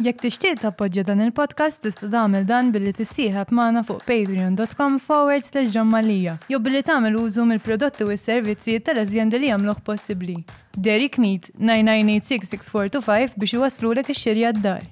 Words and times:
Jekk 0.00 0.22
tixtieq 0.24 0.56
tappoġġja 0.62 1.02
dan 1.04 1.20
il-podcast 1.20 1.82
tista' 1.84 2.06
tagħmel 2.08 2.46
dan 2.48 2.70
billi 2.72 2.94
tissieħab 2.96 3.50
magħna 3.52 3.82
fuq 3.84 4.00
patreon.com 4.08 4.94
forward 5.04 5.44
slash 5.44 5.74
ġammalija 5.74 6.38
jew 6.48 6.60
billi 6.64 6.80
tagħmel 6.88 7.18
użu 7.20 7.44
mill-prodotti 7.44 8.06
u 8.06 8.12
s-servizzi 8.16 8.78
tal-azjendi 8.86 9.36
li 9.42 9.50
jagħmluh 9.50 9.82
possibbli. 9.84 10.38
Derek 10.72 11.18
Meat 11.20 11.50
9986645 11.60 13.34
biex 13.36 13.54
iwaslulek 13.58 14.08
ix-xirja 14.14 14.54
d-dar. 14.56 14.86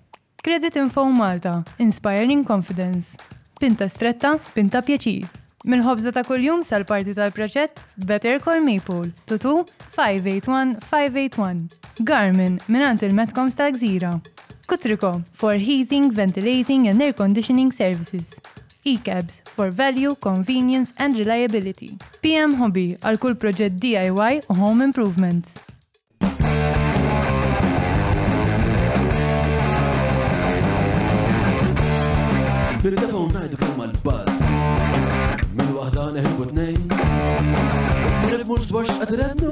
Credit 0.45 0.77
Info 0.83 1.07
Malta, 1.09 1.55
Inspiring 1.81 2.45
Confidence. 2.45 3.17
Pinta 3.61 3.89
stretta, 3.89 4.37
pinta 4.55 4.83
pjaċir. 4.85 5.25
mil 5.69 5.81
ħobza 5.85 6.09
ta' 6.17 6.23
kuljum 6.25 6.61
sal-parti 6.65 7.13
tal 7.15 7.33
proċett 7.37 7.81
Better 7.97 8.37
Call 8.41 8.61
Maple, 8.65 9.13
tutu 9.29 9.65
581-581. 9.97 11.69
Garmin, 12.05 12.61
minant 12.69 13.03
il-Metcoms 13.05 13.57
ta' 13.59 13.69
gżira 13.77 14.15
Kutriko 14.71 15.21
for 15.33 15.55
heating, 15.55 16.13
ventilating 16.17 16.87
and 16.87 17.03
air 17.03 17.13
conditioning 17.13 17.73
services. 17.73 18.35
E-cabs 18.85 19.43
for 19.45 19.69
value, 19.69 20.15
convenience 20.21 20.95
and 20.99 21.19
reliability. 21.19 21.99
PM 22.23 22.55
Hobby 22.55 22.85
għal 23.03 23.19
kull 23.19 23.35
proġett 23.35 23.81
DIY 23.83 24.39
u 24.47 24.55
home 24.61 24.87
improvements. 24.87 25.59
Nirridafaw 32.87 33.27
najdu 33.35 33.59
kemm 33.65 33.83
għal-baz. 33.89 34.39
Minn 35.51 35.75
waħda 35.81 36.07
neħibu 36.21 36.47
t-nejn. 36.53 36.87
Nirrif 38.23 38.47
mux 38.55 38.71
dwarx 38.71 39.03
għadrednu. 39.03 39.51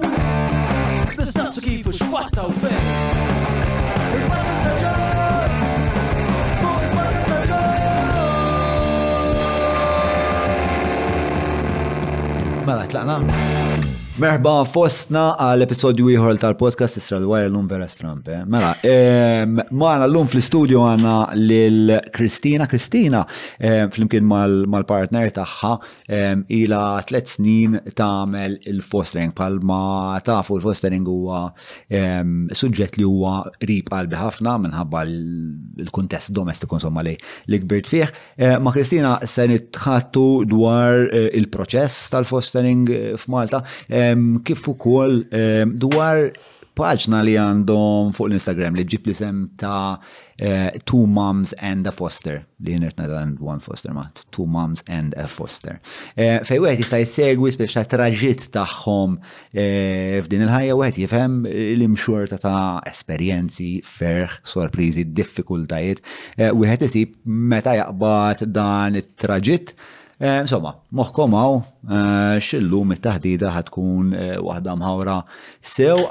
Nistaqsu 1.19 1.67
kifu 1.67 1.99
xfatta 1.99 2.47
u 2.47 2.57
fejn. 2.63 3.78
Mela, 12.69 12.85
tlaqna. 12.87 13.17
Merħba 14.19 14.53
fostna 14.67 15.21
għal 15.39 15.63
episodju 15.63 16.09
ieħor 16.11 16.41
tal-podcast 16.43 16.99
Isra 16.99 17.21
l-Wara 17.21 17.47
l-lum 17.47 17.69
vera 17.71 17.85
stramp. 17.89 18.27
Mela, 18.51 18.73
maħna 19.71 20.07
l-lum 20.09 20.27
fl-studio 20.33 20.81
għanna 20.89 21.13
l-Kristina. 21.37 22.67
Kristina, 22.69 23.21
fl-imkien 23.63 24.27
mal-partner 24.27 25.31
taħħa, 25.37 25.71
ila 26.57 26.81
tlet 27.07 27.31
snin 27.31 27.77
tamel 27.95 28.57
il-fostering. 28.73 29.31
Palma 29.39 30.19
tafu 30.27 30.59
il-fostering 30.59 31.07
huwa 31.07 31.45
suġġett 31.87 32.99
li 32.99 33.07
huwa 33.07 33.37
rib 33.71 33.87
qalbi 33.95 34.19
ħafna 34.19 34.57
minħabba 34.67 35.05
l-kuntest 35.07 36.35
domestiku 36.35 36.81
insomma 36.81 37.07
li 37.07 37.15
l-kbirt 37.53 37.95
fih. 37.95 38.11
Ma 38.67 38.75
Kristina 38.75 39.15
se 39.31 39.47
nitħattu 39.55 40.27
dwar 40.51 41.07
eh, 41.07 41.31
il-proċess 41.39 42.11
tal-fostering 42.17 42.85
eh, 42.91 43.15
f'Malta 43.17 43.61
kif 44.45 44.63
ukoll 44.71 45.25
dwar 45.83 46.29
paġna 46.79 47.25
li 47.27 47.33
għandhom 47.35 48.13
fuq 48.15 48.29
l-Instagram 48.31 48.77
li 48.79 48.85
ġib 48.87 49.09
sem 49.19 49.41
ta' 49.59 49.97
uh, 49.99 50.69
Two 50.87 51.09
Moms 51.11 51.51
and 51.59 51.89
a 51.91 51.91
Foster 51.91 52.45
li 52.63 52.77
nirtna 52.79 53.09
and 53.19 53.41
One 53.43 53.59
Foster 53.65 53.91
ma' 53.97 54.05
Two 54.31 54.47
Moms 54.47 54.85
and 54.87 55.11
a 55.19 55.27
Foster. 55.27 55.81
Uh, 56.15 56.39
fej 56.47 56.61
għet 56.63 56.85
jista' 56.85 57.01
jissegwi 57.03 57.51
speċa 57.57 57.83
traġit 57.97 58.47
tagħhom 58.55 59.17
uh, 59.19 60.15
f'din 60.23 60.47
il-ħajja 60.47 60.79
għet 60.87 61.03
jifhem 61.03 61.41
l-imxurta 61.51 62.39
ta' 62.39 62.47
ta' 62.47 62.91
esperjenzi, 62.95 63.73
ferħ, 63.99 64.39
sorprizi, 64.47 65.09
diffikultajiet. 65.19 66.05
Wieħed 66.55 66.87
isib 66.93 67.19
meta 67.27 67.75
jaqbad 67.81 68.47
dan 68.55 69.03
it-traġit 69.03 69.75
Eh, 70.19 70.41
insomma, 70.43 70.73
moħkomaw, 70.99 71.53
eh, 71.89 72.39
xillu 72.43 72.81
mit-taħdida 72.91 73.53
ħatkun 73.55 74.07
eh, 74.19 74.33
waħda 74.43 74.75
mħawra 74.81 75.19
sew. 75.63 76.09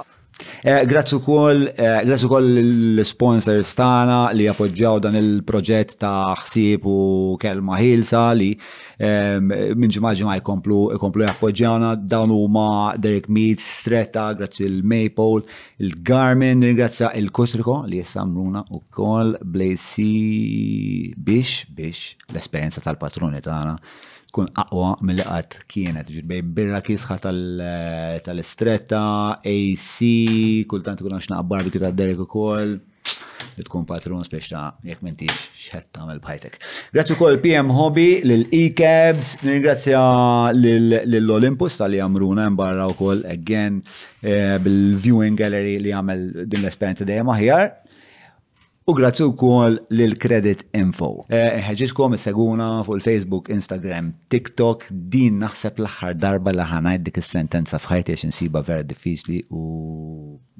Eh, 0.62 0.86
grazzi 0.86 1.16
ukoll, 1.16 1.72
eh, 1.76 2.02
grazzi 2.06 2.26
ukoll 2.28 2.60
l-sponsors 3.00 3.72
tagħna 3.78 4.18
li 4.38 4.46
appoġġjaw 4.52 5.00
dan 5.02 5.16
il-proġett 5.18 5.96
ta' 6.02 6.36
ħsieb 6.44 6.84
u 6.90 6.98
kelma 7.42 7.80
ħilsa 7.82 8.22
li 8.38 8.52
ehm, 8.54 9.48
minn 9.80 9.94
ġimgħa 9.96 10.12
ġimgħa 10.20 10.36
jkomplu 10.42 10.78
jkomplu 10.98 11.26
jappoġġjawna 11.26 11.92
dawn 12.14 12.34
huma 12.36 12.68
Derek 13.02 13.30
Meads, 13.34 13.66
Stretta, 13.82 14.28
grazzi 14.38 14.66
il 14.68 14.80
Maple, 14.86 15.42
il-Garmin, 15.82 16.62
ringrazzja 16.64 17.14
il-Kutriko 17.18 17.82
li 17.90 18.04
jessamruna 18.04 18.62
ukoll 18.78 19.38
Blazy 19.42 21.16
biex 21.18 21.66
biex 21.74 22.14
l-esperjenza 22.30 22.86
tal-patruni 22.86 23.42
tagħna 23.46 23.74
tkun 24.38 24.52
aqwa 24.62 24.92
mill 25.02 25.18
qatt 25.26 25.58
kienet, 25.72 26.06
ġirbej 26.14 26.44
birra 26.54 26.80
kisħa 26.86 27.18
tal-istretta, 27.26 29.02
AC, 29.42 29.98
kultant 30.70 31.02
tkun 31.02 31.18
għaxna 31.18 31.42
barbecue 31.50 31.82
ta' 31.82 31.90
Derek 31.98 32.20
u 32.22 32.28
koll 32.30 32.78
li 33.58 33.64
tkun 33.66 33.88
patrun 33.90 34.22
spiex 34.26 34.50
ta' 34.52 34.68
jek 34.86 35.00
mentix 35.02 35.34
xħed 35.72 35.88
tamel 35.98 36.20
bħajtek. 36.22 36.54
Grazzi 36.94 37.16
kol 37.18 37.40
PM 37.42 37.74
Hobby, 37.74 38.22
l-E-Cabs, 38.22 39.40
ringrazzja 39.48 39.98
l-Olympus 40.54 41.74
tal-li 41.82 41.98
għamruna 42.06 42.46
barra 42.54 42.86
u 42.86 42.94
kol 43.00 43.26
again 43.26 43.82
eh, 44.22 44.60
bil-Viewing 44.62 45.34
Gallery 45.42 45.80
li 45.82 45.90
għamel 45.98 46.28
din 46.46 46.62
l-esperienza 46.62 47.04
dejjem 47.10 47.26
maħjar. 47.34 47.87
U 48.90 48.94
grazzi 48.96 49.24
u 49.28 49.34
kol 49.36 49.74
l-Credit 49.92 50.62
Info. 50.80 51.10
Eh, 51.28 51.58
Ħeġiġkom 51.60 52.14
seguna 52.18 52.68
fuq 52.88 52.96
il-Facebook, 53.02 53.50
Instagram, 53.52 54.14
TikTok, 54.32 54.86
din 55.12 55.42
naħseb 55.44 55.82
l-axar 55.82 56.14
darba 56.16 56.54
li 56.56 56.68
ħanajt 56.70 57.04
dik 57.04 57.20
il-sentenza 57.20 57.82
fħajti 57.84 58.14
għax 58.16 58.24
nsiba 58.30 58.62
vera 58.70 58.86
diffiċli 58.88 59.42
u 59.52 59.60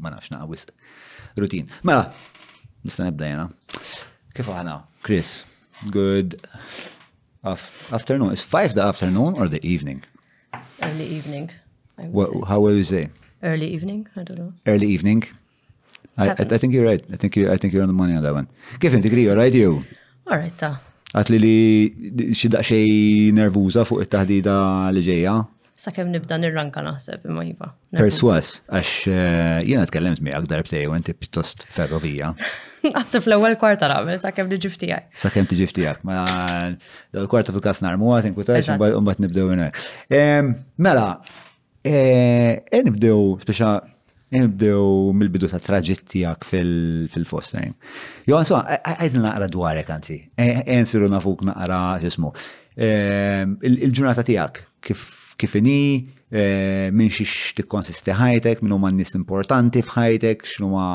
ma 0.04 0.12
nafx 0.12 0.34
naqwis. 0.36 0.68
Rutin. 1.40 1.72
Mela, 1.88 2.10
nista 2.84 3.08
nibda 3.08 3.30
jena. 3.32 3.48
Kif 4.36 4.52
ħana? 4.52 4.76
Chris, 5.08 5.38
good 5.96 6.36
afternoon. 7.48 8.36
Is 8.36 8.44
5 8.44 8.76
the 8.76 8.84
afternoon 8.90 9.40
or 9.40 9.48
the 9.48 9.64
evening? 9.64 10.04
Early 10.84 11.08
evening. 11.16 11.48
Well, 12.12 12.44
how 12.44 12.60
will 12.68 12.76
you 12.76 12.84
say? 12.92 13.08
Early 13.42 13.72
evening, 13.72 14.08
I 14.18 14.28
don't 14.28 14.38
know. 14.38 14.52
Early 14.68 14.88
evening. 14.92 15.24
I, 16.18 16.24
I, 16.28 16.56
I 16.56 16.58
think 16.58 16.74
you're 16.74 16.86
right. 16.88 17.04
I 17.14 17.16
think 17.18 17.36
you 17.38 17.52
I 17.54 17.58
think 17.58 17.74
you're 17.74 17.84
on 17.84 17.90
the 17.90 17.94
money 18.04 18.16
on 18.16 18.24
that 18.24 18.34
one. 18.34 18.48
Kif 18.80 18.94
inti 18.94 19.08
agree, 19.10 19.28
right 19.42 19.54
you? 19.54 19.82
All 20.28 20.38
right, 20.42 20.54
ta. 20.62 20.80
Għat 21.16 21.30
li 21.32 21.38
li 21.44 22.30
xi 22.36 22.50
daqsxej 22.52 22.88
nervuża 23.38 23.86
fuq 23.88 24.02
it 24.04 24.10
tahdida 24.16 24.56
li 24.96 25.04
ġejja. 25.06 25.38
Sakemm 25.78 26.10
nibda 26.12 26.36
nirranka 26.42 26.82
naħseb 26.84 27.28
imma 27.30 27.46
jiva. 27.46 27.70
Perswas, 27.94 28.56
għax 28.68 28.94
eh, 29.14 29.58
jena 29.70 29.86
t-kellemt 29.88 30.20
mi 30.26 30.32
miegħek 30.32 30.66
b'tej 30.68 30.88
u 30.90 30.96
għenti 30.98 31.14
pittost 31.22 31.64
ferrovija. 31.76 32.32
Naħseb 32.96 33.30
l-ewwel 33.30 33.56
kwarta 33.62 33.86
għamil, 33.88 34.18
nagħmel 34.18 34.18
sakemm 34.26 34.50
tiġi 34.56 34.72
ftijak. 34.74 35.28
t-ġifti 35.38 35.86
għak, 35.88 36.02
ma 36.08 36.24
l-kwarta 37.28 37.54
fil 37.56 37.62
kas 37.64 37.82
narmu 37.86 38.12
għat, 38.18 38.32
narmuha 38.34 38.58
għax 38.90 38.98
un-bat 39.00 39.22
nibdew 39.24 39.54
hekk. 39.54 40.58
Mela, 40.82 41.06
eh, 41.86 42.66
e 42.74 42.82
nibdew 42.90 43.38
speċa 43.46 43.72
Nibdew 44.28 45.14
mill-bidu 45.18 45.48
ta' 45.48 45.80
għak 45.80 46.48
fil-fostering. 46.48 47.76
Jo, 48.28 48.36
għanso, 48.42 48.58
e, 48.68 48.80
e, 48.84 48.96
għajdin 49.00 49.24
naqra 49.24 49.48
dwarek 49.54 49.88
għanzi, 49.94 50.18
għensiru 50.36 51.08
e, 51.08 51.14
nafuk 51.14 51.46
naqra, 51.48 51.80
jismu, 52.04 52.34
il-ġurnata 52.78 54.26
tijak, 54.28 54.60
kif 54.84 55.56
ini, 55.62 55.78
minn 56.92 57.14
xiex 57.14 57.54
tikkonsisti 57.62 58.18
ħajtek, 58.20 58.66
minn 58.68 58.76
huma 58.76 58.92
nis 58.92 59.16
importanti 59.16 59.80
f'ħajtek, 59.88 60.44
x'nu 60.50 60.74
ma 60.74 60.90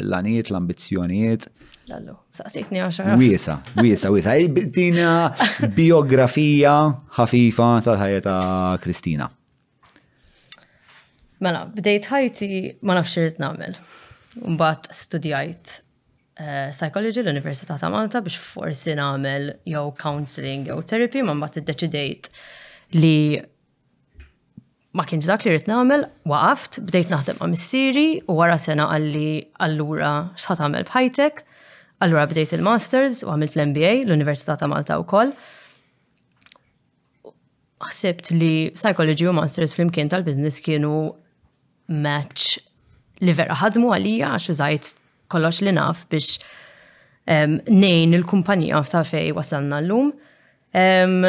l-anijiet, 0.00 0.50
l-ambizjonijiet. 0.50 1.46
Lallu, 1.92 2.16
saqsitni 2.34 2.80
għaxa. 2.82 3.14
Wiesa, 3.20 3.58
wiesa, 3.84 4.10
wiesa. 4.10 4.34
Għajdin 4.34 5.70
biografija 5.78 6.74
ħafifa 7.22 7.70
tal-ħajja 7.86 8.26
ta' 8.26 8.40
Kristina. 8.82 9.30
Mela, 11.42 11.66
bdejt 11.74 12.06
ħajti 12.12 12.48
ma 12.86 12.98
nafx 12.98 13.18
irid 13.20 13.40
nagħmel. 13.42 13.76
Mbagħad 14.54 14.84
studjajt 14.94 15.72
eh, 16.38 16.68
psychology 16.70 17.22
l-Università 17.24 17.78
ta' 17.80 17.90
Malta 17.90 18.22
biex 18.22 18.38
forsi 18.54 18.94
nagħmel 18.98 19.48
jew 19.70 19.88
counseling 20.00 20.66
jew 20.70 20.78
therapy, 20.86 21.24
ma 21.24 21.34
mbagħad 21.38 21.62
iddeċidejt 21.64 22.30
li 23.00 23.14
ma 24.94 25.02
kienx 25.10 25.26
dak 25.26 25.42
li 25.46 25.50
rrid 25.56 25.66
nagħmel, 25.70 26.04
waqaft, 26.30 26.78
bdejt 26.86 27.10
naħdem 27.10 27.40
ma' 27.42 27.50
missieri 27.50 28.06
u 28.30 28.38
wara 28.38 28.58
sena 28.62 28.86
għalli 28.94 29.56
allura 29.66 30.12
x'ħat 30.38 30.62
tagħmel 30.62 30.86
bħajtek. 30.92 31.42
Allura 32.04 32.28
bdejt 32.30 32.54
il-masters 32.58 33.20
u 33.26 33.30
għamilt 33.34 33.58
l-MBA 33.58 33.92
l-Università 34.06 34.54
ta' 34.60 34.70
Malta 34.70 35.00
wkoll. 35.02 35.34
Ħsibt 37.84 38.30
li 38.38 38.54
psychology 38.74 39.26
u 39.28 39.34
masters 39.36 39.74
flimkien 39.76 40.08
tal 40.08 40.22
biznis 40.26 40.60
kienu 40.64 41.10
match 41.88 42.56
li 43.20 43.32
vera 43.32 43.56
ħadmu 43.58 43.92
għalija 43.94 44.30
għax 44.34 44.50
użajt 44.54 44.90
kollox 45.32 45.60
li 45.64 45.72
naf 45.76 46.04
biex 46.10 46.38
um, 47.28 47.58
nejn 47.70 48.14
il-kumpanija 48.18 48.80
ta' 48.90 49.04
fej 49.08 49.32
wasalna 49.36 49.80
l-lum. 49.84 50.12
Um, 50.74 51.24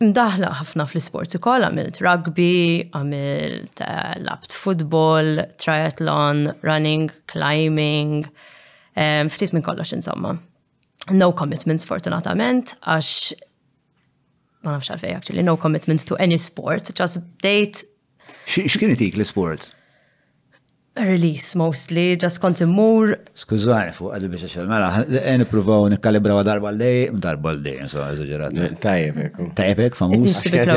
Mdaħla 0.00 0.48
ħafna 0.56 0.86
fl 0.88 1.00
sport 1.04 1.34
ukoll, 1.36 1.60
għamilt 1.66 1.98
rugby, 2.00 2.86
għamilt 2.96 3.82
uh, 3.84 4.14
lapt 4.24 4.54
football, 4.56 5.42
triathlon, 5.60 6.46
running, 6.64 7.10
climbing, 7.28 8.24
um, 8.96 9.28
ftit 9.28 9.52
minn 9.52 9.66
kollox 9.66 9.92
insomma. 9.92 10.38
No 11.12 11.28
commitments 11.36 11.84
fortunatament, 11.88 12.78
għax 12.80 13.12
ma 14.64 14.74
nafx 14.78 14.88
għalfej 14.94 15.14
actually, 15.18 15.44
no 15.44 15.58
commitment 15.60 16.04
to 16.08 16.16
any 16.20 16.40
sport, 16.40 16.88
just 16.96 17.20
date 17.44 17.84
X'kien 18.46 18.90
itik 18.94 19.16
l-sport? 19.20 19.70
Release 21.00 21.54
mostly, 21.54 22.16
just 22.20 22.40
kont 22.42 22.58
immur. 22.64 23.14
Skużani 23.40 23.92
fuq 23.96 24.10
għadu 24.16 24.30
biex 24.32 24.48
xal 24.50 24.66
mela, 24.68 24.88
għen 25.06 25.46
provaw 25.50 25.86
nikkalibraw 25.92 26.42
darba 26.46 26.72
l-dej, 26.74 27.12
darba 27.24 27.54
l-dej, 27.54 27.78
insomma, 27.86 28.08
eżagġerat. 28.16 28.56
Tajjeb 28.82 29.20
hekk. 29.24 29.38
Tajjeb 29.58 29.82
hekk, 29.86 29.98
famuż. 29.98 30.26
Eh, 30.30 30.56
eh, 30.56 30.72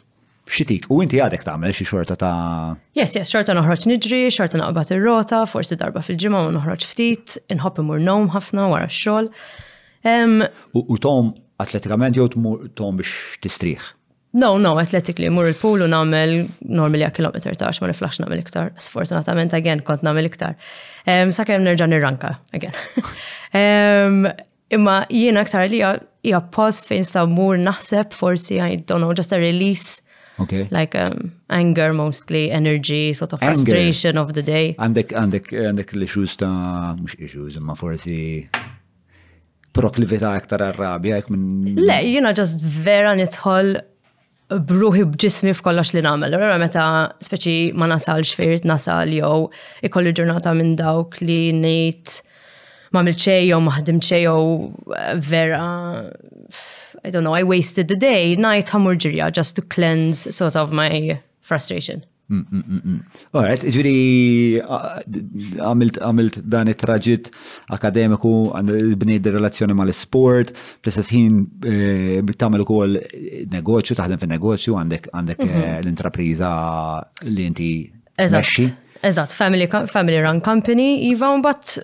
xitik, 0.52 0.86
u 0.90 1.00
inti 1.04 1.18
għadek 1.20 1.44
tagħmel 1.44 1.74
xi 1.76 1.86
xorta 1.88 2.16
ta' 2.18 2.76
Yes, 2.98 3.14
yes, 3.16 3.28
xorta 3.32 3.54
noħroġ 3.56 3.86
Nidri, 3.90 4.20
xorta 4.34 4.60
naqbad 4.60 4.92
ir-rota, 4.96 5.42
forsi 5.48 5.76
darba 5.80 6.02
fil-ġimgħa 6.04 6.42
u 6.48 6.54
noħroġ 6.56 6.86
ftit, 6.88 7.36
inħobb 7.52 7.82
imur 7.84 8.00
nom 8.04 8.28
ħafna 8.34 8.68
wara 8.72 8.88
x-xogħol. 8.88 9.30
U 10.78 10.98
tom 11.04 11.32
atletikament 11.62 12.18
jew 12.18 12.28
tom 12.78 13.00
biex 13.00 13.40
tistrieħ? 13.44 13.94
No, 14.38 14.52
no, 14.60 14.74
atletikli, 14.78 15.30
mur 15.32 15.48
il-pool 15.48 15.86
u 15.86 15.88
nagħmel 15.90 16.34
normali 16.70 17.06
għak 17.06 17.18
kilometr 17.20 17.56
ta' 17.58 17.70
ma 17.80 17.88
niflax 17.92 18.20
nagħmel 18.22 18.42
iktar. 18.42 18.72
Sfortunatament 18.80 19.54
again 19.56 19.80
kont 19.86 20.04
nagħmel 20.06 20.28
iktar. 20.28 20.56
Sakemm 21.08 21.64
nerġan 21.68 21.96
ranka 22.02 22.34
again. 22.56 22.76
Imma 24.76 24.98
jiena 25.08 25.40
aktar 25.42 25.64
li 25.72 25.78
hija 25.80 26.42
post 26.52 26.90
fejn 26.90 27.06
sta' 27.08 27.22
mur 27.28 27.56
naħseb 27.58 28.12
forsi 28.12 28.58
għaj 28.60 28.82
don't 28.90 29.16
just 29.16 29.32
a 29.32 29.38
release 29.40 30.02
Okay. 30.40 30.68
Like 30.70 30.94
um, 30.94 31.32
anger 31.50 31.92
mostly, 31.92 32.50
energy, 32.50 33.12
sort 33.12 33.32
of 33.32 33.40
frustration 33.40 34.16
anger. 34.16 34.28
of 34.28 34.34
the 34.36 34.44
day. 34.46 34.66
Għandek 34.78 35.12
għandek 35.20 35.52
għandek 35.66 35.94
l-issues 35.98 36.36
ta' 36.38 36.94
mhux 36.98 37.18
issues 37.28 37.58
imma 37.58 37.78
forsi 37.78 38.18
Proklivita 39.78 40.32
aktar 40.34 40.62
għarrabja 40.64 41.18
jak 41.20 41.28
minn. 41.30 41.78
Le, 41.78 41.98
you 42.02 42.22
know, 42.24 42.32
just 42.34 42.62
vera 42.64 43.12
nitħol 43.18 43.68
bruħi 44.70 45.04
bġismi 45.12 45.52
f'kollox 45.58 45.92
li 45.94 46.02
namel. 46.06 46.34
Rara 46.40 46.56
meta 46.58 46.84
speċi 47.22 47.74
ma 47.78 47.86
nasalx 47.90 48.32
fejrit 48.34 48.66
nasal 48.66 49.12
jew 49.14 49.44
ikolli 49.86 50.14
ġurnata 50.18 50.54
minn 50.58 50.74
dawk 50.80 51.20
li 51.22 51.38
nejt 51.54 52.16
ma 52.96 53.04
milċej 53.06 53.50
jew 53.52 53.60
maħdim 53.68 54.00
ċej 54.08 54.24
jew 54.24 54.42
eh, 54.96 55.22
vera 55.30 55.62
I 57.04 57.10
don't 57.10 57.24
know, 57.24 57.34
I 57.34 57.42
wasted 57.42 57.88
the 57.88 57.96
day, 57.96 58.36
night 58.36 58.68
hamurġirja, 58.68 59.30
just 59.36 59.54
to 59.56 59.62
cleanse 59.62 60.32
sort 60.32 60.56
of 60.56 60.72
my 60.72 61.20
frustration. 61.40 62.04
Mm, 62.30 62.44
mm, 62.52 62.80
mm, 62.84 63.04
Alright, 63.34 63.62
ġviri, 63.64 64.60
għamilt 65.60 66.40
dan 66.44 66.68
it-traġit 66.72 67.30
akademiku, 67.72 68.32
bnejt 69.02 69.30
relazzjoni 69.32 69.76
ma 69.78 69.86
l-sport, 69.88 70.52
plessas 70.84 71.08
ħin 71.14 71.38
eh, 71.70 72.34
tamil 72.36 72.66
kol 72.68 72.98
negozju, 73.54 73.96
taħdem 73.96 74.20
fil 74.24 74.34
negozju, 74.34 74.76
għandek 74.82 75.08
mhm. 75.14 75.48
eh, 75.56 75.78
l-intrapriza 75.86 76.52
li 77.30 77.48
inti 77.48 77.70
Eżatt. 78.18 78.86
Eżatt, 79.02 79.32
family, 79.32 79.66
family 79.88 80.18
run 80.22 80.40
company, 80.40 80.82
Iva, 81.10 81.38
but 81.40 81.78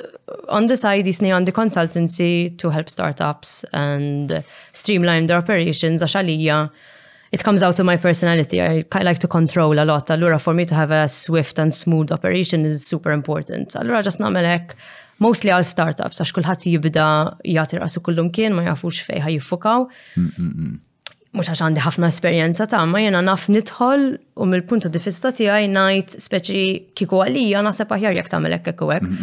on 0.49 0.66
the 0.66 0.76
side 0.76 1.06
jisni 1.06 1.31
għandi 1.31 1.52
the 1.52 1.55
consultancy 1.56 2.28
to 2.62 2.70
help 2.75 2.88
startups 2.90 3.64
and 3.72 4.34
streamline 4.72 5.28
their 5.28 5.38
operations, 5.38 6.02
għax 6.02 6.16
għalija 6.20 6.58
it 7.32 7.44
comes 7.49 7.62
out 7.62 7.78
of 7.82 7.87
my 7.87 7.96
personality. 7.96 8.61
I, 8.62 8.84
I 8.90 9.02
like 9.02 9.20
to 9.20 9.28
control 9.28 9.78
a 9.78 9.84
lot. 9.87 10.11
Allura, 10.11 10.40
for 10.40 10.55
me 10.55 10.64
to 10.66 10.75
have 10.75 10.90
a 10.90 11.08
swift 11.08 11.58
and 11.58 11.72
smooth 11.75 12.11
operation 12.12 12.64
is 12.64 12.84
super 12.87 13.12
important. 13.12 13.75
Allura, 13.78 14.02
just 14.05 14.19
na'melek 14.19 14.75
mostly 15.22 15.52
għal 15.55 15.69
startups, 15.70 16.19
għax 16.20 16.34
kullħat 16.34 16.66
jibda 16.72 17.06
jgħati 17.44 17.78
rasu 17.84 18.02
kullum 18.08 18.32
kien, 18.34 18.58
ma 18.58 18.66
jafux 18.66 19.06
-mm 19.06 19.87
-mm. 20.16 20.50
mm 20.50 20.75
mux 21.34 21.48
għax 21.50 21.64
għandi 21.66 21.82
ħafna 21.82 22.08
esperienza 22.14 22.66
ta' 22.70 22.81
ma 22.86 23.00
jena 23.02 23.20
naf 23.26 23.48
nitħol 23.50 24.04
u 24.38 24.46
mill-puntu 24.46 24.90
di 24.94 25.00
vista 25.02 25.32
tiegħi 25.34 25.69
ngħid 25.75 26.16
speċi 26.22 26.64
kiku 26.98 27.20
għalija 27.25 27.62
naħseb 27.66 27.94
aħjar 27.98 28.19
jekk 28.20 28.31
tagħmel 28.34 28.56
hekk 28.58 28.70
kieku 28.70 28.92
hekk. 28.94 29.22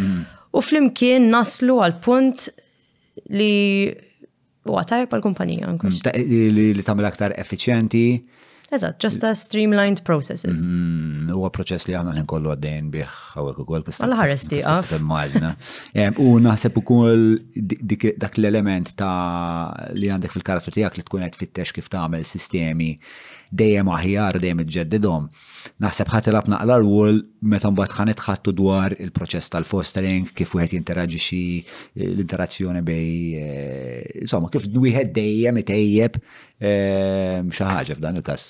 U 0.52 0.60
flimkien 0.60 1.30
naslu 1.32 1.78
għal 1.86 1.96
punt 2.04 2.44
li 3.32 3.50
u 4.68 4.78
għatajr 4.78 5.08
pal-kumpanija. 5.10 5.72
Li 5.72 6.84
tagħmel 6.84 7.08
aktar 7.08 7.36
effiċjenti 7.40 8.04
Eżatt, 8.74 8.96
just 9.04 9.20
a 9.24 9.34
streamlined 9.36 10.00
processes. 10.08 10.58
Mm-hmm. 10.64 11.30
Huwa 11.36 11.48
proċess 11.52 11.86
li 11.88 11.94
għana 11.96 12.12
l-inkollu 12.14 12.48
għaddejn 12.54 12.86
bieħ 12.94 13.10
għawek 13.36 13.56
u 13.60 13.62
għol 13.68 13.84
Għal-ħares 13.92 14.44
U 16.24 16.26
naħseb 16.44 16.72
u 16.80 16.82
dak 18.24 18.34
l-element 18.40 18.86
ta' 18.96 19.16
li 19.96 20.06
għandek 20.12 20.30
fil-karattu 20.36 20.70
tijak 20.76 20.94
li 21.00 21.04
tkun 21.06 21.22
għed 21.26 21.38
fit-tex 21.40 21.68
kif 21.76 21.86
ta' 21.92 22.06
sistemi 22.24 22.90
dejjem 23.52 23.88
aħjar, 23.92 24.34
dejjem 24.40 24.60
iġġeddidhom. 24.64 25.22
Naħseb 25.82 26.10
ħat 26.10 26.28
ilab 26.30 26.48
naqla 26.50 26.76
l-wol 26.80 27.18
meta 27.52 27.70
mbagħad 27.72 27.96
ħanet 27.98 28.22
ħattu 28.24 28.54
dwar 28.58 28.94
il-proċess 28.98 29.50
tal-fostering, 29.52 30.28
kif 30.36 30.54
wieħed 30.54 30.90
xi 31.18 31.40
eh, 31.58 32.06
l-interazzjoni 32.06 32.82
bej 32.82 33.36
eh, 33.40 34.06
insomma 34.24 34.50
kif 34.52 34.66
wieħed 34.72 35.12
dejjem 35.16 35.60
itejjeb 35.62 36.18
eh, 36.58 37.42
xi 37.50 37.66
ħaġa 37.66 37.98
f'dan 37.98 38.18
il-każ 38.20 38.48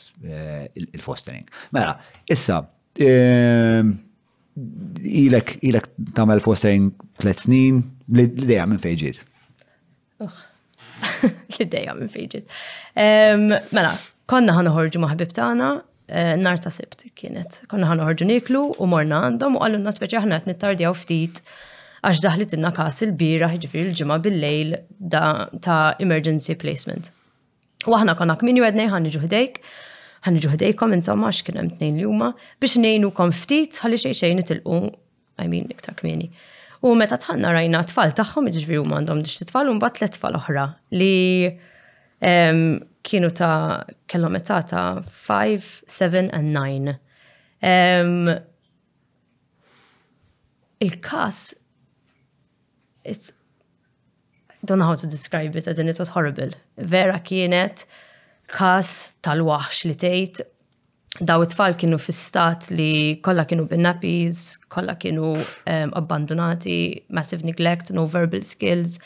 il-fostering. 0.82 1.46
Mela, 1.72 1.96
issa 2.26 2.62
ilek 5.22 5.52
ilek 5.64 5.86
tagħmel 6.16 6.40
fostering 6.44 6.90
tliet 7.22 7.40
snin, 7.46 7.82
l-ideja 8.12 8.66
minn 8.68 8.80
fejġiet. 8.84 9.24
L-ideja 11.56 11.94
minn 11.98 12.12
fejġiet. 12.12 12.44
Mela, 12.94 13.94
konna 14.28 14.54
ħana 14.58 14.70
ħorġu 14.76 15.00
maħbib 15.02 15.32
tagħna 15.34 15.70
Eh, 16.08 16.36
nar 16.36 16.56
ta' 16.56 16.70
sibt 16.70 17.04
kienet. 17.14 17.60
Konna 17.70 17.86
ħan 17.86 18.00
ħorġu 18.02 18.26
niklu 18.26 18.62
u 18.74 18.86
morna 18.90 19.20
għandhom 19.28 19.56
u 19.56 19.60
għallu 19.62 19.78
n 19.86 19.92
speċi 19.94 20.18
ħana 20.22 20.38
għet 20.40 20.48
nittardjaw 20.50 20.96
ftit 20.98 21.38
għax 22.02 22.22
daħlit 22.24 22.54
inna 22.58 22.72
kas 22.74 23.02
il-bira 23.06 23.48
ħiġifri 23.52 23.84
l-ġimma 23.86 24.16
bil-lejl 24.24 24.74
ta' 25.14 25.94
emergency 26.02 26.56
placement. 26.58 27.12
U 27.86 27.94
aħna 27.98 28.16
konna 28.18 28.36
kmin 28.40 28.58
ju 28.58 28.66
għednej 28.66 28.90
ħan 28.90 29.08
iġuħdejk, 29.12 29.62
ħan 30.26 30.40
iġuħdejkom 30.42 30.96
insomma 30.98 31.30
għax 31.30 31.46
kienem 31.48 31.70
t-nejn 31.76 32.00
li 32.02 32.06
juma 32.08 32.32
biex 32.62 32.82
nejnu 32.82 33.12
kom 33.14 33.30
ftit 33.34 33.78
ħalli 33.84 34.00
xej 34.02 34.16
xej 34.18 34.36
nitilqu, 34.40 34.80
I 35.38 35.46
mean, 35.48 35.70
iktar 35.72 35.94
kmini. 36.02 36.32
U 36.82 36.96
meta 36.98 37.14
tħanna 37.14 37.54
rajna 37.54 37.84
tfal 37.86 38.10
taħħom 38.18 38.50
iġifri 38.50 38.82
u 38.82 38.86
mandom 38.90 39.22
diċ 39.22 39.52
tfal 39.54 39.70
un 39.70 39.78
bat 39.82 40.02
fall 40.18 40.40
oħra 40.42 40.66
li 40.98 41.12
kienu 43.02 43.30
ta' 43.34 43.82
kellhom 44.08 44.36
età 44.38 44.62
ta' 44.68 45.02
5, 45.02 45.82
7 45.86 46.30
and 46.30 46.52
9. 46.52 46.98
Um, 47.62 48.38
Il-kas, 50.80 51.54
it's, 53.04 53.30
I 54.50 54.54
don't 54.66 54.78
know 54.80 54.84
how 54.86 54.94
to 54.96 55.06
describe 55.06 55.54
it, 55.56 55.66
as 55.68 55.78
in 55.78 55.88
it 55.88 55.98
was 55.98 56.08
horrible. 56.10 56.50
Vera 56.78 57.18
kienet 57.22 57.84
kas 58.48 59.14
tal-waħx 59.24 59.84
li 59.88 59.94
tejt, 60.04 60.40
daw 61.22 61.40
it-tfal 61.44 61.74
kienu 61.78 61.98
fistat 62.02 62.66
li 62.72 63.14
kolla 63.26 63.44
kienu 63.48 63.64
bin-nappies, 63.70 64.46
kolla 64.74 64.94
kienu 65.00 65.30
um, 65.38 65.92
abbandonati, 65.98 66.76
massive 67.08 67.44
neglect, 67.48 67.90
no 67.92 68.06
verbal 68.12 68.42
skills. 68.44 68.98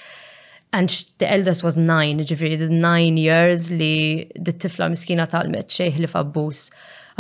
And 0.72 1.04
the 1.18 1.30
eldest 1.32 1.62
was 1.62 1.76
nine, 1.76 2.18
ġifiri, 2.20 2.58
the 2.58 2.68
nine 2.68 3.16
years 3.16 3.70
li 3.70 4.26
d-tifla 4.42 4.88
miskina 4.90 5.26
talmet 5.34 5.70
xejħ 5.78 6.00
li 6.04 6.08
fabbus. 6.12 6.66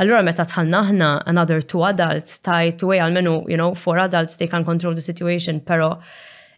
Allura 0.02 0.22
meta 0.26 0.44
tħallna 0.44 0.80
aħna 0.84 1.10
another 1.32 1.62
two 1.62 1.84
adults 1.88 2.38
tajt 2.44 2.82
way 2.84 3.00
għalmenu, 3.00 3.36
you 3.48 3.56
know, 3.56 3.74
four 3.74 3.98
adults 3.98 4.36
they 4.36 4.48
can 4.50 4.64
control 4.64 4.94
the 4.94 5.00
situation, 5.04 5.60
pero 5.60 6.00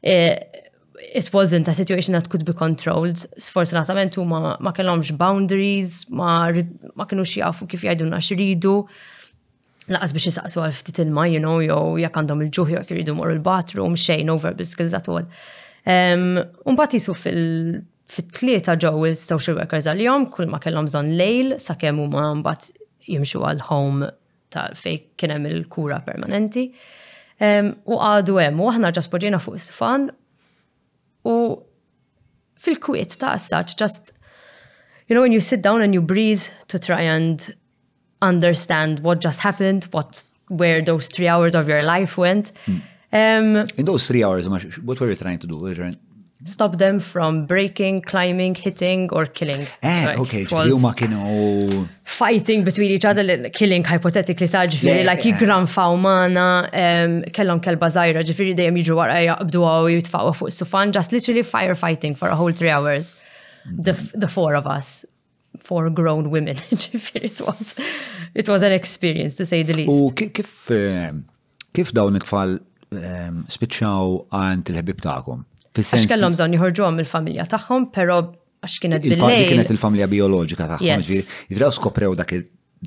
eh, 0.03 0.41
it 1.15 1.31
wasn't 1.33 1.69
a 1.69 1.75
situation 1.75 2.15
that 2.15 2.29
could 2.31 2.45
be 2.49 2.53
controlled. 2.55 3.23
Sfortunatament 3.39 4.19
huma 4.19 4.57
ma 4.59 4.73
kellhomx 4.73 5.13
boundaries, 5.17 6.07
ma, 6.11 6.51
ma 6.97 7.07
kienux 7.07 7.37
jafu 7.39 7.69
kif 7.69 7.85
jgħidulna 7.87 8.19
x'ridu. 8.31 8.75
Laqas 9.93 10.13
biex 10.17 10.33
jisaqsu 10.33 10.65
għal 10.67 10.75
ftit 10.81 10.99
ilma, 11.05 11.29
you 11.31 11.39
know, 11.41 11.61
jew 11.63 12.01
jekk 12.03 12.19
għandhom 12.23 12.43
il 12.43 12.51
ġuħi 12.59 12.81
jew 12.81 12.85
jridu 12.91 13.15
mor 13.21 13.31
il-bathroom, 13.37 13.95
xejn 14.09 14.27
no 14.33 14.39
verbal 14.43 14.67
skills 14.69 14.99
at 14.99 15.07
all. 15.13 15.23
Unbat 15.87 16.95
jisu 16.97 17.15
fil-tlieta 17.19 18.77
ġew 18.83 19.11
il-social 19.11 19.57
workers 19.59 19.87
għal-jom, 19.89 20.29
kull 20.35 20.51
ma 20.51 20.61
kellhom 20.63 20.89
bżonn 20.89 21.13
lejl, 21.19 21.55
sakemm 21.63 22.01
huma 22.03 22.25
mbagħad 22.41 22.73
jimxu 23.09 23.43
għal-home 23.49 24.11
tal 24.53 24.75
fej 24.77 24.99
kien 25.21 25.35
hemm 25.37 25.49
il-kura 25.51 26.01
permanenti. 26.07 26.67
U 27.39 28.01
għadu 28.01 28.41
hemm, 28.43 28.61
u 28.65 28.71
aħna 28.73 28.93
ġaspoġina 28.97 29.41
fuq 29.41 29.59
is 29.61 29.71
fan 29.73 30.09
u 31.29 31.37
fil-kwiet 32.59 33.15
ta' 33.21 33.35
assaċ, 33.39 33.77
just, 33.79 34.13
you 35.07 35.15
know, 35.15 35.23
when 35.23 35.31
you 35.33 35.41
sit 35.41 35.63
down 35.63 35.81
and 35.83 35.95
you 35.95 36.01
breathe 36.03 36.49
to 36.67 36.79
try 36.79 37.03
and 37.03 37.51
understand 38.21 39.01
what 39.01 39.21
just 39.25 39.41
happened, 39.41 39.87
what 39.93 40.25
where 40.49 40.81
those 40.81 41.09
three 41.09 41.29
hours 41.29 41.55
of 41.55 41.69
your 41.69 41.83
life 41.83 42.17
went. 42.17 42.53
Mm. 42.67 42.81
Um, 43.13 43.65
In 43.77 43.85
those 43.85 44.07
three 44.07 44.23
hours, 44.23 44.49
what 44.49 45.01
were 45.01 45.09
you 45.09 45.15
trying 45.17 45.39
to 45.39 45.47
do? 45.47 45.93
Stop 46.45 46.79
them 46.79 47.01
from 47.01 47.47
breaking, 47.47 48.03
climbing, 48.03 48.55
hitting, 48.55 49.09
or 49.11 49.27
killing. 49.27 49.67
Eh, 49.83 50.07
like, 50.07 50.19
okay, 50.21 50.45
huma 50.45 50.95
kienu. 50.95 51.19
Oh. 51.19 51.89
Fighting 52.05 52.63
between 52.63 52.93
each 52.93 53.05
other, 53.05 53.25
killing 53.51 53.83
hypothetically 53.83 54.47
ta' 54.47 54.63
yeah, 54.83 55.03
like 55.05 55.21
jigran 55.23 55.69
faw 55.69 55.91
um, 55.95 56.03
kellon 57.33 57.61
kelba 57.61 57.89
zaira, 57.97 58.23
jifiri 58.31 58.55
dejem 58.57 58.79
jiġu 58.79 58.95
wara 59.01 59.17
jaqbdu 59.25 59.65
għaw 59.71 59.91
jitfawa 59.99 60.33
fuq 60.39 60.53
sufan, 60.55 60.93
just 60.93 61.11
literally 61.11 61.43
firefighting 61.43 62.15
for 62.17 62.29
a 62.29 62.37
whole 62.37 62.53
three 62.53 62.71
hours. 62.71 63.15
The, 63.67 63.93
the 64.15 64.29
four 64.29 64.55
of 64.55 64.67
us, 64.67 65.05
four 65.59 65.91
grown 65.91 66.31
women, 66.31 66.57
ġifiri, 66.71 67.25
it 67.25 67.41
was, 67.41 67.75
it 68.35 68.49
was 68.49 68.63
an 68.63 68.73
experience 68.73 69.35
to 69.37 69.45
say 69.45 69.63
the 69.65 69.75
least. 69.75 69.93
U 69.93 70.13
kif, 70.13 70.71
eh, 70.71 71.11
kif 71.75 71.91
dawn 71.93 72.15
it 72.15 72.25
Ehm, 72.91 73.43
spiċċaw 73.53 74.13
għant 74.33 74.71
il-ħbib 74.73 75.01
tagħkom. 75.05 75.41
Għax 75.79 76.07
kellhom 76.09 76.33
bżonn 76.35 76.55
joħorġu 76.57 76.87
il-familja 77.03 77.45
tagħhom, 77.53 77.89
però 77.93 78.17
għax 78.65 78.77
kienet 78.83 79.03
bil-lejl. 79.05 79.49
Kienet 79.51 79.73
il-familja 79.75 80.07
biologika 80.09 80.69
tagħhom. 80.73 81.03
Jidraw 81.51 81.75
skoprew 81.77 82.15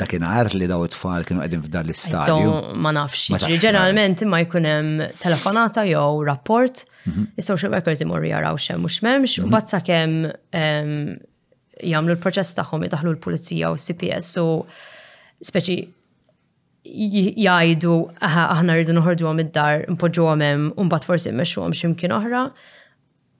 dakin 0.01 0.24
għar 0.25 0.55
li 0.58 0.70
daw 0.72 0.88
it-tfal 0.88 1.27
kienu 1.27 1.43
għedin 1.46 1.62
f'dan 1.67 1.86
l-istadju. 1.86 2.58
Ma 2.81 2.96
nafx. 2.98 3.46
ġeneralment 3.62 4.25
ma 4.31 4.41
jkun 4.41 4.70
hemm 4.72 5.05
telefonata 5.22 5.86
jew 5.86 6.25
rapport, 6.27 6.81
mhm. 7.05 7.27
is-social 7.38 7.75
workers 7.77 8.01
imorru 8.05 8.34
jaraw 8.34 8.58
xemm 8.58 8.81
mhux 8.88 9.03
m'hemmx, 9.05 9.38
u 9.38 9.46
mhm. 9.46 9.53
bazza 9.53 9.77
sakemm 9.77 10.17
ehm, 10.50 10.96
jagħmlu 11.81 12.17
l-proċess 12.17 12.58
tagħhom 12.58 12.89
idaħlu 12.89 13.13
l-pulizija 13.20 13.70
u 13.70 13.77
s-CPS 13.77 14.34
u 14.41 14.48
speċi 15.51 15.79
Jajdu 16.84 17.92
aħna 18.26 18.74
rridu 18.76 18.94
noħorġu 18.98 19.28
għom 19.32 19.42
id-dar, 19.44 19.84
npoġġu 19.94 20.28
għam 20.32 20.44
hemm, 20.46 20.72
u 20.82 20.86
mbagħad 20.88 21.06
forsi 21.12 21.34
mmexxu 21.36 21.62
għom 21.62 21.76
x'imkien 21.78 22.16
oħra. 22.16 22.46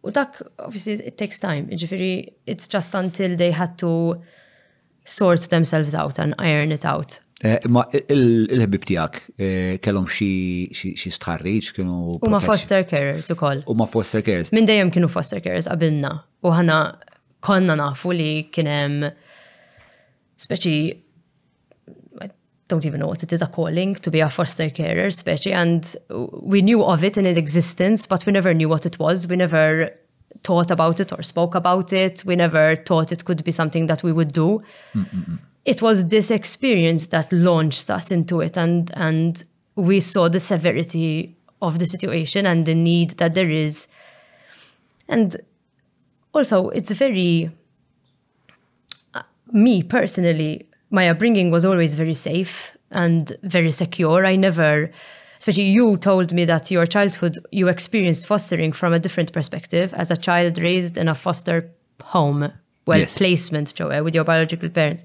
U 0.05 0.13
dak 0.13 0.41
obviously 0.67 0.98
it 1.10 1.17
takes 1.17 1.39
time. 1.41 1.65
Ġifiri, 1.74 2.12
it's 2.45 2.67
just 2.69 2.93
until 2.93 3.36
they 3.38 3.51
had 3.51 3.77
to 3.81 4.15
sort 5.05 5.50
themselves 5.50 5.95
out 5.95 6.19
and 6.19 6.36
iron 6.38 6.71
it 6.71 6.86
out. 6.86 7.17
Eh, 7.41 7.57
ma 7.74 7.81
il-ħbib 7.89 8.83
tijak, 8.91 9.17
eh, 9.41 9.77
kellom 9.81 10.05
xie 10.05 10.93
stħarriċ, 11.15 11.74
kienu. 11.79 12.19
U 12.21 12.29
ma 12.29 12.39
foster 12.45 12.86
carers 12.86 13.31
ukoll. 13.33 13.63
U 13.65 13.74
ma 13.74 13.89
foster 13.89 14.21
carers. 14.21 14.51
Minn 14.53 14.69
dejjem 14.69 14.93
kienu 14.93 15.10
foster 15.10 15.41
carers 15.41 15.65
qabilna. 15.65 16.19
U 16.45 16.53
ħana 16.53 16.79
konna 17.41 17.74
nafu 17.79 18.13
li 18.13 18.31
kien 18.53 18.69
hemm 18.69 19.10
speċi 20.41 20.77
don't 22.71 22.85
even 22.85 23.01
know 23.01 23.07
what 23.07 23.21
it 23.21 23.31
is, 23.33 23.41
a 23.43 23.47
calling 23.47 23.93
to 23.95 24.09
be 24.09 24.21
a 24.21 24.29
foster 24.29 24.69
carer, 24.71 25.05
especially. 25.05 25.51
And 25.53 25.95
we 26.41 26.61
knew 26.63 26.83
of 26.83 27.03
it 27.03 27.17
in 27.17 27.27
its 27.27 27.37
existence, 27.37 28.07
but 28.07 28.25
we 28.25 28.31
never 28.33 28.51
knew 28.55 28.67
what 28.69 28.85
it 28.87 28.97
was. 28.97 29.27
We 29.27 29.35
never 29.35 29.89
thought 30.45 30.71
about 30.71 30.99
it 31.01 31.11
or 31.11 31.21
spoke 31.21 31.53
about 31.53 31.91
it. 31.93 32.23
We 32.25 32.35
never 32.37 32.77
thought 32.77 33.11
it 33.11 33.25
could 33.25 33.43
be 33.43 33.51
something 33.51 33.85
that 33.87 34.01
we 34.03 34.11
would 34.17 34.31
do. 34.43 34.51
mm 34.95 35.39
It 35.73 35.79
was 35.87 35.97
this 36.15 36.29
experience 36.39 37.03
that 37.13 37.27
launched 37.49 37.87
us 37.97 38.05
into 38.17 38.35
it, 38.45 38.53
and 38.65 38.81
and 39.07 39.33
we 39.89 39.97
saw 40.13 40.23
the 40.35 40.43
severity 40.53 41.11
of 41.67 41.71
the 41.81 41.85
situation 41.93 42.43
and 42.51 42.59
the 42.69 42.73
need 42.89 43.09
that 43.21 43.31
there 43.37 43.51
is. 43.67 43.75
And 45.15 45.29
also, 46.35 46.57
it's 46.77 46.93
very 47.05 47.33
uh, 49.17 49.25
me 49.65 49.75
personally 49.97 50.53
my 50.91 51.10
upbringing 51.10 51.50
was 51.50 51.65
always 51.65 51.95
very 51.95 52.13
safe 52.13 52.77
and 52.91 53.36
very 53.43 53.71
secure. 53.71 54.25
I 54.25 54.36
never, 54.36 54.91
especially 55.39 55.63
you 55.71 55.98
told 55.98 56.33
me 56.33 56.45
that 56.45 56.69
your 56.69 56.86
childhood, 56.86 57.38
you 57.51 57.69
experienced 57.69 58.27
fostering 58.27 58.74
from 58.74 58.93
a 58.93 59.00
different 59.00 59.31
perspective 59.31 59.93
as 59.95 60.12
a 60.12 60.17
child 60.17 60.57
raised 60.60 60.98
in 60.98 61.07
a 61.07 61.15
foster 61.15 61.71
home, 62.03 62.51
well, 62.86 63.00
yes. 63.00 63.17
placement, 63.17 63.74
Joe, 63.74 64.03
with 64.03 64.13
your 64.13 64.25
biological 64.25 64.69
parents. 64.69 65.03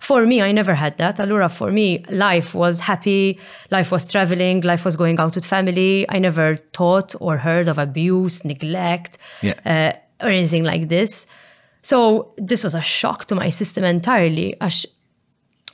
For 0.00 0.26
me, 0.26 0.40
I 0.42 0.52
never 0.52 0.74
had 0.74 0.96
that. 0.98 1.16
Alura, 1.16 1.50
for 1.52 1.70
me, 1.70 2.04
life 2.10 2.54
was 2.54 2.80
happy, 2.80 3.38
life 3.70 3.90
was 3.90 4.06
traveling, 4.10 4.60
life 4.62 4.84
was 4.84 4.94
going 4.96 5.18
out 5.20 5.34
with 5.34 5.44
family. 5.46 6.06
I 6.08 6.18
never 6.18 6.56
thought 6.74 7.14
or 7.20 7.36
heard 7.36 7.68
of 7.68 7.78
abuse, 7.78 8.44
neglect, 8.44 9.16
yeah. 9.42 9.54
uh, 9.64 10.24
or 10.26 10.30
anything 10.30 10.64
like 10.64 10.88
this. 10.88 11.26
So 11.82 12.32
this 12.36 12.62
was 12.64 12.74
a 12.74 12.80
shock 12.82 13.24
to 13.26 13.34
my 13.34 13.48
system 13.48 13.84
entirely. 13.84 14.54
A, 14.60 14.68
sh- 14.68 14.86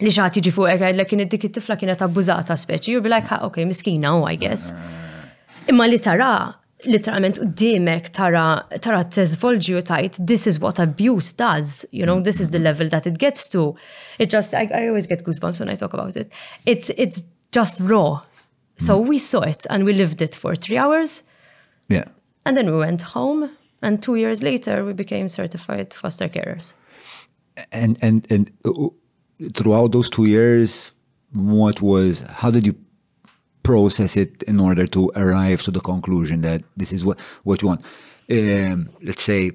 li 0.04 0.10
xaħat 0.14 0.38
jiġi 0.40 0.52
fuq 0.56 0.70
għek 0.72 0.84
għedlek 0.90 1.10
kien 1.12 1.22
dik 1.30 1.44
it-tifla 1.48 1.76
kienet 1.78 2.02
abbużata 2.02 2.56
speċi, 2.58 2.92
you'll 2.92 3.04
be 3.04 3.12
like, 3.12 3.30
ok, 3.46 3.64
miskina, 3.68 4.14
oh, 4.16 4.26
I 4.28 4.36
guess. 4.40 4.72
Imma 5.70 5.86
li 5.90 6.00
tara, 6.02 6.32
literalment 6.90 7.38
qudiemek 7.38 8.08
tara 8.16 8.48
tara 8.82 9.04
teżvolġi 9.06 9.76
u 9.78 9.82
tajt 9.86 10.16
this 10.26 10.48
is 10.50 10.56
what 10.58 10.80
abuse 10.82 11.28
does 11.38 11.84
you 11.92 12.04
know 12.04 12.16
this 12.20 12.40
is 12.44 12.50
the 12.50 12.58
level 12.58 12.88
that 12.90 13.06
it 13.06 13.20
gets 13.20 13.46
to 13.46 13.68
it 14.18 14.32
just 14.34 14.52
I, 14.52 14.64
I 14.74 14.88
always 14.88 15.06
get 15.06 15.22
goosebumps 15.22 15.60
when 15.60 15.70
I 15.70 15.76
talk 15.76 15.94
about 15.94 16.16
it 16.16 16.32
it's 16.66 16.90
it's 16.96 17.22
just 17.52 17.78
raw 17.86 18.20
so 18.78 18.98
we 18.98 19.20
saw 19.20 19.42
it 19.42 19.64
and 19.70 19.84
we 19.84 19.92
lived 19.92 20.22
it 20.26 20.34
for 20.34 20.56
three 20.56 20.76
hours 20.76 21.22
yeah 21.88 22.08
and 22.44 22.56
then 22.56 22.66
we 22.72 22.76
went 22.76 23.02
home 23.14 23.48
and 23.80 24.02
two 24.02 24.16
years 24.16 24.42
later 24.42 24.84
we 24.84 24.92
became 24.92 25.28
certified 25.28 25.94
foster 25.94 26.28
carers 26.28 26.72
and 27.70 27.96
and 28.02 28.26
and 28.28 28.50
uh, 28.64 28.88
throughout 29.56 29.92
those 29.92 30.08
two 30.10 30.26
years, 30.26 30.92
what 31.32 31.80
was, 31.82 32.20
how 32.20 32.50
did 32.50 32.66
you 32.66 32.74
process 33.62 34.16
it 34.16 34.42
in 34.44 34.58
order 34.60 34.86
to 34.88 35.10
arrive 35.16 35.62
to 35.62 35.70
the 35.70 35.80
conclusion 35.80 36.40
that 36.42 36.62
this 36.76 36.92
is 36.92 37.04
what, 37.04 37.20
what 37.44 37.62
you 37.62 37.68
want? 37.68 37.82
Um, 38.30 38.90
let's 39.02 39.22
say, 39.22 39.52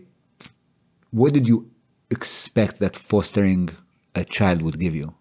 what 1.11 1.33
did 1.33 1.47
you 1.47 1.69
expect 2.09 2.79
that 2.79 2.95
fostering 2.95 3.69
a 4.15 4.23
child 4.23 4.61
would 4.61 4.79
give 4.79 4.95
you? 4.95 5.13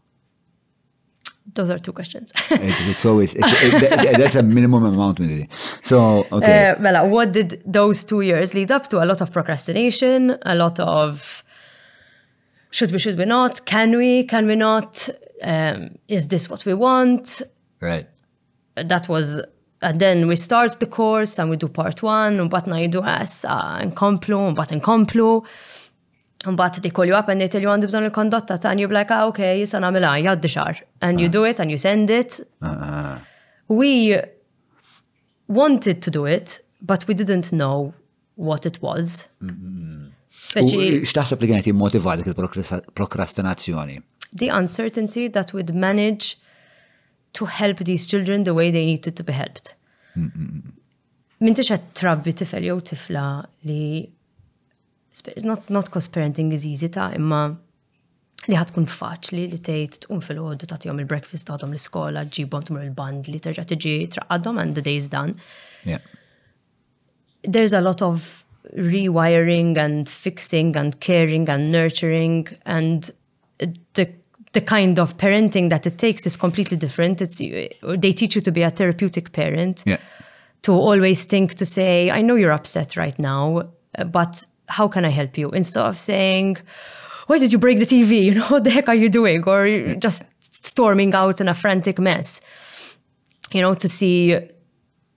Those 1.55 1.71
are 1.71 1.79
two 1.79 1.93
questions. 1.93 2.33
it, 2.51 2.75
it's 2.91 3.07
always 3.07 3.33
it's, 3.35 3.47
it, 3.63 4.19
that's 4.19 4.35
a 4.35 4.43
minimum 4.43 4.85
amount, 4.85 5.21
So, 5.83 6.27
okay. 6.33 6.71
Uh, 6.77 6.81
Mela, 6.83 7.07
what 7.07 7.31
did 7.33 7.63
those 7.65 8.03
two 8.03 8.21
years 8.23 8.53
lead 8.53 8.73
up 8.73 8.89
to? 8.89 9.03
A 9.03 9.07
lot 9.07 9.21
of 9.21 9.33
procrastination, 9.33 10.37
a 10.43 10.57
lot 10.57 10.79
of 10.81 11.45
should 12.77 12.93
we, 12.93 12.99
should 12.99 13.17
we 13.17 13.25
not? 13.25 13.65
Can 13.65 13.97
we, 13.97 14.25
can 14.25 14.47
we 14.47 14.55
not? 14.57 15.09
Um, 15.43 15.97
is 16.09 16.29
this 16.29 16.51
what 16.51 16.67
we 16.67 16.75
want? 16.75 17.41
Right. 17.81 18.07
That 18.93 19.09
was, 19.09 19.41
and 19.81 19.99
then 19.99 20.29
we 20.29 20.37
start 20.37 20.79
the 20.79 20.85
course 21.01 21.39
and 21.39 21.49
we 21.49 21.57
do 21.57 21.69
part 21.69 22.03
one, 22.03 22.39
and 22.41 22.53
what 22.53 22.65
you 22.69 23.03
as, 23.03 23.47
ah, 23.49 23.79
nkomplu, 23.89 24.49
and 24.49 24.57
what 24.59 24.69
nkomplu. 24.69 25.45
And 26.45 26.55
but 26.57 26.75
they 26.83 26.91
call 26.91 27.07
you 27.07 27.15
up 27.15 27.29
and 27.31 27.41
they 27.41 27.49
tell 27.49 27.63
you 27.63 27.69
għandu 27.73 27.89
bżon 27.89 28.11
conduct 28.13 28.49
ta' 28.53 28.69
and 28.69 28.79
you're 28.79 28.93
like, 28.99 29.11
ah, 29.11 29.25
okay, 29.31 29.63
an 29.63 29.83
namela, 29.87 30.11
jaddi 30.29 30.51
xar. 30.57 30.83
And 31.01 31.19
you 31.21 31.29
uh-huh. 31.29 31.43
do 31.45 31.45
it 31.45 31.59
and 31.61 31.71
you 31.71 31.79
send 31.79 32.11
it. 32.11 32.41
Uh-huh. 32.61 33.19
We 33.69 34.21
wanted 35.49 36.03
to 36.03 36.11
do 36.11 36.27
it, 36.27 36.61
but 36.83 37.09
we 37.09 37.15
didn't 37.15 37.53
know 37.53 37.95
what 38.49 38.67
it 38.71 38.79
was. 38.83 39.15
Mm 39.43 39.51
-hmm. 39.53 40.06
Speċi. 40.47 41.01
X'taħseb 41.03 41.43
li 41.43 41.49
kienet 41.51 41.67
jimmotiva 41.67 42.13
dik 42.21 42.29
il-prokrastinazzjoni? 42.31 43.97
The 44.31 44.51
uncertainty 44.55 45.27
that 45.37 45.53
would 45.53 45.73
manage 45.75 46.37
to 47.39 47.47
help 47.51 47.83
these 47.89 48.07
children 48.07 48.45
the 48.45 48.55
way 48.55 48.71
they 48.71 48.87
needed 48.87 49.17
to 49.19 49.25
be 49.25 49.33
helped. 49.35 49.75
Mm, 50.15 50.29
mm, 50.29 50.53
mm. 50.61 50.77
Minti 51.43 51.65
qed 51.67 51.91
trabbi 51.99 52.33
tifel 52.33 52.65
jew 52.69 52.77
tifla 52.93 53.25
li 53.69 54.09
not 55.49 55.67
not 55.73 55.91
cause 55.91 56.09
parenting 56.13 56.53
is 56.55 56.65
easy 56.69 56.89
ta' 56.93 57.11
imma 57.17 57.43
li 58.47 58.61
kun 58.77 58.87
faċli 58.87 59.47
li 59.51 59.59
tgħid 59.59 60.01
tqum 60.07 60.21
fil-ħodu 60.25 60.69
tagħtihom 60.71 61.03
il-breakfast 61.03 61.49
tagħhom 61.51 61.73
l-iskola, 61.75 62.23
ġibhom 62.37 62.67
tmur 62.69 62.85
il-band 62.87 63.33
li 63.33 63.41
terġa' 63.43 63.67
tiġi 63.73 63.95
traqadhom 64.17 64.61
and 64.63 64.79
the 64.79 64.83
day 64.87 64.97
is 65.03 65.11
done. 65.13 65.35
There's 67.57 67.73
a 67.73 67.81
lot 67.81 68.01
of 68.03 68.45
rewiring 68.75 69.77
and 69.77 70.09
fixing 70.09 70.77
and 70.77 70.99
caring 71.01 71.49
and 71.49 71.71
nurturing 71.73 72.49
and 72.65 73.11
the 73.59 74.09
the 74.53 74.61
kind 74.63 74.99
of 74.99 75.15
parenting 75.19 75.69
that 75.69 75.87
it 75.87 75.99
takes 75.99 76.25
is 76.25 76.35
completely 76.37 76.79
different. 76.79 77.21
It's 77.21 77.39
they 77.39 78.13
teach 78.13 78.35
you 78.37 78.41
to 78.41 78.51
be 78.51 78.63
a 78.63 78.71
therapeutic 78.71 79.33
parent. 79.33 79.83
Yeah. 79.87 79.99
To 80.63 80.73
always 80.73 81.27
think 81.27 81.55
to 81.55 81.67
say, 81.67 82.11
I 82.11 82.23
know 82.23 82.37
you're 82.37 82.53
upset 82.53 82.97
right 82.97 83.17
now, 83.19 83.69
but 84.07 84.45
how 84.69 84.89
can 84.89 85.05
I 85.05 85.11
help 85.11 85.37
you? 85.37 85.51
Instead 85.51 85.85
of 85.85 85.99
saying, 85.99 86.57
Why 87.27 87.39
did 87.39 87.53
you 87.53 87.59
break 87.59 87.81
the 87.81 87.87
TV? 87.87 88.23
You 88.25 88.35
know, 88.35 88.47
what 88.47 88.65
the 88.65 88.71
heck 88.71 88.89
are 88.89 88.95
you 88.95 89.09
doing? 89.11 89.45
Or 89.47 89.95
just 89.97 90.23
storming 90.63 91.13
out 91.15 91.41
in 91.41 91.49
a 91.49 91.55
frantic 91.55 91.99
mess. 91.99 92.41
You 93.53 93.61
know, 93.61 93.75
to 93.75 93.89
see 93.89 94.41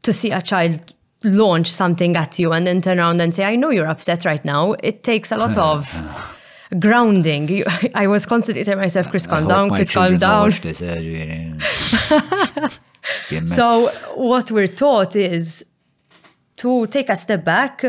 to 0.04 0.14
see 0.14 0.32
a 0.32 0.42
child 0.42 0.94
launch 1.24 1.70
something 1.70 2.16
at 2.16 2.40
you 2.40 2.54
and 2.54 2.66
then 2.66 2.82
turn 2.82 3.00
around 3.00 3.20
and 3.22 3.34
say, 3.36 3.44
I 3.44 3.56
know 3.56 3.70
you're 3.70 3.88
upset 3.88 4.26
right 4.26 4.44
now, 4.46 4.74
it 4.84 5.04
takes 5.04 5.32
a 5.32 5.38
lot 5.38 5.58
of 5.58 6.38
grounding. 6.80 7.48
You, 7.50 7.66
I 7.94 8.08
was 8.08 8.26
constantly 8.26 8.64
telling 8.64 8.80
myself, 8.80 9.10
Chris, 9.10 9.28
calm 9.28 9.48
down, 9.48 9.70
Chris, 9.70 9.90
calm 9.92 10.18
down. 10.18 10.52
Eh, 10.64 11.54
so, 13.48 13.90
what 14.16 14.50
we're 14.52 14.68
taught 14.68 15.16
is 15.16 15.66
to 16.58 16.88
take 16.88 17.10
a 17.10 17.18
step 17.18 17.44
back. 17.44 17.84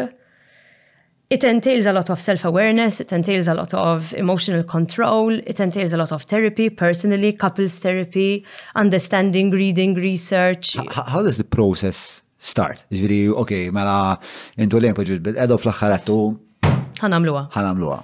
It 1.29 1.45
entails 1.45 1.87
a 1.87 1.93
lot 1.93 2.11
of 2.11 2.21
self 2.21 2.45
awareness, 2.45 2.99
it 3.01 3.13
entails 3.13 3.47
a 3.47 3.55
lot 3.55 3.73
of 3.73 4.13
emotional 4.15 4.65
control, 4.65 5.31
it 5.33 5.61
entails 5.61 5.93
a 5.93 5.97
lot 5.97 6.11
of 6.11 6.23
therapy, 6.23 6.71
personally, 6.71 7.33
couples 7.33 7.79
therapy, 7.79 8.45
understanding, 8.75 9.53
reading, 9.53 9.95
research. 9.95 10.77
how 10.91 11.23
does 11.23 11.39
the 11.39 11.45
process 11.45 12.23
start. 12.41 12.85
Ġviri, 12.93 13.21
ok, 13.37 13.53
mela 13.75 14.17
intu 14.61 14.81
l-jempo 14.81 15.05
ġud, 15.07 15.33
edo 15.37 15.59
fl 15.61 15.71
axħarattu 15.73 16.17
għattu. 16.33 16.77
ħanamluwa. 17.05 17.43
ħanamluwa. 17.55 17.99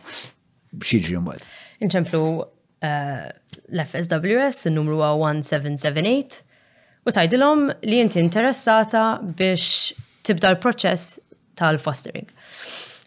Xieġi 0.85 1.15
jumwet. 1.17 1.47
Inċemplu 1.85 2.23
eh, 2.85 3.29
l-FSWS, 3.73 4.69
n-numru 4.71 5.01
1778, 5.03 6.43
u 7.07 7.15
tajdilom 7.17 7.69
li 7.89 8.01
jinti 8.03 8.21
interessata 8.23 9.07
biex 9.23 9.95
tibda 10.27 10.53
l-proċess 10.55 11.17
tal-fostering. 11.57 12.29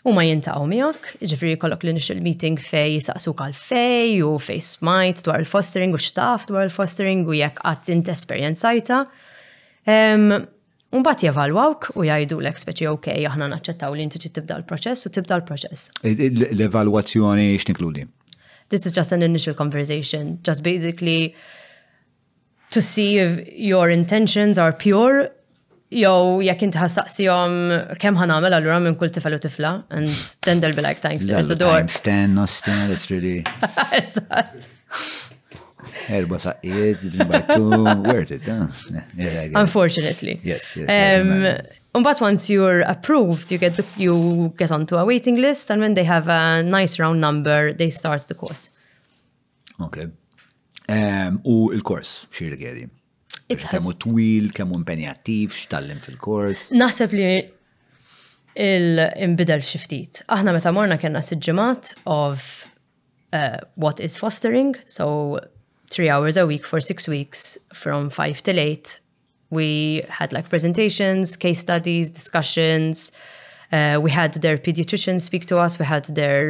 U 0.08 0.14
ma 0.16 0.24
jintaqaw 0.24 0.64
miegħek, 0.72 1.10
ġifri 1.30 1.58
kollok 1.60 1.82
l-initial 1.86 2.22
meeting 2.24 2.58
fej 2.64 2.96
jisaqsu 2.98 3.34
għal 3.36 3.56
fej 3.60 4.22
u 4.24 4.34
fej 4.42 4.62
smajt 4.64 5.26
dwar 5.28 5.44
il-fostering 5.44 5.94
u 5.94 6.00
xtaf 6.00 6.48
dwar 6.50 6.66
il-fostering 6.70 7.28
u 7.30 7.36
jekk 7.38 7.60
għat 7.70 7.92
int 7.94 8.08
esperienzajta 8.14 9.02
Unbat 10.90 11.22
jevalwawk 11.24 11.92
u 12.02 12.04
jajdu 12.08 12.40
l-ek 12.42 12.58
speċi 12.58 12.88
ok, 12.90 13.12
aħna 13.30 13.46
naċċettaw 13.52 13.94
li 13.94 14.06
inti 14.08 14.22
tibda 14.26 14.56
l-proċess 14.64 15.06
u 15.06 15.12
tibda 15.14 15.36
l-proċess. 15.38 15.92
L-evalwazzjoni 16.50 17.52
x'tinkludi? 17.62 18.08
This 18.74 18.86
is 18.90 18.96
just 18.96 19.12
an 19.14 19.22
initial 19.22 19.54
conversation, 19.54 20.40
just 20.42 20.64
basically 20.66 21.36
to 22.72 22.82
see 22.82 23.20
if 23.20 23.38
your 23.54 23.90
intentions 23.94 24.58
are 24.58 24.74
pure 24.74 25.30
jow 25.94 26.42
jek 26.46 26.62
inti 26.68 26.78
ħan 26.82 27.96
għamela 27.96 28.58
l 28.58 28.62
allura 28.62 28.80
minn 28.82 28.94
kull 28.98 29.10
tifel 29.14 29.38
u 29.38 29.42
tifla 29.46 29.72
and 29.90 30.10
then 30.46 30.58
they'll 30.60 30.78
be 30.78 30.84
like 30.86 31.02
thanks 31.06 31.26
there's 31.26 31.48
the 31.54 31.58
door. 31.58 31.86
Stand 31.88 32.34
no 32.36 32.46
stand 32.48 32.92
it's 32.92 33.10
really. 33.14 33.44
Erba 36.12 36.36
saqqiet, 36.42 36.98
jibni 36.98 38.08
worth 38.08 38.32
it, 38.32 39.56
Unfortunately. 39.56 40.40
Yes, 40.44 40.76
yes. 40.76 41.22
Um, 41.22 42.04
but 42.04 42.20
once 42.22 42.50
you're 42.50 42.82
approved, 42.82 43.52
you 43.52 43.58
get 43.60 43.76
the, 43.78 43.86
you 43.98 44.54
get 44.58 44.72
onto 44.72 44.96
a 44.96 45.06
waiting 45.06 45.36
list, 45.36 45.70
and 45.70 45.80
when 45.82 45.94
they 45.94 46.04
have 46.04 46.28
a 46.28 46.64
nice 46.64 47.00
round 47.00 47.22
number, 47.22 47.74
they 47.74 47.90
start 47.90 48.28
the 48.28 48.34
course. 48.34 48.70
Okay. 49.82 50.08
Um, 50.90 51.38
u 51.46 51.70
il-kors, 51.76 52.26
xir 52.34 52.56
għedi? 52.58 52.88
Kemmu 53.54 53.94
twil, 54.02 54.48
kemmu 54.56 54.80
impenjativ, 54.82 55.54
x'tallim 55.54 56.00
fil-kors? 56.06 56.72
Nasab 56.78 57.14
li 57.14 57.30
il-imbidel 58.60 59.62
xiftit. 59.64 60.24
Aħna 60.34 60.56
meta 60.58 60.74
morna 60.74 60.98
kena 61.02 61.22
siġġimat 61.26 61.94
of 62.10 62.48
uh, 63.38 63.60
what 63.78 64.02
is 64.02 64.18
fostering, 64.18 64.74
so 64.90 65.38
three 65.90 66.10
hours 66.10 66.38
a 66.38 66.46
week 66.46 66.66
for 66.66 66.80
six 66.80 67.08
weeks 67.08 67.58
from 67.74 68.10
five 68.10 68.42
till 68.44 68.60
eight. 68.60 69.00
We 69.50 70.04
had 70.10 70.32
like 70.32 70.50
presentations, 70.50 71.36
case 71.36 71.60
studies, 71.60 72.10
discussions. 72.10 73.12
Uh, 73.72 74.00
we 74.02 74.12
had 74.12 74.34
their 74.36 74.58
pediatrician 74.58 75.20
speak 75.22 75.46
to 75.48 75.58
us, 75.60 75.78
we 75.78 75.86
had 75.86 76.06
their 76.16 76.44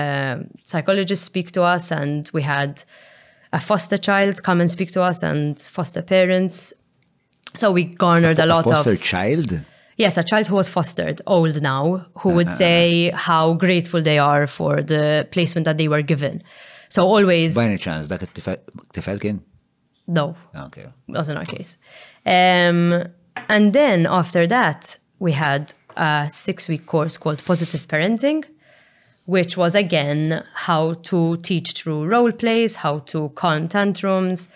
uh, 0.00 0.36
psychologist 0.62 1.24
speak 1.24 1.50
to 1.52 1.62
us, 1.62 1.90
and 1.90 2.30
we 2.34 2.42
had 2.42 2.82
a 3.54 3.60
foster 3.60 3.96
child 3.96 4.42
come 4.42 4.60
and 4.60 4.70
speak 4.70 4.90
to 4.92 5.00
us 5.02 5.22
and 5.22 5.58
foster 5.58 6.02
parents. 6.02 6.74
So 7.54 7.70
we 7.72 7.84
garnered 7.84 8.38
a, 8.38 8.44
a 8.44 8.52
lot 8.54 8.64
foster 8.64 8.72
of. 8.72 8.76
Foster 8.76 8.96
child? 9.02 9.60
Yes, 9.96 10.18
a 10.18 10.22
child 10.22 10.48
who 10.48 10.56
was 10.56 10.68
fostered, 10.68 11.22
old 11.26 11.62
now, 11.62 12.04
who 12.20 12.32
ah, 12.32 12.34
would 12.34 12.48
ah, 12.48 12.52
ah. 12.52 12.58
say 12.64 13.10
how 13.14 13.54
grateful 13.54 14.02
they 14.02 14.18
are 14.18 14.46
for 14.46 14.82
the 14.82 15.26
placement 15.30 15.64
that 15.64 15.78
they 15.78 15.88
were 15.88 16.02
given. 16.02 16.42
So 16.88 17.02
always. 17.02 17.54
By 17.54 17.66
any 17.66 17.78
chance, 17.78 18.08
dak 18.08 18.22
a 18.22 19.18
kien? 19.18 19.42
No. 20.06 20.36
Ah, 20.54 20.66
okay. 20.66 20.86
Not 21.08 21.28
in 21.28 21.36
our 21.36 21.44
case. 21.44 21.76
Um, 22.24 23.04
and 23.48 23.72
then 23.72 24.06
after 24.06 24.46
that, 24.46 24.98
we 25.18 25.32
had 25.32 25.74
a 25.96 26.28
six 26.30 26.68
week 26.68 26.86
course 26.86 27.16
called 27.18 27.44
Positive 27.44 27.88
Parenting, 27.88 28.44
which 29.26 29.56
was 29.56 29.74
again 29.74 30.44
how 30.54 30.94
to 31.10 31.36
teach 31.38 31.72
through 31.72 32.04
role 32.04 32.32
plays, 32.32 32.76
how 32.76 33.00
to 33.00 33.30
calm 33.34 33.66
tantrums, 33.68 34.48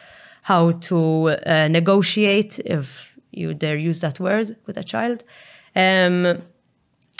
how 0.42 0.72
to 0.88 1.30
uh, 1.30 1.68
negotiate, 1.68 2.58
if 2.60 3.10
you 3.32 3.54
dare 3.54 3.76
use 3.76 4.00
that 4.02 4.20
word, 4.20 4.56
with 4.66 4.76
a 4.76 4.84
child, 4.84 5.24
um, 5.74 6.40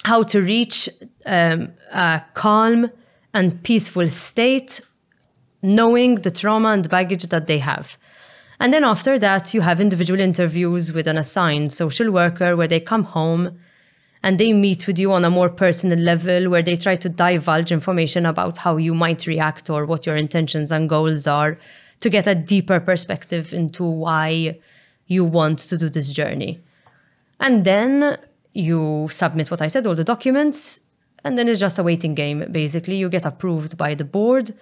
how 0.04 0.22
to 0.22 0.40
reach 0.40 0.88
um, 1.26 1.72
a 1.92 2.22
calm 2.34 2.90
and 3.34 3.62
peaceful 3.62 4.08
state 4.08 4.80
knowing 5.62 6.16
the 6.16 6.30
trauma 6.30 6.70
and 6.70 6.88
baggage 6.88 7.24
that 7.24 7.46
they 7.46 7.58
have. 7.58 7.96
And 8.60 8.72
then 8.72 8.84
after 8.84 9.18
that, 9.18 9.54
you 9.54 9.62
have 9.62 9.80
individual 9.80 10.20
interviews 10.20 10.92
with 10.92 11.06
an 11.06 11.16
assigned 11.16 11.72
social 11.72 12.10
worker 12.10 12.56
where 12.56 12.68
they 12.68 12.80
come 12.80 13.04
home 13.04 13.58
and 14.22 14.38
they 14.38 14.52
meet 14.52 14.86
with 14.86 14.98
you 14.98 15.12
on 15.12 15.24
a 15.24 15.30
more 15.30 15.48
personal 15.48 15.98
level 15.98 16.50
where 16.50 16.62
they 16.62 16.76
try 16.76 16.94
to 16.96 17.08
divulge 17.08 17.72
information 17.72 18.26
about 18.26 18.58
how 18.58 18.76
you 18.76 18.94
might 18.94 19.26
react 19.26 19.70
or 19.70 19.86
what 19.86 20.04
your 20.04 20.16
intentions 20.16 20.70
and 20.70 20.90
goals 20.90 21.26
are 21.26 21.58
to 22.00 22.10
get 22.10 22.26
a 22.26 22.34
deeper 22.34 22.80
perspective 22.80 23.54
into 23.54 23.82
why 23.82 24.58
you 25.06 25.24
want 25.24 25.58
to 25.58 25.78
do 25.78 25.88
this 25.88 26.12
journey. 26.12 26.60
And 27.40 27.64
then 27.64 28.18
you 28.52 29.08
submit 29.10 29.50
what 29.50 29.62
I 29.62 29.68
said, 29.68 29.86
all 29.86 29.94
the 29.94 30.04
documents, 30.04 30.80
and 31.24 31.38
then 31.38 31.48
it's 31.48 31.58
just 31.58 31.78
a 31.78 31.82
waiting 31.82 32.14
game. 32.14 32.46
Basically, 32.52 32.96
you 32.96 33.08
get 33.08 33.24
approved 33.24 33.78
by 33.78 33.94
the 33.94 34.04
board 34.04 34.54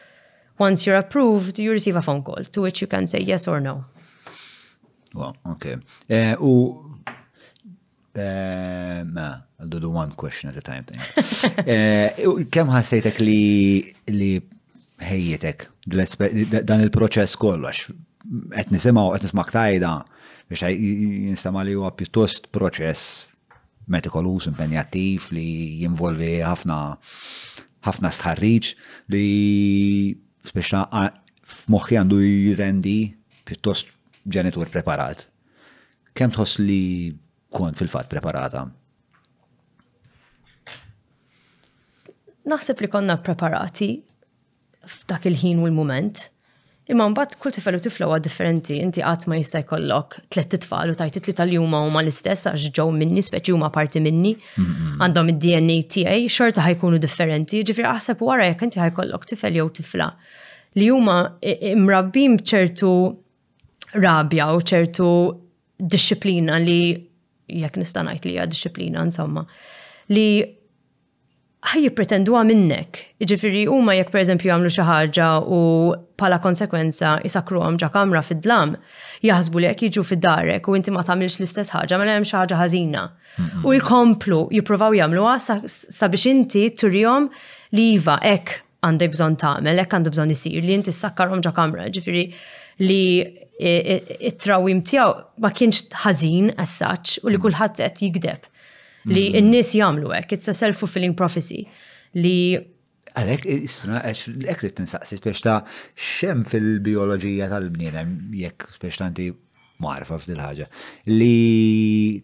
once 0.59 0.87
you're 0.87 0.99
approved, 1.05 1.59
you 1.59 1.71
receive 1.71 1.97
a 1.97 2.03
phone 2.03 2.23
call 2.23 2.43
to 2.53 2.61
which 2.61 2.81
you 2.81 2.87
can 2.87 3.07
say 3.07 3.21
yes 3.21 3.47
or 3.49 3.61
no. 3.61 3.85
Well, 5.15 5.37
okay. 5.53 5.75
Uh, 6.11 6.35
u 6.41 6.51
eh, 8.15 9.03
ma, 9.05 9.21
uh, 9.31 9.37
I'll 9.63 9.69
do 9.71 9.79
the 9.81 9.89
one 9.89 10.13
question 10.13 10.51
at 10.51 10.57
a 10.57 10.61
time. 10.71 10.85
uh, 10.87 12.45
Kem 12.53 12.69
ħassejtek 12.73 13.21
li 13.23 13.95
li 14.13 14.31
ħejjetek 14.99 15.65
dan 16.67 16.83
il-proċess 16.85 17.39
kollox? 17.39 17.85
nisema 18.69 19.07
u 19.09 19.15
għet 19.15 19.23
nisema 19.25 19.45
ktajda 19.49 19.91
biex 20.51 20.67
jinsema 20.75 21.63
li 21.65 21.77
huwa 21.79 21.89
pjuttost 21.97 22.51
proċess 22.53 23.29
metikolus, 23.89 24.49
impenjattiv 24.51 25.31
li 25.33 25.47
jinvolvi 25.85 26.33
ħafna 26.45 26.77
ħafna 27.89 28.11
stħarriċ 28.19 28.75
li 29.15 29.27
speċa 30.53 30.81
f'moħħi 31.49 31.99
għandu 32.01 32.19
jirendi 32.25 32.97
pjuttost 33.49 33.89
ġenitur 34.29 34.71
preparat. 34.73 35.27
Kem 36.17 36.33
tħoss 36.35 36.61
li 36.65 36.83
kont 37.55 37.79
fil-fat 37.81 38.09
preparata? 38.11 38.65
Naħseb 42.49 42.81
li 42.85 42.89
konna 42.93 43.19
preparati 43.21 43.91
f'dak 44.89 45.29
il-ħin 45.31 45.61
u 45.65 45.69
l-moment. 45.69 46.27
Imma 46.89 47.05
mbagħad 47.13 47.35
kull 47.43 47.53
tifel 47.53 47.77
u 47.77 47.81
tifla 47.85 48.07
huwa 48.09 48.17
differenti, 48.25 48.79
inti 48.81 49.03
qatt 49.05 49.27
ma 49.29 49.37
jista' 49.37 49.61
jkollok 49.61 50.15
tliet 50.33 50.49
titfal 50.55 50.89
u 50.89 50.95
tajt 50.97 51.19
it 51.21 51.27
tal-juma 51.37 51.83
huma 51.85 52.01
l-istess 52.01 52.49
għax 52.49 52.71
ġew 52.79 52.87
minni 52.97 53.21
speċi 53.27 53.53
huma 53.53 53.69
parti 53.75 54.01
minni, 54.01 54.31
mhm. 54.57 54.95
għandhom 55.05 55.29
id-DNA 55.35 55.77
tiegħi, 55.95 56.23
xorta 56.33 56.65
ħajkunu 56.65 57.01
differenti, 57.05 57.61
ġifieri 57.69 57.91
aħseb 57.93 58.25
wara 58.25 58.47
jekk 58.49 58.65
inti 58.71 58.81
ħajkollok 58.81 59.29
tifel 59.29 59.59
jew 59.61 59.67
tifla 59.83 60.09
li 60.79 60.89
huma 60.95 61.19
imrabbim 61.75 62.39
ċertu 62.41 62.95
rabja 64.01 64.49
u 64.57 64.65
ċertu 64.73 65.11
disciplina 65.93 66.57
li 66.65 66.81
jekk 67.53 67.83
nista' 67.85 68.07
ngħid 68.09 68.29
li 68.31 68.39
hija 68.39 68.49
disciplina 68.55 69.05
insomma 69.05 69.45
li 70.15 70.27
ħaj 71.61 71.83
jipretendu 71.83 72.37
minnek. 72.47 72.99
Iġifiri, 73.19 73.65
u 73.67 73.81
ma 73.83 73.95
jek 73.99 74.11
per 74.15 74.21
eżempju 74.23 74.51
għamlu 74.53 74.71
xaħġa 74.71 75.29
u 75.51 75.59
pala 76.19 76.39
konsekwenza 76.43 77.17
jisakru 77.25 77.61
għam 77.65 77.79
kamra 77.91 78.23
fid-dlam, 78.23 78.77
jahzbu 79.27 79.59
li 79.59 79.67
jek 79.67 79.83
jiġu 79.89 80.05
fid-darek 80.07 80.69
u 80.71 80.77
inti 80.79 80.91
ma 80.95 81.03
tamilx 81.03 81.39
l-istess 81.41 81.73
ħaġa, 81.75 81.99
ma 81.99 82.05
mela 82.05 82.15
l-għem 82.15 82.29
xaħġa 82.31 82.59
ħazina. 82.63 83.03
U 83.65 83.75
jkomplu, 83.75 84.41
jiprovaw 84.55 84.95
jamlu 85.01 85.25
sabiex 85.67 86.27
inti 86.31 86.65
turjom 86.79 87.27
li 87.79 87.89
jiva 87.97 88.21
ek 88.27 88.61
għandek 88.87 89.17
bżon 89.17 89.37
tamel, 89.43 89.83
ek 89.83 89.93
għandek 89.99 90.15
bżon 90.15 90.31
jisir, 90.35 90.63
li 90.63 90.77
inti 90.79 90.93
s 90.95 91.03
sakkar 91.05 91.35
ġa 91.43 91.53
kamra, 91.57 91.89
Iġifiri, 91.91 92.25
li 92.87 93.03
it-trawim 93.59 94.85
tijaw 94.87 95.17
ma 95.43 95.51
kienx 95.51 95.89
ħazin 96.05 96.53
as 96.63 96.77
sax 96.79 97.17
u 97.25 97.27
li 97.27 97.35
mm. 97.35 97.43
kullħat 97.49 97.81
qed 97.83 98.05
jikdeb 98.07 98.47
li 99.13 99.25
mm. 99.31 99.45
n-nis 99.47 99.71
jamlu 99.79 100.11
għek, 100.15 100.37
it's 100.37 100.51
a 100.53 100.57
self-fulfilling 100.57 101.17
prophecy 101.19 101.65
li 102.19 102.35
Għalek, 103.19 103.47
istuna, 103.65 104.03
għek 104.05 104.63
li 104.63 104.69
t 104.77 104.83
nsaqsi 104.85 105.17
biex 105.25 105.41
ta' 105.43 105.63
xem 105.97 106.43
fil-biologija 106.49 107.47
tal-bniedem, 107.53 108.11
jekk 108.43 108.67
biex 108.83 109.01
tanti 109.01 109.31
marfa 109.83 110.19
f'dil 110.21 110.37
ħaġa, 110.43 110.67
li 111.17 112.21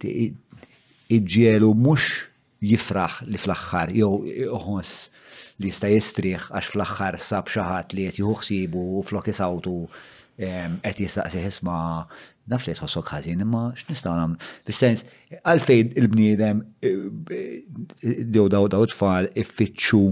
iġġielu 1.16 1.70
mux 1.72 2.04
jifraħ 2.68 3.16
li 3.32 3.40
fl-axħar, 3.40 3.94
jow 3.96 4.12
uħos 4.60 4.92
li 5.64 5.72
sta 5.72 5.88
jistriħ 5.88 6.50
għax 6.52 6.74
fl-axħar 6.74 7.18
sab 7.32 7.48
xaħat 7.52 7.96
li 7.96 8.06
jett 8.10 8.20
juħsibu 8.20 8.84
u 9.00 9.04
flok 9.08 9.32
jisawtu 9.32 9.74
għet 10.44 11.00
jistaqsi 11.00 11.44
jisma 11.48 11.80
naf 12.50 12.66
li 12.68 12.74
tħossok 12.76 13.12
ħażin, 13.14 13.42
imma 13.44 13.62
x'nistgħu 13.78 14.12
nagħmlu. 14.18 14.48
Fis-sens, 14.68 15.04
għalfejn 15.52 15.92
il-bniedem 16.00 16.60
eh, 16.84 17.06
eh, 17.38 18.20
dew 18.34 18.48
daw 18.52 18.68
daw 18.72 18.84
tfal 18.90 19.28
ifittxu 19.40 20.02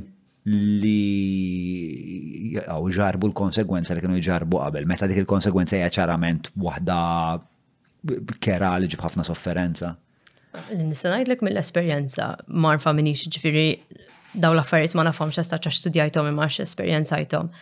li 0.53 0.97
għaw 2.63 2.89
ġarbu 2.97 3.29
l-konsegwenza 3.31 3.95
li 3.95 4.03
kienu 4.05 4.23
ġarbu 4.27 4.63
qabel, 4.65 4.89
meta 4.91 5.07
dik 5.11 5.21
il-konsegwenza 5.23 5.79
hija 5.79 5.91
ċarament 6.01 6.49
waħda 6.59 6.97
kera 8.43 8.73
li 8.83 8.89
ġib 8.91 9.05
ħafna 9.07 9.27
sofferenza. 9.29 9.93
Nista' 10.77 11.13
ngħidlek 11.15 11.45
mill-esperjenza 11.47 12.33
marfa 12.65 12.93
minix 12.97 13.29
ġifieri 13.33 13.69
daw 14.33 14.57
l-affarijiet 14.57 14.97
ma 14.99 15.05
nafhomx 15.11 15.39
estaċ 15.45 15.77
studjajthom 15.85 16.33
imma 16.33 16.49
jtom 16.53 17.53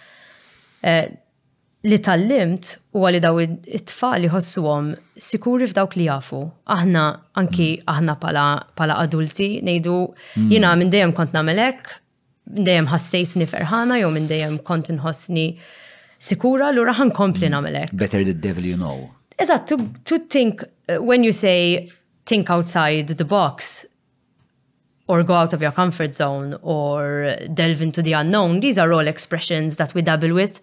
li 1.88 1.96
tal-limt 2.04 2.74
u 2.92 3.06
għalli 3.06 3.20
daw 3.24 3.38
it-tfal 3.46 4.26
jħossu 4.28 4.62
għom 4.68 4.88
sikuri 5.24 5.68
f'dawk 5.70 5.94
li 5.96 6.08
jafu. 6.10 6.40
Aħna, 6.72 7.04
anki 7.40 7.68
mm. 7.78 7.84
aħna 7.88 8.16
pala, 8.20 8.44
pala 8.76 8.98
adulti, 9.00 9.54
nejdu 9.64 9.94
mm. 10.04 10.50
jina 10.52 10.74
minn 10.76 10.90
dejjem 10.92 11.14
kont 11.16 11.32
namelek, 11.36 11.88
minn 12.52 12.66
dejjem 12.68 12.90
ħassejtni 12.92 13.46
ferħana, 13.48 13.96
jew 14.02 14.10
minn 14.12 14.28
dejjem 14.28 14.58
kont 14.68 14.92
nħossni 14.98 15.46
sikura, 16.20 16.68
l-ura 16.74 16.92
ħan 17.00 17.14
kompli 17.16 17.48
mm. 17.48 17.54
namelek. 17.56 17.96
Better 17.96 18.28
the 18.28 18.36
devil 18.36 18.68
you 18.68 18.76
know. 18.76 19.08
Eżat, 19.40 19.64
to, 19.72 19.80
to 20.04 20.18
think, 20.28 20.60
uh, 20.90 21.00
when 21.00 21.24
you 21.24 21.32
say 21.32 21.88
think 22.26 22.50
outside 22.52 23.16
the 23.16 23.24
box, 23.24 23.86
or 25.08 25.24
go 25.24 25.34
out 25.34 25.52
of 25.54 25.62
your 25.62 25.72
comfort 25.72 26.14
zone, 26.14 26.54
or 26.60 27.34
delve 27.54 27.80
into 27.80 28.02
the 28.02 28.12
unknown, 28.12 28.60
these 28.60 28.76
are 28.76 28.92
all 28.92 29.08
expressions 29.08 29.78
that 29.78 29.94
we 29.94 30.02
dabble 30.02 30.34
with. 30.34 30.60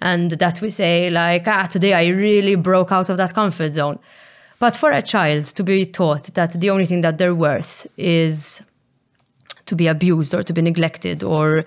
and 0.00 0.32
that 0.32 0.60
we 0.60 0.70
say 0.70 1.10
like, 1.10 1.46
ah, 1.48 1.66
today 1.66 1.94
I 1.94 2.06
really 2.06 2.54
broke 2.54 2.92
out 2.92 3.08
of 3.08 3.16
that 3.16 3.34
comfort 3.34 3.72
zone. 3.72 3.98
But 4.58 4.76
for 4.76 4.90
a 4.92 5.02
child 5.02 5.44
to 5.46 5.62
be 5.64 5.84
taught 5.84 6.32
that 6.34 6.58
the 6.60 6.70
only 6.70 6.86
thing 6.86 7.02
that 7.02 7.18
they're 7.18 7.34
worth 7.34 7.86
is 7.96 8.62
to 9.66 9.74
be 9.74 9.86
abused 9.86 10.34
or 10.34 10.42
to 10.42 10.52
be 10.52 10.62
neglected 10.62 11.22
or 11.22 11.64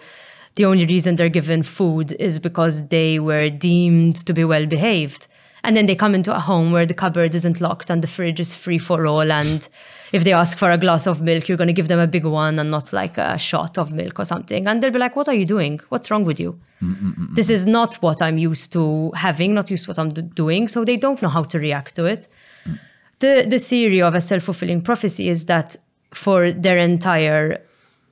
the 0.56 0.66
only 0.66 0.86
reason 0.86 1.16
they're 1.16 1.30
given 1.30 1.64
food 1.64 2.14
is 2.14 2.40
because 2.40 2.88
they 2.88 3.20
were 3.20 3.50
deemed 3.50 4.26
to 4.26 4.34
be 4.34 4.44
well 4.44 4.66
behaved. 4.66 5.28
And 5.64 5.76
then 5.76 5.86
they 5.86 5.96
come 5.96 6.16
into 6.16 6.36
a 6.36 6.40
home 6.40 6.72
where 6.72 6.86
the 6.86 6.94
cupboard 6.94 7.36
isn't 7.36 7.62
locked 7.62 7.90
and 7.90 8.02
the 8.02 8.08
fridge 8.08 8.40
is 8.40 8.56
free 8.56 8.78
for 8.78 9.06
all 9.06 9.32
and 9.32 9.68
if 10.12 10.24
they 10.24 10.34
ask 10.34 10.58
for 10.58 10.72
a 10.72 10.78
glass 10.78 11.06
of 11.08 11.22
milk, 11.22 11.48
you're 11.48 11.58
going 11.58 11.68
to 11.68 11.74
give 11.74 11.88
them 11.88 12.00
a 12.00 12.08
big 12.08 12.26
one 12.26 12.60
and 12.60 12.72
not 12.72 12.92
like 12.94 13.18
a 13.18 13.38
shot 13.38 13.78
of 13.78 13.94
milk 13.94 14.20
or 14.20 14.26
something. 14.26 14.68
And 14.68 14.82
they'll 14.82 14.92
be 14.92 15.00
like, 15.00 15.16
what 15.16 15.28
are 15.28 15.34
you 15.34 15.46
doing? 15.46 15.80
What's 15.90 16.10
wrong 16.10 16.24
with 16.24 16.40
you? 16.40 16.58
Mm-mm-mm. 16.82 17.36
This 17.36 17.50
is 17.50 17.66
not 17.66 17.96
what 17.96 18.22
I'm 18.22 18.38
used 18.38 18.72
to 18.74 19.12
having, 19.16 19.54
not 19.54 19.70
used 19.70 19.86
to 19.86 19.92
what 19.92 20.00
I'm 20.00 20.10
doing. 20.14 20.68
So 20.68 20.86
they 20.86 20.96
don't 20.96 21.22
know 21.22 21.30
how 21.30 21.44
to 21.44 21.60
react 21.60 21.96
to 21.96 22.06
it. 22.06 22.28
Mm. 22.66 22.80
The, 23.20 23.46
the 23.50 23.60
theory 23.60 24.02
of 24.02 24.16
a 24.16 24.22
self 24.22 24.44
fulfilling 24.44 24.82
prophecy 24.82 25.28
is 25.28 25.46
that 25.48 25.76
for 26.14 26.52
their 26.52 26.78
entire 26.78 27.62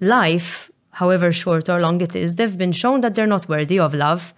life, 0.02 0.70
however 0.92 1.32
short 1.32 1.70
or 1.70 1.80
long 1.80 2.02
it 2.02 2.16
is, 2.16 2.36
they've 2.36 2.58
been 2.58 2.72
shown 2.74 3.02
that 3.02 3.16
they're 3.16 3.28
not 3.28 3.48
worthy 3.48 3.80
of 3.80 3.94
love 3.94 4.34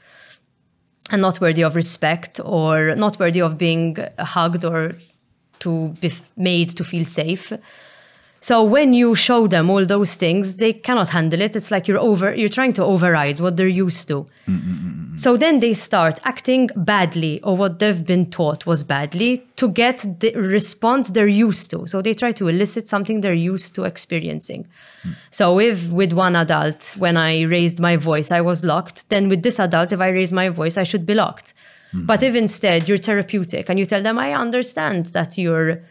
and 1.09 1.21
not 1.21 1.39
worthy 1.41 1.63
of 1.63 1.75
respect 1.75 2.39
or 2.43 2.93
not 2.95 3.17
worthy 3.19 3.41
of 3.41 3.57
being 3.57 3.97
hugged 4.19 4.65
or 4.65 4.93
to 5.59 5.89
be 6.01 6.11
made 6.35 6.69
to 6.69 6.83
feel 6.83 7.05
safe. 7.05 7.53
So 8.39 8.63
when 8.63 8.93
you 8.93 9.15
show 9.15 9.47
them 9.47 9.69
all 9.69 9.83
those 9.83 10.13
things, 10.13 10.57
they 10.57 10.71
cannot 10.71 11.09
handle 11.09 11.41
it. 11.41 11.55
It's 11.55 11.71
like 11.71 11.87
you're 11.87 11.97
over 11.99 12.33
you're 12.35 12.49
trying 12.59 12.71
to 12.73 12.83
override 12.85 13.39
what 13.39 13.57
they're 13.57 13.67
used 13.79 14.07
to. 14.09 14.27
Mm-hmm. 14.47 15.17
So 15.17 15.35
then 15.37 15.59
they 15.59 15.73
start 15.73 16.19
acting 16.23 16.69
badly 16.75 17.41
or 17.41 17.57
what 17.57 17.79
they've 17.79 18.05
been 18.05 18.29
taught 18.29 18.67
was 18.67 18.83
badly 18.83 19.43
to 19.55 19.67
get 19.69 20.05
the 20.19 20.31
response 20.35 21.09
they're 21.09 21.27
used 21.27 21.71
to. 21.71 21.87
So 21.87 22.01
they 22.03 22.13
try 22.13 22.31
to 22.33 22.47
elicit 22.47 22.87
something 22.87 23.21
they're 23.21 23.33
used 23.33 23.73
to 23.73 23.85
experiencing. 23.85 24.67
Mm. 25.03 25.15
So 25.31 25.59
if 25.59 25.89
with 25.89 26.13
one 26.13 26.35
adult 26.35 26.95
when 26.97 27.17
I 27.17 27.41
raised 27.41 27.79
my 27.79 27.95
voice 27.97 28.31
I 28.31 28.41
was 28.41 28.63
locked, 28.63 29.09
then 29.09 29.29
with 29.29 29.41
this 29.41 29.59
adult 29.59 29.91
if 29.91 29.99
I 29.99 30.09
raise 30.09 30.31
my 30.31 30.49
voice 30.49 30.77
I 30.77 30.83
should 30.83 31.07
be 31.07 31.15
locked. 31.15 31.55
Mm-hmm. 31.93 32.05
But 32.05 32.23
if 32.23 32.35
instead 32.35 32.89
you're 32.89 32.97
therapeutic 32.97 33.69
and 33.69 33.79
you 33.79 33.85
tell 33.85 34.03
them, 34.03 34.19
I 34.19 34.33
understand 34.33 35.07
that 35.07 35.37
you're 35.37 35.81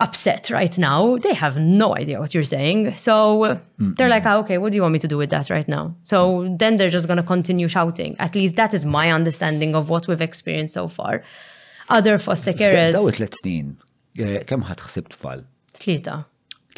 upset 0.00 0.50
right 0.50 0.76
now, 0.76 1.16
they 1.18 1.32
have 1.32 1.56
no 1.56 1.96
idea 1.96 2.20
what 2.20 2.34
you're 2.34 2.44
saying. 2.44 2.96
So 2.96 3.58
they're 3.78 3.86
mm-hmm. 3.86 4.10
like, 4.10 4.26
oh, 4.26 4.40
okay, 4.40 4.58
what 4.58 4.72
do 4.72 4.76
you 4.76 4.82
want 4.82 4.92
me 4.92 4.98
to 4.98 5.08
do 5.08 5.16
with 5.16 5.30
that 5.30 5.48
right 5.50 5.66
now? 5.66 5.94
So 6.04 6.40
mm-hmm. 6.40 6.56
then 6.58 6.76
they're 6.76 6.90
just 6.90 7.06
going 7.06 7.16
to 7.16 7.22
continue 7.22 7.68
shouting. 7.68 8.16
At 8.18 8.34
least 8.34 8.56
that 8.56 8.74
is 8.74 8.84
my 8.84 9.12
understanding 9.12 9.74
of 9.74 9.88
what 9.88 10.06
we've 10.08 10.20
experienced 10.20 10.74
so 10.74 10.88
far. 10.88 11.22
Other 11.88 12.16
foster 12.18 12.52
carers. 12.54 12.92
Daw 12.96 13.04
tliet 13.12 13.34
snin, 13.36 13.74
eh, 14.18 14.38
kemm 14.48 14.62
ħatħsib 14.64 15.10
tfal? 15.12 15.42
Tlieta. 15.76 16.18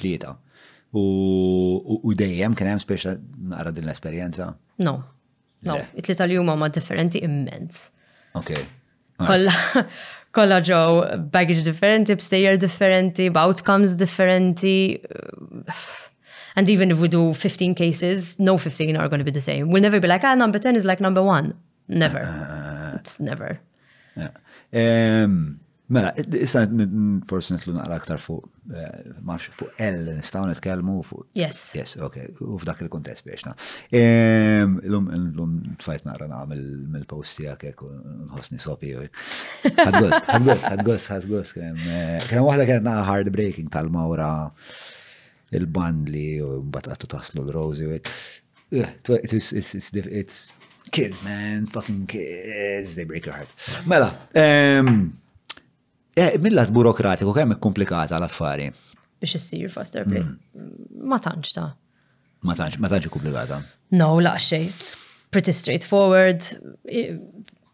Tlieta. 0.01 0.33
U 0.99 2.11
dejjem 2.19 2.55
kien 2.59 2.71
hemm 2.73 2.83
speċa 2.83 3.13
naqra 3.53 3.71
din 3.75 3.87
l-esperjenza? 3.87 4.53
No. 4.83 4.97
No, 5.67 5.79
it-tlieta 5.95 6.27
li 6.31 6.39
huma 6.41 6.55
ma 6.59 6.67
differenti 6.75 7.21
immens. 7.27 7.87
Okay. 8.37 8.67
Kolla 9.19 10.61
ġew 10.69 11.19
baggage 11.33 11.65
differenti, 11.65 12.17
b'stejjer 12.21 12.59
differenti, 12.61 13.31
b'outcomes 13.33 13.95
differenti. 13.97 15.01
Uh, 15.15 15.77
and 16.57 16.71
even 16.71 16.91
if 16.91 16.99
we 17.01 17.09
do 17.09 17.33
15 17.35 17.75
cases, 17.75 18.39
no 18.39 18.59
15 18.59 18.97
are 18.97 19.09
going 19.09 19.19
to 19.21 19.25
be 19.25 19.31
the 19.31 19.41
same. 19.41 19.71
We'll 19.71 19.83
never 19.83 20.01
be 20.01 20.09
like, 20.09 20.25
ah, 20.25 20.35
number 20.35 20.59
10 20.59 20.77
is 20.77 20.85
like 20.85 21.01
number 21.01 21.23
one. 21.23 21.55
Never. 21.89 22.19
Uh, 22.21 22.97
it's 23.01 23.19
never. 23.19 23.61
Yeah. 24.17 24.33
Um, 24.73 25.61
Mela, 25.89 26.11
issa 26.35 26.67
forse 27.29 27.55
nitlu 27.55 27.73
naqra 27.77 27.95
aktar 28.01 28.19
fuq 28.19 28.49
eh, 28.75 29.05
ma' 29.23 29.37
fuq 29.39 29.69
L 29.87 29.99
nistgħu 30.19 30.49
nitkellmu 30.51 30.97
fuq. 31.07 31.29
Yes. 31.39 31.61
Yes, 31.79 31.95
okay, 32.03 32.27
u 32.43 32.57
f'dak 32.59 32.81
il-kontest 32.83 33.23
biexna. 33.29 33.53
Ehm, 33.95 34.81
lum 34.91 35.07
lum 35.37 35.53
tfajt 35.79 36.09
naqra 36.09 36.27
nagħmel 36.33 36.65
mill-post 36.91 37.39
tiegħek 37.39 37.69
hekk 37.71 37.93
nħossni 38.33 38.59
sopi. 38.63 38.97
Ħadgost, 38.99 40.27
ħadgost, 40.33 40.67
ħadgost, 40.73 41.11
ħadgost. 41.15 41.55
Kien 41.55 41.79
eh, 42.35 42.41
waħda 42.41 42.67
kienet 42.67 42.87
naqra 42.89 43.05
hard 43.13 43.31
breaking 43.37 43.71
tal-Mawra 43.77 44.31
il 45.55 45.69
bandli 45.71 46.27
u 46.43 46.51
mbagħad 46.67 46.97
qattu 46.97 47.11
taslu 47.15 47.45
l-Rosi 47.47 47.87
u 47.87 47.95
eh, 47.95 48.03
It's 48.75 50.41
kids, 50.91 51.23
man, 51.23 51.67
fucking 51.71 52.07
kids, 52.11 52.97
they 52.97 53.05
break 53.07 53.25
your 53.31 53.35
heart. 53.39 53.55
Mela, 53.87 54.11
ehm, 54.35 55.13
Eh, 56.17 56.35
Millat 56.41 56.73
burokratiku 56.73 57.33
kemm 57.37 57.53
komplikata 57.61 58.17
l-affari. 58.17 58.71
Biex 59.21 59.35
issir 59.37 59.69
foster 59.69 60.05
play. 60.09 60.23
Hmm. 60.23 60.69
Ma 61.05 61.19
tantx 61.21 61.53
ta' 61.53 61.67
ma 62.47 62.55
tantx 62.57 62.81
ma 62.83 62.89
tantx 62.89 63.11
komplikata. 63.13 63.59
No, 63.93 64.15
la 64.25 64.33
xej. 64.41 64.95
Pretty 65.33 65.53
straightforward. 65.53 66.41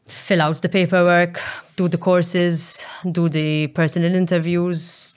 Fill 0.09 0.43
out 0.43 0.61
the 0.61 0.69
paperwork, 0.69 1.39
do 1.77 1.87
the 1.89 1.97
courses, 1.99 2.85
do 3.19 3.29
the 3.29 3.69
personal 3.69 4.15
interviews, 4.15 5.15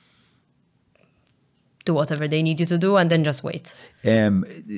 do 1.85 1.95
whatever 1.97 2.27
they 2.27 2.43
need 2.43 2.59
you 2.59 2.67
to 2.67 2.77
do 2.77 2.95
and 2.97 3.09
then 3.09 3.23
just 3.23 3.43
wait. 3.43 3.73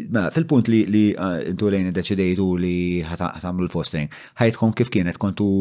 Ma, 0.09 0.29
fil-punt 0.37 0.71
li 0.71 0.85
li 0.87 1.03
ah, 1.19 1.41
intu 1.51 1.67
lejn 1.73 1.91
deċidejtu 1.93 2.47
li 2.63 2.75
ħatamlu 3.11 3.67
l-fostering, 3.67 4.09
ħajtkom 4.39 4.73
kif 4.79 4.93
kienet 4.95 5.19
kontu 5.21 5.51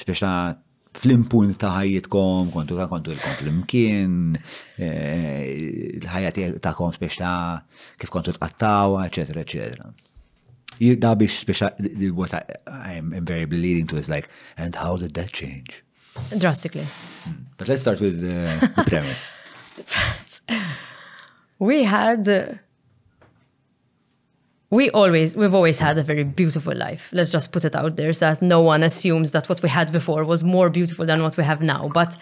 speċa 0.00 0.32
eh, 0.54 0.58
fl-impunt 0.96 1.56
ta' 1.62 1.70
ħajjitkom, 1.78 2.50
kontu 2.54 2.76
ta' 2.78 2.86
kontu 2.90 3.12
l-kom 3.14 3.34
fl-imkien, 3.40 4.14
eh, 4.76 5.98
l-ħajja 6.00 6.60
ta' 6.64 6.72
kom 6.74 6.90
kif 7.00 8.10
kontu 8.10 8.32
tqattawa, 8.36 9.06
eccetera, 9.06 9.40
eccetera. 9.40 9.92
Da 10.98 11.14
biex 11.14 11.40
speċa, 11.42 11.68
what 12.14 12.32
I, 12.34 12.40
I'm 12.70 13.12
invariably 13.12 13.60
leading 13.60 13.86
to 13.88 13.98
is 13.98 14.08
like, 14.08 14.28
and 14.56 14.74
how 14.74 14.96
did 14.96 15.12
that 15.14 15.30
change? 15.32 15.84
Drastically. 16.36 16.86
Hmm. 17.24 17.44
But 17.58 17.68
let's 17.68 17.82
start 17.82 18.00
with 18.00 18.20
the 18.22 18.82
premise. 18.86 19.28
we 21.58 21.84
had 21.84 22.26
uh 22.28 22.54
we 24.70 24.88
always 24.90 25.34
we've 25.36 25.54
always 25.54 25.78
had 25.80 25.98
a 25.98 26.02
very 26.02 26.22
beautiful 26.24 26.74
life 26.74 27.10
let's 27.12 27.30
just 27.32 27.52
put 27.52 27.64
it 27.64 27.74
out 27.74 27.96
there 27.96 28.12
so 28.12 28.26
that 28.30 28.40
no 28.40 28.60
one 28.62 28.82
assumes 28.82 29.32
that 29.32 29.48
what 29.48 29.60
we 29.62 29.68
had 29.68 29.90
before 29.92 30.24
was 30.24 30.42
more 30.44 30.70
beautiful 30.70 31.04
than 31.04 31.22
what 31.22 31.36
we 31.36 31.44
have 31.44 31.60
now 31.60 31.90
but 31.92 32.16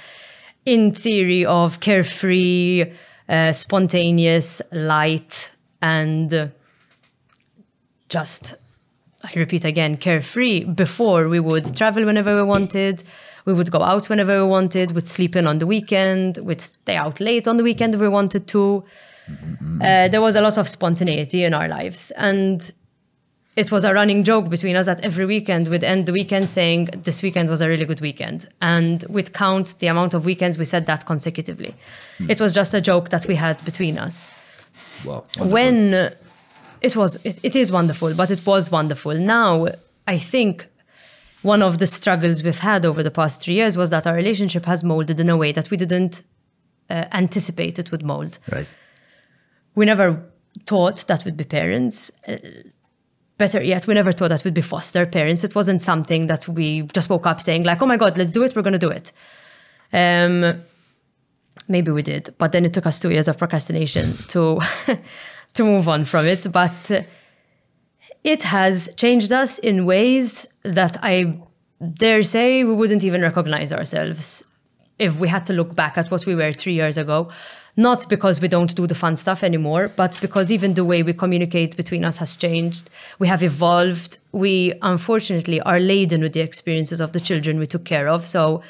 in 0.66 0.92
theory 0.94 1.44
of 1.44 1.80
carefree 1.80 2.84
uh, 3.28 3.52
spontaneous 3.52 4.60
light 4.72 5.50
and 5.82 6.50
just 8.08 8.54
i 9.24 9.32
repeat 9.36 9.64
again 9.66 9.96
carefree 9.98 10.64
before 10.64 11.28
we 11.28 11.38
would 11.38 11.76
travel 11.76 12.04
whenever 12.06 12.34
we 12.34 12.42
wanted 12.42 13.02
we 13.44 13.52
would 13.52 13.70
go 13.70 13.82
out 13.82 14.08
whenever 14.08 14.42
we 14.44 14.50
wanted 14.50 14.92
we'd 14.92 15.08
sleep 15.08 15.36
in 15.36 15.46
on 15.46 15.58
the 15.58 15.66
weekend 15.66 16.38
we'd 16.38 16.60
stay 16.62 16.96
out 16.96 17.20
late 17.20 17.46
on 17.46 17.56
the 17.58 17.62
weekend 17.64 17.94
if 17.94 18.00
we 18.00 18.08
wanted 18.08 18.46
to 18.46 18.82
Mm-hmm. 19.28 19.82
Uh, 19.82 20.08
there 20.08 20.20
was 20.20 20.36
a 20.36 20.40
lot 20.40 20.58
of 20.58 20.68
spontaneity 20.68 21.44
in 21.44 21.54
our 21.54 21.68
lives. 21.68 22.10
And 22.12 22.70
it 23.56 23.72
was 23.72 23.84
a 23.84 23.92
running 23.92 24.22
joke 24.24 24.48
between 24.48 24.76
us 24.76 24.86
that 24.86 25.00
every 25.00 25.26
weekend 25.26 25.68
we'd 25.68 25.84
end 25.84 26.06
the 26.06 26.12
weekend 26.12 26.48
saying, 26.48 26.90
This 27.04 27.22
weekend 27.22 27.48
was 27.50 27.60
a 27.60 27.68
really 27.68 27.84
good 27.84 28.00
weekend. 28.00 28.48
And 28.62 29.04
we'd 29.08 29.32
count 29.34 29.76
the 29.80 29.88
amount 29.88 30.14
of 30.14 30.24
weekends 30.24 30.58
we 30.58 30.64
said 30.64 30.86
that 30.86 31.06
consecutively. 31.06 31.74
Mm. 32.18 32.30
It 32.30 32.40
was 32.40 32.52
just 32.54 32.72
a 32.74 32.80
joke 32.80 33.10
that 33.10 33.26
we 33.26 33.34
had 33.34 33.62
between 33.64 33.98
us. 33.98 34.28
Well, 35.04 35.26
When 35.38 35.94
uh, 35.94 36.10
it 36.82 36.96
was, 36.96 37.18
it, 37.24 37.38
it 37.42 37.56
is 37.56 37.72
wonderful, 37.72 38.14
but 38.14 38.30
it 38.30 38.44
was 38.46 38.70
wonderful. 38.70 39.14
Now, 39.14 39.68
I 40.06 40.18
think 40.18 40.66
one 41.42 41.62
of 41.62 41.78
the 41.78 41.86
struggles 41.86 42.42
we've 42.42 42.58
had 42.58 42.84
over 42.84 43.02
the 43.02 43.10
past 43.10 43.40
three 43.42 43.54
years 43.54 43.76
was 43.76 43.90
that 43.90 44.06
our 44.06 44.14
relationship 44.14 44.64
has 44.66 44.82
molded 44.82 45.20
in 45.20 45.28
a 45.28 45.36
way 45.36 45.52
that 45.52 45.70
we 45.70 45.76
didn't 45.76 46.22
uh, 46.90 47.04
anticipate 47.12 47.78
it 47.78 47.90
would 47.92 48.04
mold. 48.04 48.38
Right 48.52 48.72
we 49.78 49.86
never 49.86 50.28
thought 50.66 51.06
that 51.06 51.24
would 51.24 51.36
be 51.36 51.44
parents. 51.44 52.10
Uh, 52.26 52.36
better 53.38 53.62
yet, 53.62 53.86
we 53.86 53.94
never 53.94 54.10
thought 54.10 54.28
that 54.28 54.44
would 54.44 54.52
be 54.54 54.60
foster 54.60 55.06
parents. 55.06 55.44
It 55.44 55.54
wasn't 55.54 55.80
something 55.80 56.26
that 56.26 56.48
we 56.48 56.82
just 56.92 57.08
woke 57.08 57.26
up 57.28 57.40
saying, 57.40 57.62
like, 57.62 57.80
oh 57.80 57.86
my 57.86 57.96
God, 57.96 58.18
let's 58.18 58.32
do 58.32 58.42
it, 58.42 58.54
we're 58.56 58.62
going 58.62 58.72
to 58.78 58.78
do 58.78 58.90
it. 58.90 59.12
Um, 59.92 60.60
maybe 61.68 61.92
we 61.92 62.02
did, 62.02 62.34
but 62.38 62.50
then 62.50 62.64
it 62.64 62.74
took 62.74 62.86
us 62.86 62.98
two 62.98 63.10
years 63.12 63.28
of 63.28 63.38
procrastination 63.38 64.14
to, 64.34 64.58
to 65.54 65.64
move 65.64 65.88
on 65.88 66.04
from 66.04 66.26
it. 66.26 66.50
But 66.50 66.90
uh, 66.90 67.02
it 68.24 68.42
has 68.42 68.88
changed 68.96 69.30
us 69.30 69.58
in 69.58 69.86
ways 69.86 70.48
that 70.64 70.96
I 71.04 71.40
dare 71.94 72.24
say 72.24 72.64
we 72.64 72.74
wouldn't 72.74 73.04
even 73.04 73.22
recognize 73.22 73.72
ourselves 73.72 74.42
if 74.98 75.20
we 75.20 75.28
had 75.28 75.46
to 75.46 75.52
look 75.52 75.76
back 75.76 75.96
at 75.96 76.10
what 76.10 76.26
we 76.26 76.34
were 76.34 76.50
three 76.50 76.72
years 76.74 76.98
ago 76.98 77.30
not 77.78 78.08
because 78.08 78.40
we 78.40 78.48
don't 78.48 78.74
do 78.74 78.88
the 78.88 78.94
fun 78.94 79.14
stuff 79.16 79.44
anymore, 79.44 79.88
but 79.94 80.18
because 80.20 80.50
even 80.50 80.74
the 80.74 80.84
way 80.84 81.04
we 81.04 81.12
communicate 81.14 81.76
between 81.76 82.04
us 82.04 82.16
has 82.16 82.36
changed. 82.36 82.90
We 83.20 83.28
have 83.28 83.40
evolved. 83.44 84.18
We 84.32 84.74
unfortunately 84.82 85.60
are 85.60 85.78
laden 85.78 86.20
with 86.20 86.32
the 86.32 86.40
experiences 86.40 87.00
of 87.00 87.12
the 87.12 87.20
children 87.20 87.60
we 87.60 87.66
took 87.66 87.84
care 87.84 88.08
of. 88.08 88.26
So 88.26 88.62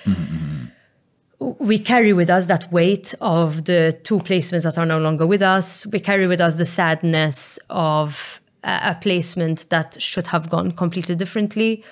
we 1.38 1.78
carry 1.78 2.12
with 2.12 2.28
us 2.28 2.46
that 2.46 2.70
weight 2.70 3.14
of 3.22 3.64
the 3.64 3.98
two 4.04 4.18
placements 4.18 4.64
that 4.64 4.76
are 4.76 4.84
no 4.86 4.98
longer 4.98 5.26
with 5.26 5.40
us. 5.40 5.86
We 5.86 6.00
carry 6.00 6.26
with 6.26 6.42
us 6.42 6.56
the 6.56 6.66
sadness 6.66 7.58
of 7.70 8.42
a 8.64 8.94
placement 9.00 9.70
that 9.70 9.96
should 10.02 10.26
have 10.26 10.50
gone 10.50 10.72
completely 10.72 11.14
differently. 11.14 11.82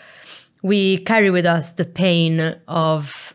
We 0.62 0.98
carry 1.04 1.30
with 1.30 1.46
us 1.46 1.72
the 1.72 1.86
pain 1.86 2.54
of 2.68 3.32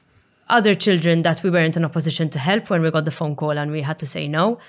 other 0.52 0.76
children 0.76 1.24
that 1.24 1.42
we 1.44 1.50
weren't 1.50 1.76
in 1.78 1.84
a 1.84 1.90
position 1.90 2.30
to 2.30 2.38
help 2.38 2.70
when 2.70 2.82
we 2.84 2.92
got 2.92 3.06
the 3.06 3.12
phone 3.20 3.36
call 3.36 3.52
and 3.58 3.72
we 3.72 3.82
had 3.82 3.98
to 4.00 4.06
say 4.06 4.28
no. 4.28 4.60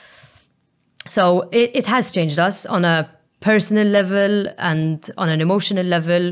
So 1.08 1.48
it, 1.50 1.72
it 1.74 1.86
has 1.86 2.10
changed 2.12 2.38
us 2.38 2.64
on 2.64 2.84
a 2.84 3.10
personal 3.40 3.86
level 3.86 4.46
and 4.58 5.10
on 5.18 5.28
an 5.28 5.40
emotional 5.40 5.84
level. 5.84 6.30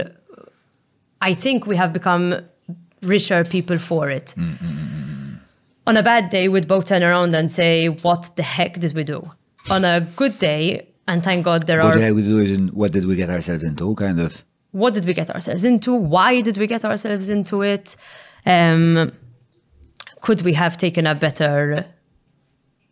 I 1.20 1.34
think 1.34 1.66
we 1.66 1.76
have 1.76 1.92
become 1.92 2.36
richer 3.02 3.42
people 3.44 3.78
for 3.78 4.08
it. 4.08 4.34
Mm-hmm. 4.36 5.34
On 5.88 5.96
a 5.96 6.02
bad 6.02 6.30
day, 6.30 6.48
we'd 6.48 6.68
both 6.68 6.84
turn 6.86 7.02
around 7.02 7.34
and 7.34 7.50
say, 7.50 7.88
What 7.88 8.30
the 8.36 8.44
heck 8.44 8.78
did 8.78 8.94
we 8.94 9.02
do? 9.02 9.28
On 9.70 9.84
a 9.84 10.00
good 10.14 10.38
day, 10.38 10.86
and 11.08 11.22
thank 11.24 11.44
God 11.44 11.66
there 11.66 11.78
what 11.78 11.86
are. 11.86 11.90
What 11.90 11.96
the 11.98 12.04
heck 12.04 12.14
we 12.14 12.22
do 12.22 12.38
is 12.38 12.52
in, 12.52 12.68
what 12.68 12.92
did 12.92 13.06
we 13.06 13.16
get 13.16 13.28
ourselves 13.28 13.64
into, 13.64 13.94
kind 13.96 14.20
of? 14.20 14.44
What 14.70 14.94
did 14.94 15.04
we 15.04 15.14
get 15.14 15.28
ourselves 15.30 15.64
into? 15.64 15.92
Why 15.92 16.40
did 16.42 16.56
we 16.58 16.68
get 16.68 16.84
ourselves 16.84 17.28
into 17.28 17.62
it? 17.62 17.96
Um, 18.46 19.10
could 20.20 20.42
we 20.42 20.52
have 20.54 20.76
taken 20.76 21.06
a 21.06 21.14
better 21.14 21.86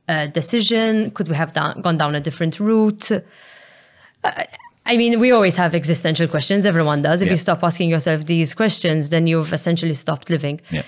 uh, 0.08 0.26
decision? 0.28 1.10
Could 1.12 1.28
we 1.28 1.36
have 1.36 1.52
gone 1.54 1.96
down 1.98 2.14
a 2.14 2.20
different 2.20 2.58
route? 2.58 3.10
Uh, 3.12 4.44
I 4.86 4.96
mean, 4.96 5.20
we 5.20 5.30
always 5.32 5.56
have 5.56 5.74
existential 5.74 6.26
questions. 6.26 6.64
Everyone 6.64 7.02
does. 7.02 7.20
If 7.20 7.26
yeah. 7.26 7.32
you 7.32 7.38
stop 7.38 7.62
asking 7.62 7.90
yourself 7.90 8.24
these 8.24 8.54
questions, 8.54 9.10
then 9.10 9.26
you've 9.26 9.52
essentially 9.52 9.92
stopped 9.92 10.30
living. 10.30 10.60
Yeah. 10.70 10.82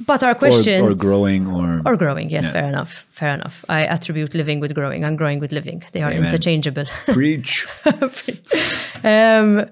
But 0.00 0.24
our 0.24 0.34
questions 0.34 0.84
or, 0.84 0.90
or 0.90 0.94
growing 0.96 1.46
or 1.46 1.80
or 1.86 1.94
growing, 1.96 2.28
yes, 2.28 2.46
yeah. 2.46 2.52
fair 2.52 2.68
enough, 2.68 3.06
fair 3.12 3.28
enough. 3.32 3.64
I 3.68 3.86
attribute 3.86 4.34
living 4.34 4.58
with 4.58 4.74
growing 4.74 5.04
and 5.04 5.16
growing 5.16 5.38
with 5.38 5.52
living. 5.52 5.84
They 5.92 6.02
are 6.02 6.10
Amen. 6.10 6.24
interchangeable. 6.24 6.86
Preach. 7.06 7.64
um, 9.04 9.66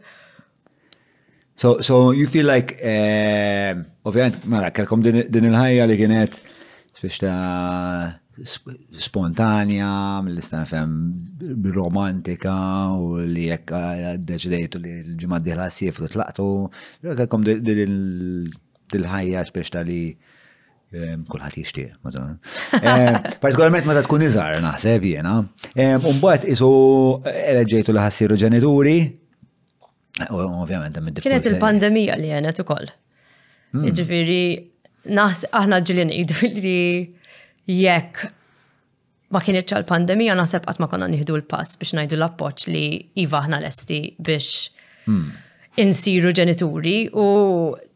So, 1.63 1.79
so 1.79 2.11
you 2.11 2.27
feel 2.27 2.43
like, 2.51 2.75
uh, 2.83 3.79
ovvijament, 4.03 4.43
mara, 4.51 4.67
mela, 4.67 4.71
kelkom 4.75 4.99
din 5.07 5.47
il-ħajja 5.47 5.85
li 5.87 5.95
kienet 6.01 6.35
spiex 6.99 7.21
ta' 7.23 8.11
spontanja, 9.05 9.93
mill-istan 10.27 10.67
fem 10.67 10.97
romantika 11.77 12.57
u 12.99 13.13
li 13.31 13.47
jekk 13.53 13.77
eh, 13.79 14.11
deċidejtu 14.27 14.83
li 14.83 14.97
l-ġimma 15.13 15.39
diħla 15.47 15.69
sifru 15.71 16.11
tlaqtu, 16.11 16.49
kelkom 17.23 17.47
din 17.47 17.87
il-ħajja 17.87 19.47
spiex 19.55 19.73
ta' 19.79 19.87
li 19.87 20.01
eh, 20.11 21.15
kullħat 21.31 21.61
jishtiq, 21.63 21.95
mażon. 22.03 22.41
Partikolarment 23.45 23.87
meta 23.87 24.03
tkun 24.09 24.27
iżar, 24.27 24.59
naħseb 24.67 25.07
jena. 25.15 25.39
Umbat 26.11 26.49
isu 26.57 26.73
eleġejtu 27.31 27.95
li 27.95 28.03
ħassiru 28.11 28.43
ġenituri, 28.49 28.97
Ovvjament, 30.31 30.99
Kienet 31.23 31.47
il-pandemija 31.51 32.17
li 32.21 32.31
għenet 32.33 32.61
u 32.63 32.67
koll. 32.69 32.91
Hmm. 33.73 33.89
Ġifiri, 33.95 34.45
nas 35.17 35.45
aħna 35.51 35.81
ġilin 35.87 36.13
idu 36.15 36.37
li 36.63 37.15
jekk 37.67 38.27
ma 39.33 39.41
kienieċ 39.41 39.73
l 39.79 39.87
pandemija 39.89 40.35
naħseb 40.37 40.67
għat 40.69 40.79
ma 40.83 40.89
konna 40.93 41.07
nieħdu 41.09 41.39
l-pass 41.39 41.79
biex 41.81 41.95
najdu 41.97 42.19
l-appoċ 42.19 42.67
li 42.75 42.85
iva 43.25 43.39
aħna 43.41 43.63
lesti 43.65 44.01
biex 44.21 44.69
hmm. 45.07 45.31
insiru 45.81 46.35
ġenituri 46.37 46.99
u 47.15 47.27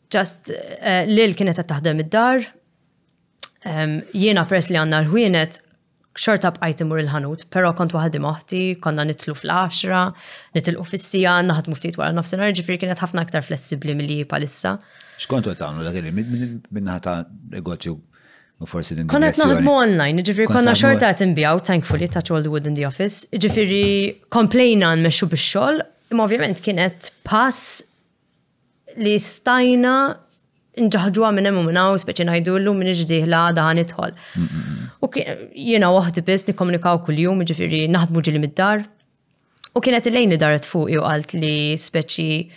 ġast 0.09 0.49
eh, 0.55 1.05
lil 1.11 1.37
kienet 1.37 1.61
taħdem 1.69 2.01
id-dar. 2.07 2.41
Jiena 4.15 4.45
press 4.47 4.69
li 4.71 4.79
għanna 4.79 4.99
l-ħwienet 5.03 5.57
xorta 6.21 6.51
bqajt 6.57 6.83
il-ħanut, 7.03 7.45
pero 7.53 7.71
kont 7.77 7.95
waħdi 7.97 8.21
moħti, 8.25 8.61
konna 8.85 9.05
nitlu 9.07 9.35
fl-10, 9.37 10.13
nitilqu 10.57 10.85
fissija, 10.91 11.35
naħat 11.47 11.69
muftit 11.71 11.93
ftit 11.97 12.01
wara 12.01 12.17
nofsinhar, 12.17 12.55
ġifieri 12.57 12.81
kienet 12.85 13.03
ħafna 13.05 13.23
aktar 13.27 13.45
flessibbli 13.47 13.95
milli 13.99 14.19
palissa. 14.29 14.77
X'kontu 15.21 15.53
qed 15.53 15.61
tagħmlu 15.61 16.13
minna 16.17 16.69
minnaħa 16.81 17.03
ta' 17.09 17.17
negozju 17.57 17.97
forsi 18.67 18.97
din 18.97 19.11
Konna 19.13 19.31
naħdmu 19.37 19.73
online, 19.77 20.25
ġifieri 20.25 20.49
konna 20.51 20.73
xorta 20.79 21.13
qed 21.13 21.27
inbjaw, 21.29 21.61
thankfully 21.69 22.09
ta' 22.09 22.25
all 22.33 22.45
the 22.47 22.53
wood 22.53 22.67
in 22.69 22.79
the 22.79 22.89
office, 22.89 23.29
ġifieri 23.37 24.15
komplejna 24.33 24.95
nmexxu 24.97 25.29
bix-xogħol, 25.35 25.83
imma 26.15 26.25
ovvjament 26.25 26.63
kienet 26.65 27.11
pass 27.29 27.83
li 28.97 29.19
stajna 29.21 29.97
nġaħġuha 30.77 31.31
minn 31.33 31.49
hemm 31.49 31.61
u 31.61 31.65
minn 31.71 31.79
hawn 31.81 31.99
speċi 31.99 32.25
lu 32.61 32.75
minn 32.77 32.91
iġdieħla 32.93 33.45
daħan 33.57 33.79
itħol. 33.85 34.13
U 35.01 35.09
jiena 35.17 35.91
waħdi 35.93 36.23
biss 36.27 36.47
nikkomunikaw 36.51 37.01
kuljum, 37.07 37.41
jiġifieri 37.43 37.87
naħdmu 37.89 38.21
ġili 38.27 38.41
mid-dar. 38.43 38.85
U 39.77 39.81
kienet 39.85 40.07
il-lejn 40.11 40.37
daret 40.41 40.65
fuq 40.69 40.91
u 40.99 41.03
għalt 41.05 41.33
li 41.37 41.77
speċi 41.77 42.49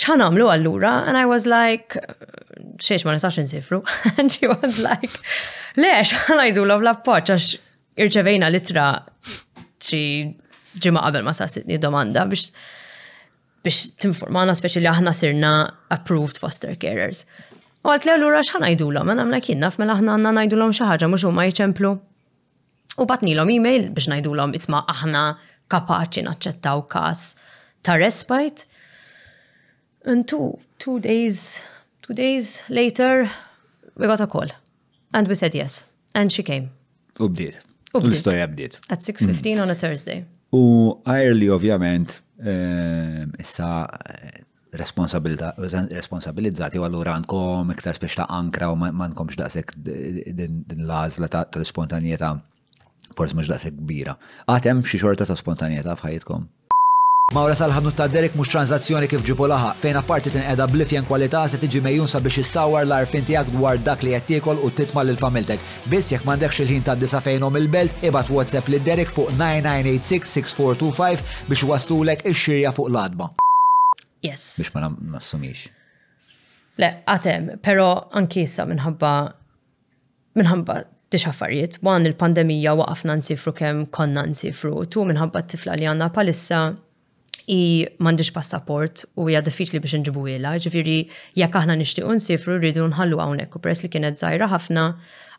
xħan 0.00 0.22
għamlu 0.24 0.48
għallura, 0.50 0.92
and 1.06 1.18
I 1.18 1.26
was 1.28 1.44
like, 1.46 1.96
xiex 2.80 3.04
ma 3.04 3.14
nistax 3.14 3.38
nsifru, 3.42 3.82
and 4.18 4.32
she 4.32 4.48
was 4.48 4.78
like, 4.80 5.14
le, 5.76 5.90
xħan 6.02 6.40
għajdu 6.40 6.64
l 6.64 6.76
l-appoċ, 6.78 7.34
għax 7.34 7.52
irċevejna 8.00 8.48
litra 8.54 8.86
ċi 9.82 10.02
ġimma 10.80 11.02
qabel 11.04 11.26
ma 11.26 11.34
sa'sitni 11.36 11.78
domanda 11.82 12.24
biex 12.30 12.50
biex 13.64 13.90
tinformana 14.00 14.54
speċi 14.56 14.80
li 14.80 14.88
aħna 14.88 15.12
sirna 15.12 15.48
approved 15.92 16.38
foster 16.40 16.74
carers. 16.80 17.26
U 17.80 17.88
għalt 17.88 18.04
l-għallu 18.04 18.28
rax 18.34 18.50
ħan 18.52 18.64
għajdulom, 18.66 19.08
għan 19.14 19.22
għamla 19.22 19.38
kinnaf 19.44 19.78
mela 19.80 19.94
ħna 19.96 20.16
għanna 20.18 20.42
għajdulom 20.44 20.72
xaħġa 20.76 21.06
mux 21.08 21.22
u 21.24 21.30
ma 21.32 21.46
jċemplu. 21.48 21.92
U 23.00 23.06
batnilom 23.08 23.52
e-mail 23.54 23.86
biex 23.96 24.10
najdulom 24.12 24.52
isma 24.58 24.82
aħna 24.92 25.22
kapaċi 25.72 26.26
naċċettaw 26.26 26.82
kas 26.92 27.30
ta' 27.86 27.96
respite. 27.96 28.66
And 30.04 30.26
two, 30.28 30.58
two 30.78 30.98
days, 31.00 31.60
two 32.04 32.12
days 32.12 32.60
later, 32.68 33.30
we 33.96 34.06
got 34.10 34.20
a 34.20 34.26
call. 34.26 34.52
And 35.14 35.26
we 35.28 35.34
said 35.34 35.54
yes. 35.54 35.84
And 36.14 36.30
she 36.30 36.42
came. 36.44 36.68
U 37.16 37.30
bdiet. 37.32 37.64
U 37.96 38.04
l-istoria 38.04 38.44
bdiet. 38.48 38.76
At 38.92 39.00
6.15 39.00 39.56
mm. 39.56 39.62
on 39.64 39.72
a 39.72 39.78
Thursday. 39.78 40.26
U 40.52 41.00
għajrli 41.08 41.48
ovvjament, 41.56 42.12
ehm, 42.44 43.32
issa 43.40 43.70
eh, 43.88 44.44
responsabilizzati 44.76 46.78
u 46.78 46.84
għallura 46.86 47.14
għandkom 47.16 47.70
iktar 47.74 47.98
biex 48.02 48.14
ta' 48.20 48.26
ankra 48.38 48.66
u 48.72 48.74
mankomx 48.78 49.32
daqsek 49.40 49.66
din 49.80 50.82
l-għazla 50.86 51.28
ta' 51.32 51.46
spontanieta 51.66 52.28
forse 53.18 53.34
mux 53.34 53.46
daqsek 53.50 53.74
kbira. 53.80 54.14
Għatem 54.48 54.78
xie 54.86 55.00
xorta 55.02 55.22
ta' 55.26 55.36
spontanjeta 55.38 55.90
f'ħajjitkom. 55.98 56.40
Mawra 57.34 57.54
salħanut 57.54 57.94
ta' 57.94 58.06
Derek 58.10 58.34
mux 58.38 58.48
tranzazzjoni 58.50 59.06
kif 59.10 59.22
ġibu 59.26 59.46
laħa, 59.52 59.72
fejn 59.82 59.96
apparti 60.00 60.28
tinqeda 60.34 60.64
blifjen 60.66 61.04
kwalità 61.06 61.44
se 61.48 61.60
tiġi 61.62 61.78
mejjun 61.84 62.10
biex 62.24 62.36
jissawar 62.40 62.84
l-arfin 62.86 63.24
tiegħek 63.26 63.48
dwar 63.56 63.76
dak 63.82 64.00
li 64.06 64.12
qed 64.26 64.40
u 64.64 64.68
titma' 64.70 65.04
l 65.04 65.10
familtek. 65.18 65.60
Biss 65.90 66.10
jekk 66.14 66.24
mandek 66.26 66.52
xilħin 66.54 66.82
ta' 66.86 66.94
disa 66.98 67.20
fejnhom 67.20 67.54
il-belt, 67.58 67.92
ibad 68.06 68.26
WhatsApp 68.30 68.68
lid 68.70 68.84
Derek 68.86 69.10
fuq 69.12 69.28
9986-6425 69.36 71.22
biex 71.50 71.62
waslulek 71.66 72.20
ix-xirja 72.30 72.70
fuq 72.74 72.88
l-adba. 72.90 73.26
Yes. 74.22 74.56
Biex 74.58 74.74
ma 74.76 74.90
nassumiex. 75.16 75.66
Le, 76.80 76.90
għatem, 77.10 77.54
pero 77.64 77.86
anki 78.16 78.44
issa 78.46 78.66
minħabba 78.68 79.12
minħabba 80.40 80.78
tixaffarijiet, 81.12 81.80
wan 81.84 82.06
il-pandemija 82.08 82.76
waqafna 82.78 83.16
nsifru 83.20 83.52
kem 83.58 83.80
konna 83.96 84.22
nsifru, 84.30 84.84
tu 84.92 85.02
minħabba 85.08 85.42
t-tifla 85.44 85.74
li 85.80 85.88
għanna 85.90 86.06
palissa 86.14 86.60
i 87.50 87.56
mandiġ 88.04 88.28
passaport 88.36 89.02
u 89.18 89.26
hija 89.26 89.40
diffiċli 89.44 89.80
biex 89.82 90.02
nġibu 90.04 90.26
jela. 90.30 90.52
ġifiri 90.62 90.98
jekk 91.40 91.58
aħna 91.62 91.78
nixtiequ 91.80 92.14
nsifru 92.20 92.60
rridu 92.60 92.86
nħallu 92.92 93.18
hawnhekk 93.24 93.58
u 93.58 93.64
pres 93.64 93.82
li 93.82 93.90
kienet 93.92 94.20
zaħira 94.20 94.50
ħafna 94.52 94.84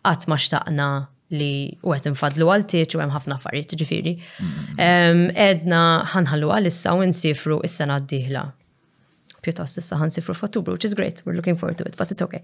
qatt 0.06 0.28
ma 0.28 0.38
xtaqna 0.42 0.90
li 1.32 1.54
u 1.88 1.94
għet 1.96 2.10
nfadlu 2.12 2.50
għal 2.52 2.66
tieċ 2.74 2.98
u 3.00 3.04
għem 3.06 3.14
ħafna 3.16 3.38
affarijiet 3.40 3.78
ġifiri. 3.80 4.18
Mm-hmm. 4.44 5.38
Edna 5.40 5.82
ħanħallu 6.12 6.52
għal 6.58 6.68
issa 6.74 6.98
u 7.00 7.06
nsifru 7.08 7.62
is-sena 7.64 8.02
d-dihla 8.04 8.50
pjuttost 9.46 9.78
issa 9.78 9.98
for 10.22 10.34
f'Ottubru, 10.34 10.74
which 10.74 10.86
is 10.86 10.94
great, 10.94 11.22
we're 11.26 11.34
looking 11.34 11.56
forward 11.56 11.78
to 11.78 11.84
it, 11.86 11.96
but 11.98 12.12
it's 12.12 12.22
okay. 12.22 12.42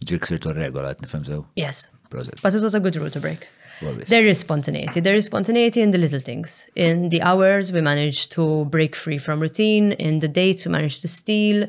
Ġirk 0.00 0.24
um, 0.24 0.24
sirtu 0.28 0.52
regola 0.54 0.92
għet 0.94 1.02
nifem 1.04 1.44
Yes. 1.56 1.88
But 2.10 2.54
it 2.54 2.62
was 2.64 2.74
a 2.74 2.80
good 2.80 2.96
rule 2.96 3.10
to 3.10 3.20
break. 3.20 3.46
There 4.08 4.26
is 4.26 4.38
spontaneity. 4.40 4.98
There 5.00 5.14
is 5.14 5.26
spontaneity 5.26 5.82
in 5.82 5.90
the 5.90 5.98
little 5.98 6.18
things. 6.20 6.68
In 6.74 7.10
the 7.10 7.22
hours, 7.22 7.70
we 7.70 7.80
manage 7.80 8.28
to 8.30 8.64
break 8.64 8.96
free 8.96 9.18
from 9.18 9.40
routine. 9.40 9.92
In 9.92 10.18
the 10.18 10.26
dates, 10.26 10.64
we 10.64 10.72
manage 10.72 11.00
to 11.02 11.08
steal. 11.08 11.68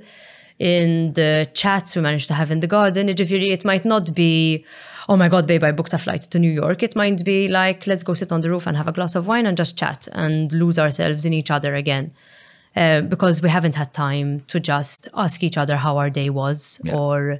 In 0.58 1.14
the 1.14 1.48
chats 1.54 1.96
we 1.96 2.02
manage 2.02 2.26
to 2.28 2.34
have 2.34 2.52
in 2.52 2.62
the 2.62 2.68
garden. 2.68 3.10
it 3.10 3.66
might 3.66 3.86
not 3.86 4.16
be 4.16 4.66
oh 5.10 5.18
my 5.18 5.28
God, 5.28 5.48
babe, 5.48 5.64
I 5.64 5.72
booked 5.72 5.92
a 5.94 5.98
flight 5.98 6.22
to 6.22 6.38
New 6.40 6.52
York. 6.52 6.84
It 6.84 6.96
might 6.96 7.26
be 7.26 7.48
like, 7.48 7.88
let's 7.88 8.04
go 8.04 8.14
sit 8.14 8.32
on 8.32 8.42
the 8.42 8.50
roof 8.52 8.68
and 8.68 8.78
have 8.78 8.88
a 8.88 8.92
glass 8.92 9.16
of 9.16 9.26
wine 9.28 9.48
and 9.48 9.58
just 9.58 9.76
chat 9.78 10.08
and 10.14 10.54
lose 10.54 10.78
ourselves 10.78 11.26
in 11.26 11.34
each 11.34 11.50
other 11.50 11.74
again. 11.76 12.14
Uh, 12.76 13.02
because 13.02 13.42
we 13.42 13.50
haven't 13.50 13.74
had 13.74 13.92
time 13.92 14.42
to 14.42 14.60
just 14.60 15.10
ask 15.16 15.42
each 15.42 15.58
other 15.58 15.76
how 15.76 15.98
our 15.98 16.12
day 16.12 16.30
was 16.30 16.80
yeah. 16.84 16.96
or 16.96 17.40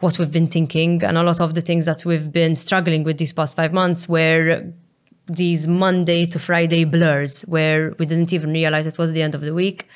what 0.00 0.18
we've 0.18 0.32
been 0.32 0.48
thinking. 0.48 1.00
And 1.04 1.16
a 1.16 1.22
lot 1.22 1.40
of 1.40 1.54
the 1.54 1.60
things 1.60 1.86
that 1.86 2.04
we've 2.04 2.32
been 2.32 2.56
struggling 2.56 3.04
with 3.04 3.18
these 3.18 3.32
past 3.32 3.54
five 3.56 3.72
months 3.72 4.08
were 4.08 4.64
these 5.28 5.68
Monday 5.68 6.24
to 6.26 6.40
Friday 6.40 6.82
blurs 6.82 7.42
where 7.42 7.92
we 8.00 8.06
didn't 8.06 8.32
even 8.32 8.50
realize 8.50 8.88
it 8.88 8.98
was 8.98 9.12
the 9.12 9.22
end 9.22 9.36
of 9.36 9.42
the 9.42 9.54
week. 9.54 9.86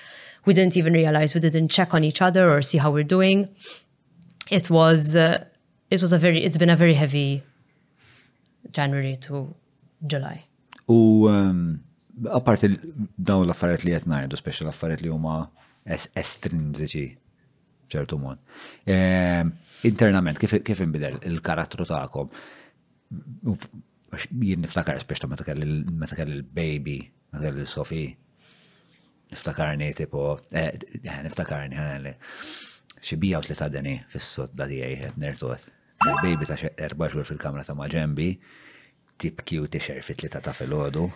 We 0.44 0.54
didn't 0.54 0.76
even 0.76 0.92
realize 0.92 1.34
we 1.34 1.40
didn't 1.40 1.68
check 1.70 1.92
on 1.92 2.04
each 2.04 2.22
other 2.22 2.48
or 2.48 2.62
see 2.62 2.78
how 2.78 2.92
we're 2.92 3.02
doing. 3.02 3.48
It 4.48 4.70
was 4.70 5.16
uh, 5.16 5.44
it 5.90 6.00
was 6.02 6.12
a 6.12 6.18
very, 6.18 6.42
it's 6.44 6.56
been 6.56 6.70
a 6.70 6.76
very 6.76 6.94
heavy 6.94 7.42
January 8.72 9.16
to 9.26 9.54
July. 10.06 10.44
U 10.88 11.28
um, 11.28 11.80
apart 12.30 12.62
dawn 13.20 13.46
l-affariet 13.46 13.84
li 13.86 13.94
jtnajdu, 13.94 14.38
speċi 14.40 14.66
l-affariet 14.66 15.02
li 15.04 15.10
huma 15.12 15.38
estrinsiċi 15.86 17.06
ċertu 17.92 18.16
mod. 18.22 18.38
Ehm, 18.90 19.52
internament, 19.86 20.38
kif 20.42 20.80
inbidel 20.82 21.18
il-karattru 21.30 21.86
ta'kom? 21.88 22.30
Jien 24.42 24.64
niftakar 24.64 24.98
speċi 25.02 25.30
meta 25.30 25.46
kelli 25.46 25.66
il-baby, 26.34 26.96
meta 27.34 27.46
kelli 27.46 27.62
il-Sofi. 27.66 28.06
Niftakarni 29.30 29.88
tipo, 29.98 30.36
eh, 30.54 30.68
eh, 31.02 31.16
niftakarni 31.26 31.74
ħanelli. 31.78 32.12
Xibija 33.06 33.40
u 33.42 33.46
tlita 33.48 33.66
deni 33.70 33.96
fis-sod 34.10 34.54
da 34.54 34.68
dijaj, 34.70 35.16
nertuħet. 35.22 35.72
Baby 36.22 36.44
ta' 36.44 36.58
erba' 36.76 37.08
xur 37.10 37.24
fil-kamra 37.26 37.64
ta' 37.64 37.74
maġembi, 37.78 38.26
tibki 39.20 39.58
u 39.62 39.66
tixer 39.72 40.02
fit 40.04 40.20
li 40.22 40.28
ta' 40.32 40.52
filgħodu. 40.56 41.06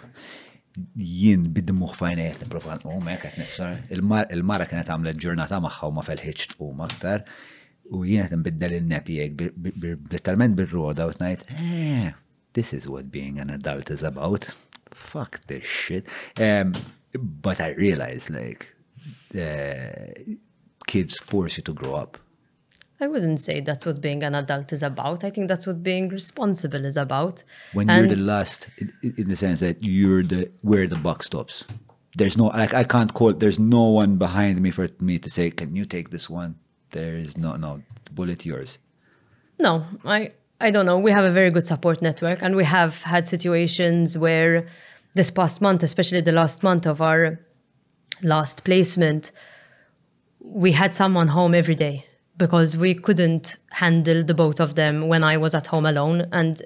Jien 0.97 1.43
bidmuħ 1.55 1.93
fajna 1.99 2.25
jgħet 2.25 2.45
niprofa 2.47 2.77
n-umma 2.81 3.15
jgħet 3.19 3.41
nifsar. 3.43 3.75
Il-mara 3.93 4.67
kienet 4.71 4.91
għamlet 4.95 5.19
ġurnata 5.21 5.59
maħħa 5.65 5.91
u 5.91 5.95
ma 5.97 6.05
felħiċt 6.07 6.55
u 6.65 6.71
maktar. 6.81 7.27
U 7.99 8.05
jien 8.09 8.31
n-biddel 8.39 8.79
il-nepi 8.79 9.19
jgħek 9.27 10.57
bil-roda 10.57 11.11
u 11.13 11.17
t-najt, 11.19 11.45
eh, 11.59 12.13
this 12.57 12.73
is 12.77 12.89
what 12.89 13.11
being 13.19 13.39
an 13.43 13.51
adult 13.59 13.91
is 13.91 14.03
about. 14.07 14.49
Fuck 14.95 15.43
this 15.47 15.65
shit. 15.67 16.09
but 17.15 17.61
I 17.61 17.75
realize 17.75 18.31
like 18.31 18.73
eh, 19.35 20.15
kids 20.87 21.19
force 21.19 21.57
you 21.59 21.63
to 21.65 21.75
grow 21.75 21.95
up. 21.95 22.17
I 23.03 23.07
wouldn't 23.07 23.41
say 23.41 23.61
that's 23.61 23.87
what 23.87 24.03
being 24.03 24.23
an 24.23 24.35
adult 24.35 24.75
is 24.75 24.83
about. 24.83 25.25
I 25.25 25.31
think 25.31 25.49
that's 25.49 25.67
what 25.67 25.83
being 25.83 26.11
responsible 26.11 26.85
is 26.85 26.99
about. 26.99 27.43
When 27.73 27.89
and 27.89 28.07
you're 28.09 28.17
the 28.17 28.23
last, 28.23 28.69
in 29.03 29.27
the 29.29 29.37
sense 29.37 29.61
that 29.61 29.83
you're 29.83 30.23
the 30.23 30.51
where 30.61 30.87
the 30.87 30.97
buck 30.99 31.23
stops. 31.23 31.65
There's 32.17 32.37
no 32.37 32.47
like 32.49 32.75
I 32.75 32.85
can't 32.85 33.15
call. 33.15 33.33
There's 33.33 33.59
no 33.59 33.85
one 33.85 34.17
behind 34.17 34.61
me 34.61 34.71
for 34.71 34.89
me 35.01 35.19
to 35.19 35.31
say, 35.31 35.51
"Can 35.51 35.75
you 35.75 35.87
take 35.87 36.11
this 36.11 36.29
one?" 36.29 36.57
There 36.91 37.17
is 37.17 37.39
no 37.39 37.57
no 37.57 37.83
bullet 38.13 38.45
yours. 38.45 38.79
No, 39.59 39.83
I 40.05 40.33
I 40.61 40.71
don't 40.71 40.85
know. 40.85 40.99
We 40.99 41.11
have 41.13 41.25
a 41.25 41.31
very 41.31 41.51
good 41.51 41.67
support 41.67 42.03
network, 42.03 42.43
and 42.43 42.55
we 42.55 42.65
have 42.65 43.03
had 43.03 43.27
situations 43.27 44.19
where 44.19 44.67
this 45.15 45.31
past 45.31 45.63
month, 45.63 45.83
especially 45.83 46.21
the 46.21 46.33
last 46.33 46.63
month 46.63 46.87
of 46.87 47.01
our 47.01 47.41
last 48.23 48.63
placement, 48.65 49.31
we 50.41 50.73
had 50.73 50.95
someone 50.95 51.29
home 51.29 51.55
every 51.55 51.75
day 51.75 52.05
because 52.41 52.77
we 52.77 52.95
couldn't 52.95 53.57
handle 53.71 54.25
the 54.25 54.35
both 54.35 54.59
of 54.59 54.75
them 54.75 55.07
when 55.07 55.23
I 55.23 55.37
was 55.37 55.55
at 55.55 55.69
home 55.69 55.87
alone. 55.87 56.27
And 56.33 56.61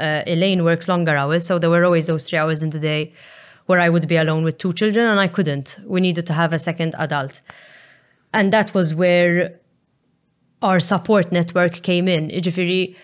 uh, 0.00 0.22
Elaine 0.26 0.64
works 0.64 0.88
longer 0.88 1.16
hours, 1.16 1.46
so 1.46 1.58
there 1.60 1.70
were 1.70 1.84
always 1.84 2.08
those 2.08 2.28
three 2.28 2.38
hours 2.38 2.62
in 2.64 2.70
the 2.70 2.80
day 2.80 3.12
where 3.66 3.78
I 3.80 3.90
would 3.90 4.08
be 4.08 4.16
alone 4.16 4.42
with 4.42 4.58
two 4.58 4.72
children, 4.72 5.06
and 5.06 5.20
I 5.20 5.28
couldn't. 5.28 5.78
We 5.84 6.00
needed 6.00 6.26
to 6.26 6.32
have 6.32 6.52
a 6.52 6.58
second 6.58 6.94
adult. 6.98 7.42
And 8.32 8.52
that 8.52 8.72
was 8.74 8.94
where 8.94 9.60
our 10.62 10.80
support 10.80 11.30
network 11.30 11.82
came 11.82 12.08
in. 12.08 12.30
Ijifiri, 12.30 12.96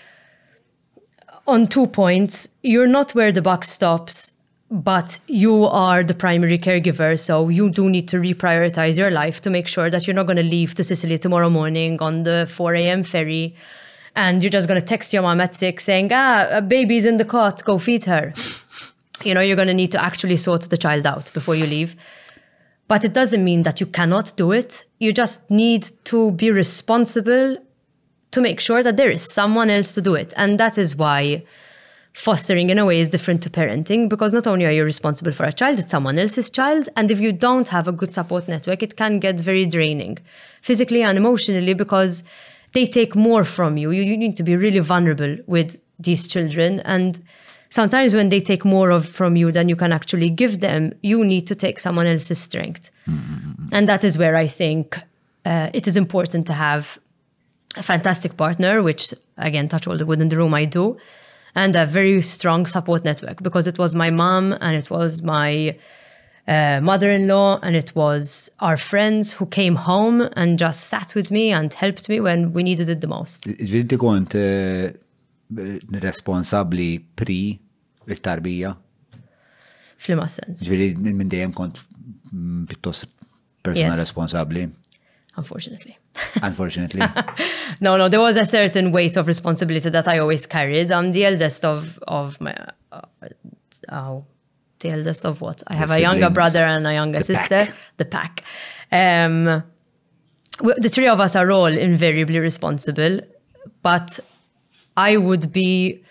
on 1.46 1.66
two 1.66 1.86
points, 1.86 2.48
you're 2.62 2.86
not 2.86 3.12
where 3.12 3.30
the 3.30 3.42
buck 3.42 3.64
stops 3.64 4.32
but 4.70 5.18
you 5.26 5.64
are 5.64 6.02
the 6.02 6.14
primary 6.14 6.58
caregiver, 6.58 7.18
so 7.18 7.48
you 7.48 7.68
do 7.70 7.88
need 7.90 8.08
to 8.08 8.16
reprioritize 8.16 8.98
your 8.98 9.10
life 9.10 9.40
to 9.42 9.50
make 9.50 9.68
sure 9.68 9.90
that 9.90 10.06
you're 10.06 10.14
not 10.14 10.26
going 10.26 10.36
to 10.38 10.42
leave 10.42 10.74
to 10.76 10.84
Sicily 10.84 11.18
tomorrow 11.18 11.50
morning 11.50 12.00
on 12.00 12.22
the 12.22 12.48
4 12.50 12.74
a.m. 12.76 13.02
ferry. 13.02 13.54
And 14.16 14.42
you're 14.42 14.50
just 14.50 14.68
going 14.68 14.78
to 14.80 14.86
text 14.86 15.12
your 15.12 15.22
mom 15.22 15.40
at 15.40 15.54
six 15.54 15.84
saying, 15.84 16.10
ah, 16.12 16.46
a 16.50 16.62
baby's 16.62 17.04
in 17.04 17.16
the 17.16 17.24
cot, 17.24 17.64
go 17.64 17.78
feed 17.78 18.04
her. 18.04 18.32
you 19.24 19.34
know, 19.34 19.40
you're 19.40 19.56
going 19.56 19.68
to 19.68 19.74
need 19.74 19.92
to 19.92 20.02
actually 20.02 20.36
sort 20.36 20.62
the 20.70 20.76
child 20.78 21.06
out 21.06 21.30
before 21.34 21.56
you 21.56 21.66
leave. 21.66 21.96
But 22.86 23.04
it 23.04 23.12
doesn't 23.12 23.44
mean 23.44 23.62
that 23.62 23.80
you 23.80 23.86
cannot 23.86 24.32
do 24.36 24.52
it. 24.52 24.84
You 24.98 25.12
just 25.12 25.50
need 25.50 25.90
to 26.04 26.30
be 26.32 26.50
responsible 26.50 27.56
to 28.30 28.40
make 28.40 28.60
sure 28.60 28.82
that 28.82 28.96
there 28.96 29.10
is 29.10 29.22
someone 29.22 29.68
else 29.68 29.92
to 29.94 30.00
do 30.00 30.14
it. 30.14 30.32
And 30.36 30.60
that 30.60 30.78
is 30.78 30.94
why 30.96 31.42
fostering 32.14 32.70
in 32.70 32.78
a 32.78 32.86
way 32.86 33.00
is 33.00 33.08
different 33.08 33.42
to 33.42 33.50
parenting 33.50 34.08
because 34.08 34.32
not 34.32 34.46
only 34.46 34.64
are 34.64 34.70
you 34.70 34.84
responsible 34.84 35.32
for 35.32 35.44
a 35.44 35.52
child, 35.52 35.80
it's 35.80 35.90
someone 35.90 36.18
else's 36.18 36.48
child. 36.48 36.88
And 36.96 37.10
if 37.10 37.20
you 37.20 37.32
don't 37.32 37.66
have 37.68 37.88
a 37.88 37.92
good 37.92 38.12
support 38.12 38.46
network, 38.48 38.82
it 38.84 38.96
can 38.96 39.18
get 39.18 39.34
very 39.38 39.66
draining 39.66 40.18
physically 40.62 41.02
and 41.02 41.18
emotionally 41.18 41.74
because 41.74 42.22
they 42.72 42.86
take 42.86 43.16
more 43.16 43.44
from 43.44 43.76
you. 43.76 43.90
You, 43.90 44.02
you 44.02 44.16
need 44.16 44.36
to 44.36 44.44
be 44.44 44.54
really 44.54 44.78
vulnerable 44.78 45.36
with 45.46 45.80
these 45.98 46.28
children. 46.28 46.78
And 46.80 47.18
sometimes 47.70 48.14
when 48.14 48.28
they 48.28 48.40
take 48.40 48.64
more 48.64 48.90
of 48.90 49.08
from 49.08 49.34
you 49.34 49.50
than 49.50 49.68
you 49.68 49.74
can 49.76 49.92
actually 49.92 50.30
give 50.30 50.60
them, 50.60 50.92
you 51.02 51.24
need 51.24 51.48
to 51.48 51.56
take 51.56 51.80
someone 51.80 52.06
else's 52.06 52.38
strength. 52.38 52.92
Mm-hmm. 53.08 53.70
And 53.72 53.88
that 53.88 54.04
is 54.04 54.16
where 54.18 54.36
I 54.36 54.46
think 54.46 54.98
uh, 55.44 55.70
it 55.74 55.88
is 55.88 55.96
important 55.96 56.46
to 56.46 56.52
have 56.52 56.96
a 57.76 57.82
fantastic 57.82 58.36
partner, 58.36 58.84
which 58.84 59.12
again, 59.36 59.68
touch 59.68 59.88
all 59.88 59.98
the 59.98 60.06
wood 60.06 60.20
in 60.20 60.28
the 60.28 60.36
room, 60.36 60.54
I 60.54 60.64
do 60.64 60.96
and 61.54 61.76
a 61.76 61.86
very 61.86 62.20
strong 62.22 62.66
support 62.66 63.04
network 63.04 63.42
because 63.42 63.66
it 63.66 63.78
was 63.78 63.94
my 63.94 64.10
mom 64.10 64.52
and 64.60 64.76
it 64.76 64.90
was 64.90 65.22
my 65.22 65.76
uh, 66.48 66.80
mother 66.82 67.10
in 67.10 67.26
law 67.26 67.58
and 67.62 67.76
it 67.76 67.92
was 67.94 68.50
our 68.60 68.76
friends 68.76 69.32
who 69.32 69.46
came 69.46 69.76
home 69.76 70.22
and 70.36 70.58
just 70.58 70.88
sat 70.88 71.14
with 71.14 71.30
me 71.30 71.50
and 71.52 71.72
helped 71.74 72.08
me 72.08 72.20
when 72.20 72.52
we 72.52 72.62
needed 72.62 72.88
it 72.88 73.00
the 73.00 73.06
most. 73.06 73.46
Ġvinti 73.48 73.96
kont 74.00 74.34
eh, 74.36 74.90
eh, 74.90 76.00
responsabli 76.04 76.96
pri 77.16 77.38
l-tarbija? 78.10 78.74
Flima 80.04 80.28
sens. 80.28 80.64
Ġviri 80.66 80.90
minn 80.98 81.30
dejjem 81.32 81.54
kont 81.56 81.78
mm, 82.34 82.66
pittos 82.72 83.06
persona 83.64 83.94
responsabli? 83.96 84.66
unfortunately. 85.36 85.98
Unfortunately. 86.42 87.00
no, 87.80 87.96
no, 87.96 88.08
there 88.08 88.20
was 88.20 88.36
a 88.36 88.44
certain 88.44 88.92
weight 88.92 89.16
of 89.16 89.26
responsibility 89.26 89.90
that 89.90 90.08
I 90.08 90.18
always 90.18 90.46
carried. 90.46 90.90
I'm 90.90 91.12
the 91.12 91.24
eldest 91.24 91.64
of 91.64 91.98
of 92.08 92.40
my 92.40 92.54
uh, 92.92 93.00
uh 93.88 94.20
the 94.80 94.88
eldest 94.90 95.24
of 95.24 95.40
what? 95.40 95.62
I 95.68 95.74
have 95.74 95.90
a 95.90 96.00
younger 96.00 96.30
brother 96.30 96.60
and 96.60 96.86
a 96.86 96.92
younger 96.94 97.18
the 97.18 97.24
sister. 97.24 97.58
Pack. 97.60 97.76
The 97.96 98.04
pack. 98.04 98.42
Um, 98.92 99.62
we, 100.60 100.74
the 100.76 100.88
three 100.90 101.08
of 101.08 101.20
us 101.20 101.34
are 101.34 101.50
all 101.50 101.66
invariably 101.66 102.38
responsible, 102.38 103.20
but 103.82 104.20
I 104.96 105.16
would 105.16 105.52
be. 105.52 106.02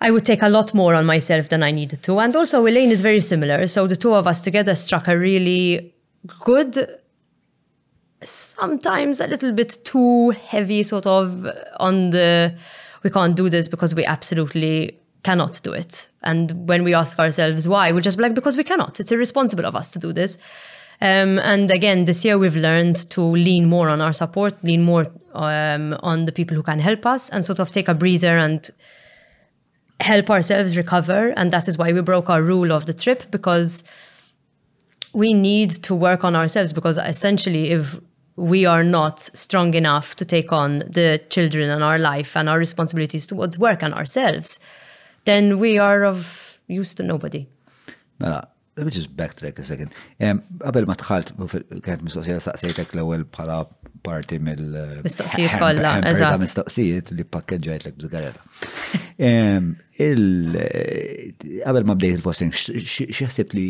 I 0.00 0.10
would 0.10 0.26
take 0.26 0.42
a 0.42 0.48
lot 0.48 0.74
more 0.74 0.96
on 0.96 1.06
myself 1.06 1.48
than 1.48 1.62
I 1.62 1.70
needed 1.70 2.02
to. 2.02 2.18
And 2.18 2.34
also, 2.34 2.66
Elaine 2.66 2.90
is 2.90 3.00
very 3.00 3.20
similar. 3.20 3.68
So 3.68 3.86
the 3.86 3.94
two 3.94 4.14
of 4.14 4.26
us 4.26 4.40
together 4.40 4.74
struck 4.74 5.06
a 5.06 5.16
really 5.16 5.94
good 6.40 7.00
sometimes 8.24 9.20
a 9.20 9.26
little 9.26 9.52
bit 9.52 9.78
too 9.84 10.30
heavy, 10.30 10.82
sort 10.82 11.06
of 11.06 11.46
on 11.78 12.10
the 12.10 12.54
we 13.02 13.10
can't 13.10 13.36
do 13.36 13.48
this 13.48 13.66
because 13.68 13.94
we 13.94 14.04
absolutely 14.04 14.96
cannot 15.24 15.60
do 15.62 15.72
it. 15.72 16.08
And 16.22 16.68
when 16.68 16.84
we 16.84 16.94
ask 16.94 17.18
ourselves 17.18 17.66
why, 17.66 17.90
we're 17.92 18.00
just 18.00 18.18
like, 18.20 18.32
because 18.34 18.56
we 18.56 18.62
cannot. 18.64 19.00
It's 19.00 19.10
irresponsible 19.10 19.66
of 19.66 19.74
us 19.74 19.90
to 19.92 19.98
do 19.98 20.12
this. 20.12 20.38
Um, 21.00 21.40
and 21.40 21.68
again, 21.72 22.04
this 22.04 22.24
year 22.24 22.38
we've 22.38 22.54
learned 22.54 23.10
to 23.10 23.20
lean 23.20 23.68
more 23.68 23.88
on 23.88 24.00
our 24.00 24.12
support, 24.12 24.54
lean 24.62 24.82
more 24.82 25.06
um, 25.34 25.94
on 26.00 26.26
the 26.26 26.32
people 26.32 26.56
who 26.56 26.62
can 26.62 26.78
help 26.78 27.04
us, 27.04 27.28
and 27.30 27.44
sort 27.44 27.58
of 27.58 27.72
take 27.72 27.88
a 27.88 27.94
breather 27.94 28.38
and 28.38 28.70
help 29.98 30.30
ourselves 30.30 30.76
recover. 30.76 31.30
And 31.36 31.50
that 31.50 31.66
is 31.66 31.76
why 31.76 31.92
we 31.92 32.00
broke 32.02 32.30
our 32.30 32.42
rule 32.42 32.70
of 32.72 32.86
the 32.86 32.94
trip 32.94 33.24
because 33.32 33.82
we 35.12 35.34
need 35.34 35.70
to 35.72 35.94
work 35.94 36.22
on 36.22 36.36
ourselves 36.36 36.72
because 36.72 36.98
essentially, 36.98 37.70
if 37.70 37.96
we 38.36 38.64
are 38.64 38.84
not 38.84 39.20
strong 39.20 39.74
enough 39.74 40.16
to 40.16 40.24
take 40.24 40.52
on 40.52 40.80
the 40.88 41.20
children 41.28 41.70
and 41.70 41.84
our 41.84 41.98
life 41.98 42.36
and 42.36 42.48
our 42.48 42.58
responsibilities 42.58 43.26
towards 43.26 43.58
work 43.58 43.82
and 43.82 43.92
ourselves, 43.94 44.58
then 45.24 45.58
we 45.58 45.78
are 45.78 46.04
of 46.04 46.58
use 46.66 46.94
to 46.94 47.02
nobody. 47.02 47.46
Mela, 48.18 48.48
let 48.76 48.86
me 48.86 48.92
just 48.92 49.14
backtrack 49.14 49.58
a 49.58 49.64
second. 49.64 49.92
Qabel 50.18 50.86
ma 50.88 50.96
tħalt, 50.96 51.34
kienet 51.84 52.04
mistoqsija 52.06 52.40
saqsejtek 52.40 52.94
l-ewel 52.96 53.26
bħala 53.36 53.58
parti 54.02 54.38
mill- 54.42 54.76
eh, 54.80 55.02
Mistoqsijiet 55.04 55.58
kollha, 55.60 55.92
eżatt. 56.08 56.40
Mistoqsijiet 56.42 57.12
li 57.14 57.24
pakkeġġajt 57.28 57.86
lek 57.88 57.98
bżgarella. 58.00 58.42
Qabel 61.60 61.88
ma 61.88 61.98
bdejt 62.00 62.16
il-fosting, 62.20 62.52
xieħsib 62.56 63.58
li 63.60 63.68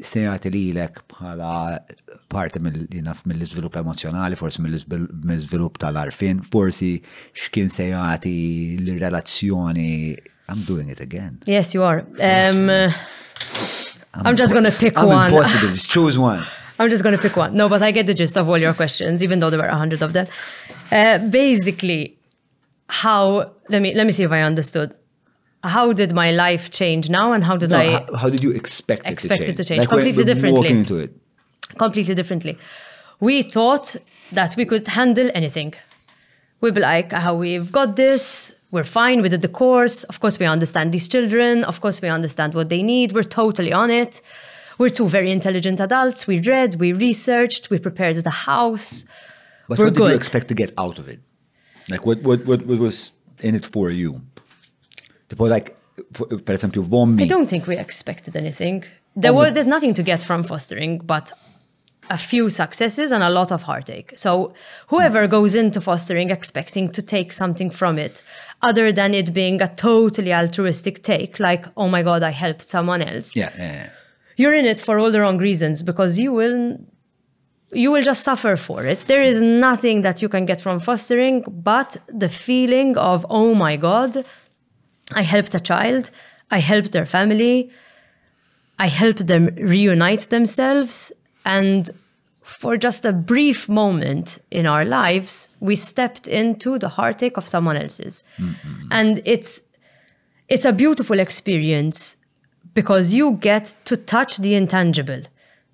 li 0.00 0.72
l-ek 0.72 1.02
bħala 1.08 1.78
parti 2.32 2.58
mill 2.62 2.86
mill-izvilup 2.90 3.76
emozjonali, 3.80 4.36
forsi 4.38 4.62
mill 4.64 4.74
izvilup 5.36 5.78
tal-arfin, 5.82 6.40
forsi 6.48 6.94
x'kien 7.34 7.70
sejati 7.70 8.78
l-relazzjoni. 8.80 10.16
I'm 10.48 10.60
doing 10.66 10.88
it 10.90 11.00
again. 11.00 11.38
Yes, 11.46 11.72
you 11.74 11.82
are. 11.82 12.00
Um, 12.20 12.68
I'm, 12.70 12.92
I'm 14.26 14.36
just 14.36 14.52
gonna 14.52 14.70
pick 14.72 14.98
I'm 14.98 15.06
one. 15.08 15.26
Impossible. 15.26 15.68
Just 15.70 15.88
choose 15.90 16.18
one. 16.18 16.44
I'm 16.78 16.90
just 16.90 17.02
gonna 17.04 17.16
pick 17.18 17.36
one. 17.36 17.54
No, 17.54 17.68
but 17.68 17.82
I 17.82 17.90
get 17.92 18.06
the 18.06 18.14
gist 18.14 18.36
of 18.36 18.48
all 18.48 18.58
your 18.58 18.74
questions, 18.74 19.22
even 19.22 19.38
though 19.40 19.50
there 19.50 19.60
were 19.60 19.66
a 19.68 19.76
hundred 19.76 20.02
of 20.02 20.12
them. 20.12 20.26
Uh, 20.90 21.18
basically, 21.18 22.18
how 22.88 23.52
let 23.70 23.80
me 23.80 23.94
let 23.94 24.04
me 24.06 24.12
see 24.12 24.24
if 24.24 24.32
I 24.32 24.40
understood. 24.42 24.94
how 25.64 25.92
did 25.92 26.12
my 26.12 26.30
life 26.32 26.70
change 26.70 27.08
now 27.08 27.32
and 27.32 27.44
how 27.44 27.56
did 27.56 27.70
no, 27.70 27.78
I 27.78 27.90
how, 28.10 28.16
how, 28.22 28.28
did 28.30 28.42
you 28.42 28.50
expect 28.50 29.06
it 29.08 29.18
to 29.18 29.28
change, 29.28 29.48
it 29.48 29.56
to 29.56 29.64
change. 29.64 29.78
Like 29.80 29.88
completely 29.90 30.22
we're, 30.24 30.28
we're 30.28 30.34
differently 30.34 30.68
into 30.68 30.98
it 30.98 31.14
completely 31.78 32.14
differently 32.14 32.58
we 33.20 33.42
thought 33.42 33.94
that 34.32 34.56
we 34.56 34.64
could 34.64 34.88
handle 34.88 35.30
anything 35.34 35.74
we 36.60 36.70
were 36.72 36.80
like 36.80 37.12
how 37.12 37.34
ah, 37.34 37.38
we've 37.38 37.70
got 37.70 37.94
this 37.96 38.52
we're 38.72 38.82
fine 38.84 39.22
we 39.22 39.28
did 39.28 39.42
the 39.42 39.48
course 39.64 40.02
of 40.04 40.18
course 40.20 40.38
we 40.40 40.46
understand 40.46 40.92
these 40.92 41.06
children 41.08 41.62
of 41.64 41.80
course 41.80 42.02
we 42.02 42.08
understand 42.08 42.54
what 42.54 42.68
they 42.68 42.82
need 42.82 43.12
we're 43.12 43.22
totally 43.42 43.72
on 43.72 43.88
it 43.90 44.20
we're 44.78 44.88
two 44.88 45.08
very 45.08 45.30
intelligent 45.30 45.78
adults 45.80 46.26
we 46.26 46.40
read 46.40 46.80
we 46.80 46.92
researched 46.92 47.70
we 47.70 47.78
prepared 47.78 48.16
the 48.16 48.30
house 48.48 49.04
but 49.68 49.78
we're 49.78 49.84
what 49.84 49.94
did 49.94 49.98
good. 49.98 50.08
you 50.10 50.16
expect 50.16 50.48
to 50.48 50.54
get 50.54 50.72
out 50.76 50.98
of 50.98 51.08
it 51.08 51.20
like 51.88 52.04
what 52.04 52.20
what 52.22 52.44
what, 52.46 52.66
what 52.66 52.78
was 52.80 53.12
in 53.40 53.54
it 53.54 53.64
for 53.64 53.90
you 53.90 54.20
Tipo 55.32 55.48
like, 55.48 55.74
per 56.44 56.54
esempio, 56.54 56.82
bombi. 56.82 57.24
I 57.24 57.26
don't 57.26 57.48
think 57.48 57.66
we 57.66 57.76
expected 57.78 58.36
anything. 58.36 58.84
There 59.16 59.32
were, 59.32 59.50
there's 59.50 59.66
nothing 59.66 59.94
to 59.94 60.02
get 60.02 60.22
from 60.22 60.42
fostering, 60.44 60.98
but 61.04 61.32
a 62.10 62.18
few 62.18 62.50
successes 62.50 63.10
and 63.12 63.22
a 63.24 63.30
lot 63.30 63.50
of 63.50 63.62
heartache. 63.62 64.12
So 64.16 64.52
whoever 64.88 65.26
goes 65.26 65.54
into 65.54 65.80
fostering 65.80 66.28
expecting 66.30 66.90
to 66.90 67.00
take 67.02 67.32
something 67.32 67.70
from 67.70 67.98
it, 67.98 68.22
other 68.60 68.90
than 68.92 69.14
it 69.14 69.32
being 69.32 69.60
a 69.62 69.68
totally 69.68 70.32
altruistic 70.34 71.02
take, 71.02 71.38
like, 71.40 71.64
oh 71.78 71.88
my 71.88 72.02
God, 72.02 72.22
I 72.22 72.30
helped 72.30 72.68
someone 72.68 73.00
else. 73.02 73.34
Yeah. 73.36 73.50
yeah, 73.56 73.72
yeah. 73.72 73.90
You're 74.36 74.54
in 74.54 74.64
it 74.66 74.80
for 74.80 74.98
all 74.98 75.10
the 75.10 75.20
wrong 75.20 75.38
reasons 75.38 75.82
because 75.82 76.18
you 76.18 76.32
will 76.32 76.78
you 77.74 77.90
will 77.90 78.02
just 78.02 78.22
suffer 78.22 78.54
for 78.54 78.84
it. 78.84 78.98
There 79.06 79.22
is 79.24 79.40
nothing 79.40 80.02
that 80.02 80.20
you 80.20 80.28
can 80.28 80.44
get 80.44 80.60
from 80.60 80.78
fostering 80.78 81.42
but 81.48 81.96
the 82.12 82.28
feeling 82.28 82.98
of, 82.98 83.24
oh 83.30 83.54
my 83.54 83.78
God, 83.78 84.26
I 85.14 85.22
helped 85.22 85.54
a 85.54 85.60
child, 85.60 86.10
I 86.50 86.58
helped 86.58 86.92
their 86.92 87.06
family, 87.06 87.70
I 88.78 88.88
helped 88.88 89.26
them 89.26 89.50
reunite 89.56 90.30
themselves. 90.30 91.12
And 91.44 91.90
for 92.42 92.76
just 92.76 93.04
a 93.04 93.12
brief 93.12 93.68
moment 93.68 94.38
in 94.50 94.66
our 94.66 94.84
lives, 94.84 95.48
we 95.60 95.76
stepped 95.76 96.28
into 96.28 96.78
the 96.78 96.88
heartache 96.88 97.36
of 97.36 97.46
someone 97.46 97.76
else's. 97.76 98.24
Mm-hmm. 98.38 98.88
And 98.90 99.22
it's 99.24 99.62
it's 100.48 100.64
a 100.66 100.72
beautiful 100.72 101.18
experience 101.18 102.16
because 102.74 103.14
you 103.14 103.32
get 103.40 103.74
to 103.84 103.96
touch 103.96 104.38
the 104.38 104.54
intangible. 104.54 105.22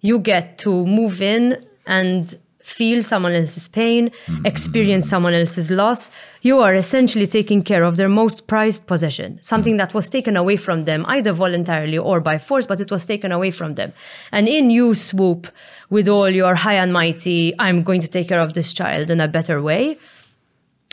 You 0.01 0.19
get 0.21 0.59
to 0.59 0.87
move 0.87 1.21
in 1.21 1.57
and 1.87 2.37
feel 2.69 3.03
someone 3.03 3.33
else's 3.35 3.69
pain, 3.69 4.11
mm-hmm. 4.11 4.47
experience 4.47 5.09
someone 5.09 5.33
else's 5.35 5.71
loss, 5.71 6.11
you 6.43 6.59
are 6.61 6.75
essentially 6.75 7.27
taking 7.27 7.63
care 7.63 7.83
of 7.83 7.97
their 7.97 8.09
most 8.09 8.47
prized 8.47 8.87
possession, 8.87 9.39
something 9.43 9.77
that 9.79 9.95
was 9.95 10.09
taken 10.09 10.37
away 10.37 10.57
from 10.57 10.85
them, 10.85 11.05
either 11.09 11.33
voluntarily 11.33 11.99
or 11.99 12.21
by 12.21 12.39
force, 12.39 12.67
but 12.67 12.81
it 12.81 12.91
was 12.91 13.07
taken 13.07 13.33
away 13.33 13.51
from 13.51 13.75
them. 13.75 13.93
And 14.33 14.47
in 14.47 14.71
you 14.71 14.95
swoop 14.95 15.47
with 15.91 16.09
all 16.09 16.29
your 16.29 16.55
high 16.55 16.75
and 16.77 16.93
mighty, 16.93 17.55
I'm 17.59 17.83
going 17.83 18.01
to 18.03 18.09
take 18.09 18.29
care 18.29 18.41
of 18.41 18.55
this 18.55 18.73
child 18.73 19.11
in 19.11 19.21
a 19.21 19.29
better 19.29 19.61
way. 19.63 19.99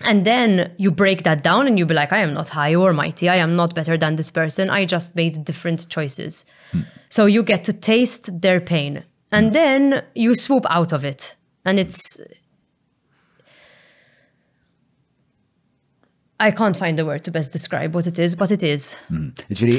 And 0.04 0.26
then 0.26 0.74
you 0.78 0.92
break 0.92 1.24
that 1.24 1.42
down 1.44 1.68
and 1.68 1.80
you 1.80 1.86
be 1.86 1.94
like, 1.94 2.12
I 2.12 2.20
am 2.20 2.34
not 2.34 2.50
high 2.50 2.76
or 2.76 2.92
mighty. 2.92 3.30
I 3.30 3.38
am 3.38 3.56
not 3.56 3.74
better 3.76 3.98
than 3.98 4.18
this 4.18 4.30
person. 4.32 4.70
I 4.70 4.84
just 4.86 5.16
made 5.16 5.46
different 5.46 5.88
choices. 5.88 6.44
Mm. 6.74 6.86
So 7.10 7.26
you 7.26 7.44
get 7.44 7.64
to 7.66 7.72
taste 7.72 8.42
their 8.42 8.60
pain. 8.60 9.06
And 9.32 9.52
mm. 9.52 9.54
then 9.54 10.04
you 10.14 10.36
swoop 10.36 10.66
out 10.70 10.92
of 10.92 11.06
it 11.06 11.38
And 11.66 11.80
it's 11.80 12.20
I 16.40 16.52
can't 16.52 16.78
find 16.78 16.96
the 17.00 17.06
word 17.10 17.24
to 17.26 17.32
best 17.32 17.52
describe 17.58 17.92
what 17.96 18.06
it 18.06 18.20
is, 18.20 18.36
but 18.42 18.52
it 18.52 18.62
is. 18.64 18.94
Hmm. 19.10 19.30
Ġviri, 19.50 19.76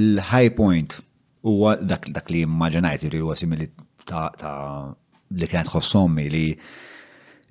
il-high 0.00 0.48
point 0.58 0.96
huwa 1.46 1.74
dak 1.86 2.32
li 2.32 2.40
immaġinajt, 2.46 3.04
ġviri 3.04 3.20
huwa 3.22 3.36
simili 3.38 3.66
ta' 4.08 4.24
li 5.36 5.48
kienet 5.52 5.70
ħossommi 5.74 6.24
li 6.32 6.46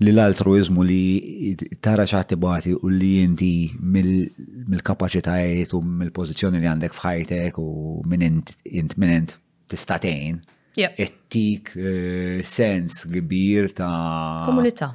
li 0.06 0.12
l-altruizmu 0.14 0.84
li 0.86 1.56
tara 1.86 2.06
ċattibati 2.10 2.74
u 2.76 2.92
li 2.94 3.12
inti 3.24 3.54
mill-kapacitajiet 3.94 5.72
u 5.78 5.82
mill-pozizjoni 6.02 6.60
li 6.62 6.70
għandek 6.70 6.98
fħajtek 6.98 7.58
u 7.64 7.70
minn 8.14 8.28
int 8.42 9.38
tistatejn 9.72 10.44
ettik 10.86 11.72
eh, 11.76 12.44
sens 12.44 13.06
kbir 13.10 13.70
ta' 13.74 14.44
komunità. 14.46 14.94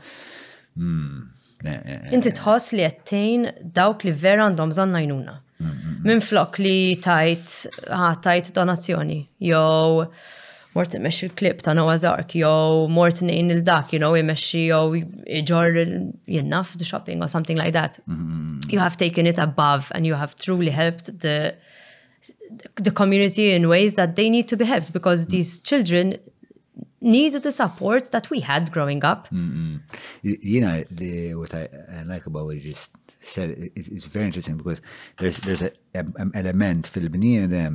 Hmm. 0.76 1.30
Eh, 1.64 1.80
eh, 1.86 2.12
Inti 2.16 2.30
tħoss 2.34 2.72
li 2.76 2.84
għattejn 2.86 3.48
dawk 3.76 4.04
li 4.08 4.12
vera 4.12 4.46
għandhom 4.48 4.72
zanna 4.74 5.02
jnuna. 5.04 5.36
Hmm, 5.62 5.74
hmm, 5.78 5.98
Minn 6.08 6.22
flok 6.26 6.56
li 6.58 6.96
tajt, 7.02 7.82
tajt 8.24 8.48
donazzjoni, 8.56 9.20
jow 9.46 10.08
mort 10.72 10.94
imexxi 10.96 11.28
il-klip 11.28 11.60
ta' 11.62 11.74
Noah 11.76 11.98
Zark, 12.02 12.34
jow 12.34 12.88
mort 12.90 13.20
nejn 13.22 13.52
il-dak, 13.58 13.92
you 13.94 14.00
know, 14.02 14.14
imexxi 14.18 14.64
jew 14.72 15.02
iġor 15.40 15.78
jinnaf 16.32 16.72
the 16.80 16.88
shopping 16.88 17.22
or 17.22 17.28
something 17.30 17.60
like 17.60 17.76
that. 17.76 18.00
You 18.72 18.80
have 18.82 18.96
taken 18.96 19.28
it 19.30 19.38
above 19.38 19.92
and 19.94 20.04
you 20.08 20.14
have 20.18 20.34
truly 20.36 20.72
helped 20.74 21.12
the 21.22 21.54
the 22.76 22.90
community 22.90 23.52
in 23.52 23.68
ways 23.68 23.94
that 23.94 24.16
they 24.16 24.28
need 24.30 24.46
to 24.48 24.56
be 24.56 24.64
helped 24.64 24.92
because 24.92 25.26
these 25.26 25.58
children 25.58 26.18
need 27.00 27.32
the 27.34 27.50
support 27.52 28.10
that 28.10 28.30
we 28.30 28.40
had 28.50 28.64
growing 28.76 29.00
up. 29.12 29.22
Mm 29.32 29.40
-hmm. 29.52 29.72
you, 30.54 30.60
know, 30.64 30.76
the, 31.00 31.12
what 31.40 31.52
I, 31.54 31.64
I 31.98 32.00
like 32.12 32.24
about 32.30 32.44
what 32.46 32.54
you 32.58 32.64
just 32.74 32.90
said 33.34 33.48
is 33.78 33.86
it, 33.94 34.12
very 34.16 34.26
interesting 34.30 34.56
because 34.62 34.80
there's 35.20 35.36
there's 35.46 35.62
an 36.22 36.30
element 36.42 36.82
fil 36.94 37.08
them 37.58 37.72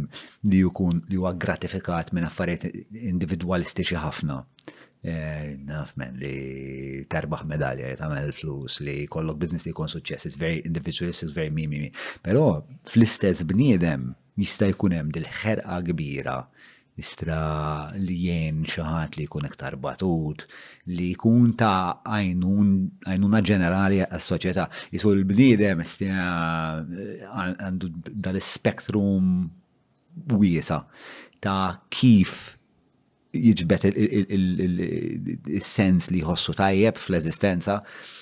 li 0.50 0.58
jkun 0.66 0.96
li 1.10 1.16
huwa 1.22 1.32
gratifikat 1.44 2.08
minn 2.14 2.26
affarijiet 2.28 2.74
individwalistiċi 3.14 3.98
ħafna. 4.06 4.38
Eh, 5.12 5.50
naf 5.72 5.90
men 6.00 6.14
li 6.24 6.38
tarbaħ 7.14 7.42
medalja, 7.54 7.96
tamel 8.00 8.32
flus, 8.40 8.74
li 8.86 8.96
kollok 9.16 9.38
biznis 9.44 9.64
li 9.66 9.72
jkun 9.72 9.88
suċċess, 9.94 10.26
it's 10.28 10.36
very 10.46 10.60
individualistic, 10.70 11.24
it's 11.30 11.36
very 11.40 11.50
mimi. 11.58 11.92
Pero 12.26 12.44
fl-istess 12.92 13.44
bniedem 13.52 14.02
jista' 14.38 14.70
jkun 14.72 14.96
hemm 14.98 15.12
dil-ħerqa 15.16 15.78
kbira 15.90 16.34
istra 16.98 17.38
li 18.02 18.16
jien 18.24 18.64
xaħat 18.74 19.20
li 19.20 19.26
jkun 19.28 19.46
iktar 19.48 19.76
batut, 19.84 20.46
li 20.98 21.12
jkun 21.14 21.52
ta' 21.60 22.00
għajnuna 22.02 23.42
ġenerali 23.52 24.02
għas 24.08 24.30
soċjetà 24.34 24.66
Jisu 24.96 25.14
l-bniedem 25.14 25.84
istina 25.86 26.82
għandu 27.48 27.92
dal-spektrum 28.28 29.30
wiesa 30.42 30.84
ta' 31.42 31.62
kif 31.98 32.57
jiġbet 33.42 33.86
il-sens 33.96 36.10
li 36.12 36.22
jħossu 36.24 36.56
tajjeb 36.58 36.96
fl-eżistenza. 37.00 37.80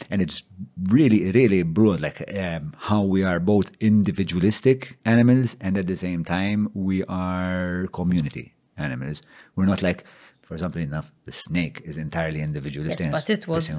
And 0.09 0.21
it's 0.21 0.43
really, 0.89 1.31
really 1.31 1.63
broad, 1.63 2.01
like 2.01 2.21
um, 2.39 2.73
how 2.77 3.01
we 3.03 3.23
are 3.23 3.39
both 3.39 3.71
individualistic 3.79 4.97
animals 5.05 5.55
and 5.61 5.77
at 5.77 5.87
the 5.87 5.95
same 5.95 6.23
time 6.23 6.69
we 6.73 7.03
are 7.05 7.87
community 7.93 8.53
animals. 8.77 9.21
We're 9.55 9.65
not 9.65 9.81
like, 9.81 10.03
for 10.43 10.53
example, 10.53 10.81
enough 10.81 11.11
the 11.25 11.31
snake 11.31 11.81
is 11.85 11.97
entirely 11.97 12.41
individualistic. 12.41 13.07
Yes, 13.11 13.13
but 13.13 13.29
it 13.29 13.47
was, 13.47 13.75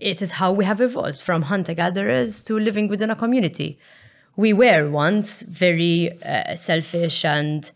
it 0.00 0.20
is 0.22 0.32
how 0.32 0.52
we 0.52 0.64
have 0.64 0.80
evolved 0.80 1.20
from 1.20 1.42
hunter-gatherers 1.42 2.42
to 2.44 2.58
living 2.58 2.88
within 2.88 3.10
a 3.10 3.16
community. 3.16 3.78
We 4.36 4.52
were 4.52 4.88
once 4.88 5.42
very 5.42 6.12
uh, 6.22 6.54
selfish 6.56 7.24
and 7.24 7.68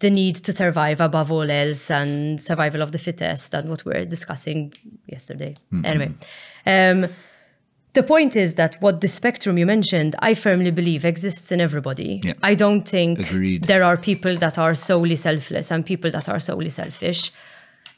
the 0.00 0.10
need 0.10 0.36
to 0.36 0.52
survive 0.52 1.00
above 1.00 1.30
all 1.30 1.50
else 1.50 1.90
and 1.90 2.40
survival 2.40 2.82
of 2.82 2.92
the 2.92 2.98
fittest 2.98 3.54
and 3.54 3.68
what 3.70 3.84
we 3.84 3.92
are 3.94 4.04
discussing 4.04 4.72
yesterday. 5.06 5.54
Mm-hmm. 5.72 5.84
Anyway, 5.86 6.14
um, 7.04 7.10
the 7.92 8.02
point 8.02 8.34
is 8.34 8.54
that 8.54 8.76
what 8.80 9.02
the 9.02 9.08
spectrum 9.08 9.58
you 9.58 9.66
mentioned, 9.66 10.16
I 10.20 10.34
firmly 10.34 10.70
believe 10.70 11.04
exists 11.04 11.52
in 11.52 11.60
everybody. 11.60 12.20
Yeah. 12.24 12.32
I 12.42 12.54
don't 12.54 12.88
think 12.88 13.20
Agreed. 13.20 13.64
there 13.64 13.84
are 13.84 13.96
people 13.96 14.36
that 14.38 14.58
are 14.58 14.74
solely 14.74 15.16
selfless 15.16 15.70
and 15.70 15.84
people 15.84 16.10
that 16.12 16.28
are 16.28 16.40
solely 16.40 16.70
selfish. 16.70 17.30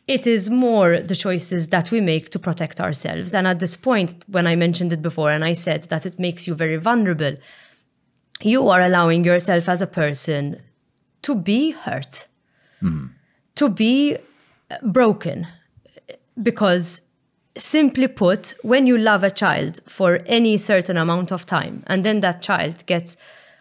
It 0.09 0.27
is 0.27 0.51
more 0.51 1.01
the 1.01 1.15
choices 1.15 1.69
that 1.69 1.93
we 1.93 2.01
make 2.01 2.31
to 2.31 2.39
protect 2.41 2.81
ourselves. 2.81 3.33
And 3.33 3.47
at 3.47 3.61
this 3.61 3.77
point, 3.77 4.25
when 4.27 4.49
I 4.49 4.57
mentioned 4.57 4.93
it 4.93 5.03
before 5.03 5.31
and 5.31 5.45
I 5.45 5.53
said 5.53 5.85
that 5.85 6.05
it 6.05 6.19
makes 6.19 6.49
you 6.49 6.55
very 6.57 6.77
vulnerable, 6.77 7.37
you 8.41 8.69
are 8.69 8.81
allowing 8.81 9.25
yourself 9.25 9.69
as 9.69 9.81
a 9.81 9.87
person 9.87 10.61
to 11.23 11.35
be 11.35 11.71
hurt, 11.71 12.27
mm-hmm. 12.83 13.07
to 13.55 13.69
be 13.69 14.17
uh, 14.71 14.77
broken. 14.83 15.47
Because, 16.43 17.03
simply 17.57 18.09
put, 18.09 18.55
when 18.63 18.87
you 18.87 18.97
love 18.99 19.23
a 19.23 19.31
child 19.31 19.81
for 19.89 20.21
any 20.27 20.57
certain 20.59 20.97
amount 20.97 21.31
of 21.31 21.47
time, 21.47 21.83
and 21.87 22.05
then 22.05 22.21
that 22.21 22.43
child 22.43 22.85
gets 22.87 23.17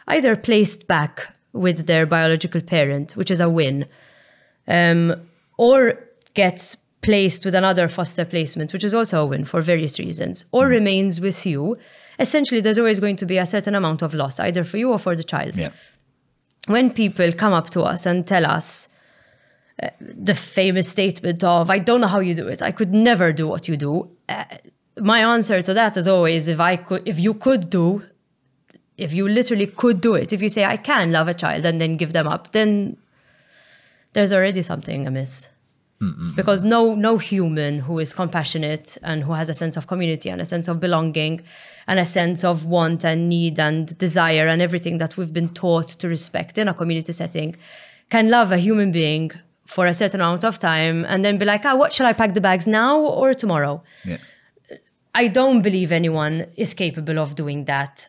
either 0.07 0.35
placed 0.35 0.87
back 0.87 1.33
with 1.53 1.85
their 1.87 2.05
biological 2.05 2.61
parent, 2.61 3.11
which 3.17 3.29
is 3.29 3.41
a 3.41 3.49
win, 3.49 3.85
um, 4.67 5.13
or 5.57 6.01
gets 6.33 6.77
placed 7.01 7.43
with 7.45 7.55
another 7.55 7.89
foster 7.89 8.23
placement, 8.23 8.71
which 8.71 8.83
is 8.85 8.93
also 8.93 9.21
a 9.21 9.25
win 9.25 9.43
for 9.43 9.61
various 9.61 9.99
reasons, 9.99 10.45
or 10.51 10.63
mm-hmm. 10.63 10.69
remains 10.71 11.19
with 11.19 11.45
you, 11.45 11.75
essentially 12.19 12.61
there's 12.61 12.79
always 12.79 13.01
going 13.01 13.17
to 13.17 13.25
be 13.25 13.37
a 13.37 13.45
certain 13.45 13.75
amount 13.75 14.01
of 14.01 14.13
loss, 14.13 14.39
either 14.39 14.63
for 14.63 14.77
you 14.77 14.91
or 14.91 14.97
for 14.99 15.15
the 15.15 15.23
child. 15.25 15.57
Yeah 15.57 15.71
when 16.67 16.91
people 16.91 17.31
come 17.31 17.53
up 17.53 17.69
to 17.71 17.81
us 17.81 18.05
and 18.05 18.27
tell 18.27 18.45
us 18.45 18.87
uh, 19.81 19.89
the 19.99 20.35
famous 20.35 20.87
statement 20.89 21.43
of, 21.43 21.69
I 21.69 21.79
don't 21.79 22.01
know 22.01 22.07
how 22.07 22.19
you 22.19 22.33
do 22.33 22.47
it, 22.47 22.61
I 22.61 22.71
could 22.71 22.93
never 22.93 23.31
do 23.31 23.47
what 23.47 23.67
you 23.67 23.77
do. 23.77 24.09
Uh, 24.29 24.43
my 24.99 25.19
answer 25.21 25.61
to 25.61 25.73
that 25.73 25.97
is 25.97 26.07
always 26.07 26.47
if 26.47 26.59
I 26.59 26.75
could 26.75 27.07
if 27.07 27.17
you 27.17 27.33
could 27.33 27.69
do 27.69 28.03
if 28.97 29.13
you 29.13 29.27
literally 29.27 29.65
could 29.65 30.01
do 30.01 30.15
it 30.15 30.33
if 30.33 30.41
you 30.41 30.49
say 30.49 30.65
I 30.65 30.75
can 30.75 31.13
love 31.13 31.29
a 31.29 31.33
child 31.33 31.65
and 31.65 31.79
then 31.79 31.95
give 31.95 32.11
them 32.11 32.27
up 32.27 32.51
then 32.51 32.97
there's 34.13 34.33
already 34.33 34.61
something 34.61 35.07
amiss 35.07 35.47
because 36.35 36.63
no 36.65 36.93
no 36.93 37.17
human 37.17 37.79
who 37.79 37.99
is 37.99 38.13
compassionate 38.13 38.97
and 39.01 39.23
who 39.23 39.31
has 39.31 39.47
a 39.49 39.53
sense 39.53 39.77
of 39.77 39.87
community 39.87 40.29
and 40.29 40.41
a 40.41 40.45
sense 40.45 40.67
of 40.67 40.81
belonging 40.81 41.41
and 41.87 41.99
a 41.99 42.05
sense 42.05 42.43
of 42.43 42.65
want 42.65 43.03
and 43.03 43.29
need 43.29 43.59
and 43.59 43.97
desire 43.97 44.47
and 44.47 44.61
everything 44.61 44.97
that 44.99 45.17
we've 45.17 45.33
been 45.33 45.49
taught 45.49 45.87
to 45.89 46.07
respect 46.07 46.57
in 46.57 46.67
a 46.67 46.73
community 46.73 47.11
setting 47.13 47.55
can 48.09 48.29
love 48.29 48.51
a 48.51 48.57
human 48.57 48.91
being 48.91 49.31
for 49.65 49.87
a 49.87 49.93
certain 49.93 50.19
amount 50.19 50.43
of 50.43 50.59
time 50.59 51.05
and 51.05 51.23
then 51.23 51.37
be 51.37 51.45
like, 51.45 51.61
ah, 51.65 51.71
oh, 51.71 51.75
what 51.75 51.93
shall 51.93 52.05
I 52.07 52.13
pack 52.13 52.33
the 52.33 52.41
bags 52.41 52.67
now 52.67 52.99
or 52.99 53.33
tomorrow? 53.33 53.83
Yeah. 54.05 54.17
I 55.15 55.27
don't 55.27 55.61
believe 55.61 55.91
anyone 55.91 56.45
is 56.55 56.73
capable 56.73 57.19
of 57.19 57.35
doing 57.35 57.65
that 57.65 58.07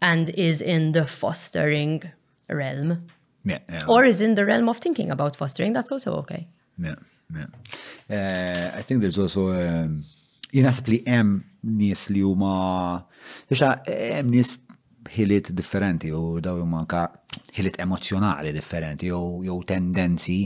and 0.00 0.30
is 0.30 0.60
in 0.60 0.92
the 0.92 1.06
fostering 1.06 2.02
realm. 2.48 3.06
Yeah, 3.44 3.58
yeah. 3.68 3.80
Or 3.88 4.04
is 4.04 4.20
in 4.20 4.34
the 4.34 4.44
realm 4.44 4.68
of 4.68 4.78
thinking 4.78 5.10
about 5.10 5.36
fostering. 5.36 5.72
That's 5.72 5.90
also 5.90 6.14
okay. 6.18 6.46
Yeah. 6.78 6.94
Yeah. 7.34 7.46
Uh, 8.10 8.76
I 8.78 8.82
think 8.82 9.00
there's 9.00 9.18
also 9.18 9.50
um, 9.52 10.04
jinaħseb 10.52 10.90
li 10.92 10.98
hemm 11.08 11.40
nies 11.78 12.06
li 12.12 12.22
huma 12.26 12.52
Ixa, 13.50 13.74
hemm 13.88 14.32
nies 14.34 14.56
ħiliet 15.16 15.50
differenti 15.58 16.12
u 16.14 16.38
daw 16.44 16.60
huma 16.62 16.84
ka 16.90 17.06
ħiliet 17.56 17.80
emozjonali 17.82 18.52
differenti 18.54 19.08
jew 19.10 19.56
tendenzi 19.66 20.36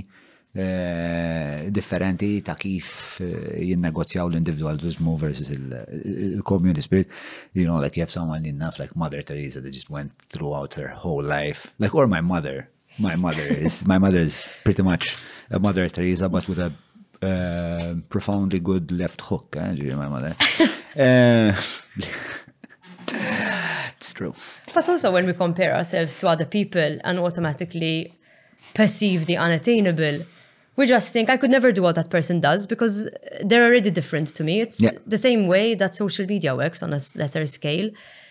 eh, 0.56 1.66
differenti 1.74 2.30
ta' 2.44 2.54
kif 2.60 2.94
eh, 3.20 3.58
jinnegozjaw 3.72 4.30
l-individualism 4.30 5.10
versus 5.20 5.52
il-community 5.52 6.80
spirit. 6.82 7.10
You 7.52 7.66
know, 7.66 7.80
like 7.80 7.96
you 7.98 8.02
have 8.02 8.10
someone 8.12 8.46
enough 8.46 8.78
like 8.78 8.96
Mother 8.96 9.22
Teresa 9.22 9.60
that 9.60 9.70
just 9.74 9.90
went 9.90 10.12
throughout 10.32 10.72
her 10.74 10.88
whole 10.88 11.22
life, 11.22 11.68
like 11.78 11.94
or 11.94 12.06
my 12.06 12.20
mother. 12.22 12.70
My 12.98 13.12
mother 13.14 13.42
is 13.44 13.84
my 13.84 13.98
mother 13.98 14.16
is 14.24 14.46
pretty 14.64 14.80
much 14.80 15.18
a 15.50 15.58
Mother 15.60 15.86
Teresa, 15.90 16.30
but 16.30 16.48
with 16.48 16.58
a 16.58 16.72
Uh, 17.22 17.94
profoundly 18.10 18.58
good 18.58 18.92
left 18.92 19.20
hook. 19.22 19.56
Eh? 19.58 19.72
Do 19.72 19.82
you 19.82 19.90
remember 19.92 20.20
that? 20.20 20.38
uh, 20.98 21.98
it's 23.96 24.12
true. 24.12 24.34
But 24.74 24.86
also, 24.88 25.10
when 25.10 25.24
we 25.26 25.32
compare 25.32 25.74
ourselves 25.74 26.18
to 26.18 26.28
other 26.28 26.44
people 26.44 26.98
and 27.04 27.18
automatically 27.18 28.12
perceive 28.74 29.24
the 29.24 29.38
unattainable, 29.38 30.26
we 30.76 30.86
just 30.86 31.12
think 31.14 31.30
I 31.30 31.38
could 31.38 31.50
never 31.50 31.72
do 31.72 31.80
what 31.80 31.94
that 31.94 32.10
person 32.10 32.38
does 32.40 32.66
because 32.66 33.08
they're 33.42 33.64
already 33.64 33.90
different 33.90 34.28
to 34.34 34.44
me. 34.44 34.60
It's 34.60 34.78
yeah. 34.78 34.90
the 35.06 35.16
same 35.16 35.46
way 35.46 35.74
that 35.74 35.94
social 35.94 36.26
media 36.26 36.54
works 36.54 36.82
on 36.82 36.92
a 36.92 37.00
lesser 37.14 37.46
scale 37.46 37.88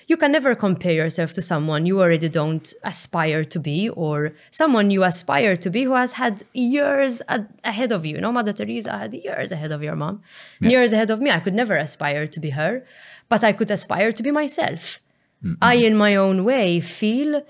you 0.08 0.18
can 0.18 0.32
never 0.32 0.54
compare 0.56 0.94
yourself 0.94 1.34
to 1.34 1.42
someone 1.42 1.86
you 1.86 2.00
already 2.02 2.30
don't 2.30 2.74
aspire 2.84 3.44
to 3.44 3.60
be 3.60 3.90
or 3.90 4.32
someone 4.52 4.92
you 4.92 5.04
aspire 5.04 5.56
to 5.56 5.70
be 5.70 5.84
who 5.84 5.94
has 5.96 6.14
had 6.14 6.44
years 6.54 7.22
ahead 7.64 7.92
of 7.92 8.06
you. 8.06 8.16
You 8.16 8.22
know, 8.22 8.32
Mother 8.32 8.54
Teresa 8.54 8.98
had 8.98 9.14
years 9.14 9.52
ahead 9.52 9.72
of 9.72 9.82
your 9.82 9.96
mom, 9.96 10.22
yeah. 10.62 10.70
years 10.70 10.94
ahead 10.94 11.10
of 11.10 11.22
me. 11.22 11.32
I 11.32 11.40
could 11.40 11.54
never 11.56 11.76
aspire 11.76 12.28
to 12.28 12.40
be 12.40 12.52
her, 12.52 12.86
but 13.30 13.44
I 13.44 13.52
could 13.54 13.72
aspire 13.72 14.12
to 14.12 14.24
be 14.24 14.32
myself. 14.32 15.00
mm 15.44 15.58
I, 15.62 15.76
in 15.76 15.96
my 15.96 16.16
own 16.16 16.44
way, 16.44 16.80
feel 16.82 17.44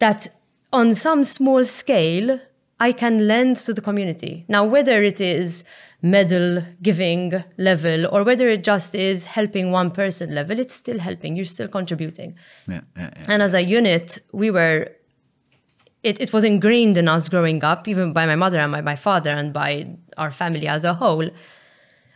that 0.00 0.20
on 0.72 0.94
some 0.94 1.24
small 1.24 1.64
scale, 1.64 2.40
I 2.78 2.92
can 2.92 3.26
lend 3.28 3.56
to 3.64 3.72
the 3.72 3.80
community. 3.80 4.44
Now, 4.48 4.64
whether 4.64 5.02
it 5.02 5.20
is 5.20 5.64
medal 6.04 6.62
giving 6.82 7.32
level 7.56 8.06
or 8.12 8.22
whether 8.24 8.46
it 8.46 8.62
just 8.62 8.94
is 8.94 9.24
helping 9.24 9.70
one 9.72 9.90
person 9.90 10.34
level 10.34 10.58
it's 10.58 10.74
still 10.74 10.98
helping 10.98 11.34
you're 11.34 11.46
still 11.46 11.66
contributing 11.66 12.36
yeah, 12.68 12.82
yeah, 12.94 13.08
yeah. 13.16 13.24
and 13.26 13.40
as 13.42 13.54
a 13.54 13.62
unit 13.64 14.18
we 14.32 14.50
were 14.50 14.90
it, 16.02 16.20
it 16.20 16.30
was 16.34 16.44
ingrained 16.44 16.98
in 16.98 17.08
us 17.08 17.30
growing 17.30 17.64
up 17.64 17.88
even 17.88 18.12
by 18.12 18.26
my 18.26 18.36
mother 18.36 18.58
and 18.60 18.70
by 18.70 18.82
my 18.82 18.94
father 18.94 19.30
and 19.30 19.54
by 19.54 19.88
our 20.18 20.30
family 20.30 20.68
as 20.68 20.84
a 20.84 20.92
whole 20.92 21.30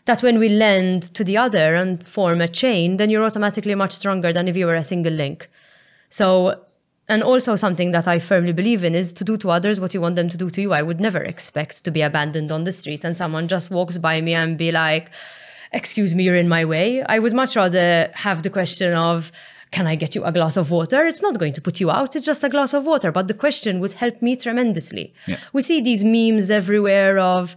that 0.04 0.22
when 0.22 0.38
we 0.38 0.50
lend 0.50 1.04
to 1.14 1.24
the 1.24 1.38
other 1.38 1.74
and 1.74 2.06
form 2.06 2.42
a 2.42 2.48
chain 2.48 2.98
then 2.98 3.08
you're 3.08 3.24
automatically 3.24 3.74
much 3.74 3.92
stronger 3.92 4.34
than 4.34 4.48
if 4.48 4.54
you 4.54 4.66
were 4.66 4.76
a 4.76 4.84
single 4.84 5.12
link 5.14 5.48
so 6.10 6.62
and 7.08 7.22
also 7.22 7.56
something 7.56 7.90
that 7.92 8.06
I 8.06 8.18
firmly 8.18 8.52
believe 8.52 8.84
in 8.84 8.94
is 8.94 9.12
to 9.14 9.24
do 9.24 9.36
to 9.38 9.50
others 9.50 9.80
what 9.80 9.94
you 9.94 10.00
want 10.00 10.16
them 10.16 10.28
to 10.28 10.36
do 10.36 10.50
to 10.50 10.60
you. 10.60 10.72
I 10.74 10.82
would 10.82 11.00
never 11.00 11.18
expect 11.18 11.82
to 11.84 11.90
be 11.90 12.02
abandoned 12.02 12.52
on 12.52 12.64
the 12.64 12.72
street 12.72 13.02
and 13.04 13.16
someone 13.16 13.48
just 13.48 13.70
walks 13.70 13.96
by 13.96 14.20
me 14.20 14.34
and 14.34 14.58
be 14.58 14.70
like, 14.70 15.10
"Excuse 15.72 16.14
me, 16.14 16.22
you're 16.24 16.34
in 16.44 16.48
my 16.50 16.64
way." 16.66 17.02
I 17.02 17.18
would 17.18 17.32
much 17.32 17.56
rather 17.56 18.10
have 18.26 18.42
the 18.42 18.50
question 18.50 18.92
of, 18.92 19.32
"Can 19.70 19.86
I 19.86 19.94
get 19.94 20.14
you 20.14 20.24
a 20.24 20.32
glass 20.38 20.58
of 20.58 20.70
water?" 20.70 21.06
It's 21.06 21.22
not 21.22 21.38
going 21.38 21.54
to 21.58 21.62
put 21.66 21.80
you 21.80 21.90
out. 21.90 22.14
It's 22.14 22.26
just 22.26 22.44
a 22.44 22.48
glass 22.56 22.74
of 22.74 22.84
water, 22.92 23.10
but 23.10 23.26
the 23.28 23.34
question 23.44 23.80
would 23.80 23.94
help 24.04 24.20
me 24.28 24.36
tremendously. 24.36 25.14
Yeah. 25.26 25.36
We 25.54 25.62
see 25.62 25.80
these 25.80 26.04
memes 26.04 26.50
everywhere 26.50 27.18
of 27.18 27.56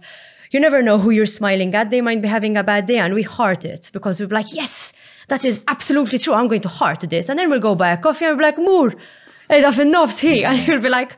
you 0.50 0.60
never 0.60 0.82
know 0.82 0.98
who 0.98 1.10
you're 1.10 1.36
smiling 1.40 1.74
at. 1.74 1.88
They 1.90 2.00
might 2.02 2.20
be 2.22 2.28
having 2.28 2.56
a 2.58 2.62
bad 2.62 2.84
day 2.86 2.98
and 3.04 3.12
we 3.14 3.22
heart 3.22 3.62
it 3.64 3.90
because 3.94 4.20
we're 4.20 4.28
like, 4.40 4.50
yes, 4.54 4.92
that 5.28 5.46
is 5.46 5.62
absolutely 5.66 6.18
true. 6.18 6.34
I'm 6.34 6.46
going 6.46 6.60
to 6.60 6.68
heart 6.68 7.00
this. 7.08 7.30
And 7.30 7.38
then 7.38 7.48
we'll 7.48 7.58
go 7.70 7.74
buy 7.74 7.88
a 7.92 7.96
coffee 7.96 8.26
and 8.26 8.36
we're 8.36 8.42
like, 8.42 8.58
Moore, 8.58 8.92
it 9.52 9.64
often 9.64 9.92
nofs 9.92 10.20
he, 10.20 10.44
and 10.44 10.56
he'll 10.58 10.80
be 10.80 10.88
like, 10.88 11.16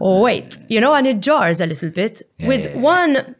oh, 0.00 0.20
wait, 0.22 0.58
you 0.68 0.80
know, 0.80 0.94
and 0.94 1.06
it 1.06 1.20
jars 1.20 1.60
a 1.60 1.66
little 1.66 1.90
bit 1.90 2.22
yeah, 2.38 2.48
with 2.48 2.66
yeah, 2.66 2.76
one 2.78 3.34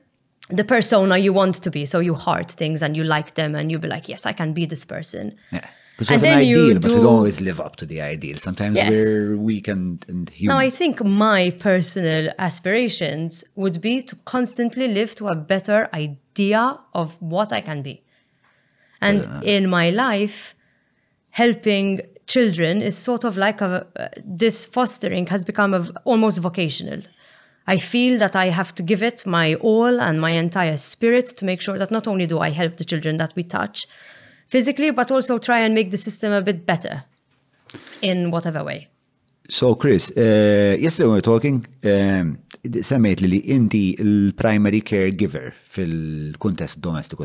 the 0.50 0.64
persona 0.64 1.16
you 1.16 1.32
want 1.32 1.54
to 1.54 1.70
be. 1.70 1.86
So 1.86 2.00
you 2.00 2.14
heart 2.14 2.50
things 2.50 2.82
and 2.82 2.94
you 2.94 3.02
like 3.02 3.34
them 3.34 3.54
and 3.54 3.70
you'll 3.70 3.80
be 3.80 3.88
like, 3.88 4.10
yes, 4.10 4.26
I 4.26 4.32
can 4.32 4.52
be 4.52 4.66
this 4.66 4.84
person. 4.84 5.34
Yeah. 5.50 5.66
Because 5.96 6.08
you 6.10 6.14
have 6.14 6.24
an 6.24 6.38
ideal, 6.38 6.74
but 6.80 6.90
you 6.90 6.96
don't 6.96 7.06
always 7.06 7.40
live 7.40 7.60
up 7.60 7.76
to 7.76 7.86
the 7.86 8.02
ideal. 8.02 8.36
Sometimes 8.38 8.76
yes. 8.76 8.90
we're 8.90 9.36
weak 9.36 9.68
and, 9.68 10.04
and 10.08 10.28
human. 10.28 10.56
Now, 10.56 10.60
I 10.60 10.68
think 10.68 11.02
my 11.02 11.50
personal 11.60 12.30
aspirations 12.38 13.44
would 13.54 13.80
be 13.80 14.02
to 14.02 14.16
constantly 14.26 14.88
live 14.88 15.14
to 15.14 15.28
a 15.28 15.36
better 15.36 15.88
idea 15.94 16.80
of 16.94 17.14
what 17.22 17.52
I 17.52 17.60
can 17.60 17.80
be. 17.82 18.02
And 19.00 19.22
uh-huh. 19.24 19.42
in 19.44 19.70
my 19.70 19.90
life, 19.90 20.56
helping 21.30 22.00
children 22.26 22.82
is 22.82 22.96
sort 22.96 23.24
of 23.24 23.36
like 23.36 23.60
a, 23.60 23.86
uh, 23.96 24.08
this 24.24 24.66
fostering 24.66 25.26
has 25.26 25.44
become 25.44 25.74
a, 25.74 25.84
almost 26.04 26.38
vocational. 26.40 27.00
I 27.66 27.78
feel 27.78 28.18
that 28.18 28.36
I 28.36 28.46
have 28.50 28.74
to 28.74 28.82
give 28.82 29.02
it 29.02 29.24
my 29.26 29.54
all 29.56 30.00
and 30.00 30.20
my 30.20 30.32
entire 30.32 30.76
spirit 30.76 31.26
to 31.38 31.44
make 31.44 31.60
sure 31.60 31.78
that 31.78 31.90
not 31.90 32.06
only 32.06 32.26
do 32.26 32.40
I 32.40 32.50
help 32.50 32.76
the 32.76 32.84
children 32.84 33.16
that 33.18 33.32
we 33.36 33.42
touch 33.42 33.86
physically, 34.48 34.90
but 34.90 35.10
also 35.10 35.38
try 35.38 35.60
and 35.60 35.74
make 35.74 35.90
the 35.90 35.96
system 35.96 36.32
a 36.32 36.42
bit 36.42 36.66
better 36.66 37.04
in 38.02 38.30
whatever 38.30 38.62
way. 38.62 38.88
So, 39.48 39.74
Chris, 39.74 40.10
uh, 40.16 40.76
yesterday 40.78 41.06
we 41.06 41.14
were 41.14 41.20
talking, 41.20 41.66
um, 41.84 42.38
semmejt 42.80 43.20
li 43.20 43.36
in 43.44 43.68
the 43.68 44.32
primary 44.38 44.80
caregiver 44.80 45.52
fil 45.68 46.32
contest 46.38 46.80
domestic. 46.80 47.18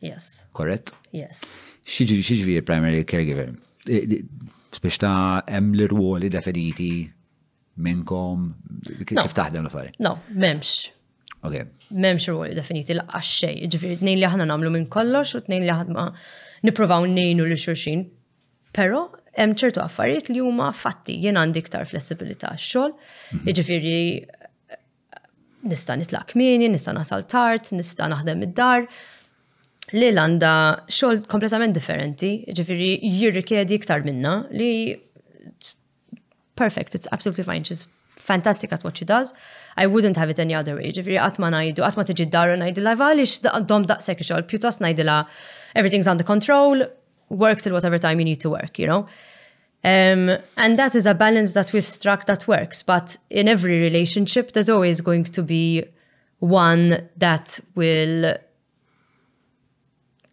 Yes. 0.00 0.46
Correct? 0.54 0.92
Yes. 1.10 1.44
She's 1.84 2.48
a 2.48 2.60
primary 2.62 3.04
caregiver? 3.04 3.56
biex 3.86 4.98
ta' 5.02 5.42
hemm 5.46 5.72
l-irwoli 5.76 6.30
definiti 6.32 6.90
minnkom 7.84 8.48
kif 9.06 9.34
taħdem 9.36 9.64
l-affari? 9.66 9.94
No, 10.04 10.16
memx. 10.30 10.90
Ok. 11.46 11.58
Memx 11.92 12.26
rwoli 12.32 12.56
definiti 12.56 12.94
laqqax 12.96 13.34
xej. 13.42 13.66
t 13.70 13.76
tnejn 14.02 14.16
li 14.18 14.24
aħna 14.28 14.46
nagħmlu 14.48 14.70
minn 14.74 14.86
kollox 14.92 15.36
u 15.36 15.42
tnejn 15.46 15.66
li 15.68 15.74
aħna 15.74 16.06
nippruvaw 16.66 17.04
nejnu 17.12 17.44
lil 17.46 17.60
xulxin. 17.66 18.00
Però 18.76 19.04
hemm 19.36 19.52
ċertu 19.56 19.82
affarijiet 19.84 20.32
li 20.32 20.40
huma 20.44 20.70
fatti 20.76 21.18
jien 21.22 21.38
għandi 21.40 21.60
iktar 21.62 21.86
flessibilità 21.88 22.54
x-xogħol. 22.56 22.96
Jiġifieri 23.48 24.00
nista' 25.70 25.96
nitlaq 26.00 26.32
kmieni, 26.32 26.70
nista' 26.72 26.94
nasal 26.96 27.26
tard, 27.30 27.68
nista' 27.78 28.08
naħdem 28.12 28.42
id-dar 28.48 28.88
li 29.94 30.08
l-għanda 30.10 30.52
xogħol 30.90 31.26
kompletament 31.30 31.74
differenti, 31.76 32.30
ġifiri 32.50 32.88
jirrikedi 33.20 33.76
iktar 33.78 34.02
minna 34.02 34.40
li 34.54 34.96
perfect, 36.58 36.96
it's 36.96 37.08
absolutely 37.12 37.44
fine, 37.44 37.62
she's 37.62 37.86
fantastic 38.18 38.72
at 38.72 38.82
what 38.82 38.96
she 38.98 39.04
does. 39.04 39.32
I 39.76 39.86
wouldn't 39.86 40.16
have 40.16 40.30
it 40.30 40.40
any 40.40 40.54
other 40.54 40.74
way. 40.76 40.90
Ġifiri 40.90 41.18
għatma 41.20 41.50
najdu, 41.52 41.84
għatma 41.86 42.06
tiġi 42.08 42.26
d-daru 42.26 42.56
najdila, 42.58 42.96
għalix 42.98 43.34
dom 43.70 43.86
daqsek 43.86 44.22
xogħol, 44.22 44.80
najdu 44.82 45.04
la 45.06 45.20
everything's 45.76 46.08
under 46.08 46.24
control, 46.24 46.82
work 47.28 47.60
till 47.62 47.72
whatever 47.74 47.98
time 47.98 48.18
you 48.18 48.24
need 48.24 48.40
to 48.40 48.50
work, 48.50 48.78
you 48.80 48.86
know? 48.86 49.06
Um, 49.84 50.30
and 50.56 50.76
that 50.78 50.96
is 50.96 51.06
a 51.06 51.14
balance 51.14 51.52
that 51.52 51.72
we've 51.72 51.86
struck 51.86 52.26
that 52.26 52.48
works. 52.48 52.82
But 52.82 53.18
in 53.30 53.46
every 53.46 53.78
relationship, 53.80 54.52
there's 54.52 54.68
always 54.68 55.00
going 55.00 55.24
to 55.24 55.42
be 55.42 55.84
one 56.40 57.06
that 57.18 57.60
will 57.76 58.34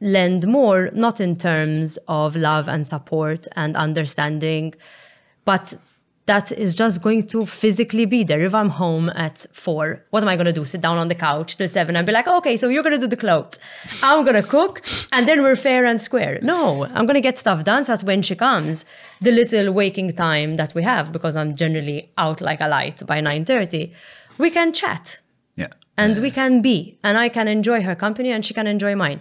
lend 0.04 0.46
more, 0.46 0.90
not 0.94 1.20
in 1.22 1.36
terms 1.38 1.98
of 2.10 2.36
love 2.36 2.68
and 2.68 2.86
support 2.86 3.48
and 3.56 3.76
understanding, 3.78 4.76
but 5.46 5.74
that 6.26 6.52
is 6.52 6.76
just 6.76 7.02
going 7.02 7.26
to 7.28 7.46
physically 7.46 8.06
be 8.06 8.24
there. 8.24 8.42
If 8.42 8.54
I'm 8.54 8.70
home 8.70 9.10
at 9.16 9.46
four, 9.54 10.04
what 10.10 10.22
am 10.24 10.30
I 10.30 10.36
going 10.36 10.46
to 10.46 10.54
do? 10.54 10.66
Sit 10.66 10.80
down 10.82 10.98
on 10.98 11.08
the 11.08 11.16
couch 11.16 11.58
till 11.58 11.68
seven 11.68 11.96
and 11.96 12.06
be 12.06 12.14
like, 12.14 12.28
okay, 12.28 12.56
so 12.58 12.68
you're 12.70 12.84
going 12.84 12.96
to 12.96 13.00
do 13.00 13.08
the 13.08 13.18
clothes. 13.18 13.60
I'm 14.02 14.24
going 14.24 14.42
to 14.42 14.48
cook 14.48 14.86
and 15.14 15.28
then 15.28 15.42
we're 15.42 15.56
fair 15.58 15.86
and 15.86 16.00
square. 16.00 16.38
No, 16.42 16.86
I'm 16.94 17.06
going 17.06 17.16
to 17.16 17.22
get 17.22 17.38
stuff 17.38 17.64
done 17.64 17.84
so 17.86 17.96
that 17.96 18.06
when 18.06 18.22
she 18.22 18.36
comes, 18.36 18.86
the 19.22 19.32
little 19.32 19.72
waking 19.74 20.14
time 20.16 20.58
that 20.58 20.74
we 20.76 20.84
have, 20.84 21.12
because 21.14 21.36
I'm 21.38 21.56
generally 21.56 22.12
out 22.18 22.42
like 22.42 22.60
a 22.62 22.68
light 22.68 23.06
by 23.06 23.20
9.30, 23.20 23.94
we 24.38 24.50
can 24.50 24.74
chat. 24.74 25.20
Yeah. 25.56 25.70
And 25.98 26.16
yeah. 26.18 26.22
we 26.24 26.32
can 26.32 26.62
be. 26.62 27.00
And 27.04 27.18
I 27.18 27.30
can 27.30 27.48
enjoy 27.50 27.82
her 27.84 27.96
company 27.96 28.32
and 28.32 28.46
she 28.46 28.54
can 28.54 28.66
enjoy 28.68 28.96
mine. 28.96 29.20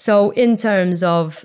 So, 0.00 0.30
in 0.30 0.56
terms 0.56 1.02
of 1.02 1.44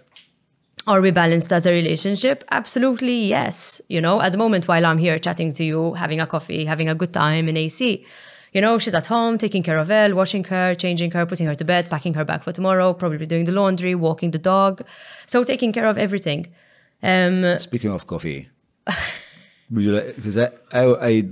are 0.86 1.02
we 1.02 1.10
balanced 1.12 1.52
as 1.52 1.66
a 1.66 1.72
relationship? 1.72 2.44
Absolutely, 2.52 3.26
yes. 3.26 3.82
You 3.90 4.00
know, 4.00 4.22
at 4.22 4.32
the 4.32 4.38
moment, 4.38 4.68
while 4.68 4.86
I'm 4.86 5.00
here 5.00 5.18
chatting 5.18 5.54
to 5.54 5.64
you, 5.64 5.94
having 5.96 6.20
a 6.20 6.28
coffee, 6.28 6.66
having 6.66 6.88
a 6.88 6.94
good 6.94 7.14
time 7.14 7.50
in 7.50 7.58
AC, 7.58 8.06
you 8.52 8.62
know, 8.62 8.78
she's 8.78 8.94
at 8.94 9.08
home 9.08 9.40
taking 9.40 9.64
care 9.64 9.80
of 9.80 9.90
Elle, 9.90 10.14
washing 10.14 10.44
her, 10.44 10.76
changing 10.76 11.10
her, 11.12 11.26
putting 11.26 11.48
her 11.48 11.56
to 11.56 11.66
bed, 11.66 11.90
packing 11.90 12.14
her 12.14 12.24
bag 12.24 12.44
for 12.44 12.52
tomorrow, 12.52 12.94
probably 12.94 13.26
doing 13.26 13.46
the 13.46 13.52
laundry, 13.52 13.96
walking 13.96 14.30
the 14.32 14.38
dog. 14.40 14.84
So, 15.26 15.44
taking 15.44 15.74
care 15.74 15.88
of 15.88 15.98
everything. 15.98 16.48
Um, 17.02 17.58
Speaking 17.58 17.90
of 17.92 18.06
coffee. 18.06 18.50
would 19.72 19.84
you 19.84 19.94
like, 19.94 20.16
I, 20.74 20.84
I, 20.86 21.24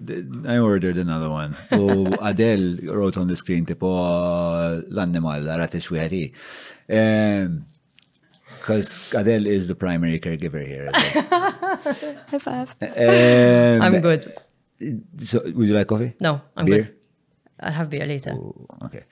I, 0.47 0.57
ordered 0.57 0.97
another 0.97 1.29
one. 1.29 1.55
Oh, 1.71 2.07
Adele 2.21 2.77
wrote 2.85 3.15
on 3.17 3.27
the 3.31 3.35
screen, 3.41 3.65
tipo, 3.65 3.87
l-animal, 4.91 5.45
għarat 5.51 5.75
because 6.87 7.51
um, 9.13 9.19
Adele 9.21 9.45
is 9.47 9.67
the 9.67 9.75
primary 9.75 10.17
caregiver 10.19 10.65
here. 10.65 10.89
High 10.93 12.39
five. 12.39 12.73
Um, 12.81 13.81
I'm 13.81 13.99
good. 14.01 14.25
So, 15.17 15.41
would 15.43 15.67
you 15.67 15.73
like 15.73 15.87
coffee? 15.87 16.13
No, 16.19 16.41
I'm 16.55 16.65
beer? 16.65 16.83
good. 16.83 16.95
I'll 17.59 17.71
have 17.73 17.89
beer 17.89 18.05
later. 18.05 18.33
Ooh, 18.33 18.67
okay. 18.85 19.03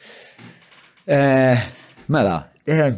Uh, 1.07 1.63
Mela, 2.07 2.49
eh, 2.67 2.91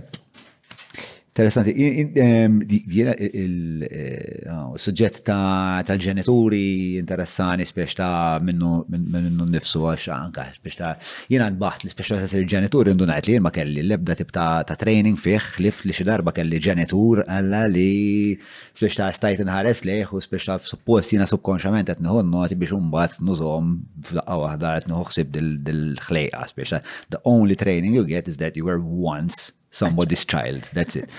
Interessanti, 1.41 2.73
jiena 2.85 3.13
il-sujġett 3.17 5.15
eh, 5.15 5.77
tal-ġenituri 5.87 6.99
interessani 6.99 7.65
spiex 7.65 7.95
ta' 7.97 8.37
minnu 8.45 9.47
nifsu 9.49 9.79
għax 9.89 10.03
anka 10.17 10.43
spiex 10.53 10.77
ta' 10.77 10.91
jiena 11.33 11.47
nbaħt 11.55 11.87
spiex 11.95 12.11
ta' 12.11 12.37
il-ġenituri 12.43 12.93
ndunajt 12.93 13.25
li 13.29 13.33
jien 13.35 13.41
ma 13.45 13.49
kelli 13.55 13.81
l-ebda 13.87 14.15
tip 14.19 14.29
ta' 14.35 14.61
training 14.83 15.17
fih 15.17 15.49
lif 15.65 15.79
li 15.89 15.95
xi 15.97 16.05
kelli 16.05 16.59
ġenitur 16.67 17.23
għalla 17.25 17.63
li 17.73 18.37
spiex 18.37 18.99
ta' 19.01 19.07
stajt 19.17 19.41
nħares 19.47 19.81
leħ 19.89 20.11
u 20.13 20.21
spiex 20.21 20.45
ta' 20.51 20.59
suppost 20.73 21.15
jiena 21.15 21.25
subkonxament 21.31 21.89
qed 21.89 22.03
nħon 22.05 22.29
noti 22.37 22.59
biex 22.61 22.77
imbagħad 22.77 23.25
nużhom 23.25 23.73
f'laqgħa 24.11 24.37
waħda 24.45 24.75
qed 24.77 24.93
nħoħsib 24.93 25.33
dil-ħlejqa 25.65 26.43
spiex 26.53 26.83
the 27.15 27.23
only 27.25 27.57
training 27.65 27.97
you 27.97 28.05
get 28.05 28.29
is 28.29 28.37
that 28.37 28.53
you 28.55 28.69
were 28.69 28.77
once 28.77 29.49
somebody's 29.71 30.23
child. 30.25 30.69
That's 30.73 30.95
it. 30.95 31.09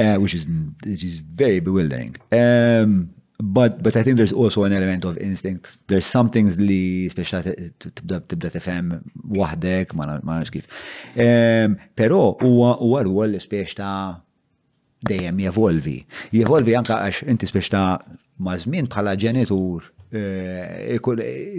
Uh, 0.00 0.16
which 0.22 0.34
is 0.34 0.46
which 0.86 1.02
is 1.02 1.18
very 1.20 1.58
bewildering. 1.60 2.16
Um, 2.30 3.10
but 3.40 3.82
but 3.82 3.96
I 3.96 4.02
think 4.02 4.16
there's 4.18 4.32
also 4.42 4.64
an 4.64 4.72
element 4.72 5.04
of 5.06 5.16
instinct. 5.18 5.78
There's 5.88 6.06
some 6.16 6.28
things 6.30 6.50
li 6.60 7.08
speċa 7.12 7.40
tibda 7.80 8.52
tifhem 8.52 8.92
waħdek, 9.40 9.96
ma 9.96 10.06
nafx 10.12 10.52
kif. 10.54 10.68
Um, 11.16 11.78
Però 11.96 12.36
huwa 12.44 12.76
huwa 12.76 13.02
rwol 13.08 13.34
li 13.36 13.40
speċ 13.40 13.74
ta' 13.80 14.20
dejjem 15.08 15.40
jevolvi. 15.48 15.98
Jevolvi 16.36 16.76
anka 16.76 17.00
għax 17.06 17.24
inti 17.32 17.48
speċ 17.48 17.72
ta' 17.76 17.86
mażmin 18.44 18.88
bħala 18.92 19.16
ġenitur 19.20 19.92
Eh, 20.10 20.92
eh, 20.94 20.98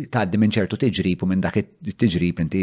tgħaddi 0.08 0.40
minn 0.40 0.54
ċertu 0.56 0.78
tiġrib 0.80 1.26
u 1.26 1.28
minn 1.28 1.42
dak 1.44 1.58
it-tiġrib 1.60 2.38
inti 2.46 2.62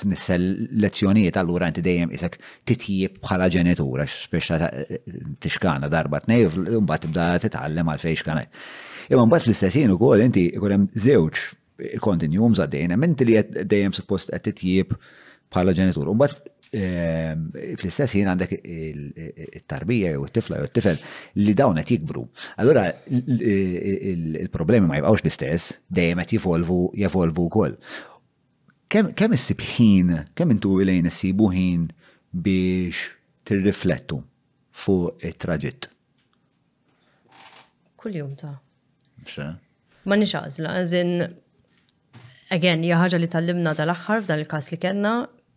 tnissel 0.00 0.42
lezzjonijiet 0.82 1.38
allura 1.38 1.68
inti 1.70 1.78
dejjem 1.84 2.10
isek 2.16 2.34
titjib 2.66 3.20
bħala 3.22 3.46
ġenitura 3.54 4.02
speċa 4.10 4.58
eh, 4.66 4.96
tixkana 5.38 5.86
darba 5.94 6.18
tnej 6.24 6.48
u 6.48 6.80
mbagħad 6.82 7.04
tibda 7.06 7.28
titgħallem 7.46 7.92
għal 7.94 8.02
fejn 8.02 8.18
xkanet. 8.18 8.50
Imma 9.14 9.28
mbagħad 9.30 9.46
fl-istessin 9.46 9.94
ukoll 9.94 10.24
inti 10.26 10.48
ikun 10.58 10.74
hemm 10.74 10.90
żewġ 11.04 11.44
kontinjum 12.02 12.58
għaddejjem 12.58 13.06
inti 13.06 13.28
li 13.30 13.38
dejjem 13.62 13.94
suppost 13.94 14.34
qed 14.34 14.50
titjib 14.56 14.96
bħala 15.52 15.76
ġenitura. 15.76 16.10
U 16.10 16.18
mbagħad 16.18 16.50
Ehm, 16.72 17.50
fl-istess 17.76 18.14
jien 18.16 18.30
għandek 18.32 18.52
il-tarbija 18.64 20.14
jew 20.14 20.22
t 20.24 20.38
tifla 20.38 20.60
u 20.64 20.68
t 20.70 20.78
tifel 20.78 20.96
li 21.42 21.52
dawn 21.54 21.76
qed 21.82 21.90
jikbru. 21.98 22.22
Allura 22.64 22.86
il-problemi 23.12 24.88
ma 24.88 24.96
jibqgħux 24.96 25.20
l-istess, 25.22 25.66
dejjem 25.92 26.22
qed 26.24 26.32
jivolvu 26.38 26.78
jevolvu 27.02 27.44
wkoll. 27.50 27.74
Kemm 28.88 29.36
issib 29.36 29.60
ħin, 29.74 30.14
kemm 30.36 30.54
intu 30.56 30.78
lejn 30.80 31.10
issibu 31.12 31.50
ħin 31.52 31.90
biex 32.32 33.10
tirriflettu 33.44 34.22
fuq 34.72 35.12
it-traġitt? 35.28 35.90
jum 38.02 38.32
ta' 38.34 38.56
ma 40.10 40.16
nix 40.18 40.32
għazla, 40.34 40.72
għazin, 40.80 41.12
again, 42.56 42.80
jaħħaġa 42.88 43.20
li 43.22 43.28
tal-limna 43.30 43.76
tal-axħar 43.78 44.24
f'dan 44.24 44.40
il-kas 44.42 44.72
li 44.72 44.78
kena, 44.82 45.12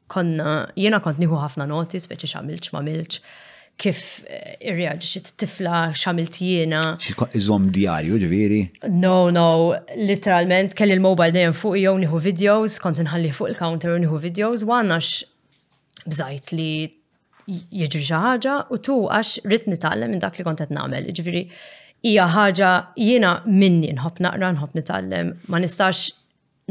konna, 0.07 0.69
jena 0.81 0.99
kont 1.03 1.19
nieħu 1.21 1.37
ħafna 1.41 1.65
noti, 1.69 1.99
speċi 2.03 2.29
xamilċ, 2.35 2.71
ma 2.73 2.81
milċ, 2.85 3.19
kif 3.81 4.01
eh, 4.29 4.55
irreagġi 4.69 5.21
tifla 5.41 5.79
xamilt 5.97 6.37
jiena. 6.39 6.83
Iżom 7.35 7.69
diarju 7.75 8.19
ġviri? 8.21 8.59
No, 8.93 9.31
no, 9.35 9.47
literalment 9.97 10.77
kelli 10.79 10.95
il 10.95 11.03
mobile 11.03 11.33
dejjem 11.35 11.55
fuq 11.57 11.79
jew 11.81 11.95
nieħu 12.05 12.21
videos, 12.29 12.77
kont 12.83 13.01
nħalli 13.03 13.33
fuq 13.35 13.51
il-counter 13.53 13.95
u 13.97 14.03
nieħu 14.05 14.21
videos, 14.29 14.63
u 14.67 14.71
għannax 14.75 15.15
bżajt 16.05 16.53
li 16.55 16.71
jiġri 17.49 18.01
xi 18.05 18.15
ħaġa 18.21 18.59
u 18.73 18.79
tu 18.81 18.99
għax 19.11 19.41
rrit 19.49 19.65
nitgħallem 19.69 20.13
minn 20.15 20.23
dak 20.23 20.39
li 20.39 20.45
kont 20.47 20.63
qed 20.65 20.71
nagħmel. 20.73 21.11
ija 21.11 21.33
hija 22.05 22.25
ħaġa 22.37 22.71
jiena 23.01 23.33
minni 23.45 23.91
nħobb 23.97 24.21
naqra, 24.27 24.53
nħobb 24.55 24.77
nitgħallem, 24.79 25.33
ma 25.49 25.59
nistax 25.63 26.09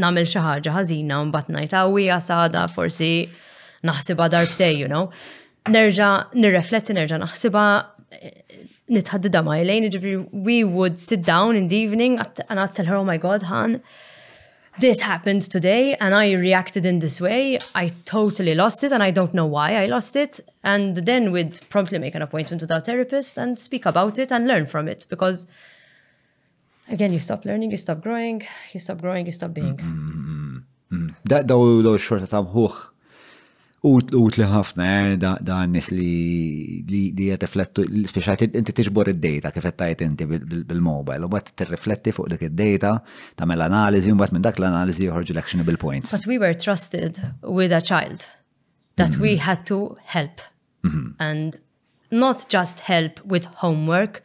namel 0.03 0.27
xi 0.27 0.41
ħaġa 0.43 0.73
ħażina 0.75 1.19
u 1.23 1.27
mbagħad 1.31 1.55
ngħid 1.55 2.15
ah, 2.15 2.21
sada 2.23 2.63
forsi 2.69 3.29
naħsiba 3.87 4.29
darbtej, 4.33 4.79
you 4.81 4.89
know. 4.89 5.11
Nerġa' 5.71 6.31
nirrefletti, 6.35 6.97
nerġa' 6.97 7.21
naħsiba 7.23 7.63
eh, 8.17 8.41
nitħaddida 8.93 9.43
ma' 9.45 9.61
Elaine, 9.63 9.91
ġivri, 9.93 10.17
we 10.49 10.63
would 10.65 10.99
sit 11.01 11.23
down 11.25 11.57
in 11.57 11.69
the 11.69 11.77
evening 11.77 12.19
and 12.49 12.59
I'd 12.61 12.75
tell 12.75 12.87
her, 12.87 12.97
oh 12.97 13.05
my 13.05 13.17
God, 13.19 13.43
Han, 13.49 13.81
this 14.81 15.01
happened 15.03 15.43
today 15.43 15.95
and 16.01 16.15
I 16.15 16.33
reacted 16.33 16.85
in 16.85 16.99
this 16.99 17.21
way. 17.21 17.59
I 17.75 17.93
totally 18.05 18.55
lost 18.55 18.83
it 18.85 18.91
and 18.93 19.03
I 19.03 19.11
don't 19.13 19.33
know 19.33 19.47
why 19.47 19.77
I 19.77 19.87
lost 19.87 20.17
it. 20.17 20.41
And 20.65 20.97
then 20.97 21.31
we'd 21.33 21.61
promptly 21.71 21.99
make 21.99 22.15
an 22.17 22.23
appointment 22.23 22.61
with 22.61 22.73
our 22.73 22.81
therapist 22.81 23.39
and 23.39 23.59
speak 23.59 23.87
about 23.87 24.19
it 24.19 24.33
and 24.33 24.49
learn 24.49 24.67
from 24.67 24.89
it 24.89 25.07
because 25.09 25.47
Again, 26.89 27.13
you 27.13 27.21
stop 27.21 27.45
learning, 27.45 27.71
you 27.71 27.77
stop 27.79 28.03
growing, 28.03 28.43
you 28.73 28.81
stop 28.81 29.01
growing, 29.01 29.25
you 29.27 29.33
stop 29.33 29.51
mm, 29.51 29.55
being. 29.55 29.77
Mm, 29.79 30.65
mm, 30.93 31.11
da 31.25 31.57
u 31.57 31.81
lo 31.81 31.97
xorta 31.97 32.27
ta' 32.29 32.43
mħuħ. 32.45 32.75
Ut 33.85 34.37
li 34.41 34.47
ħafna, 34.49 34.85
eh, 35.13 35.17
da' 35.21 35.59
nis 35.69 35.91
li 35.93 36.85
li 36.89 37.01
li 37.17 37.27
riflettu, 37.37 37.85
speċat 38.09 38.45
inti 38.57 38.73
tiġbor 38.79 39.11
id-data 39.13 39.51
kif 39.53 39.69
tajt 39.81 40.05
inti 40.07 40.29
bil-mobile, 40.31 41.21
u 41.25 41.29
bat 41.33 41.51
t-rifletti 41.53 42.15
fuq 42.17 42.31
dik 42.33 42.47
id-data, 42.49 42.95
tam 43.37 43.53
l 43.57 43.67
analizi 43.69 44.13
u 44.15 44.21
bat 44.21 44.33
minn 44.33 44.45
dak 44.45 44.61
l-analizi 44.61 45.09
joħorġu 45.11 45.37
l-actionable 45.37 45.81
points. 45.83 46.17
But 46.17 46.27
we 46.31 46.39
were 46.41 46.57
trusted 46.67 47.21
with 47.43 47.77
a 47.77 47.83
child 47.93 48.25
that 48.97 49.19
we 49.21 49.35
mm-hmm. 49.35 49.49
had 49.51 49.67
to 49.73 49.97
help. 50.17 50.41
Mm-hmm. 50.85 51.13
And 51.19 51.59
not 52.11 52.49
just 52.49 52.81
help 52.89 53.21
with 53.25 53.45
homework, 53.65 54.23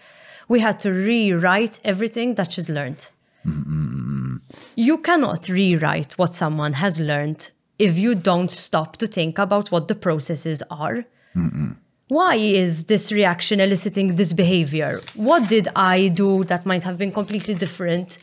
we 0.49 0.59
had 0.59 0.79
to 0.81 0.89
rewrite 0.91 1.79
everything 1.85 2.35
that 2.35 2.51
she's 2.53 2.67
learned. 2.69 3.07
Mm-hmm. 3.45 4.37
You 4.75 4.97
cannot 4.97 5.47
rewrite 5.47 6.13
what 6.17 6.33
someone 6.33 6.73
has 6.73 6.99
learned 6.99 7.51
if 7.77 7.97
you 7.97 8.15
don't 8.15 8.51
stop 8.51 8.97
to 8.97 9.07
think 9.07 9.37
about 9.37 9.71
what 9.71 9.87
the 9.87 9.95
processes 9.95 10.61
are. 10.69 11.05
Mm-hmm. 11.35 11.71
Why 12.07 12.35
is 12.35 12.85
this 12.85 13.11
reaction 13.11 13.59
eliciting 13.59 14.15
this 14.15 14.33
behavior? 14.33 15.01
What 15.13 15.47
did 15.47 15.67
I 15.75 16.07
do 16.07 16.43
that 16.45 16.65
might 16.65 16.83
have 16.83 16.97
been 16.97 17.11
completely 17.11 17.53
different? 17.53 18.17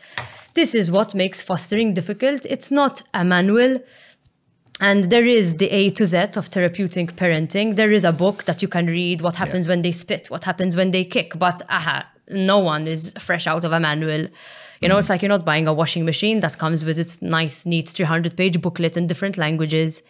This 0.53 0.75
is 0.75 0.91
what 0.91 1.15
makes 1.15 1.41
fostering 1.41 1.93
difficult. 1.93 2.45
It's 2.49 2.69
not 2.69 3.01
a 3.13 3.23
manual. 3.23 3.79
And 4.81 5.05
there 5.05 5.25
is 5.25 5.55
the 5.57 5.67
A 5.69 5.91
to 5.91 6.05
Z 6.05 6.17
of 6.35 6.47
therapeutic 6.47 7.15
parenting. 7.15 7.77
There 7.77 7.91
is 7.91 8.03
a 8.03 8.11
book 8.11 8.43
that 8.43 8.61
you 8.61 8.67
can 8.67 8.87
read 8.87 9.21
what 9.21 9.37
happens 9.37 9.65
yeah. 9.65 9.71
when 9.71 9.81
they 9.83 9.91
spit, 9.91 10.29
what 10.29 10.43
happens 10.43 10.75
when 10.75 10.91
they 10.91 11.05
kick. 11.05 11.39
But 11.39 11.61
aha, 11.69 12.05
no 12.29 12.59
one 12.59 12.87
is 12.87 13.13
fresh 13.19 13.47
out 13.47 13.63
of 13.63 13.71
a 13.71 13.79
manual. 13.79 14.27
You 14.81 14.87
know, 14.89 14.95
mm. 14.95 14.99
it's 14.99 15.09
like 15.09 15.21
you're 15.21 15.29
not 15.29 15.45
buying 15.45 15.67
a 15.67 15.73
washing 15.73 16.05
machine 16.05 16.41
that 16.41 16.57
comes 16.57 16.85
with 16.85 16.99
its 16.99 17.21
nice, 17.21 17.65
neat 17.65 17.89
300 17.89 18.37
page 18.37 18.61
booklet 18.61 18.97
in 18.97 19.07
different 19.07 19.37
languages. 19.37 20.03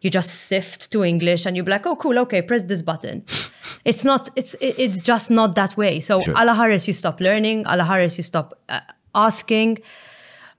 You 0.00 0.10
just 0.10 0.34
sift 0.46 0.90
to 0.92 1.04
English 1.04 1.46
and 1.46 1.56
you're 1.56 1.64
like, 1.66 1.86
oh, 1.86 1.96
cool, 1.96 2.18
okay, 2.20 2.42
press 2.42 2.64
this 2.64 2.82
button. 2.82 3.24
it's 3.84 4.04
not, 4.04 4.28
it's 4.36 4.54
it's 4.60 5.00
just 5.00 5.30
not 5.30 5.54
that 5.54 5.76
way. 5.76 6.00
So, 6.00 6.20
sure. 6.20 6.34
you 6.78 6.92
stop 6.92 7.20
learning, 7.20 7.64
Alaharis, 7.64 8.16
you 8.16 8.22
stop 8.24 8.58
uh, 8.68 8.80
asking. 9.14 9.78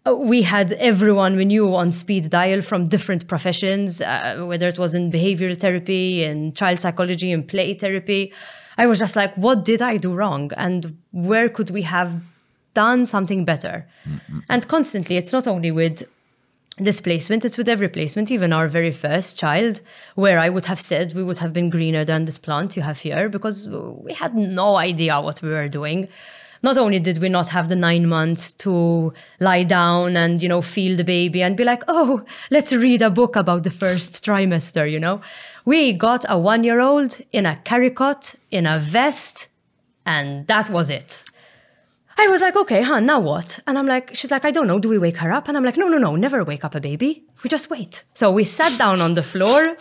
Uh, 0.05 0.15
we 0.15 0.41
had 0.41 0.73
everyone 0.73 1.37
we 1.37 1.45
knew 1.45 1.73
on 1.73 1.89
speed 1.93 2.29
dial 2.29 2.61
from 2.61 2.87
different 2.87 3.27
professions, 3.29 4.01
uh, 4.01 4.43
whether 4.45 4.67
it 4.67 4.77
was 4.77 4.93
in 4.93 5.09
behavioral 5.11 5.57
therapy, 5.57 6.23
in 6.23 6.51
child 6.53 6.79
psychology, 6.81 7.31
in 7.31 7.43
play 7.43 7.73
therapy 7.73 8.33
I 8.77 8.85
was 8.87 8.99
just 8.99 9.15
like, 9.15 9.33
what 9.35 9.63
did 9.65 9.81
I 9.81 9.97
do 9.97 10.13
wrong? 10.13 10.51
And 10.57 10.97
where 11.11 11.49
could 11.49 11.69
we 11.69 11.83
have 11.83 12.21
done 12.73 13.05
something 13.05 13.45
better? 13.45 13.85
Mm-hmm. 14.07 14.39
And 14.49 14.67
constantly, 14.67 15.17
it's 15.17 15.31
not 15.31 15.47
only 15.47 15.71
with 15.71 16.03
displacement, 16.81 17.45
it's 17.45 17.57
with 17.57 17.69
every 17.69 17.89
placement, 17.89 18.31
even 18.31 18.51
our 18.51 18.67
very 18.67 18.91
first 18.91 19.37
child, 19.37 19.81
where 20.15 20.39
I 20.39 20.49
would 20.49 20.65
have 20.65 20.81
said 20.81 21.13
we 21.13 21.23
would 21.23 21.37
have 21.37 21.53
been 21.53 21.69
greener 21.69 22.03
than 22.03 22.25
this 22.25 22.37
plant 22.39 22.75
you 22.75 22.81
have 22.81 22.99
here 22.99 23.29
because 23.29 23.67
we 23.69 24.13
had 24.13 24.35
no 24.35 24.75
idea 24.77 25.21
what 25.21 25.41
we 25.41 25.49
were 25.49 25.67
doing 25.67 26.07
not 26.63 26.77
only 26.77 26.97
did 26.99 27.17
we 27.19 27.29
not 27.29 27.49
have 27.49 27.67
the 27.69 27.75
nine 27.75 28.07
months 28.07 28.53
to 28.53 29.13
lie 29.41 29.63
down 29.63 30.15
and, 30.17 30.41
you 30.41 30.47
know, 30.49 30.61
feel 30.61 30.95
the 30.95 31.03
baby 31.03 31.43
and 31.43 31.57
be 31.57 31.65
like, 31.65 31.83
oh, 31.89 32.23
let's 32.49 32.71
read 32.73 33.01
a 33.01 33.09
book 33.09 33.35
about 33.35 33.63
the 33.63 33.69
first 33.71 34.25
trimester, 34.25 34.89
you 34.89 34.99
know, 34.99 35.19
we 35.65 35.91
got 35.93 36.25
a 36.29 36.39
one 36.39 36.63
year 36.63 36.79
old 36.79 37.19
in 37.33 37.45
a 37.45 37.59
caricot, 37.65 38.35
in 38.49 38.65
a 38.65 38.79
vest, 38.79 39.47
and 40.05 40.47
that 40.47 40.69
was 40.69 40.89
it. 40.89 41.23
I 42.15 42.27
was 42.27 42.41
like, 42.41 42.55
okay, 42.55 42.83
huh, 42.83 42.99
now 42.99 43.19
what? 43.19 43.59
And 43.65 43.75
I'm 43.77 43.87
like, 43.87 44.11
she's 44.13 44.29
like, 44.29 44.45
I 44.45 44.51
don't 44.51 44.67
know, 44.67 44.77
do 44.79 44.87
we 44.87 44.99
wake 44.99 45.17
her 45.17 45.31
up? 45.31 45.47
And 45.47 45.57
I'm 45.57 45.63
like, 45.65 45.77
no, 45.77 45.87
no, 45.89 45.97
no, 45.97 46.15
never 46.15 46.43
wake 46.43 46.63
up 46.63 46.75
a 46.75 46.79
baby. 46.79 47.23
We 47.41 47.49
just 47.49 47.71
wait. 47.71 48.03
So 48.13 48.31
we 48.31 48.43
sat 48.43 48.77
down 48.77 49.01
on 49.01 49.15
the 49.15 49.23
floor, 49.23 49.75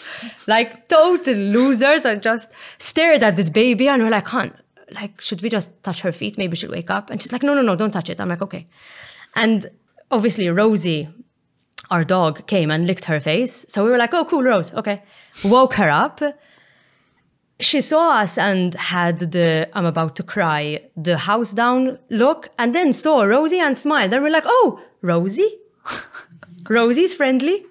like 0.48 0.88
total 0.88 1.34
losers, 1.34 2.06
and 2.06 2.22
just 2.22 2.48
stared 2.78 3.22
at 3.22 3.36
this 3.36 3.50
baby. 3.50 3.86
And 3.86 4.02
we're 4.02 4.08
like, 4.10 4.28
huh, 4.28 4.48
like, 4.94 5.20
should 5.20 5.42
we 5.42 5.48
just 5.48 5.70
touch 5.82 6.00
her 6.02 6.12
feet? 6.12 6.38
Maybe 6.38 6.56
she'll 6.56 6.70
wake 6.70 6.90
up. 6.90 7.10
And 7.10 7.20
she's 7.22 7.32
like, 7.32 7.42
no, 7.42 7.54
no, 7.54 7.62
no, 7.62 7.76
don't 7.76 7.90
touch 7.90 8.08
it. 8.10 8.20
I'm 8.20 8.28
like, 8.28 8.42
okay. 8.42 8.66
And 9.34 9.70
obviously, 10.10 10.48
Rosie, 10.48 11.08
our 11.90 12.04
dog, 12.04 12.46
came 12.46 12.70
and 12.70 12.86
licked 12.86 13.06
her 13.06 13.20
face. 13.20 13.66
So 13.68 13.84
we 13.84 13.90
were 13.90 13.98
like, 13.98 14.14
oh, 14.14 14.24
cool, 14.24 14.42
Rose. 14.42 14.72
Okay. 14.74 15.02
Woke 15.44 15.74
her 15.74 15.88
up. 15.88 16.20
She 17.60 17.80
saw 17.80 18.12
us 18.18 18.38
and 18.38 18.74
had 18.74 19.18
the 19.18 19.68
I'm 19.72 19.84
about 19.86 20.16
to 20.16 20.22
cry, 20.24 20.80
the 20.96 21.16
house 21.16 21.52
down 21.52 21.98
look, 22.10 22.48
and 22.58 22.74
then 22.74 22.92
saw 22.92 23.22
Rosie 23.22 23.60
and 23.60 23.78
smiled. 23.78 24.12
And 24.12 24.22
we're 24.24 24.30
like, 24.32 24.44
oh, 24.46 24.82
Rosie? 25.00 25.58
Rosie's 26.68 27.14
friendly. 27.14 27.64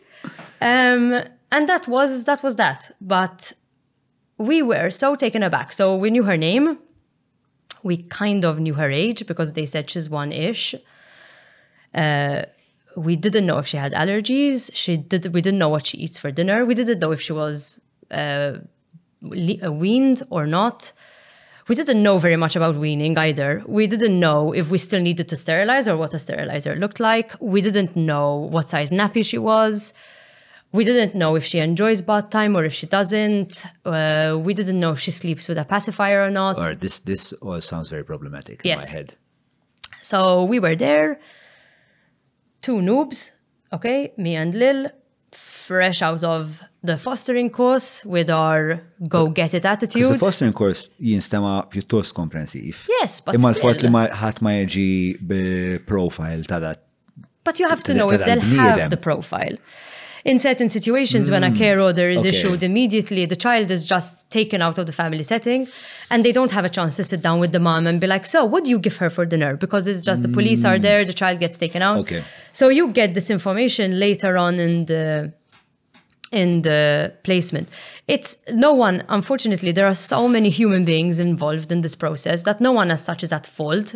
Um, 0.61 1.21
and 1.51 1.67
that 1.67 1.87
was 1.87 2.23
that 2.25 2.41
was 2.41 2.55
that. 2.55 2.91
But 3.01 3.51
we 4.37 4.61
were 4.61 4.91
so 4.91 5.15
taken 5.15 5.43
aback. 5.43 5.73
So 5.73 5.95
we 5.97 6.09
knew 6.09 6.23
her 6.23 6.37
name, 6.37 6.77
we 7.83 7.97
kind 7.97 8.43
of 8.45 8.59
knew 8.59 8.73
her 8.75 8.89
age 8.91 9.25
because 9.27 9.53
they 9.53 9.65
said 9.65 9.89
she's 9.89 10.09
one 10.09 10.31
ish. 10.31 10.75
Uh, 11.93 12.43
we 12.95 13.15
didn't 13.15 13.45
know 13.45 13.57
if 13.57 13.67
she 13.67 13.77
had 13.77 13.93
allergies. 13.93 14.69
She 14.73 14.97
did. 14.97 15.33
We 15.33 15.41
didn't 15.41 15.59
know 15.59 15.69
what 15.69 15.85
she 15.87 15.97
eats 15.97 16.17
for 16.17 16.29
dinner. 16.31 16.65
We 16.65 16.75
didn't 16.75 16.99
know 16.99 17.11
if 17.11 17.21
she 17.21 17.33
was 17.33 17.79
uh, 18.11 18.53
uh, 19.33 19.71
weaned 19.71 20.23
or 20.29 20.45
not. 20.47 20.91
We 21.67 21.75
didn't 21.75 22.03
know 22.03 22.17
very 22.17 22.35
much 22.35 22.55
about 22.57 22.75
weaning 22.75 23.17
either. 23.17 23.63
We 23.65 23.87
didn't 23.87 24.19
know 24.19 24.51
if 24.51 24.69
we 24.69 24.77
still 24.77 25.01
needed 25.01 25.29
to 25.29 25.35
sterilize 25.37 25.87
or 25.87 25.95
what 25.95 26.13
a 26.13 26.19
sterilizer 26.19 26.75
looked 26.75 26.99
like. 26.99 27.33
We 27.39 27.61
didn't 27.61 27.95
know 27.95 28.35
what 28.35 28.69
size 28.69 28.89
nappy 28.89 29.23
she 29.23 29.37
was. 29.37 29.93
We 30.73 30.85
didn't 30.85 31.15
know 31.15 31.35
if 31.35 31.43
she 31.43 31.59
enjoys 31.59 32.01
bath 32.01 32.29
time 32.29 32.55
or 32.55 32.63
if 32.63 32.73
she 32.73 32.85
doesn't. 32.87 33.65
Uh, 33.85 34.37
we 34.39 34.53
didn't 34.53 34.79
know 34.79 34.91
if 34.91 34.99
she 34.99 35.11
sleeps 35.11 35.49
with 35.49 35.57
a 35.57 35.65
pacifier 35.65 36.23
or 36.23 36.29
not. 36.29 36.55
Or 36.65 36.75
this 36.75 36.99
this 36.99 37.33
all 37.41 37.53
uh, 37.53 37.59
sounds 37.59 37.87
very 37.89 38.05
problematic 38.05 38.61
yes. 38.63 38.81
in 38.83 38.87
my 38.87 38.91
head. 38.99 39.09
So 40.01 40.43
we 40.51 40.57
were 40.59 40.77
there, 40.87 41.19
two 42.61 42.77
noobs, 42.89 43.31
okay, 43.73 44.13
me 44.17 44.33
and 44.41 44.55
Lil, 44.55 44.89
fresh 45.65 46.01
out 46.01 46.23
of 46.23 46.61
the 46.81 46.97
fostering 46.97 47.49
course 47.49 48.03
with 48.05 48.29
our 48.29 48.81
go 49.15 49.27
get 49.27 49.53
it 49.53 49.65
attitude. 49.65 50.13
The 50.15 50.17
fostering 50.27 50.53
course 50.53 50.81
jinstema 51.01 51.53
pjuttost 51.71 52.13
comprehensive. 52.13 52.77
Yes, 52.97 53.19
but 53.19 53.35
Imma 53.35 53.49
l-fort 53.55 53.79
uh, 53.83 55.77
profile 55.93 56.41
But 57.47 57.55
you 57.59 57.67
have 57.73 57.83
to 57.89 57.93
know 57.93 58.07
if 58.15 58.19
they'll 58.23 58.63
have 58.79 58.89
the 58.89 58.97
profile 59.09 59.55
in 60.25 60.39
certain 60.39 60.69
situations 60.69 61.29
mm. 61.29 61.33
when 61.33 61.43
a 61.43 61.51
carer 61.51 61.91
there 61.93 62.09
is 62.09 62.19
okay. 62.19 62.29
issued 62.29 62.63
immediately, 62.63 63.25
the 63.25 63.35
child 63.35 63.71
is 63.71 63.87
just 63.87 64.29
taken 64.29 64.61
out 64.61 64.77
of 64.77 64.85
the 64.87 64.93
family 64.93 65.23
setting 65.23 65.67
and 66.09 66.23
they 66.25 66.31
don't 66.31 66.51
have 66.51 66.65
a 66.65 66.69
chance 66.69 66.95
to 66.97 67.03
sit 67.03 67.21
down 67.21 67.39
with 67.39 67.51
the 67.51 67.59
mom 67.59 67.87
and 67.87 67.99
be 67.99 68.07
like, 68.07 68.25
so 68.25 68.45
what 68.45 68.63
do 68.65 68.69
you 68.69 68.79
give 68.79 68.97
her 68.97 69.09
for 69.09 69.25
dinner? 69.25 69.55
Because 69.55 69.87
it's 69.87 70.01
just 70.01 70.19
mm. 70.21 70.23
the 70.23 70.29
police 70.29 70.63
are 70.65 70.77
mm. 70.77 70.81
there, 70.81 71.05
the 71.05 71.13
child 71.13 71.39
gets 71.39 71.57
taken 71.57 71.81
out. 71.81 71.97
Okay. 71.99 72.23
So 72.53 72.69
you 72.69 72.89
get 72.89 73.13
this 73.13 73.29
information 73.29 73.99
later 73.99 74.37
on 74.37 74.59
in 74.59 74.85
the 74.85 75.33
in 76.31 76.61
the 76.61 77.13
placement. 77.23 77.67
It's 78.07 78.37
no 78.53 78.71
one, 78.71 79.03
unfortunately, 79.09 79.73
there 79.73 79.85
are 79.85 79.93
so 79.93 80.29
many 80.29 80.49
human 80.49 80.85
beings 80.85 81.19
involved 81.19 81.73
in 81.73 81.81
this 81.81 81.93
process 81.93 82.43
that 82.43 82.61
no 82.61 82.71
one 82.71 82.89
as 82.89 83.03
such 83.03 83.21
is 83.21 83.33
at 83.33 83.45
fault. 83.45 83.95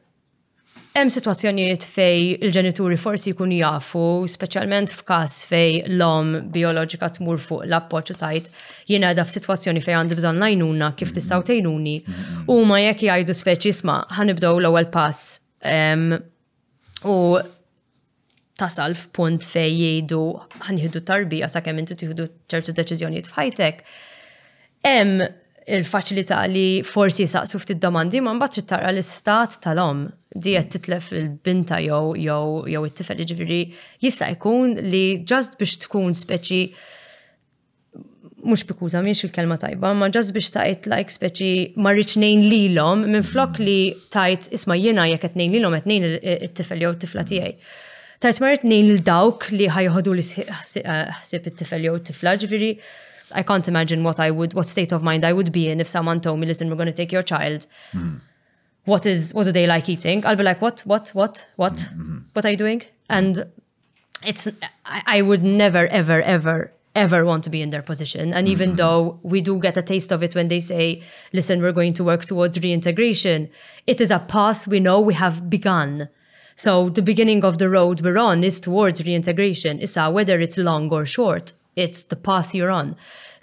Hemm 0.91 1.07
sitwazzjonijiet 1.07 1.85
fej 1.87 2.33
il-ġenituri 2.43 2.97
forsi 2.99 3.31
jkunu 3.31 3.61
jafu, 3.61 4.01
speċjalment 4.27 4.91
f'każ 4.97 5.37
fej 5.47 5.77
l-om 5.93 6.33
bioloġika 6.51 7.07
tmur 7.15 7.39
fuq 7.39 7.63
l-appoġġ 7.63 8.11
u 8.11 8.15
tajt 8.19 8.49
jiena 8.91 9.13
għadha 9.13 9.23
f'sitwazzjoni 9.29 9.83
fej 9.85 9.95
għandi 10.01 10.17
bżonn 10.19 10.41
najnuna 10.43 10.89
kif 10.99 11.13
tistgħu 11.15 11.45
tgħinuni 11.47 11.93
huma 12.51 12.81
jekk 12.83 13.07
jgħidu 13.07 13.37
speċi 13.39 13.71
isma' 13.77 13.97
ħanibdew 14.17 14.59
l-ewwel 14.59 14.89
pass 14.91 15.39
u 17.07 17.19
tasal 18.59 18.97
f'punt 18.99 19.47
fej 19.47 19.71
jgħidu 19.79 20.23
ħanħidu 20.67 21.05
tarbija 21.07 21.47
sakemm 21.55 21.85
inti 21.85 22.01
tieħdu 22.03 22.27
ċertu 22.51 22.75
deċiżjonijiet 22.81 23.31
f'ħajtek. 23.31 23.79
Hemm 24.91 25.23
il-faċilità 25.71 26.43
li 26.51 26.67
forsi 26.83 27.31
saqsu 27.31 27.59
ftit 27.63 27.79
domandi 27.79 28.19
ma 28.27 28.35
mbagħad 28.35 28.57
trid 28.59 28.69
tara 28.75 28.91
l-istat 28.91 29.61
tal-om 29.63 30.09
dijet 30.39 30.71
titlef 30.71 31.11
il-binta 31.11 31.79
jew 31.83 32.15
jow 32.21 32.63
jow 32.71 32.85
it-tifel 32.87 33.19
ġifiri 33.27 33.59
jista' 34.03 34.29
jkun 34.35 34.77
li 34.93 35.03
ġast 35.27 35.57
biex 35.59 35.75
tkun 35.83 36.13
speċi 36.15 36.61
mux 38.47 38.63
bikuza 38.65 39.03
miex 39.05 39.25
il-kelma 39.27 39.57
tajba, 39.61 39.91
ma 39.97 40.07
ġaz 40.09 40.31
biex 40.33 40.53
tajt 40.55 40.87
like 40.89 41.13
speċi 41.13 41.51
marriċ 41.75 42.15
nejn 42.23 42.47
l-om 42.47 43.03
minn 43.11 43.27
flok 43.27 43.59
li 43.61 43.93
tajt 44.15 44.47
isma 44.55 44.77
jena 44.79 45.05
jek 45.11 45.27
et 45.29 45.35
nejn 45.37 45.59
l-om 45.61 45.75
et 45.77 45.85
nejn 45.89 46.07
it-tifel 46.21 46.81
jew 46.87 46.93
t-tifla 46.95 47.25
tijaj. 47.29 47.51
Tajt 48.23 48.41
marriċ 48.41 48.65
nejn 48.71 48.89
l-dawk 48.95 49.49
li 49.51 49.67
ħajħodu 49.67 50.15
li 50.17 50.25
eh, 50.31 51.07
ħsib 51.19 51.53
it-tifel 51.53 51.85
jew 51.89 51.97
t-tifla 52.05 52.37
ġviri. 52.39 52.71
Jiġifieri, 52.77 52.99
I 53.31 53.43
can't 53.47 53.67
imagine 53.71 54.03
what 54.03 54.19
I 54.19 54.31
would, 54.31 54.53
what 54.55 54.67
state 54.67 54.91
of 54.95 55.03
mind 55.03 55.23
I 55.27 55.31
would 55.33 55.51
be 55.55 55.69
in 55.71 55.79
if 55.79 55.87
someone 55.87 56.19
told 56.19 56.39
me, 56.39 56.45
listen, 56.45 56.69
we're 56.69 56.75
going 56.75 56.91
to 56.91 56.93
take 56.97 57.13
your 57.13 57.23
child. 57.23 57.65
Mm. 57.95 58.19
what 58.85 59.05
is 59.05 59.33
what 59.33 59.43
do 59.43 59.51
they 59.51 59.67
like 59.67 59.87
eating 59.89 60.25
i'll 60.25 60.35
be 60.35 60.43
like 60.43 60.61
what 60.61 60.79
what 60.81 61.09
what 61.09 61.45
what 61.55 61.73
mm-hmm. 61.75 62.17
what 62.33 62.45
are 62.45 62.49
you 62.51 62.57
doing 62.57 62.81
and 63.09 63.45
it's 64.25 64.47
I, 64.85 65.03
I, 65.05 65.21
would 65.21 65.43
never 65.43 65.87
ever 65.87 66.21
ever 66.21 66.71
ever 66.95 67.23
want 67.25 67.43
to 67.45 67.49
be 67.49 67.61
in 67.61 67.69
their 67.69 67.81
position 67.81 68.33
and 68.33 68.47
even 68.47 68.69
mm-hmm. 68.69 68.75
though 68.77 69.19
we 69.23 69.41
do 69.41 69.59
get 69.59 69.77
a 69.77 69.81
taste 69.81 70.11
of 70.11 70.21
it 70.23 70.35
when 70.35 70.47
they 70.49 70.59
say 70.59 71.01
listen 71.31 71.61
we're 71.61 71.71
going 71.71 71.93
to 71.95 72.03
work 72.03 72.25
towards 72.25 72.59
reintegration 72.59 73.49
it 73.87 74.01
is 74.01 74.11
a 74.11 74.19
path 74.19 74.67
we 74.67 74.79
know 74.79 74.99
we 74.99 75.13
have 75.13 75.49
begun 75.49 76.09
so 76.55 76.89
the 76.89 77.01
beginning 77.01 77.43
of 77.45 77.59
the 77.59 77.69
road 77.69 78.01
we're 78.01 78.17
on 78.19 78.43
is 78.43 78.59
towards 78.59 79.03
reintegration 79.05 79.79
It's 79.81 79.95
whether 79.95 80.39
it's 80.39 80.57
long 80.57 80.91
or 80.91 81.05
short 81.05 81.53
it's 81.75 82.03
the 82.03 82.15
path 82.17 82.53
you're 82.53 82.71
on 82.71 82.95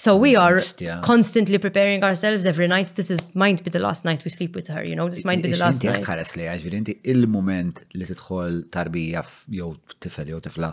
So 0.04 0.16
we 0.16 0.36
are 0.36 0.60
yeah. 0.78 1.00
constantly 1.04 1.58
preparing 1.58 2.04
ourselves 2.04 2.46
every 2.46 2.68
night. 2.68 2.94
This 2.94 3.10
is 3.10 3.18
might 3.34 3.64
be 3.64 3.70
the 3.70 3.80
last 3.80 4.04
night 4.04 4.24
we 4.24 4.30
sleep 4.30 4.54
with 4.54 4.68
her, 4.68 4.82
you 4.84 4.94
know, 4.94 5.08
this 5.08 5.24
might 5.24 5.42
be 5.42 5.50
the 5.50 5.58
last 5.64 5.82
night. 5.90 6.04
Ħares 6.06 6.36
li 6.38 6.44
għax 6.46 6.68
inti 6.78 6.94
il-moment 7.14 7.80
li 7.98 8.06
t-tħol 8.06 8.60
tarbija 8.76 9.24
jow 9.58 9.72
t 9.74 9.98
tifel 10.06 10.30
jow 10.34 10.38
t 10.38 10.46
tifla 10.46 10.70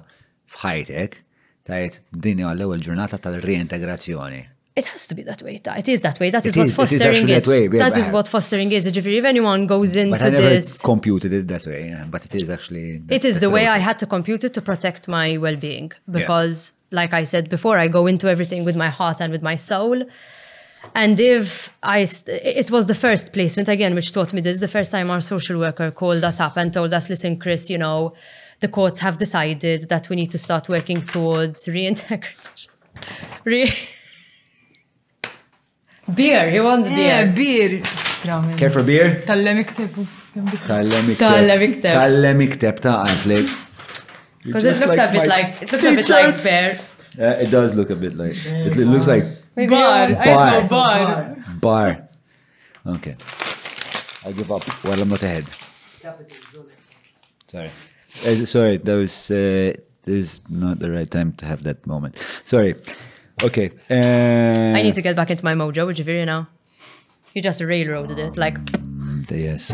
f'ħajtek, 0.55 1.17
tajt 1.65 1.97
dini 2.27 2.45
l-ewwel 2.51 2.85
ġurnata 2.85 3.17
tal-reintegrazzjoni. 3.25 4.43
It 4.77 4.85
has 4.91 5.07
to 5.07 5.15
be 5.17 5.23
that 5.23 5.41
way. 5.41 5.55
It 5.81 5.87
is 5.87 6.01
that 6.01 6.19
way. 6.19 6.29
That 6.31 6.45
is, 6.45 6.53
what 6.57 6.69
fostering 6.69 7.29
is. 7.29 7.45
That, 7.45 7.97
is 7.97 8.11
what 8.11 8.27
fostering 8.27 8.69
is. 8.73 8.85
If 8.85 9.23
anyone 9.33 9.67
goes 9.67 9.95
into 9.95 10.11
this... 10.11 10.21
but 10.23 10.27
I 10.27 10.37
never 10.37 10.49
this, 10.49 10.81
computed 10.81 11.31
it 11.31 11.47
that 11.47 11.65
way. 11.65 11.95
but 12.09 12.25
it 12.25 12.35
is 12.35 12.49
actually. 12.49 13.01
it 13.09 13.23
is 13.23 13.39
the, 13.39 13.49
way 13.49 13.67
I 13.67 13.77
had 13.77 13.97
to 13.99 14.05
compute 14.05 14.43
it 14.43 14.53
to 14.53 14.61
protect 14.61 15.07
my 15.07 15.37
well-being 15.37 15.93
because 16.11 16.73
Yeah 16.74 16.74
like 16.91 17.13
I 17.13 17.23
said 17.23 17.49
before, 17.49 17.77
I 17.79 17.87
go 17.87 18.07
into 18.07 18.27
everything 18.27 18.63
with 18.65 18.75
my 18.75 18.89
heart 18.89 19.21
and 19.21 19.31
with 19.31 19.41
my 19.41 19.55
soul. 19.55 20.03
And 20.93 21.19
if 21.19 21.71
I, 21.81 22.07
it 22.27 22.69
was 22.71 22.85
the 22.87 22.93
first 22.95 23.33
placement 23.33 23.67
again, 23.69 23.95
which 23.95 24.11
taught 24.11 24.33
me 24.33 24.41
this. 24.41 24.59
The 24.59 24.67
first 24.67 24.91
time 24.91 25.09
our 25.09 25.21
social 25.21 25.57
worker 25.57 25.89
called 25.91 26.23
us 26.23 26.39
up 26.39 26.57
and 26.57 26.71
told 26.73 26.93
us, 26.93 27.09
listen, 27.09 27.39
Chris, 27.39 27.69
you 27.69 27.77
know, 27.77 28.13
the 28.59 28.67
courts 28.67 28.99
have 28.99 29.17
decided 29.17 29.89
that 29.89 30.09
we 30.09 30.15
need 30.15 30.31
to 30.31 30.37
start 30.37 30.69
working 30.69 31.01
towards 31.01 31.67
reintegration. 31.67 32.71
Re 33.43 33.73
beer, 36.13 36.49
he 36.49 36.59
wants 36.61 36.87
eh, 36.87 36.95
beer. 37.33 37.81
Yeah, 38.23 38.45
beer. 38.45 38.57
Care 38.57 38.69
for 38.69 38.83
beer? 38.83 39.21
Tallem 39.27 39.57
ikteb. 39.65 40.07
Tallem 40.69 41.05
ikteb. 41.17 41.91
Tallem 41.91 42.41
ikteb 42.47 42.79
ta' 42.79 43.03
għanflik. 43.03 43.64
Because 44.45 44.63
it 44.63 44.77
looks 44.79 44.97
like 44.97 45.09
a 45.09 45.11
bit 45.13 45.27
like 45.27 45.61
it 45.63 45.71
looks 45.71 45.83
a 45.85 45.95
bit 45.95 46.09
like 46.09 46.43
bear. 46.43 46.79
Yeah, 47.17 47.31
it 47.41 47.49
does 47.49 47.73
look 47.73 47.89
a 47.89 47.95
bit 47.95 48.13
like 48.15 48.37
it, 48.45 48.77
it 48.77 48.85
looks 48.85 49.07
like 49.07 49.23
bar. 49.55 50.13
bar. 50.13 50.67
bar. 50.67 51.37
Bar. 51.61 52.09
Okay. 52.95 53.15
I 54.23 54.31
give 54.31 54.51
up. 54.51 54.61
Well, 54.83 55.01
I'm 55.01 55.09
not 55.09 55.23
ahead. 55.23 55.45
Sorry. 57.47 57.71
Uh, 58.27 58.45
sorry, 58.45 58.77
that 58.77 58.95
was 58.95 59.15
uh, 59.31 59.73
this 60.05 60.15
is 60.37 60.41
not 60.49 60.77
the 60.79 60.91
right 60.91 61.09
time 61.09 61.33
to 61.41 61.45
have 61.45 61.63
that 61.63 61.85
moment. 61.87 62.17
Sorry. 62.45 62.75
Okay. 63.41 63.71
Uh, 63.89 64.77
I 64.77 64.83
need 64.83 64.95
to 64.95 65.01
get 65.01 65.15
back 65.15 65.31
into 65.31 65.43
my 65.43 65.53
mojo 65.53 65.87
with 65.87 65.97
Javiria 65.97 66.25
now. 66.25 66.47
You 67.33 67.41
just 67.41 67.61
railroaded 67.61 68.17
it, 68.19 68.37
like. 68.37 68.55
Mm, 68.79 69.29
yes, 69.31 69.73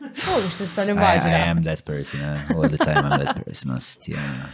Oh, 0.00 0.40
just 0.42 0.78
an 0.78 0.86
nimmaġina. 0.90 1.34
I 1.38 1.48
am 1.50 1.60
that 1.64 1.80
person, 1.84 2.20
eh? 2.20 2.50
all 2.54 2.68
the 2.68 2.78
time 2.78 2.98
I'm 3.04 3.18
that 3.24 3.44
person, 3.44 3.72
astjana. 3.74 4.48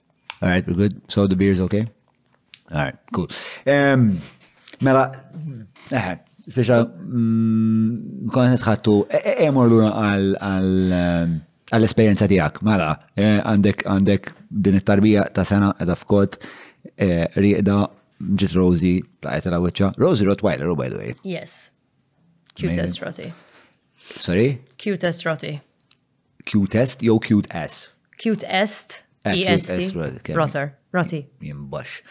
all 0.42 0.48
right, 0.48 0.66
we're 0.66 0.74
good. 0.74 1.00
So 1.08 1.26
the 1.26 1.36
beer's 1.36 1.60
okay? 1.60 1.86
All 2.72 2.84
right, 2.86 2.96
cool. 3.14 3.28
Um, 3.74 4.18
mela, 4.82 5.04
eħe, 5.86 6.10
eh, 6.10 6.18
fisha, 6.56 6.76
mm, 6.88 8.32
kon 8.34 8.46
ħatħattu, 8.56 8.94
emor 9.12 9.38
e, 9.38 9.40
e, 9.46 9.48
l-una 9.68 9.90
għal-esperienza 11.74 12.26
um, 12.26 12.32
tijak, 12.34 12.54
mela, 12.66 12.90
eh, 13.14 13.38
għandek 13.52 13.78
għandek 13.92 14.24
din 14.50 14.78
it-tarbija 14.80 15.22
ta' 15.36 15.44
sena 15.48 15.68
edha 15.84 15.94
f'kot, 16.00 16.32
riqda, 17.38 17.78
ġit 18.38 18.52
Rosie, 18.58 19.00
ta' 19.24 19.32
għetela 19.38 19.58
wicċa. 19.64 19.86
Rosie 20.02 20.26
Rottweiler, 20.28 20.68
oh, 20.72 20.76
by 20.78 20.88
the 20.92 20.98
way. 21.00 21.10
Yes. 21.24 21.52
Q-test 22.56 23.02
Sorry? 24.00 24.60
Q-test 24.78 25.24
rati. 25.24 25.60
Q-test 26.44 27.00
cute 27.00 27.48
ass. 27.54 27.88
Cute 28.18 28.44
est. 28.44 29.04
Rotter. 30.34 30.74
Roti. 30.92 31.26
Bush. 31.54 32.02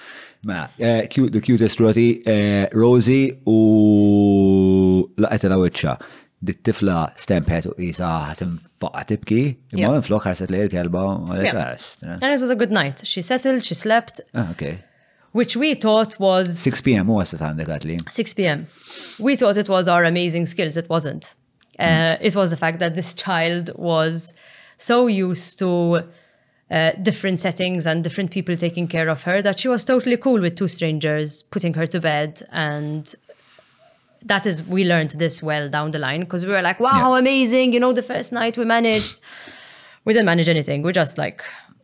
Ma, 0.43 0.67
eh, 0.79 1.07
the 1.07 1.39
cutest 1.41 1.79
roti, 1.79 2.21
eh, 2.27 2.67
Rosie 2.73 3.39
u 3.47 5.07
laqet 5.15 5.45
il-għawicċa. 5.47 5.93
Dittifla 6.43 7.13
stampet 7.15 7.69
u 7.69 7.75
isa 7.79 8.09
ħatim 8.27 8.57
faqa 8.81 9.05
tibki. 9.07 9.43
Imma 9.71 9.93
minn 9.93 10.03
flok 10.03 10.25
ħarset 10.27 10.51
li 10.51 10.65
l-kelba. 10.65 11.05
That 11.31 12.23
eh? 12.23 12.35
was 12.39 12.51
a 12.51 12.55
good 12.59 12.71
night. 12.75 13.05
She 13.07 13.21
settled, 13.21 13.63
she 13.63 13.73
slept. 13.77 14.19
Ah, 14.33 14.49
okay 14.51 14.81
which 15.33 15.57
we 15.57 15.73
thought 15.73 16.17
was 16.21 16.47
6 16.59 16.81
p.m. 16.87 17.09
u 17.11 17.17
għasta 17.21 17.41
għandek 17.49 17.69
għatli. 17.75 17.95
6 18.13 18.35
p.m. 18.39 18.63
We 19.19 19.35
thought 19.35 19.57
it 19.61 19.69
was 19.71 19.87
our 19.91 20.05
amazing 20.09 20.45
skills. 20.47 20.77
It 20.81 20.89
wasn't. 20.89 21.33
Uh, 21.79 21.83
mm. 21.83 22.19
It 22.21 22.35
was 22.39 22.51
the 22.51 22.57
fact 22.63 22.77
that 22.79 22.93
this 22.95 23.13
child 23.15 23.71
was 23.75 24.31
so 24.77 25.07
used 25.07 25.57
to 25.59 25.69
uh, 26.69 26.91
different 27.09 27.39
settings 27.39 27.87
and 27.89 28.03
different 28.05 28.29
people 28.29 28.55
taking 28.55 28.87
care 28.87 29.09
of 29.09 29.23
her 29.23 29.41
that 29.41 29.59
she 29.59 29.67
was 29.67 29.83
totally 29.83 30.17
cool 30.17 30.39
with 30.39 30.55
two 30.55 30.67
strangers 30.67 31.41
putting 31.41 31.73
her 31.73 31.87
to 31.87 31.99
bed 31.99 32.41
and 32.51 33.15
that 34.23 34.45
is 34.47 34.61
we 34.63 34.83
learned 34.83 35.11
this 35.23 35.41
well 35.43 35.67
down 35.69 35.91
the 35.91 35.99
line 35.99 36.21
because 36.21 36.45
we 36.45 36.51
were 36.51 36.61
like 36.61 36.79
wow 36.79 36.89
yeah. 36.93 36.99
how 37.01 37.15
amazing 37.15 37.73
you 37.73 37.79
know 37.79 37.91
the 37.93 38.01
first 38.01 38.31
night 38.31 38.57
we 38.57 38.65
managed 38.65 39.19
we 40.05 40.13
didn't 40.13 40.25
manage 40.25 40.49
anything 40.49 40.81
we 40.81 40.91
just 40.91 41.17
like 41.17 41.43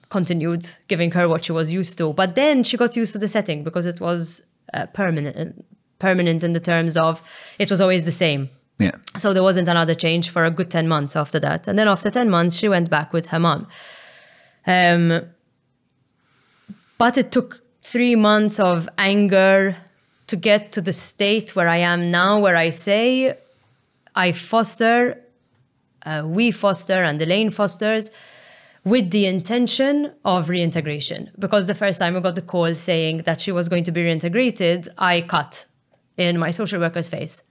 continued 0.09 0.71
giving 0.87 1.11
her 1.11 1.27
what 1.29 1.45
she 1.45 1.51
was 1.51 1.71
used 1.71 1.97
to. 1.99 2.13
But 2.13 2.35
then 2.35 2.63
she 2.63 2.77
got 2.77 2.95
used 2.95 3.13
to 3.13 3.19
the 3.19 3.27
setting 3.27 3.63
because 3.63 3.85
it 3.85 4.01
was 4.01 4.41
uh, 4.73 4.87
permanent, 4.87 5.63
permanent 5.99 6.43
in 6.43 6.53
the 6.53 6.59
terms 6.59 6.97
of 6.97 7.21
it 7.59 7.69
was 7.69 7.79
always 7.79 8.05
the 8.05 8.11
same. 8.11 8.49
Yeah. 8.79 8.95
So 9.17 9.33
there 9.33 9.43
wasn't 9.43 9.67
another 9.67 9.93
change 9.93 10.29
for 10.29 10.45
a 10.45 10.51
good 10.51 10.71
10 10.71 10.87
months 10.87 11.15
after 11.15 11.39
that. 11.41 11.67
And 11.67 11.77
then 11.77 11.87
after 11.87 12.09
10 12.09 12.29
months, 12.29 12.57
she 12.57 12.69
went 12.69 12.89
back 12.89 13.13
with 13.13 13.27
her 13.27 13.39
mom. 13.39 13.67
Um, 14.65 15.21
but 16.97 17.17
it 17.17 17.31
took 17.31 17.61
three 17.83 18.15
months 18.15 18.59
of 18.59 18.89
anger 18.97 19.75
to 20.27 20.35
get 20.35 20.71
to 20.73 20.81
the 20.81 20.93
state 20.93 21.55
where 21.55 21.67
I 21.67 21.77
am 21.77 22.09
now, 22.11 22.39
where 22.39 22.55
I 22.55 22.69
say, 22.69 23.37
I 24.15 24.31
foster, 24.31 25.21
uh, 26.05 26.23
we 26.25 26.51
foster, 26.51 27.03
and 27.03 27.21
Elaine 27.21 27.49
fosters 27.49 28.11
with 28.89 29.11
the 29.11 29.25
intention 29.25 30.11
of 30.25 30.49
reintegration. 30.49 31.31
Because 31.39 31.67
the 31.67 31.75
first 31.75 31.97
time 31.99 32.15
I 32.17 32.19
got 32.19 32.35
the 32.35 32.41
call 32.41 32.73
saying 32.75 33.23
that 33.27 33.39
she 33.39 33.51
was 33.51 33.69
going 33.69 33.83
to 33.85 33.91
be 33.91 34.01
reintegrated, 34.01 34.87
I 34.97 35.21
cut 35.21 35.65
in 36.17 36.37
my 36.37 36.51
social 36.51 36.79
worker's 36.79 37.07
face. 37.07 37.43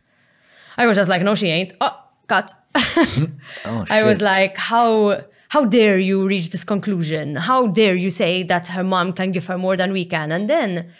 I 0.76 0.86
was 0.86 0.96
just 0.96 1.08
like, 1.08 1.22
no, 1.22 1.34
she 1.34 1.48
ain't. 1.48 1.72
Oh, 1.80 1.96
cut. 2.26 2.52
Hmm? 2.76 3.24
oh, 3.64 3.86
I 3.88 4.02
was 4.02 4.20
like, 4.20 4.56
how 4.56 5.22
how 5.50 5.64
dare 5.64 5.98
you 5.98 6.26
reach 6.26 6.48
this 6.50 6.62
conclusion? 6.64 7.36
How 7.36 7.68
dare 7.68 7.94
you 7.94 8.10
say 8.10 8.42
that 8.52 8.64
her 8.76 8.84
mom 8.84 9.12
can 9.18 9.32
give 9.32 9.46
her 9.46 9.56
more 9.58 9.76
than 9.78 9.90
we 9.92 10.04
can? 10.04 10.30
And 10.30 10.48
then 10.54 10.90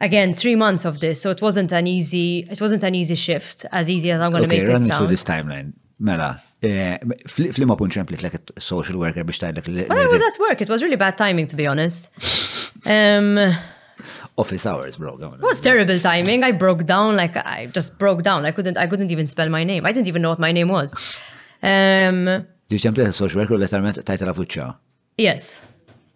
again, 0.00 0.34
three 0.34 0.56
months 0.64 0.84
of 0.84 1.00
this. 1.00 1.16
So 1.22 1.30
it 1.30 1.40
wasn't 1.40 1.72
an 1.72 1.86
easy 1.86 2.28
it 2.54 2.60
wasn't 2.60 2.84
an 2.84 2.94
easy 2.94 3.14
shift, 3.26 3.58
as 3.72 3.88
easy 3.94 4.10
as 4.14 4.20
I'm 4.20 4.30
gonna 4.34 4.46
okay, 4.46 4.58
make 4.58 4.68
run 4.68 4.82
it. 4.82 4.88
Run 4.90 4.98
through 4.98 5.08
this 5.14 5.24
timeline. 5.32 5.72
Mela, 6.00 6.32
Eh, 6.58 6.96
Flima 7.30 7.76
punt 7.78 7.92
ċemplit 7.94 8.24
l 8.26 8.38
social 8.58 8.96
worker 8.98 9.22
biex 9.26 9.38
tajdlek 9.38 9.66
li. 9.70 9.84
Well, 9.86 10.00
I 10.02 10.08
was 10.10 10.20
at 10.26 10.38
work. 10.42 10.60
It 10.60 10.68
was 10.68 10.82
really 10.82 10.96
bad 10.96 11.16
timing, 11.16 11.46
to 11.50 11.56
be 11.56 11.66
honest. 11.66 12.10
Um, 12.86 13.36
Office 14.36 14.64
hours, 14.64 14.98
bro. 14.98 15.16
It 15.34 15.40
was 15.42 15.60
terrible 15.60 15.98
timing. 15.98 16.44
I 16.44 16.52
broke 16.52 16.84
down. 16.86 17.16
Like 17.16 17.36
I 17.36 17.66
just 17.74 17.98
broke 17.98 18.22
down. 18.22 18.44
I 18.46 18.52
couldn't. 18.52 18.76
I 18.78 18.86
couldn't 18.86 19.10
even 19.10 19.26
spell 19.26 19.48
my 19.48 19.64
name. 19.64 19.84
I 19.84 19.90
didn't 19.90 20.06
even 20.06 20.22
know 20.22 20.28
what 20.28 20.38
my 20.38 20.52
name 20.52 20.68
was. 20.68 20.94
Um, 21.60 22.46
Did 22.68 22.78
you 22.84 22.92
template 22.92 23.08
a 23.08 23.12
social 23.12 23.40
worker 23.40 23.58
letterment 23.58 23.98
tajtela 24.04 24.32
fuċċa? 24.34 24.68
Yes. 25.18 25.60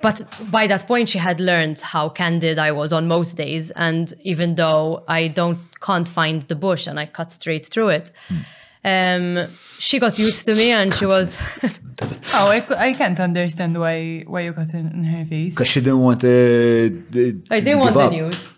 But 0.00 0.22
by 0.52 0.68
that 0.68 0.86
point, 0.86 1.08
she 1.08 1.18
had 1.18 1.40
learned 1.40 1.80
how 1.80 2.08
candid 2.08 2.58
I 2.60 2.70
was 2.70 2.92
on 2.92 3.08
most 3.08 3.36
days, 3.36 3.72
and 3.72 4.14
even 4.22 4.54
though 4.54 5.02
I 5.08 5.28
don't 5.28 5.58
can't 5.80 6.08
find 6.08 6.42
the 6.42 6.54
bush 6.54 6.86
and 6.86 7.00
I 7.00 7.06
cut 7.06 7.32
straight 7.32 7.66
through 7.66 7.88
it. 7.94 8.12
Hmm. 8.28 8.42
Um, 8.84 9.46
she 9.78 9.98
got 10.00 10.18
used 10.18 10.44
to 10.46 10.54
me 10.54 10.72
and 10.72 10.92
she 10.92 11.06
was. 11.06 11.38
oh, 12.34 12.50
I, 12.50 12.64
I 12.70 12.92
can't 12.94 13.18
understand 13.20 13.78
why 13.78 14.24
why 14.26 14.40
you 14.40 14.52
got 14.52 14.74
in, 14.74 14.88
in 14.88 15.04
her 15.04 15.24
face. 15.24 15.54
Because 15.54 15.68
she 15.68 15.80
didn't 15.80 16.00
want 16.00 16.24
uh, 16.24 16.26
the. 16.28 17.40
I 17.50 17.60
didn't 17.60 17.78
want 17.78 17.96
up. 17.96 18.10
the 18.10 18.16
news. 18.16 18.48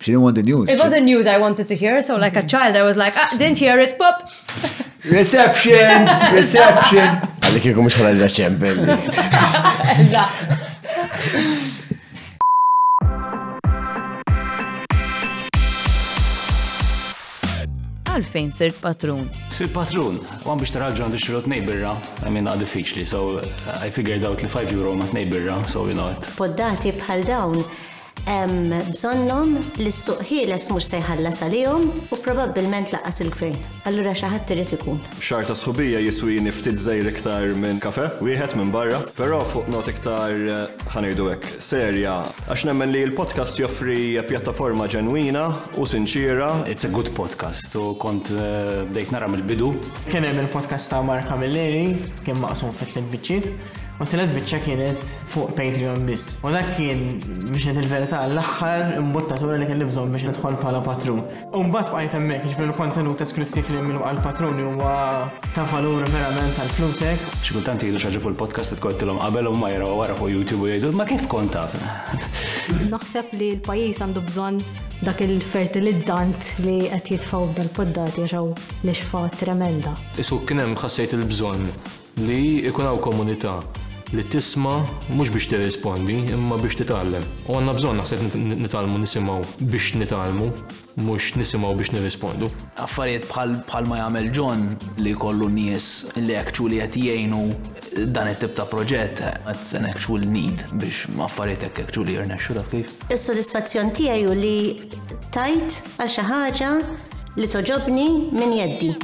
She 0.00 0.12
didn't 0.12 0.22
want 0.22 0.36
the 0.36 0.42
news. 0.42 0.70
It 0.70 0.78
wasn't 0.78 1.04
news 1.04 1.26
I 1.26 1.38
wanted 1.38 1.68
to 1.68 1.74
hear. 1.76 2.00
So, 2.00 2.16
like 2.16 2.32
mm 2.32 2.38
-hmm. 2.38 2.44
a 2.44 2.50
child, 2.52 2.76
I 2.76 2.82
was 2.82 2.96
like, 2.96 3.14
ah, 3.20 3.28
didn't 3.36 3.58
hear 3.58 3.76
it, 3.84 3.96
pop. 3.98 4.16
reception, 5.18 5.90
reception. 6.38 7.06
għalfejn 18.18 18.50
sirt 18.52 18.80
patrun. 18.82 19.26
Sirt 19.54 19.72
patrun, 19.74 20.18
għan 20.44 20.60
biex 20.62 20.74
taraġġu 20.74 21.04
għandu 21.06 21.20
xirot 21.22 21.48
nejbirra, 21.50 21.94
mean 22.28 22.50
għad 22.50 22.64
diffiċli, 22.66 23.06
so 23.06 23.38
I 23.78 23.90
figured 23.94 24.26
out 24.26 24.42
li 24.44 24.50
5 24.50 24.74
euro 24.76 24.96
ma 24.98 25.06
nejbirra 25.14 25.60
so 25.68 25.86
you 25.86 25.94
know 25.94 26.10
it. 26.12 26.28
Poddati 26.38 26.94
bħal 26.98 27.26
dawn 27.28 27.62
Em 28.28 28.72
bżonnhom 28.92 29.54
li 29.78 29.88
s-suq 29.92 30.20
ħieles 30.26 30.66
mhux 30.72 30.88
se 30.90 30.98
għalihom 31.06 31.84
u 32.12 32.18
probabbilment 32.24 32.90
laqqas 32.92 33.20
il-gvern. 33.22 33.56
Allura 33.88 34.12
xaħat 34.12 34.42
ħadd 34.42 34.52
irid 34.54 34.72
ikun. 34.76 34.98
Xarta 35.20 35.54
sħubija 35.56 36.00
jiswi 36.02 36.38
niftit 36.44 36.76
zejr 36.78 37.08
iktar 37.12 37.46
minn 37.56 37.78
kafe, 37.80 38.08
wieħed 38.20 38.56
minn 38.60 38.72
barra, 38.74 38.98
però 39.16 39.40
fuq 39.52 39.70
not 39.72 39.88
iktar 39.88 40.34
eh, 40.34 40.66
ħanajdu 40.92 41.28
hekk 41.30 41.60
serja 41.62 42.16
għax 42.50 42.66
nemmen 42.68 42.92
li 42.92 43.02
l-podcast 43.08 43.60
joffri 43.62 44.20
pjattaforma 44.28 44.88
ġenwina 44.92 45.46
u 45.78 45.88
sinċira. 45.88 46.50
It's 46.68 46.84
a 46.88 46.92
good 46.92 47.10
podcast 47.16 47.76
u 47.80 47.94
kont 48.02 48.32
eh, 48.34 48.84
dejt 48.92 49.12
nara 49.14 49.28
mill-bidu. 49.32 49.72
Kien 50.10 50.26
hemm 50.28 50.42
il-podcast 50.44 50.90
ta' 50.92 51.00
Marka 51.04 51.38
Milleri, 51.40 51.94
kien 52.26 52.40
maqsum 52.42 52.74
fit-tliet 52.76 53.08
biċċiet 53.16 53.86
U 53.98 54.04
t-telet 54.06 54.30
bieċa 54.30 54.58
kienet 54.62 55.00
fuq 55.32 55.56
Patreon 55.58 56.04
biss. 56.06 56.36
U 56.46 56.52
dak 56.54 56.68
kien 56.76 57.16
biex 57.50 57.64
il-verità 57.82 58.20
l-axħar 58.30 58.92
imbottatura 59.00 59.56
li 59.58 59.66
kien 59.66 59.80
bżon 59.82 60.12
biex 60.14 60.28
nidħol 60.28 60.54
bħala 60.60 60.82
patrun. 60.86 61.24
Umbat 61.58 61.90
bqajt 61.90 62.14
hemmhekk 62.14 62.44
biex 62.44 62.54
jiġifieri 62.54 62.70
il-kontenut 62.70 63.24
esklusiv 63.26 63.72
li 63.74 63.80
minnu 63.82 64.04
għal 64.06 64.20
patruni 64.22 64.62
huwa 64.68 64.92
ta' 65.56 65.64
valur 65.72 66.06
verament 66.14 66.54
tal-flusek. 66.60 67.24
ċikultanti 67.48 67.88
jidu 67.90 67.98
xaġi 68.04 68.20
fuq 68.22 68.36
il-podcast 68.36 68.76
t-kottilom 68.78 69.18
qabel 69.24 69.50
u 69.50 69.56
ma 69.58 69.72
jraw 69.74 69.90
wara 69.98 70.14
fuq 70.14 70.30
YouTube 70.30 70.68
u 70.68 70.70
jidu 70.70 70.92
ma 70.94 71.04
kif 71.10 71.26
konta. 71.34 71.66
Naxsepp 71.74 72.86
Naħseb 72.94 73.34
li 73.40 73.50
l-pajjiż 73.56 74.02
għandu 74.06 74.22
bżonn 74.30 74.62
dak 75.10 75.24
il-fertilizzant 75.26 76.52
li 76.68 76.76
qed 76.86 77.12
jitfaw 77.16 77.48
dal-poddati 77.58 78.22
għaxaw 78.28 78.54
li 78.86 78.94
xfa 78.94 79.26
tremenda. 79.42 79.98
Isu 80.22 80.38
kien 80.46 80.62
hemm 80.62 80.78
ħassejt 80.78 81.18
il-bżonn 81.18 81.76
li 82.30 82.40
ikun 82.70 82.86
hawn 82.86 83.02
komunità 83.02 83.58
li 84.16 84.24
tisma 84.24 84.72
mhux 85.12 85.28
biex 85.32 85.46
tirrispondi 85.50 86.14
imma 86.32 86.56
biex 86.60 86.78
titgħallem. 86.80 87.24
U 87.48 87.56
għandna 87.58 87.74
bżonn 87.76 87.98
naħseb 88.00 88.38
nitalmu 88.64 88.98
nisimgħu 89.02 89.68
biex 89.72 89.98
nitalmu 90.00 90.48
mhux 91.04 91.34
nisimgħu 91.38 91.72
biex 91.80 91.92
nirrispondu. 91.94 92.48
Affarijiet 92.84 93.26
bħal 93.28 93.90
ma 93.90 93.98
jagħmel 94.00 94.30
John 94.34 94.64
li 95.04 95.12
kollu 95.14 95.50
nies 95.52 96.06
li 96.22 96.36
actually 96.40 96.80
qed 96.84 96.96
jgħinu 97.04 97.42
dan 98.14 98.32
it-tip 98.32 98.54
ta' 98.56 98.66
proġett 98.72 99.22
qed 99.44 99.68
an 99.78 99.90
actual 99.92 100.24
need 100.24 100.64
biex 100.80 101.04
affarijiet 101.28 101.68
hekk 101.68 101.84
actually 101.86 102.16
jirnexxu 102.16 102.56
taf 102.60 102.72
kif. 102.72 102.96
Is-sodisfazzjon 103.12 103.92
tiegħi 104.00 104.40
li 104.42 104.58
tajt 105.36 105.82
għal 105.98 106.08
xi 106.16 106.28
ħaġa 106.32 106.72
li 107.38 107.46
toġobni 107.52 108.10
min 108.32 108.56
jeddi. 108.62 108.94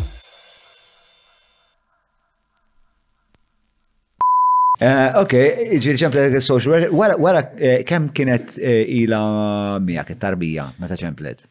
Eh, 4.83 5.07
ok, 5.21 5.33
ġiri 5.79 6.01
ċemplet 6.01 6.35
social 6.43 6.89
worker, 6.91 7.17
wara 7.23 7.45
eh, 7.63 7.85
kem 7.87 8.09
kienet 8.11 8.57
eh, 8.59 8.83
ila 9.05 9.79
miak 9.79 10.09
it-tarbija, 10.11 10.73
meta 10.83 10.97
ċemplet? 10.99 11.45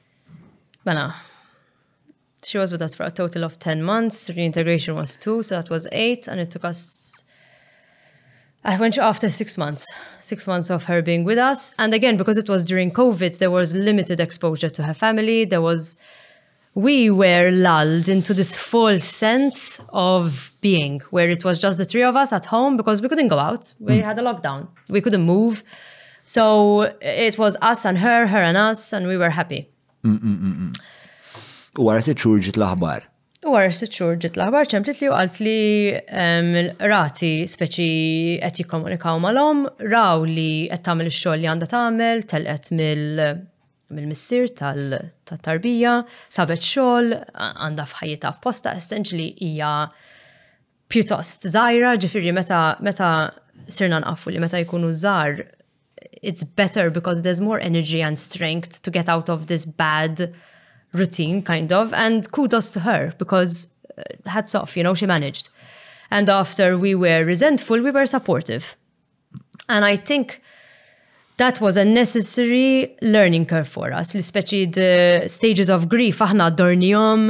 Mela, 0.84 1.05
she 2.43 2.59
was 2.59 2.74
with 2.76 2.82
us 2.82 2.93
for 2.93 3.05
a 3.07 3.11
total 3.11 3.45
of 3.47 3.55
10 3.63 3.80
months, 3.82 4.26
reintegration 4.36 4.95
was 4.97 5.15
two, 5.15 5.41
so 5.41 5.55
that 5.55 5.69
was 5.69 5.88
eight, 5.93 6.28
and 6.28 6.41
it 6.41 6.51
took 6.51 6.65
us 6.65 7.24
I 8.65 8.78
went 8.78 8.97
after 8.97 9.30
six 9.30 9.57
months, 9.57 9.84
six 10.21 10.47
months 10.47 10.69
of 10.69 10.86
her 10.86 11.01
being 11.01 11.26
with 11.26 11.38
us. 11.38 11.74
And 11.78 11.93
again, 11.93 12.15
because 12.15 12.38
it 12.38 12.47
was 12.47 12.63
during 12.63 12.91
COVID, 12.91 13.38
there 13.39 13.51
was 13.51 13.76
limited 13.76 14.21
exposure 14.21 14.69
to 14.69 14.84
her 14.84 14.93
family. 14.93 15.43
There 15.43 15.59
was 15.59 15.97
we 16.76 17.09
were 17.11 17.51
lulled 17.51 18.09
into 18.09 18.34
this 18.34 18.55
false 18.55 19.03
sense 19.03 19.80
of 19.89 20.51
being, 20.61 21.01
where 21.11 21.30
it 21.30 21.45
was 21.45 21.59
just 21.59 21.78
the 21.78 21.86
three 21.86 22.03
of 22.03 22.15
us 22.15 22.34
at 22.34 22.45
home 22.45 22.78
because 22.78 23.01
we 23.01 23.09
couldn't 23.09 23.28
go 23.28 23.38
out. 23.39 23.74
We 23.80 23.97
mm. 23.99 24.03
had 24.03 24.17
a 24.19 24.21
lockdown, 24.21 24.67
we 24.89 25.01
couldn't 25.01 25.24
move. 25.24 25.63
So 26.26 26.93
it 27.01 27.38
was 27.38 27.57
us 27.61 27.86
and 27.86 27.97
her, 27.97 28.28
her 28.28 28.38
and 28.39 28.57
us, 28.57 28.91
and 28.93 29.07
we 29.07 29.17
were 29.17 29.30
happy. 29.32 29.69
U 30.05 30.09
mm, 30.09 30.74
għara 31.80 31.80
mm, 31.80 31.80
mm, 31.80 32.05
sitxur 32.09 32.39
ġit 32.43 32.57
l-aħbar. 32.59 33.05
U 33.47 33.53
għara 33.55 33.71
sitxur 33.76 34.17
ġit 34.19 34.36
l-aħbar 34.36 34.67
ċemplit 34.71 34.99
li 34.99 35.07
u 35.07 35.13
għalt 35.15 35.39
li 35.43 36.65
rati 36.91 37.32
speċi 37.47 38.41
għet 38.43 38.59
jikkomunikaw 38.63 39.19
malom, 39.24 39.63
raw 39.86 40.26
li 40.28 40.49
għet 40.71 40.84
tamil 40.84 41.11
il-xol 41.11 41.39
li 41.43 41.47
għanda 41.51 41.69
tamil, 41.71 42.26
telqet 42.28 42.71
mill 42.76 43.24
mill-missir 43.94 44.48
tal-tarbija, 44.60 45.94
sabet 46.36 46.64
xogħol, 46.66 47.12
għandha 47.34 47.86
f'ħajjitha 47.91 48.32
f'posta, 48.38 48.74
essentially 48.78 49.30
hija 49.46 49.72
pjuttost 50.91 51.48
zaħira, 51.54 51.94
ġifiri 52.02 52.34
meta 52.36 52.64
meta 52.86 53.12
sirna 53.72 54.02
nqafu 54.04 54.34
li 54.34 54.41
meta 54.44 54.60
jkunu 54.64 54.91
żgħar 54.94 55.38
it's 56.24 56.44
better 56.46 56.89
because 56.89 57.22
there's 57.24 57.41
more 57.41 57.60
energy 57.64 58.02
and 58.04 58.20
strength 58.20 58.82
to 58.84 58.91
get 58.91 59.10
out 59.10 59.30
of 59.30 59.48
this 59.48 59.66
bad 59.66 60.34
routine, 60.94 61.41
kind 61.41 61.72
of. 61.74 61.94
And 61.94 62.30
kudos 62.32 62.72
to 62.72 62.82
her 62.82 63.14
because 63.20 63.68
uh, 63.98 64.04
hats 64.30 64.56
off, 64.56 64.78
you 64.78 64.84
know, 64.84 64.94
she 64.94 65.06
managed. 65.06 65.50
And 66.12 66.30
after 66.30 66.78
we 66.78 66.96
were 66.96 67.26
resentful, 67.26 67.82
we 67.82 67.91
were 67.91 68.06
supportive. 68.06 68.76
And 69.68 69.84
I 69.84 69.98
think 69.98 70.41
that 71.38 71.59
was 71.59 71.77
a 71.77 71.86
necessary 71.86 72.95
learning 73.01 73.45
curve 73.47 73.67
for 73.67 73.91
us. 73.93 74.13
l 74.15 74.21
speċi 74.31 74.59
the 74.79 74.93
stages 75.38 75.69
of 75.75 75.79
grief 75.95 76.21
aħna 76.27 76.45
dornijom 76.59 77.21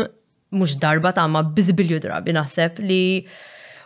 mux 0.59 0.75
darba 0.83 1.11
ta' 1.17 1.27
ma 1.33 1.41
bizbilju 1.57 1.99
drabi 2.05 2.33
naħseb 2.39 2.81
li 2.89 3.03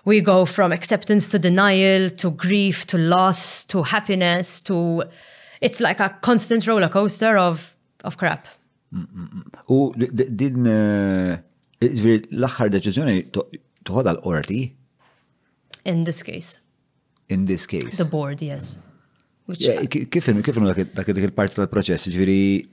we 0.09 0.22
go 0.22 0.38
from 0.45 0.72
acceptance 0.72 1.28
to 1.28 1.38
denial, 1.38 2.09
to 2.11 2.30
grief, 2.32 2.86
to 2.88 2.97
loss, 2.97 3.65
to 3.65 3.84
happiness, 3.84 4.61
to 4.63 5.03
it's 5.59 5.82
like 5.82 5.99
a 5.99 6.09
constant 6.22 6.65
roller 6.65 6.88
coaster 6.88 7.36
of, 7.36 7.76
of 8.05 8.15
crap. 8.15 8.47
U 9.68 9.91
din 9.97 10.63
eh, 10.63 11.36
l-axħar 11.84 12.72
deċizjoni 12.76 13.18
tuħod 13.36 14.13
għal-orti? 14.13 14.61
In 15.91 16.05
this 16.07 16.24
case. 16.24 16.59
In 17.28 17.43
this 17.51 17.68
case. 17.68 17.99
The 17.99 18.07
board, 18.07 18.41
yes. 18.41 18.78
Kif 19.56 20.26
kif 20.43 20.58
dak 20.93 21.08
dik 21.08 21.28
il-parti 21.32 21.56
tal-proċess, 21.56 22.10
ġifieri 22.12 22.68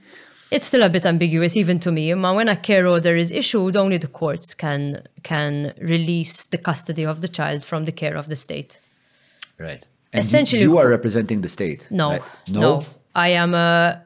It's 0.51 0.65
still 0.67 0.83
a 0.83 0.89
bit 0.89 1.05
ambiguous 1.05 1.55
even 1.57 1.79
to 1.79 1.91
me, 1.91 2.13
ma 2.13 2.33
when 2.35 2.47
a 2.49 2.55
care 2.55 2.85
order 2.87 3.15
is 3.17 3.31
issued, 3.31 3.75
only 3.75 3.97
the 3.97 4.07
courts 4.07 4.53
can 4.53 5.01
can 5.23 5.73
release 5.81 6.45
the 6.47 6.57
custody 6.57 7.03
of 7.05 7.21
the 7.21 7.27
child 7.27 7.65
from 7.65 7.85
the 7.85 7.91
care 7.91 8.15
of 8.15 8.27
the 8.29 8.35
state. 8.35 8.79
Right. 9.57 9.87
And 10.13 10.23
Essentially, 10.23 10.61
you, 10.61 10.73
you 10.73 10.77
are 10.77 10.87
representing 10.89 11.41
the 11.41 11.49
state. 11.49 11.87
No, 11.89 12.09
right? 12.09 12.21
no, 12.47 12.61
no. 12.61 12.85
I 13.15 13.29
am 13.29 13.53
a 13.55 14.03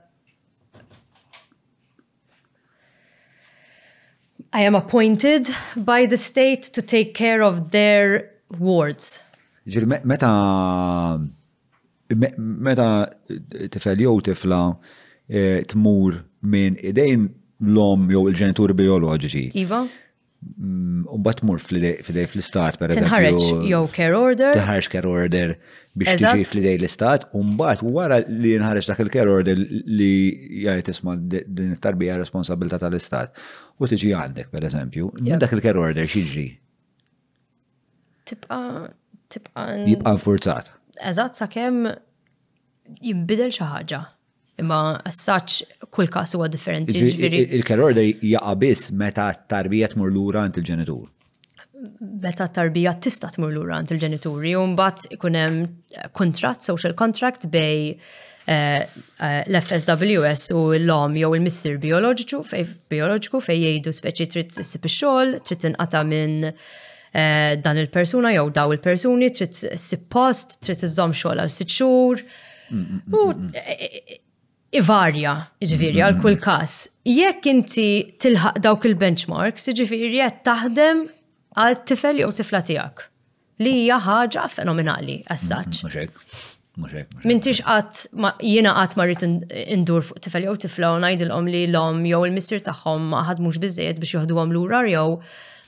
I 4.53 4.61
am 4.61 4.75
appointed 4.75 5.49
by 5.75 6.05
the 6.05 6.17
state 6.17 6.63
to 6.73 6.81
take 6.81 7.13
care 7.15 7.41
of 7.43 7.71
their 7.71 8.29
wards. 8.59 9.19
Ġil, 9.69 9.85
meta 9.89 10.31
meta 12.37 13.11
tifel 13.71 13.97
jew 14.01 14.19
tifla 14.25 14.59
eh, 15.29 15.61
tmur 15.69 16.15
minn 16.49 16.77
idejn 16.81 17.27
l-om 17.61 18.07
jew 18.09 18.27
il-ġenituri 18.31 18.73
bioloġiċi. 18.73 19.49
Iva? 19.61 19.83
Mm, 20.41 21.01
umbat 21.11 21.41
mur 21.43 21.59
fl-istat, 21.59 22.77
per 22.79 22.93
eżempju. 22.93 23.33
Tinħarġ 23.35 23.65
jew 23.67 23.81
care 23.91 24.15
order. 24.15 24.53
Tħarġ 24.55 24.87
care 24.93 25.09
order 25.11 25.51
biex 25.99 26.15
tiġi 26.23 26.45
fl-idej 26.47 26.77
l-istat, 26.79 27.25
umbat 27.35 27.83
wara 27.83 28.21
li 28.27 28.53
nħarġ 28.61 28.87
dak 28.93 29.03
il-care 29.03 29.33
order 29.33 29.59
li 29.59 30.11
jgħajt 30.63 30.93
isma 30.95 31.17
din 31.29 31.75
it-tarbija 31.75 32.15
responsabilità 32.21 32.79
tal-istat. 32.79 33.35
U 33.77 33.91
tiġi 33.91 34.15
għandek, 34.15 34.49
per 34.53 34.65
eżempju, 34.71 35.11
minn 35.19 35.43
dak 35.43 35.53
il-care 35.57 35.83
order 35.83 36.07
xieġi? 36.15 36.47
Tibqa. 38.31 38.57
Tibqa. 39.29 39.67
Jibqa 39.89 40.15
forzat 40.23 40.71
eżatt 41.03 41.37
sakemm 41.39 41.87
jinbidel 43.01 43.51
xi 43.53 43.67
ħaġa. 43.69 43.99
Imma 44.59 44.79
as 45.07 45.21
such 45.23 45.59
kull 45.95 46.09
każ 46.11 46.33
huwa 46.35 46.49
differenti. 46.51 46.97
Il-care 46.99 47.85
order 47.85 48.03
jaqa' 48.19 48.55
biss 48.59 48.89
meta 48.91 49.29
t-tarbija 49.37 49.91
tmur 49.93 50.11
lura 50.11 50.43
għand 50.45 50.57
il-ġenitur. 50.59 51.05
Meta 52.23 52.47
t-tarbija 52.51 52.91
tista' 53.05 53.29
tmur 53.37 53.53
lura 53.55 53.77
għand 53.77 53.93
il-ġenituri 53.95 54.51
u 54.59 54.65
mbagħad 54.73 55.15
ikun 55.15 55.39
hemm 55.39 55.61
kontratt, 56.17 56.65
social 56.67 56.95
contract 56.99 57.47
bej 57.53 57.85
eh, 57.87 58.51
eh, 58.51 59.39
l-FSWS 59.45 60.49
u 60.57 60.65
l-om 60.81 61.15
jew 61.21 61.31
il-missir 61.39 61.79
bioloġiku 61.79 62.43
fej 62.51 62.67
bioloġiku 62.91 63.39
fej 63.47 63.63
jgħidu 63.63 63.95
speċi 63.95 64.29
trid 64.35 64.59
issib 64.65 64.91
ix-xogħol, 64.91 65.37
trid 65.47 65.63
tinqata' 65.69 66.03
minn 66.11 66.51
Eh, 67.11 67.55
dan 67.63 67.77
il-persuna 67.81 68.29
jew 68.35 68.49
daw 68.53 68.69
il-persuni 68.73 69.29
trid 69.33 69.55
sippost, 69.81 70.59
trid 70.65 70.83
iżomm 70.85 71.15
xogħol 71.17 71.39
għal 71.41 71.49
sitt 71.55 71.71
xhur. 71.73 72.21
Mm, 72.69 72.83
mm, 72.83 73.15
u 73.17 73.21
mm, 73.33 73.63
eh, 73.63 73.79
eh, 73.87 74.19
ivarja, 74.77 75.31
ġifiri, 75.63 76.03
għal 76.05 76.19
kull 76.21 76.35
każ. 76.41 76.83
Jekk 77.09 77.47
inti 77.49 77.87
tilħaq 78.21 78.61
dawk 78.65 78.85
il-benchmarks, 78.91 79.65
ġifiri 79.81 80.19
qed 80.21 80.43
taħdem 80.45 81.07
għal 81.57 81.79
tifel 81.89 82.21
jew 82.21 82.29
tifla 82.41 82.61
tiegħek. 82.69 83.05
Li 83.65 83.71
hija 83.83 83.97
ħaġa 84.05 84.45
fenomenali 84.59 85.19
għas-saċ. 85.25 85.81
Mintix 87.25 87.61
għat, 87.65 88.05
jina 88.45 88.75
għat 88.77 88.93
marrit 89.01 89.23
indur 89.25 90.03
fuq 90.05 90.21
tifel 90.23 90.45
jew 90.45 90.55
tifla 90.61 90.93
u 90.93 91.01
ngħidilhom 91.01 91.49
li 91.51 91.65
l-om 91.71 92.05
jew 92.05 92.21
il-missir 92.29 92.61
tagħhom 92.69 93.09
ma 93.15 93.25
ħadmux 93.33 93.57
biżejjed 93.65 93.97
biex 93.99 94.13
joħduhom 94.19 94.45
għom 94.45 94.51
l-urar 94.59 94.85
jew 94.93 95.17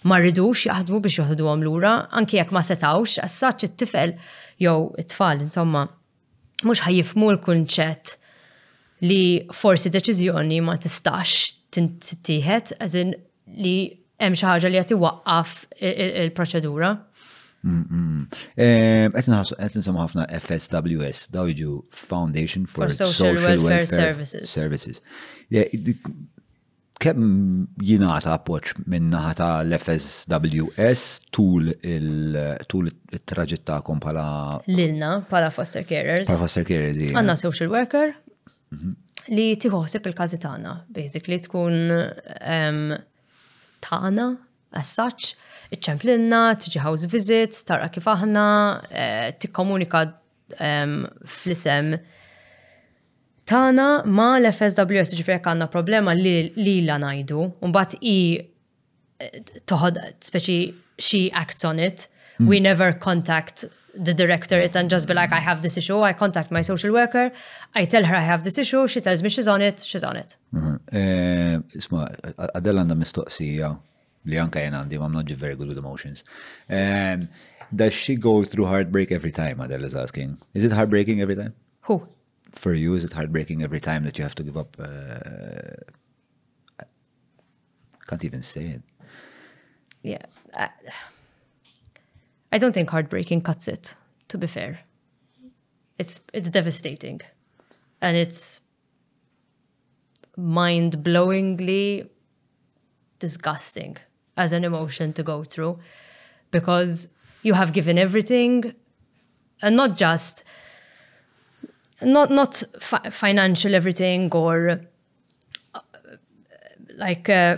ma 0.08 0.18
rridux 0.22 0.64
jaħdmu 0.68 1.02
biex 1.04 1.20
joħdu 1.22 1.48
għom 1.52 1.66
lura, 1.66 1.92
anki 2.18 2.40
jekk 2.40 2.54
ma 2.56 2.64
setawx, 2.66 3.20
għassaċ 3.26 3.68
it-tifel 3.70 4.14
jew 4.64 4.76
it-tfal, 5.04 5.44
insomma, 5.46 5.86
mux 6.66 6.82
ħajifmu 6.86 7.32
l-kunċett 7.36 8.16
li 9.06 9.22
forsi 9.58 9.92
deċiżjoni 9.94 10.60
ma 10.66 10.76
tistax 10.82 11.60
tintieħed, 11.76 12.76
għazin 12.82 13.14
li 13.62 13.76
hemm 14.22 14.38
xi 14.38 14.48
ħaġa 14.50 14.72
li 14.74 14.82
qed 14.84 14.98
iwaqqaf 14.98 15.56
il-proċedura. 15.82 16.96
Eh, 18.58 19.06
qed 19.14 19.78
nsemmu 19.78 20.02
ħafna 20.02 20.24
FSWS, 20.40 21.28
daw 21.34 21.46
jiġu 21.52 21.76
Foundation 22.10 22.66
for, 22.66 22.90
Social, 22.96 23.38
Welfare, 23.46 23.86
Services. 23.86 24.50
Services 24.50 25.02
kemm 27.02 27.30
jingħata 27.82 28.36
appoġġ 28.38 28.84
minn 28.94 29.08
naħa 29.14 29.32
ta' 29.40 29.52
l-FSWS 29.64 31.34
tul 31.34 31.72
il-traġit 31.72 33.64
tagħkom 33.66 34.02
bħala. 34.04 34.26
Lilna 34.70 35.10
bħala 35.32 35.50
foster 35.56 35.86
carers. 35.90 36.30
Bħala 36.30 36.44
foster 36.44 36.68
carers. 36.70 37.00
Għandna 37.10 37.36
social 37.42 37.72
worker 37.74 38.14
mhm. 38.76 38.94
li 39.34 39.48
tiħoħsib 39.66 40.12
il-każi 40.12 40.40
tagħna, 40.46 40.76
basically 40.94 41.42
tkun 41.48 41.96
tagħna 43.90 44.30
as 44.82 44.94
such, 44.96 45.34
iċċemplilna, 45.74 46.44
tiġi 46.62 46.86
house 46.86 47.10
visit, 47.12 47.58
tara 47.68 47.90
kif 47.92 48.08
aħna, 48.14 48.46
eh, 48.94 49.30
tikkomunika 49.42 50.06
fl-isem 50.60 51.96
Tana 53.52 53.88
ma 54.18 54.30
l-FSWS 54.40 55.10
ġifri 55.20 55.34
jekk 55.36 55.50
għandna 55.52 55.66
problema 55.74 56.14
li 56.16 56.32
lilha 56.56 56.96
ngħidu, 57.04 57.42
mbagħad 57.68 57.98
i 58.00 58.18
eh, 58.40 59.42
toħod 59.68 60.00
speċi 60.30 60.58
she 61.08 61.26
acts 61.42 61.68
on 61.68 61.80
it. 61.84 62.06
Hmm. 62.38 62.48
We 62.48 62.62
never 62.64 62.88
contact 62.96 63.66
the 64.08 64.14
director 64.16 64.56
it 64.68 64.78
and 64.80 64.90
just 64.94 65.10
be 65.10 65.16
like, 65.18 65.34
I 65.36 65.42
have 65.50 65.64
this 65.68 65.76
issue. 65.82 66.00
I 66.10 66.14
contact 66.14 66.52
my 66.58 66.62
social 66.62 66.94
worker. 66.96 67.26
I 67.76 67.84
tell 67.86 68.06
her 68.06 68.16
I 68.16 68.24
have 68.30 68.46
this 68.46 68.58
issue. 68.58 68.88
She 68.88 69.02
tells 69.02 69.22
me 69.22 69.28
she's 69.28 69.48
on 69.50 69.62
it. 69.70 69.82
She's 69.84 70.06
on 70.12 70.16
it. 70.24 70.38
Uh-huh. 70.56 70.78
Eh, 71.02 71.60
isma, 71.82 72.08
għadell 72.54 72.86
għanda 72.86 72.96
mistoqsija 73.02 73.74
li 74.32 74.40
għanka 74.40 74.64
jena 74.64 74.86
għandi, 74.86 75.02
I'm 75.02 75.20
not 75.20 75.36
very 75.44 75.58
good 75.60 75.68
with 75.74 75.82
emotions. 75.84 76.24
Eh, 76.70 77.18
does 77.76 77.92
she 78.00 78.16
go 78.16 78.46
through 78.46 78.72
heartbreak 78.72 79.12
every 79.12 79.36
time, 79.44 79.60
Adele 79.60 79.92
is 79.92 80.00
asking? 80.06 80.38
Is 80.54 80.64
it 80.64 80.72
heartbreaking 80.72 81.20
every 81.20 81.36
time? 81.36 81.52
Who? 81.90 82.02
for 82.52 82.74
you 82.74 82.94
is 82.94 83.04
it 83.04 83.14
heartbreaking 83.14 83.64
every 83.64 83.80
time 83.80 84.04
that 84.04 84.18
you 84.18 84.24
have 84.24 84.36
to 84.36 84.44
give 84.44 84.58
up 84.58 84.76
uh, 84.80 85.78
I 86.80 86.84
can't 88.08 88.26
even 88.26 88.44
say 88.44 88.64
it 88.66 88.82
yeah 90.04 90.26
I, 90.54 90.70
I 92.52 92.58
don't 92.58 92.74
think 92.74 92.90
heartbreaking 92.90 93.42
cuts 93.42 93.68
it 93.68 93.96
to 94.28 94.38
be 94.38 94.48
fair 94.48 94.82
it's 95.98 96.20
it's 96.34 96.50
devastating 96.50 97.22
and 98.02 98.18
it's 98.18 98.62
mind-blowingly 100.38 102.10
disgusting 103.20 103.98
as 104.38 104.54
an 104.54 104.64
emotion 104.64 105.14
to 105.14 105.22
go 105.24 105.44
through 105.44 105.78
because 106.50 107.10
you 107.44 107.54
have 107.54 107.74
given 107.74 107.98
everything 107.98 108.74
and 109.62 109.76
not 109.76 109.98
just 109.98 110.44
not 112.02 112.30
not 112.30 112.62
fi- 112.80 113.10
financial 113.10 113.76
everything 113.76 114.30
or 114.34 114.80
uh, 115.76 115.80
like 116.96 117.30
uh, 117.30 117.58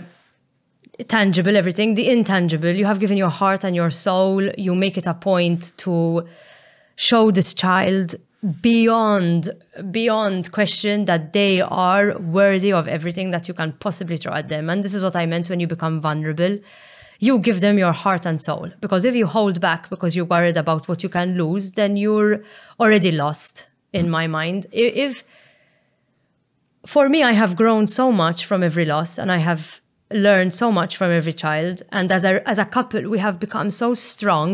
tangible 1.08 1.56
everything 1.56 1.94
the 1.94 2.08
intangible 2.08 2.70
you 2.70 2.84
have 2.86 3.00
given 3.00 3.16
your 3.16 3.28
heart 3.28 3.64
and 3.64 3.74
your 3.74 3.90
soul 3.90 4.42
you 4.56 4.74
make 4.74 4.96
it 4.96 5.06
a 5.06 5.14
point 5.14 5.72
to 5.76 6.24
show 6.96 7.30
this 7.30 7.52
child 7.54 8.14
beyond 8.60 9.50
beyond 9.90 10.52
question 10.52 11.06
that 11.06 11.32
they 11.32 11.60
are 11.62 12.16
worthy 12.18 12.72
of 12.72 12.86
everything 12.86 13.30
that 13.30 13.48
you 13.48 13.54
can 13.54 13.72
possibly 13.80 14.16
throw 14.16 14.32
at 14.34 14.48
them 14.48 14.68
and 14.70 14.84
this 14.84 14.94
is 14.94 15.02
what 15.02 15.16
i 15.16 15.24
meant 15.26 15.48
when 15.48 15.58
you 15.58 15.66
become 15.66 16.00
vulnerable 16.00 16.58
you 17.20 17.38
give 17.38 17.60
them 17.62 17.78
your 17.78 17.92
heart 17.92 18.26
and 18.26 18.40
soul 18.42 18.70
because 18.82 19.04
if 19.06 19.14
you 19.14 19.26
hold 19.26 19.60
back 19.60 19.88
because 19.88 20.14
you're 20.14 20.26
worried 20.26 20.58
about 20.58 20.86
what 20.88 21.02
you 21.02 21.08
can 21.08 21.38
lose 21.38 21.72
then 21.72 21.96
you're 21.96 22.42
already 22.78 23.10
lost 23.10 23.66
in 23.94 24.10
my 24.10 24.26
mind. 24.26 24.66
If 24.72 25.24
for 26.84 27.08
me, 27.08 27.22
I 27.22 27.32
have 27.32 27.56
grown 27.56 27.86
so 27.86 28.12
much 28.12 28.44
from 28.44 28.62
every 28.62 28.84
loss, 28.84 29.16
and 29.18 29.32
I 29.32 29.38
have 29.38 29.80
learned 30.10 30.52
so 30.52 30.70
much 30.70 30.96
from 30.98 31.10
every 31.10 31.32
child. 31.32 31.82
And 31.92 32.12
as 32.12 32.24
a 32.24 32.32
as 32.52 32.58
a 32.58 32.64
couple, 32.76 33.02
we 33.14 33.18
have 33.26 33.38
become 33.46 33.70
so 33.70 33.94
strong 33.94 34.52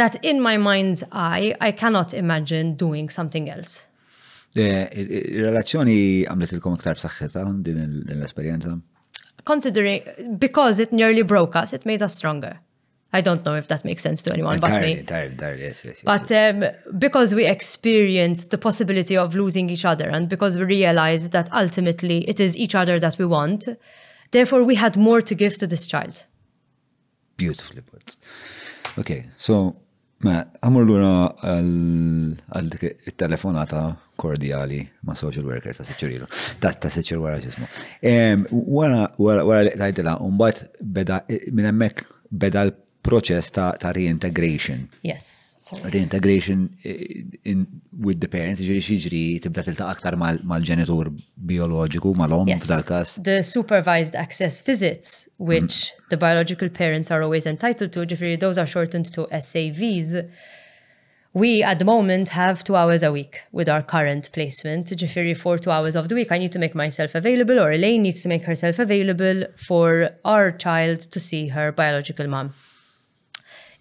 that 0.00 0.24
in 0.24 0.40
my 0.48 0.56
mind's 0.56 1.02
eye, 1.12 1.54
I 1.60 1.70
cannot 1.72 2.14
imagine 2.14 2.66
doing 2.86 3.06
something 3.18 3.50
else. 3.50 3.84
Il-relazzjoni 4.56 5.98
għamlet 6.32 6.54
il-kom 6.56 6.78
iktar 6.78 6.96
b'saħħita 6.96 7.40
din 7.66 7.80
l-esperienza? 8.14 8.70
Considering, 9.44 10.00
because 10.40 10.80
it 10.84 10.92
nearly 10.92 11.20
broke 11.22 11.54
us, 11.60 11.74
it 11.76 11.84
made 11.84 12.00
us 12.02 12.16
stronger. 12.16 12.54
I 13.12 13.20
don't 13.20 13.44
know 13.44 13.54
if 13.54 13.68
that 13.68 13.84
makes 13.84 14.02
sense 14.02 14.22
to 14.24 14.32
anyone 14.32 14.58
but 14.60 14.80
me. 14.82 15.02
But 16.04 16.30
um, 16.32 16.64
because 16.98 17.34
we 17.34 17.46
experienced 17.46 18.50
the 18.50 18.58
possibility 18.58 19.16
of 19.16 19.34
losing 19.34 19.70
each 19.70 19.84
other 19.84 20.08
and 20.08 20.28
because 20.28 20.58
we 20.58 20.64
realize 20.64 21.30
that 21.30 21.52
ultimately 21.52 22.28
it 22.28 22.40
is 22.40 22.56
each 22.56 22.74
other 22.74 22.98
that 23.00 23.16
we 23.18 23.24
want, 23.24 23.66
therefore 24.32 24.64
we 24.64 24.74
had 24.74 24.96
more 24.96 25.20
to 25.22 25.34
give 25.34 25.56
to 25.58 25.66
this 25.66 25.86
child. 25.86 26.24
Beautifully 27.36 27.82
put. 27.82 28.16
Okay, 28.98 29.24
so 29.36 29.76
ma 30.24 30.40
għamur 30.64 30.86
l-ura 30.86 31.10
għal 31.44 32.70
telefonata 33.20 33.82
kordjali 34.16 34.78
ma 35.04 35.12
social 35.14 35.44
worker 35.44 35.76
ta' 35.76 35.84
Seċirilu, 35.84 36.24
ta' 36.64 36.72
ta' 36.72 36.88
Seċir 36.90 37.20
wara 37.20 37.38
ġismu. 37.38 37.68
Wara 38.72 39.60
li 39.68 39.74
tajtila, 39.78 40.16
un 40.24 40.38
bat 40.40 40.64
beda, 40.82 41.20
minn 41.52 41.84
beda 42.32 42.70
proċess 43.06 43.50
ta', 43.54 43.74
ta 43.80 43.92
reintegration. 43.94 44.88
Yes. 45.06 45.44
Sorry. 45.66 45.90
Reintegration 45.96 46.68
eh, 46.84 47.26
in, 47.50 47.64
with 47.98 48.20
the 48.22 48.28
parent, 48.30 48.60
ġiri 48.62 48.82
xiġri 48.86 49.22
tibda 49.42 49.64
tilta 49.66 49.88
aktar 49.90 50.14
mal-ġenitur 50.22 51.08
biologiku, 51.48 52.12
mal-om, 52.14 52.46
yes. 52.46 52.68
kas 52.86 53.16
The 53.18 53.40
supervised 53.42 54.14
access 54.14 54.60
visits, 54.62 55.26
which 55.38 55.72
mm. 55.72 56.04
the 56.10 56.16
biological 56.22 56.68
parents 56.68 57.10
are 57.10 57.18
always 57.22 57.46
entitled 57.50 57.90
to, 57.96 58.04
ġifiri 58.06 58.38
those 58.38 58.60
are 58.62 58.66
shortened 58.66 59.10
to 59.14 59.26
SAVs, 59.32 60.24
We 61.36 61.62
at 61.62 61.76
the 61.78 61.84
moment 61.84 62.30
have 62.32 62.64
two 62.64 62.76
hours 62.80 63.02
a 63.04 63.12
week 63.12 63.40
with 63.52 63.68
our 63.68 63.82
current 63.84 64.30
placement. 64.32 64.86
Jafiri, 64.88 65.36
for 65.36 65.58
two 65.58 65.70
hours 65.70 65.94
of 65.94 66.08
the 66.08 66.14
week, 66.14 66.32
I 66.32 66.38
need 66.38 66.52
to 66.52 66.58
make 66.58 66.74
myself 66.74 67.14
available, 67.14 67.60
or 67.60 67.70
Elaine 67.70 68.00
needs 68.08 68.22
to 68.22 68.28
make 68.30 68.44
herself 68.48 68.78
available 68.78 69.44
for 69.68 70.08
our 70.24 70.50
child 70.50 71.00
to 71.12 71.20
see 71.20 71.48
her 71.48 71.70
biological 71.82 72.26
mom 72.26 72.54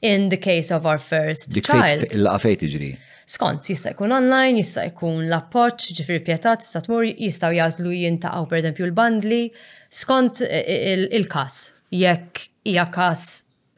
in 0.01 0.29
the 0.29 0.37
case 0.37 0.71
of 0.71 0.85
our 0.85 0.97
first 0.97 1.51
Dik 1.53 1.65
child. 1.69 2.07
Il-laqafejt 2.11 2.65
iġri. 2.67 2.91
Skont, 3.25 3.65
jista' 3.71 3.93
jkun 3.95 4.13
online, 4.13 4.59
jista' 4.61 4.83
jkun 4.91 5.23
l-appoċ, 5.25 5.91
ġifir 5.99 6.19
pietat, 6.27 6.61
jista' 6.65 6.83
tmur, 6.85 7.05
jistaw 7.07 7.53
jazlu 7.55 7.93
jintaqaw 7.95 8.45
per 8.51 8.59
esempio 8.61 8.85
l-bandli, 8.89 9.47
skont 9.89 10.43
e, 10.45 10.59
e, 10.61 10.99
il-kas, 11.17 11.55
jekk 11.95 12.43
hija 12.69 12.85
kas 12.93 13.23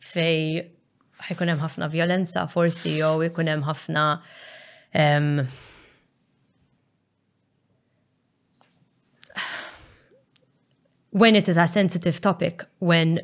fej 0.03 0.65
ħajkun 1.27 1.51
hemm 1.53 1.63
ħafna 1.63 1.87
violenza 1.91 2.43
forsi 2.51 2.97
jew 2.99 3.23
ikun 3.27 3.49
hemm 3.51 3.65
ħafna 3.67 4.03
when 11.11 11.35
it 11.35 11.47
is 11.49 11.57
a 11.57 11.67
sensitive 11.67 12.19
topic, 12.21 12.63
when 12.79 13.19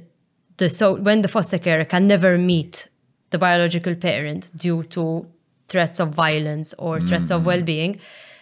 the 0.58 0.70
so 0.70 0.94
when 0.94 1.22
the 1.22 1.28
foster 1.28 1.58
carer 1.58 1.86
can 1.86 2.08
never 2.08 2.38
meet 2.38 2.88
the 3.32 3.38
biological 3.38 3.96
parent 3.96 4.52
due 4.56 4.84
to 4.84 5.26
threats 5.68 6.00
of 6.00 6.10
violence 6.10 6.74
or 6.78 7.00
mm. 7.00 7.08
threats 7.08 7.32
of 7.32 7.42
mm. 7.42 7.46
well-being 7.46 8.00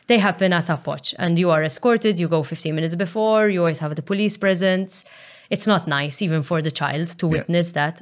they 0.08 0.18
happen 0.18 0.52
at 0.52 0.70
a 0.70 0.78
watch, 0.86 1.16
and 1.20 1.40
you 1.40 1.50
are 1.52 1.64
escorted 1.64 2.20
you 2.20 2.28
go 2.28 2.44
15 2.44 2.76
minutes 2.76 2.96
before 2.96 3.48
you 3.50 3.60
always 3.60 3.80
have 3.80 3.96
the 3.96 4.02
police 4.02 4.36
presence 4.38 5.06
it's 5.50 5.68
not 5.68 5.88
nice 5.88 6.22
even 6.22 6.42
for 6.42 6.62
the 6.62 6.72
child 6.72 7.08
to 7.18 7.28
yeah. 7.28 7.32
witness 7.32 7.72
that 7.72 8.02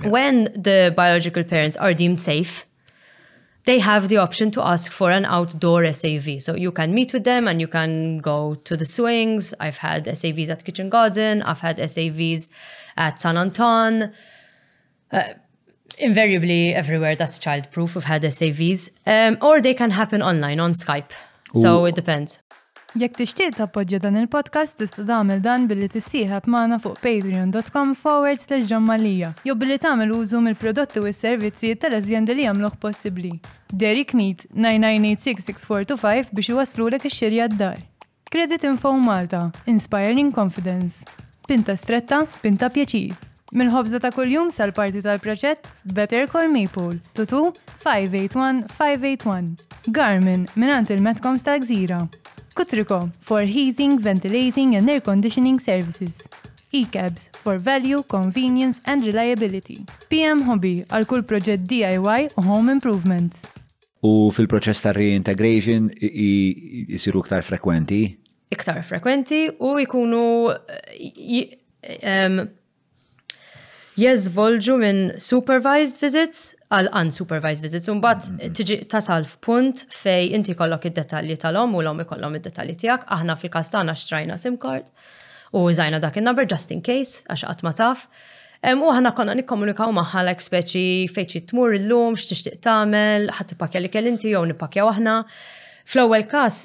yeah. 0.00 0.08
when 0.08 0.44
the 0.54 0.92
biological 0.96 1.44
parents 1.44 1.76
are 1.76 1.92
deemed 1.92 2.20
safe 2.20 2.64
they 3.66 3.80
have 3.80 4.08
the 4.08 4.16
option 4.18 4.52
to 4.52 4.62
ask 4.64 4.92
for 4.92 5.10
an 5.10 5.24
outdoor 5.24 5.92
SAV. 5.92 6.40
So 6.40 6.54
you 6.54 6.70
can 6.70 6.94
meet 6.94 7.12
with 7.12 7.24
them 7.24 7.48
and 7.48 7.60
you 7.60 7.66
can 7.66 8.18
go 8.18 8.54
to 8.62 8.76
the 8.76 8.84
swings. 8.84 9.52
I've 9.58 9.78
had 9.78 10.04
SAVs 10.04 10.48
at 10.50 10.64
Kitchen 10.64 10.88
Garden. 10.88 11.42
I've 11.42 11.58
had 11.58 11.78
SAVs 11.78 12.48
at 12.96 13.20
San 13.20 13.36
Anton. 13.36 14.10
Uh, 15.12 15.22
invariably, 15.98 16.74
everywhere 16.74 17.14
that's 17.16 17.38
child-proof. 17.38 17.94
We've 17.94 18.04
had 18.04 18.22
SAVs. 18.22 18.90
Um, 19.06 19.38
or 19.40 19.60
they 19.60 19.74
can 19.74 19.90
happen 19.90 20.22
online 20.22 20.60
on 20.60 20.72
Skype. 20.72 21.12
So 21.54 21.80
Ooh. 21.82 21.86
it 21.86 21.94
depends. 21.94 22.40
Jekk 22.96 23.18
tixtieq 23.20 23.52
tappoġġja 23.58 23.98
dan 24.00 24.14
il-podcast 24.22 24.78
tista' 24.80 25.02
tagħmel 25.04 25.42
dan 25.44 25.66
billi 25.68 25.84
tissieħab 25.92 26.46
magħna 26.48 26.78
fuq 26.80 26.94
patreon.com 27.02 27.90
forward 27.98 28.40
slash 28.40 28.70
ġammalija 28.70 29.34
jew 29.44 29.52
billi 29.60 29.76
tagħmel 29.82 30.14
użu 30.16 30.40
mill-prodotti 30.40 31.02
u 31.02 31.10
s-servizzi 31.10 31.74
tal-eżjendi 31.82 32.38
li 32.38 32.46
jagħmluh 32.46 32.78
possibbli. 32.86 33.34
Derek 33.68 34.14
Neat 34.16 34.46
9986645 34.54 36.32
biex 36.32 36.54
iwaslulek 36.54 37.04
ix-xirja 37.10 37.50
d-dar. 37.52 37.76
Credit 38.32 38.64
Info 38.72 38.94
Malta, 38.96 39.44
Inspiring 39.66 40.32
Confidence. 40.32 41.04
Pinta 41.46 41.76
stretta, 41.78 42.24
pinta 42.42 42.66
pieċi. 42.74 43.12
Mil-ħobza 43.54 44.00
ta' 44.02 44.10
kuljum 44.10 44.48
sal-parti 44.50 44.98
tal-proġett 45.04 45.68
Better 45.94 46.24
Call 46.26 46.48
Maple, 46.50 46.98
tutu 47.14 47.52
581-581. 47.84 49.54
Garmin, 49.94 50.48
minant 50.58 50.90
il-Metcoms 50.90 51.46
ta' 51.46 51.54
gżira. 51.62 52.00
Kutriko, 52.58 52.98
for 53.20 53.46
heating, 53.46 53.96
ventilating 54.02 54.74
and 54.74 54.90
air 54.90 55.00
conditioning 55.06 55.60
services. 55.62 56.18
E-cabs, 56.74 57.28
for 57.44 57.58
value, 57.62 58.02
convenience 58.10 58.80
and 58.84 59.06
reliability. 59.06 59.78
PM 60.10 60.42
Hobby, 60.50 60.82
għal 60.90 61.06
kull 61.06 61.22
proġett 61.30 61.60
DIY 61.70 62.28
u 62.34 62.42
home 62.48 62.72
improvements. 62.74 63.46
U 64.02 64.32
fil-proċess 64.34 64.82
ta' 64.82 64.90
reintegration 64.98 65.92
jisiru 66.02 67.22
ktar 67.28 67.46
frekwenti? 67.46 68.08
iktar 68.50 68.82
frekwenti 68.84 69.48
u 69.60 69.76
jkunu 69.82 70.26
eh, 70.54 72.38
jeżvolġu 73.96 74.74
minn 74.80 75.06
supervised 75.22 75.98
visits 76.02 76.42
għal 76.74 76.90
unsupervised 77.00 77.64
visits. 77.64 77.88
Umbat 77.90 78.28
mhm. 78.30 78.52
tiġi 78.56 78.76
tasal 78.92 79.24
f'punt 79.28 79.86
fej 79.96 80.34
inti 80.36 80.54
kollok 80.58 80.84
id-detalji 80.90 81.38
tal-om 81.40 81.72
u 81.78 81.82
l-om 81.82 82.02
ikollhom 82.04 82.36
id-detalji 82.38 82.76
tiegħek. 82.82 83.06
Aħna 83.16 83.38
fil-każ 83.40 83.70
tagħna 83.74 83.94
xtrajna 83.98 84.36
SIM 84.38 84.58
card 84.60 84.90
u 85.56 85.64
żajna 85.72 86.02
dak 86.02 86.18
in-number 86.20 86.44
just 86.48 86.74
in 86.74 86.82
case 86.84 87.22
għax 87.26 87.46
qatt 87.48 87.64
ma 87.66 87.72
taf. 87.74 88.04
U 88.66 88.88
ħana 88.92 89.12
konna 89.14 89.34
nikkomunikaw 89.36 89.92
maħħa 89.96 90.22
l 90.26 90.32
speċi 90.42 91.08
fejċi 91.14 91.42
tmur 91.52 91.76
il-lum, 91.76 92.16
x'tixtieq 92.18 92.56
tagħmel, 92.64 93.28
ħadd 93.36 93.52
tipakja 93.54 93.82
li 93.84 93.90
kellinti 93.92 94.32
jew 94.32 94.40
nippakja 94.52 94.86
aħna. 94.90 95.20
Fl-ewwel 95.86 96.24
każ 96.26 96.64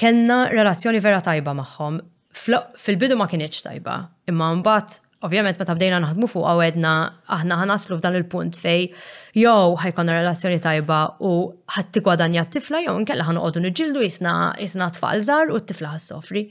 kenna 0.00 0.44
relazzjoni 0.52 1.00
vera 1.02 1.20
tajba 1.24 1.54
magħhom. 1.56 1.98
Fil-bidu 2.36 3.16
ma 3.16 3.26
kienieċ 3.30 3.64
tajba, 3.64 3.94
imma 4.30 4.50
mbagħad 4.60 5.00
ovvjament 5.26 5.58
meta 5.58 5.74
bdejna 5.74 5.98
naħdmu 6.04 6.28
fuq 6.28 6.44
għawedna 6.50 6.90
aħna 7.36 7.56
ħanaslu 7.62 7.96
f'dan 7.96 8.18
il-punt 8.18 8.58
fej 8.60 8.82
jew 9.40 9.72
ħajkonna 9.80 10.16
relazzjoni 10.18 10.60
tajba 10.62 10.98
u 11.24 11.30
ħatti 11.72 12.02
gwadanja 12.04 12.44
t-tifla 12.46 12.82
jew 12.84 12.92
nkella 13.02 13.24
ħanqogħdu 13.30 13.62
niġġieldu 13.64 14.04
jisna 14.04 14.34
jisna 14.60 14.90
tfal 14.98 15.24
żar 15.26 15.50
u 15.50 15.60
t-tifla 15.62 15.94
ħassofri. 15.96 16.44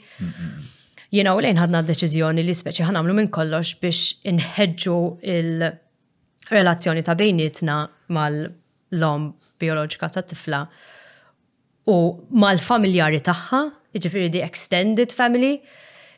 Jiena 1.13 1.35
u 1.37 1.45
lejn 1.45 1.61
ħadna 1.61 1.83
d-deċiżjoni 1.85 2.43
li 2.47 2.57
speċi 2.57 2.87
ħanamlu 2.89 3.15
minn 3.15 3.29
kollox 3.37 3.77
biex 3.85 4.25
inħeġġu 4.33 4.97
il-relazzjoni 5.35 7.05
ta' 7.05 7.15
bejnietna 7.21 7.77
mal-lom 8.17 9.29
biologika 9.61 10.09
ta' 10.17 10.25
tifla 10.33 10.65
u 11.89 11.95
mal-familjari 12.43 13.19
tagħha, 13.25 13.59
jiġifieri 13.95 14.29
di 14.35 14.41
extended 14.43 15.13
family, 15.13 15.59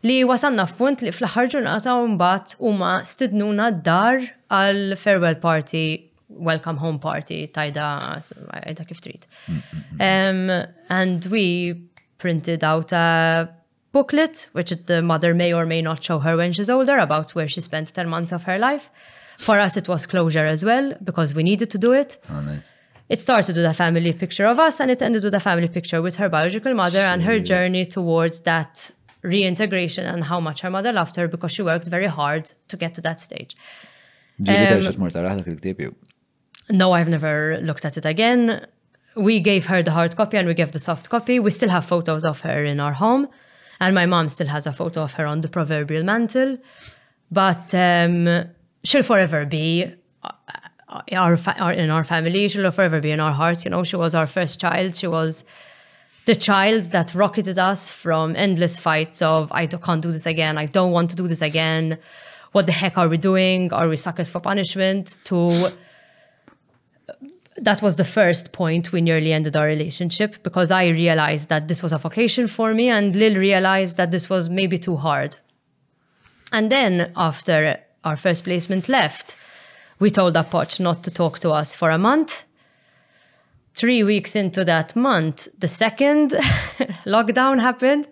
li 0.07 0.19
wasanna 0.29 0.65
f'punt 0.69 1.01
li 1.03 1.11
fl-aħħar 1.11 1.49
ġurnata 1.55 1.95
u 1.99 2.05
mbagħad 2.13 2.55
huma 2.63 2.91
stidnuna 3.07 3.69
d-dar 3.79 4.21
għal 4.59 4.95
farewell 4.97 5.37
party, 5.43 5.83
welcome 6.29 6.77
home 6.79 6.99
party 7.03 7.41
tajda 7.55 7.85
għajda 8.15 8.87
kif 8.91 9.01
trid. 9.03 9.27
Um, 9.99 10.47
and 10.89 11.25
we 11.33 11.83
printed 12.17 12.63
out 12.63 12.91
a 12.91 13.49
booklet, 13.91 14.47
which 14.53 14.71
the 14.87 15.01
mother 15.01 15.33
may 15.33 15.51
or 15.53 15.65
may 15.65 15.81
not 15.81 16.03
show 16.03 16.19
her 16.19 16.37
when 16.37 16.53
she's 16.53 16.69
older, 16.69 16.97
about 16.97 17.31
where 17.31 17.47
she 17.47 17.61
spent 17.61 17.93
10 17.93 18.07
months 18.07 18.31
of 18.31 18.43
her 18.43 18.57
life. 18.57 18.89
For 19.37 19.59
us, 19.59 19.77
it 19.77 19.87
was 19.87 20.05
closure 20.05 20.45
as 20.47 20.65
well, 20.65 20.93
because 21.03 21.33
we 21.33 21.43
needed 21.43 21.69
to 21.71 21.77
do 21.77 21.91
it. 21.93 22.17
Oh, 22.29 22.41
nice. 22.41 22.63
it 23.09 23.21
started 23.21 23.55
with 23.55 23.65
a 23.65 23.73
family 23.73 24.11
picture 24.13 24.45
of 24.45 24.59
us 24.59 24.79
and 24.81 24.89
it 24.91 25.01
ended 25.01 25.23
with 25.23 25.33
a 25.33 25.39
family 25.39 25.67
picture 25.69 26.01
with 26.01 26.15
her 26.17 26.29
biological 26.29 26.73
mother 26.73 26.99
Jeez. 26.99 27.11
and 27.13 27.23
her 27.23 27.39
journey 27.39 27.85
towards 27.85 28.41
that 28.41 28.91
reintegration 29.23 30.05
and 30.05 30.23
how 30.23 30.39
much 30.39 30.59
her 30.61 30.69
mother 30.69 30.91
loved 30.91 31.15
her 31.15 31.27
because 31.27 31.51
she 31.51 31.61
worked 31.61 31.87
very 31.87 32.07
hard 32.07 32.43
to 32.67 32.75
get 32.77 32.93
to 32.95 33.01
that 33.01 33.19
stage. 33.21 33.55
Um, 34.39 34.53
no, 36.81 36.91
I've 36.91 37.07
never 37.07 37.59
looked 37.61 37.85
at 37.85 37.97
it 37.97 38.05
again. 38.05 38.65
We 39.15 39.39
gave 39.39 39.65
her 39.67 39.81
the 39.81 39.91
hard 39.91 40.15
copy 40.15 40.35
and 40.37 40.47
we 40.47 40.53
gave 40.53 40.73
the 40.73 40.79
soft 40.79 41.09
copy. 41.09 41.39
We 41.39 41.49
still 41.51 41.69
have 41.69 41.85
photos 41.85 42.23
of 42.25 42.41
her 42.41 42.63
in 42.65 42.79
our 42.79 42.93
home. 42.93 43.27
And 43.79 43.95
my 43.95 44.05
mom 44.05 44.27
still 44.29 44.47
has 44.47 44.67
a 44.67 44.73
photo 44.73 45.01
of 45.03 45.13
her 45.13 45.25
on 45.25 45.41
the 45.41 45.47
proverbial 45.47 46.03
mantle. 46.03 46.57
But 47.31 47.73
um, 47.73 48.43
she'll 48.83 49.03
forever 49.11 49.45
be 49.45 49.85
uh, 50.23 50.31
our, 51.11 51.37
fa- 51.37 51.55
our, 51.59 51.71
in 51.73 51.89
our 51.89 52.03
family. 52.03 52.47
She'll 52.47 52.69
forever 52.71 52.99
be 52.99 53.11
in 53.11 53.19
our 53.19 53.31
hearts. 53.31 53.65
You 53.65 53.71
know, 53.71 53.83
she 53.83 53.95
was 53.95 54.15
our 54.15 54.27
first 54.27 54.59
child. 54.59 54.95
She 54.95 55.07
was 55.07 55.43
the 56.25 56.35
child 56.35 56.85
that 56.91 57.13
rocketed 57.15 57.57
us 57.57 57.91
from 57.91 58.35
endless 58.35 58.79
fights 58.79 59.21
of 59.21 59.51
I 59.51 59.67
can't 59.67 60.01
do 60.01 60.11
this 60.11 60.25
again. 60.25 60.57
I 60.57 60.65
don't 60.65 60.91
want 60.91 61.09
to 61.11 61.15
do 61.15 61.27
this 61.27 61.41
again. 61.41 61.97
What 62.51 62.65
the 62.65 62.71
heck 62.71 62.97
are 62.97 63.07
we 63.07 63.17
doing? 63.17 63.71
Are 63.73 63.87
we 63.87 63.97
suckers 63.97 64.29
for 64.29 64.39
punishment? 64.39 65.17
To 65.25 65.69
that 67.59 67.81
was 67.81 67.95
the 67.95 68.03
first 68.05 68.53
point 68.53 68.91
we 68.91 69.01
nearly 69.01 69.33
ended 69.33 69.55
our 69.55 69.65
relationship 69.65 70.43
because 70.43 70.69
I 70.69 70.87
realized 70.87 71.49
that 71.49 71.67
this 71.67 71.81
was 71.81 71.91
a 71.91 71.97
vocation 71.97 72.47
for 72.47 72.73
me, 72.73 72.87
and 72.89 73.15
Lil 73.15 73.35
realized 73.37 73.97
that 73.97 74.11
this 74.11 74.29
was 74.29 74.47
maybe 74.47 74.77
too 74.77 74.95
hard. 74.95 75.37
And 76.51 76.71
then 76.71 77.11
after 77.15 77.79
our 78.03 78.15
first 78.15 78.43
placement 78.43 78.87
left, 78.87 79.35
we 79.99 80.09
told 80.09 80.35
Apoch 80.35 80.79
not 80.79 81.03
to 81.03 81.11
talk 81.11 81.39
to 81.39 81.51
us 81.51 81.75
for 81.75 81.89
a 81.89 81.97
month. 81.97 82.43
Three 83.75 84.03
weeks 84.03 84.35
into 84.35 84.63
that 84.65 84.95
month, 84.95 85.47
the 85.57 85.67
second 85.67 86.31
lockdown 87.05 87.61
happened. 87.61 88.07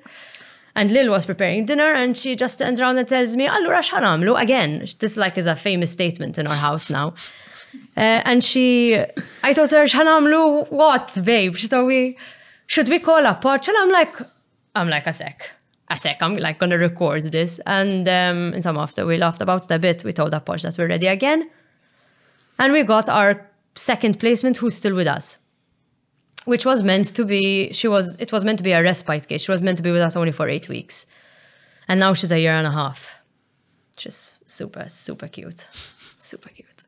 And 0.78 0.92
Lil 0.92 1.10
was 1.10 1.26
preparing 1.26 1.66
dinner 1.66 1.94
and 1.94 2.18
she 2.18 2.36
just 2.36 2.60
turns 2.60 2.82
around 2.82 2.98
and 2.98 3.08
tells 3.08 3.36
me, 3.36 3.48
Allura 3.48 3.82
xanamlu? 3.82 4.40
Again, 4.40 4.86
this 5.00 5.16
like 5.16 5.38
is 5.38 5.46
a 5.46 5.56
famous 5.56 5.92
statement 5.92 6.38
in 6.38 6.48
our 6.48 6.56
house 6.56 6.90
now. 6.90 7.14
Uh, 7.98 8.22
and 8.26 8.44
she, 8.44 8.96
I 9.42 9.54
told 9.54 9.72
her, 9.72 9.84
xanamlu, 9.86 10.70
what, 10.72 11.18
babe? 11.24 11.56
She 11.56 11.68
told 11.68 11.88
me, 11.88 12.18
should 12.68 12.90
we 12.90 13.00
call 13.00 13.24
Apoch? 13.24 13.68
And 13.68 13.78
I'm 13.78 13.92
like, 13.92 14.14
I'm 14.76 14.90
like 14.90 15.08
a 15.08 15.14
sec. 15.14 15.50
A 15.90 15.98
sec, 15.98 16.18
I'm 16.22 16.36
like 16.36 16.60
gonna 16.60 16.78
record 16.78 17.32
this. 17.32 17.60
And 17.66 18.08
um, 18.10 18.60
some 18.62 18.78
after 18.78 19.06
we 19.06 19.18
laughed 19.18 19.42
about 19.42 19.66
it 19.66 19.72
a 19.74 19.80
bit, 19.80 20.04
we 20.04 20.12
told 20.14 20.34
Apoch 20.34 20.62
that 20.64 20.78
we're 20.78 20.90
ready 20.90 21.08
again. 21.08 21.50
And 22.58 22.72
we 22.74 22.84
got 22.84 23.10
our 23.10 23.50
second 23.76 24.20
placement 24.20 24.58
who's 24.58 24.76
still 24.76 24.96
with 24.96 25.08
us. 25.08 25.38
Which 26.46 26.64
was 26.66 26.84
meant 26.84 27.08
to 27.16 27.26
be 27.26 27.74
she 27.74 27.88
was 27.88 28.16
it 28.20 28.32
was 28.32 28.44
meant 28.46 28.60
to 28.60 28.64
be 28.64 28.72
a 28.72 28.84
respite 28.84 29.28
case. 29.28 29.44
She 29.44 29.52
was 29.52 29.64
meant 29.64 29.78
to 29.78 29.84
be 29.84 29.92
with 29.92 30.02
us 30.02 30.16
only 30.16 30.32
for 30.32 30.48
eight 30.48 30.70
weeks. 30.70 31.08
And 31.88 32.00
now 32.00 32.14
she's 32.14 32.32
a 32.32 32.40
year 32.40 32.52
and 32.54 32.68
a 32.68 32.72
half. 32.72 33.12
She's 33.98 34.40
super, 34.46 34.86
super 34.88 35.28
cute. 35.28 35.68
Super 36.26 36.50
cute. 36.50 36.84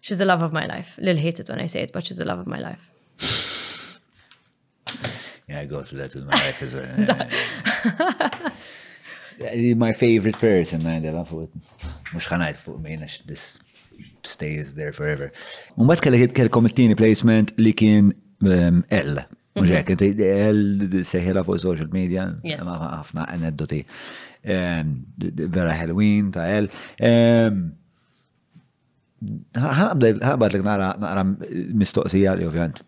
She's 0.00 0.18
the 0.18 0.24
love 0.24 0.42
of 0.42 0.52
my 0.52 0.64
life. 0.64 0.96
Lil 1.02 1.16
hates 1.16 1.40
it 1.40 1.48
when 1.48 1.58
I 1.58 1.66
say 1.66 1.82
it, 1.82 1.92
but 1.92 2.06
she's 2.06 2.18
the 2.18 2.24
love 2.24 2.38
of 2.38 2.46
my 2.46 2.60
life. 2.60 2.84
yeah, 5.48 5.58
I 5.58 5.64
go 5.66 5.82
through 5.82 5.98
that 5.98 6.14
with 6.14 6.24
my 6.24 6.34
life 6.34 6.62
as 6.62 6.72
well. 9.40 9.74
my 9.74 9.92
favorite 9.92 10.38
person, 10.38 10.86
I 10.86 11.00
love 11.00 11.32
it. 11.34 13.22
this 13.26 13.58
stays 14.32 14.66
there 14.78 14.92
forever. 14.98 15.28
Mbagħad 15.80 16.04
kellek 16.06 16.34
kellkom 16.36 16.68
it-tieni 16.70 16.96
placement 16.98 17.54
li 17.60 17.74
kien 17.76 18.10
um, 18.12 18.82
L. 18.82 19.18
Mhux 19.58 19.72
mhm. 19.72 19.74
hekk, 19.74 20.22
L 20.52 21.02
seħela 21.08 21.42
fuq 21.46 21.58
social 21.62 21.88
media, 21.94 22.28
ħafna 22.46 23.26
aneddoti 23.34 23.82
um, 24.54 24.92
vera 25.50 25.74
Halloween 25.80 26.32
ta' 26.36 26.46
L. 26.60 26.70
Um, 27.02 27.60
Ħabad 29.58 30.52
li 30.54 30.60
nara 30.62 30.92
mistoqsija 31.74 32.36
li 32.38 32.44
ovvjament 32.46 32.84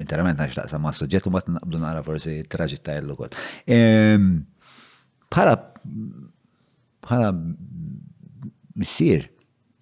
interament 0.00 0.38
għax 0.40 0.56
laqsa 0.62 0.78
ma' 0.80 0.94
soġġettu 0.96 1.28
ma' 1.30 1.42
naqbdu 1.58 1.80
nara 1.82 2.00
forsi 2.06 2.38
traġit 2.50 2.80
ta' 2.86 2.94
jellu 2.96 3.18
Bħala 5.34 5.58
bħala 7.04 7.28
missir 8.80 9.26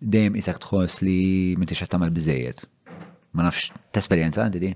dejjem 0.03 0.37
isek 0.39 0.59
tħoss 0.63 1.03
li 1.07 1.19
m'intix 1.59 1.83
qed 1.85 1.93
tagħmel 1.95 2.13
biżejjed. 2.17 2.65
Ma 3.37 3.47
nafx 3.47 3.71
tesperjenza 3.95 4.43
għandi 4.45 4.63
di. 4.63 4.73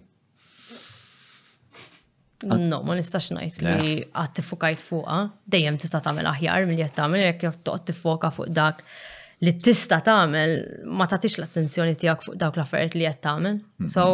No, 2.46 2.82
ma 2.84 2.94
nistax 2.94 3.30
ngħid 3.32 3.60
li 3.64 3.94
għad 4.10 4.30
eh. 4.30 4.32
tifukajt 4.38 4.84
fuqha, 4.86 5.18
dejjem 5.52 5.78
tista' 5.80 6.02
tagħmel 6.04 6.28
aħjar 6.30 6.66
milli 6.68 6.84
qed 6.84 6.96
tagħmel 6.98 7.24
jekk 7.24 7.46
toqgħod 7.66 7.86
tiffoka 7.90 8.30
fuq 8.36 8.52
dak 8.54 8.84
li 9.44 9.56
tista' 9.64 9.98
tagħmel 10.04 10.54
ma 10.96 11.08
tagħtix 11.10 11.40
l-attenzjoni 11.40 11.96
tiegħek 12.00 12.26
fuq 12.28 12.38
dawk 12.40 12.60
l-affarijiet 12.60 12.98
li 13.00 13.08
qed 13.10 13.22
tagħmel. 13.26 13.58
So 13.88 14.08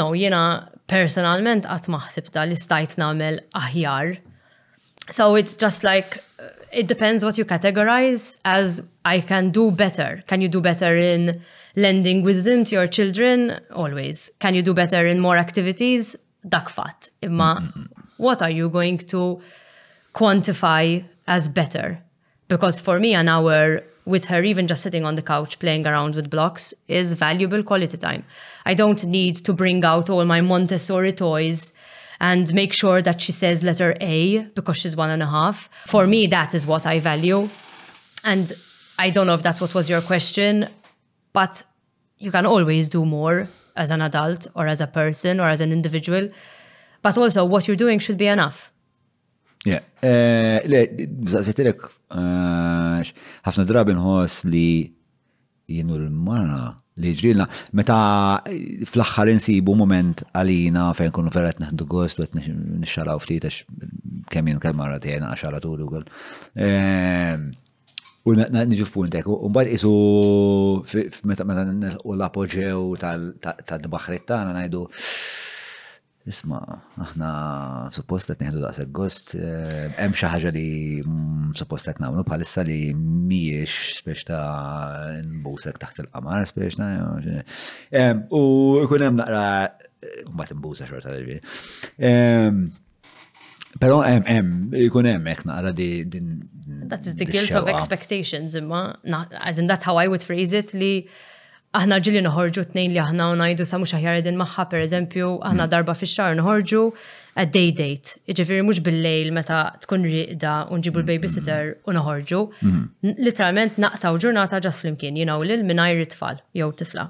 no, 0.00 0.08
jiena 0.18 0.42
personalment 0.90 1.68
qatt 1.70 1.90
maħsib 1.92 2.32
ta' 2.34 2.48
li 2.48 2.58
stajt 2.58 2.98
nagħmel 3.00 3.44
aħjar 3.62 4.14
so 5.10 5.34
it's 5.34 5.54
just 5.54 5.84
like 5.84 6.22
uh, 6.38 6.48
it 6.72 6.86
depends 6.86 7.24
what 7.24 7.38
you 7.38 7.44
categorize 7.44 8.36
as 8.44 8.82
I 9.04 9.20
can 9.20 9.50
do 9.50 9.70
better. 9.70 10.22
Can 10.26 10.40
you 10.40 10.48
do 10.48 10.60
better 10.60 10.96
in 10.96 11.40
lending 11.76 12.22
wisdom 12.22 12.64
to 12.66 12.74
your 12.74 12.86
children? 12.88 13.60
Always. 13.72 14.30
Can 14.40 14.54
you 14.54 14.62
do 14.62 14.74
better 14.74 15.06
in 15.06 15.20
more 15.20 15.36
activities? 15.36 16.16
Dak 16.48 16.68
fat. 16.68 17.10
Imma 17.22 17.72
to 17.74 17.78
mm-hmm. 17.78 18.02
what 18.16 18.42
are 18.42 18.50
you 18.50 18.68
going 18.68 18.98
to 18.98 19.40
quantify 20.14 21.04
as 21.26 21.48
better? 21.48 22.00
Because 22.48 22.80
for 22.80 22.98
me, 23.00 23.14
an 23.14 23.28
hour 23.28 23.82
with 24.04 24.26
her, 24.26 24.42
even 24.44 24.68
just 24.68 24.82
sitting 24.82 25.04
on 25.04 25.16
the 25.16 25.22
couch 25.22 25.58
playing 25.58 25.84
around 25.86 26.14
with 26.14 26.30
blocks, 26.30 26.72
is 26.86 27.14
valuable 27.14 27.62
quality 27.64 27.96
time. 27.96 28.24
I 28.64 28.74
don't 28.74 29.04
need 29.04 29.36
to 29.46 29.52
bring 29.52 29.84
out 29.84 30.08
all 30.08 30.24
my 30.24 30.40
Montessori 30.40 31.12
toys 31.12 31.72
and 32.20 32.52
make 32.54 32.72
sure 32.72 33.00
that 33.02 33.20
she 33.20 33.32
says 33.32 33.62
letter 33.62 33.96
A 34.00 34.40
because 34.54 34.76
she's 34.78 34.96
one 34.96 35.10
and 35.10 35.22
a 35.22 35.26
half. 35.26 35.68
For 35.86 36.06
me, 36.06 36.26
that 36.28 36.54
is 36.54 36.66
what 36.66 36.86
I 36.86 36.98
value. 36.98 37.48
And 38.24 38.52
I 38.98 39.10
don't 39.10 39.26
know 39.26 39.34
if 39.34 39.42
that's 39.42 39.60
what 39.60 39.74
was 39.74 39.88
your 39.90 40.00
question, 40.00 40.68
but 41.32 41.62
you 42.18 42.30
can 42.30 42.46
always 42.46 42.88
do 42.88 43.04
more 43.04 43.48
as 43.76 43.90
an 43.90 44.00
adult 44.00 44.46
or 44.54 44.66
as 44.66 44.80
a 44.80 44.86
person 44.86 45.40
or 45.40 45.46
as 45.48 45.60
an 45.60 45.72
individual. 45.72 46.28
But 47.02 47.16
also, 47.18 47.44
what 47.44 47.66
you're 47.68 47.76
doing 47.76 47.98
should 47.98 48.16
be 48.18 48.26
enough. 48.26 48.72
Yeah. 49.64 49.80
Eh, 50.02 50.60
le, 50.66 50.82
eh, 51.36 53.06
ħafna 53.44 54.42
li 54.44 54.68
l-mara 55.68 56.76
li 57.02 57.12
ġrilna. 57.16 57.44
Meta 57.76 57.96
eh, 58.48 58.84
fl-axħar 58.88 59.30
insibu 59.34 59.74
moment 59.76 60.22
għalina 60.32 60.88
fejn 60.96 61.12
kunu 61.16 61.32
ferret 61.34 61.60
naħdu 61.60 61.86
gost, 61.90 62.20
għet 62.20 62.36
nisċaraw 62.82 63.20
ftit, 63.24 63.44
għax 63.44 63.64
kemmin 64.32 64.60
kemm 64.62 64.80
marra 64.80 64.98
tijena 65.02 65.30
għaxara 65.34 65.60
turi 65.64 65.84
u 65.86 65.90
għol. 66.00 66.06
Ehm, 66.66 67.48
u 68.26 68.34
nġu 68.36 68.88
f'puntek, 68.88 69.28
u 69.30 69.50
mbagħad 69.50 69.76
isu 69.76 71.02
meta 71.30 71.44
u 72.02 72.16
l-apoġew 72.16 72.96
tal-dbaħrit 73.02 74.26
tagħna 74.32 74.56
ngħidu 74.58 74.86
Isma, 76.26 76.58
aħna 76.98 77.28
suppost 77.94 78.32
qed 78.32 78.40
neħdu 78.42 78.58
daqshekk 78.64 78.92
gost, 78.98 79.28
eh, 79.38 79.92
hemm 80.02 80.14
xi 80.18 80.26
ħaġa 80.32 80.50
li 80.56 80.70
mm, 81.04 81.52
suppost 81.54 81.86
qed 81.92 82.00
nagħmlu 82.02 82.24
bħalissa 82.26 82.64
li 82.66 82.78
mhijiex 82.98 83.74
spiex 84.00 84.24
ta' 84.26 85.20
nbusek 85.20 85.78
taħt 85.84 86.02
il-qamar 86.02 86.48
spiex 86.50 86.80
U 88.34 88.42
jkun 88.82 89.04
hemm 89.06 89.20
naqra 89.22 89.44
eh, 89.68 90.26
mbagħad 90.32 90.56
imbusa 90.56 90.90
xorta 90.90 91.14
l 91.14 92.74
Però 93.78 93.98
hemm 94.08 94.26
hemm 94.26 94.76
jkun 94.88 95.10
hemm 95.14 95.30
hekk 95.30 95.46
naqra 95.52 95.74
di 95.78 95.92
din 96.10 96.34
That 96.90 97.06
is 97.06 97.14
the 97.14 97.28
guilt 97.30 97.54
of 97.54 97.68
expectations 97.70 98.58
imma 98.58 98.98
as 99.38 99.60
in 99.62 99.68
that's 99.70 99.84
how 99.84 99.94
I 99.94 100.08
would 100.08 100.24
phrase 100.26 100.52
it 100.52 100.74
li 100.74 101.06
aħna 101.76 101.98
ġili 102.06 102.22
noħorġu 102.24 102.62
tnejn 102.72 102.94
li 102.94 103.00
aħna 103.02 103.26
unajdu 103.34 103.66
sa 103.68 103.78
mux 103.80 103.94
aħjar 103.98 104.20
edin 104.20 104.38
maħħa, 104.40 104.64
per 104.72 104.82
eżempju, 104.86 105.28
aħna 105.50 105.62
mm. 105.66 105.70
darba 105.74 105.94
fi 105.98 106.08
xar 106.08 106.36
noħorġu 106.38 106.82
a 107.36 107.44
day 107.56 107.72
date. 107.80 108.16
Iġifiri 108.32 108.64
mux 108.64 108.80
bil-lejl 108.86 109.32
meta 109.36 109.58
tkun 109.84 110.06
riqda 110.08 110.54
unġibu 110.72 111.00
mm. 111.02 111.04
l-babysitter 111.04 111.72
u 111.90 111.96
noħorġu. 111.98 112.40
Mm. 112.68 113.12
Literalment 113.28 113.80
naqtaw 113.84 114.16
ġurnata 114.24 114.60
ġas 114.64 114.80
flimkien, 114.84 115.18
jinaw 115.20 115.44
lil 115.46 115.64
minajr 115.68 116.04
it-tfal, 116.06 116.40
jew 116.56 116.70
tifla, 116.80 117.08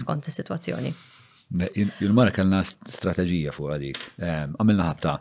skont 0.00 0.30
is-situazzjoni. 0.30 0.94
Il-mara 2.06 2.30
kellna 2.34 2.60
strategija 2.68 3.54
fuq 3.54 3.72
għadik. 3.76 4.02
Ehm, 4.24 4.52
għamilna 4.56 4.84
ħabta, 4.90 5.14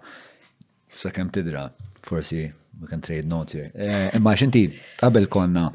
sa' 0.98 1.14
kem 1.14 1.30
tidra, 1.34 1.68
forsi, 2.06 2.42
we 2.80 2.88
can 2.90 3.02
trade 3.06 3.28
notes 3.30 3.58
here. 3.58 3.70
Eh, 3.76 4.12
imma 4.18 4.36
xinti, 4.38 4.64
qabel 5.02 5.26
konna 5.30 5.68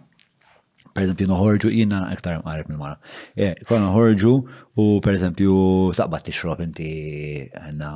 per 0.95 1.03
eżempju 1.07 1.27
noħorġu 1.29 1.71
jina 1.75 1.99
iktar 2.15 2.37
mqarib 2.41 2.69
mill-mara. 2.71 2.99
Kwa 3.67 3.81
noħorġu 3.83 4.33
u 4.81 4.85
per 5.05 5.17
eżempju 5.17 5.55
taqbad 5.99 6.25
tixrob 6.29 6.63
inti 6.65 6.91
għanna 7.51 7.91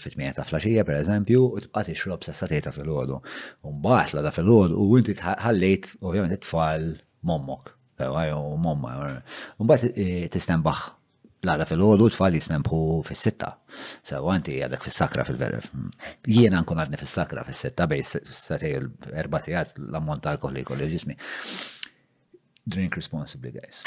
fit-mija 0.00 0.34
ta' 0.36 0.44
flaxija 0.48 0.84
per 0.88 0.98
esempio, 1.00 1.46
u 1.52 1.62
tibqa' 1.64 1.86
tixrob 1.88 2.24
sa' 2.26 2.36
sateta 2.36 2.74
fil-ħodu. 2.76 3.16
Umbaħt 3.68 4.18
la 4.18 4.24
da 4.28 4.34
fil-ħodu 4.36 4.78
u 4.84 4.98
inti 5.00 5.16
tħallejt 5.20 5.94
ovvjament 6.02 6.42
tfal 6.44 6.90
mommok. 7.26 7.72
U 8.02 8.56
momma. 8.58 9.22
Umbaħt 9.62 9.92
tistembaħ 10.34 10.80
l-għada 11.42 11.64
fil-ħodu 11.66 12.10
tfal 12.14 12.36
jisnempħu 12.36 12.78
fil-sitta. 13.06 13.54
Sew 14.02 14.28
għanti 14.32 14.58
għadak 14.66 14.84
fil-sakra 14.84 15.24
fil-verif. 15.26 15.70
Jiena 16.28 16.60
nkun 16.62 16.84
għadni 16.84 17.00
fil-sakra 17.00 17.46
fil-sitta 17.48 17.88
bej 17.90 18.02
s-satej 18.04 18.76
l-erba 18.82 19.40
l-ammont 19.54 20.28
alkohol 20.34 20.58
li 20.60 20.64
kolli 20.66 20.92
ġismi 20.92 21.16
drink 22.64 22.96
responsibly, 22.96 23.52
guys. 23.56 23.82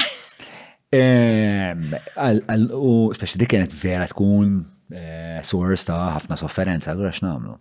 U 2.69 2.93
speċi 3.15 3.41
dik 3.41 3.51
kienet 3.55 3.73
vera 3.79 4.07
tkun 4.11 4.59
eh, 4.93 5.41
source 5.47 5.85
ta' 5.87 6.11
ħafna 6.17 6.37
sofferenza, 6.39 6.93
għura 6.95 7.13
x'namlu. 7.15 7.55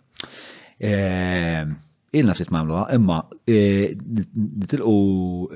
Ilna 2.15 2.31
ftit 2.35 2.51
mamluha, 2.53 2.85
imma 2.95 3.17
eh, 3.51 3.91
nitilqu 3.97 4.93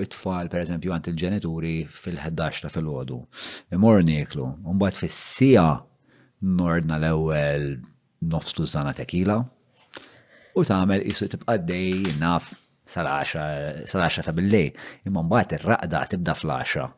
it-tfal 0.04 0.50
pereżempju 0.52 0.90
għant 0.92 1.08
il-ġenituri 1.12 1.70
fil-11 1.88 2.66
ta' 2.66 2.72
fil-ħodu. 2.74 3.20
Mor 3.80 4.02
niklu, 4.04 4.50
mbagħad 4.66 5.00
fis-sija 5.04 5.68
nordna 6.42 6.98
l-ewwel 7.00 7.70
nofstu 8.32 8.66
zana 8.68 8.92
tekila 8.96 9.38
u 10.58 10.64
tagħmel 10.66 11.04
għamel 11.08 11.34
tibqa' 11.36 11.56
dej 11.68 12.18
naf 12.20 12.48
sal-10 12.90 14.24
ta' 14.26 14.36
bil 14.36 14.56
Imma 15.08 15.22
mbagħad 15.24 15.56
ir-raqda 15.58 16.02
tibda 16.14 16.34
fl-10 16.38 16.88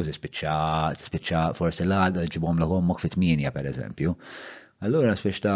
u 0.00 0.04
tispiċċa 0.06 0.56
tispiċċa 1.00 1.40
forsi 1.58 1.84
l-għada 1.84 2.22
ġibhom 2.34 2.60
l 2.62 2.66
ommok 2.78 3.02
fit-8 3.02 3.50
pereżempju. 3.56 4.12
Allura 4.86 5.16
spiċċa 5.18 5.54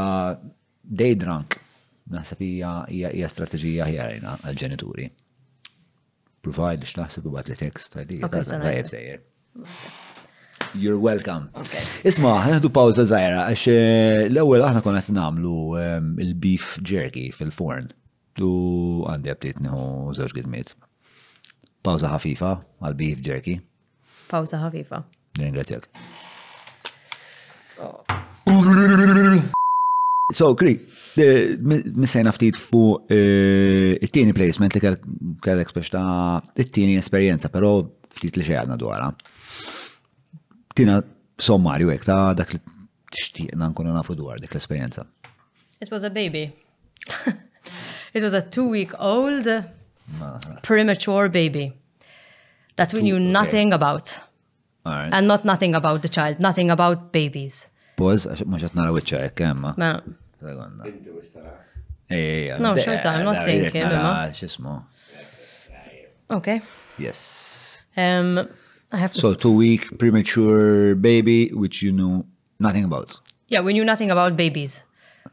day 1.00 1.14
drunk 1.20 1.56
naħseb 2.12 2.42
hija 2.44 3.28
strateġija 3.32 3.86
ħjarina 3.88 4.34
għal-ġenituri. 4.44 5.06
Provide 6.44 6.84
x'taħseb 6.90 7.30
u 7.30 7.36
li 7.38 7.56
tekst 7.62 7.96
għadija. 8.00 9.20
You're 10.74 10.98
welcome. 10.98 11.48
Isma, 12.02 12.34
ħanħdu 12.44 12.68
pawza 12.74 13.06
zaħira, 13.06 13.46
għax 13.52 13.66
eh, 13.70 14.24
l-ewel 14.28 14.66
aħna 14.66 14.82
konna 14.82 15.02
namlu 15.22 15.56
eh, 15.78 15.94
il-beef 16.26 16.80
jerky 16.82 17.28
fil-forn 17.32 17.88
u 18.42 19.04
għandi 19.06 19.30
għabtiet 19.30 19.60
nħu 19.62 20.14
zewġ 20.16 20.40
għidmiet. 20.40 20.74
Pawza 21.84 22.10
ħafifa 22.14 22.52
għal 22.80 22.96
beef 22.98 23.20
jerky. 23.26 23.58
Pawza 24.30 24.58
ħafifa. 24.62 25.02
Ringrazzjak. 25.38 25.86
Oh. 27.82 28.02
So, 30.32 30.54
Kri, 30.56 30.78
missajna 31.94 32.32
ftit 32.34 32.56
fu 32.56 32.96
eh, 33.12 33.98
it 34.00 34.10
tini 34.14 34.32
placement 34.34 34.74
li 34.74 34.80
kellek 34.82 35.72
biex 35.74 35.90
ta' 35.92 36.40
it 36.56 36.72
tini 36.74 36.96
esperienza, 36.98 37.50
pero 37.52 37.74
ftit 38.14 38.36
li 38.40 38.46
xejgħadna 38.46 38.78
dwarha. 38.80 39.12
Tina 40.74 40.98
sommarju 41.38 41.92
hekk 41.92 42.06
ta' 42.08 42.22
dak 42.40 42.54
li 42.56 42.60
tixtieqna 43.14 43.68
nkunu 43.70 43.92
nafu 43.94 44.16
dwar 44.18 44.40
dik 44.42 44.54
l-esperjenza. 44.54 45.04
It 45.82 45.90
was 45.92 46.02
a 46.04 46.10
baby. 46.10 46.48
It 48.14 48.22
was 48.22 48.32
a 48.32 48.40
two 48.40 48.66
week 48.68 48.92
old 49.00 49.48
premature 50.62 51.28
baby 51.28 51.72
that 52.76 52.94
we 52.94 53.02
knew 53.02 53.18
nothing 53.18 53.72
about. 53.72 54.20
Alright. 54.86 55.12
And 55.12 55.26
not 55.26 55.44
nothing 55.44 55.74
about 55.74 56.02
the 56.02 56.08
child, 56.08 56.38
nothing 56.38 56.70
about 56.70 57.10
babies. 57.12 57.66
Boż, 57.98 58.26
għax 58.28 58.42
ma 58.50 58.58
xatna 58.60 58.84
raw 58.88 58.96
iċċa 59.00 59.20
jek 59.24 59.34
kemma. 59.38 59.72
Ma. 59.78 59.90
Sekonda. 60.42 60.88
Ejja. 62.10 62.56
No, 62.60 62.72
sure 62.76 62.98
I'm 63.02 63.24
not 63.24 63.42
saying 63.42 63.70
him. 63.72 63.86
Ah, 63.90 64.28
xismu. 64.34 64.74
Okay. 66.30 66.60
Yes. 66.98 67.80
Um, 67.96 68.46
I 68.92 68.96
have 68.98 69.12
to. 69.14 69.20
So 69.20 69.34
two 69.34 69.52
week 69.56 69.90
premature 69.98 70.94
baby, 70.94 71.50
which 71.52 71.82
you 71.82 71.90
knew 71.92 72.24
nothing 72.60 72.84
about. 72.84 73.18
Yeah, 73.48 73.60
we 73.60 73.72
knew 73.72 73.84
nothing 73.84 74.10
about 74.10 74.36
babies 74.36 74.82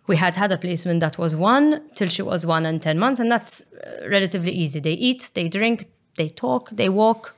we 0.08 0.18
had 0.18 0.36
had 0.36 0.52
a 0.52 0.58
placement 0.58 1.00
that 1.00 1.18
was 1.18 1.36
one 1.36 1.82
till 1.96 2.08
she 2.10 2.22
was 2.22 2.46
one 2.46 2.66
and 2.66 2.82
10 2.82 2.98
months, 3.00 3.20
and 3.20 3.32
that's 3.32 3.62
uh, 3.62 4.08
relatively 4.10 4.52
easy. 4.52 4.80
They 4.80 4.94
eat, 4.94 5.32
they 5.34 5.48
drink, 5.48 5.88
they 6.18 6.30
talk, 6.30 6.70
they 6.72 6.90
walk, 6.90 7.36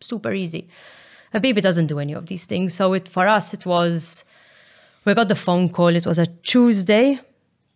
super 0.00 0.32
easy. 0.32 0.68
A 1.32 1.40
baby 1.40 1.60
doesn't 1.60 1.88
do 1.88 1.98
any 1.98 2.12
of 2.12 2.26
these 2.26 2.46
things. 2.46 2.74
So 2.74 2.92
it, 2.92 3.08
for 3.08 3.26
us, 3.26 3.52
it 3.52 3.66
was, 3.66 4.24
we 5.04 5.14
got 5.14 5.28
the 5.28 5.34
phone 5.34 5.68
call, 5.68 5.88
it 5.96 6.06
was 6.06 6.18
a 6.18 6.26
Tuesday, 6.26 7.18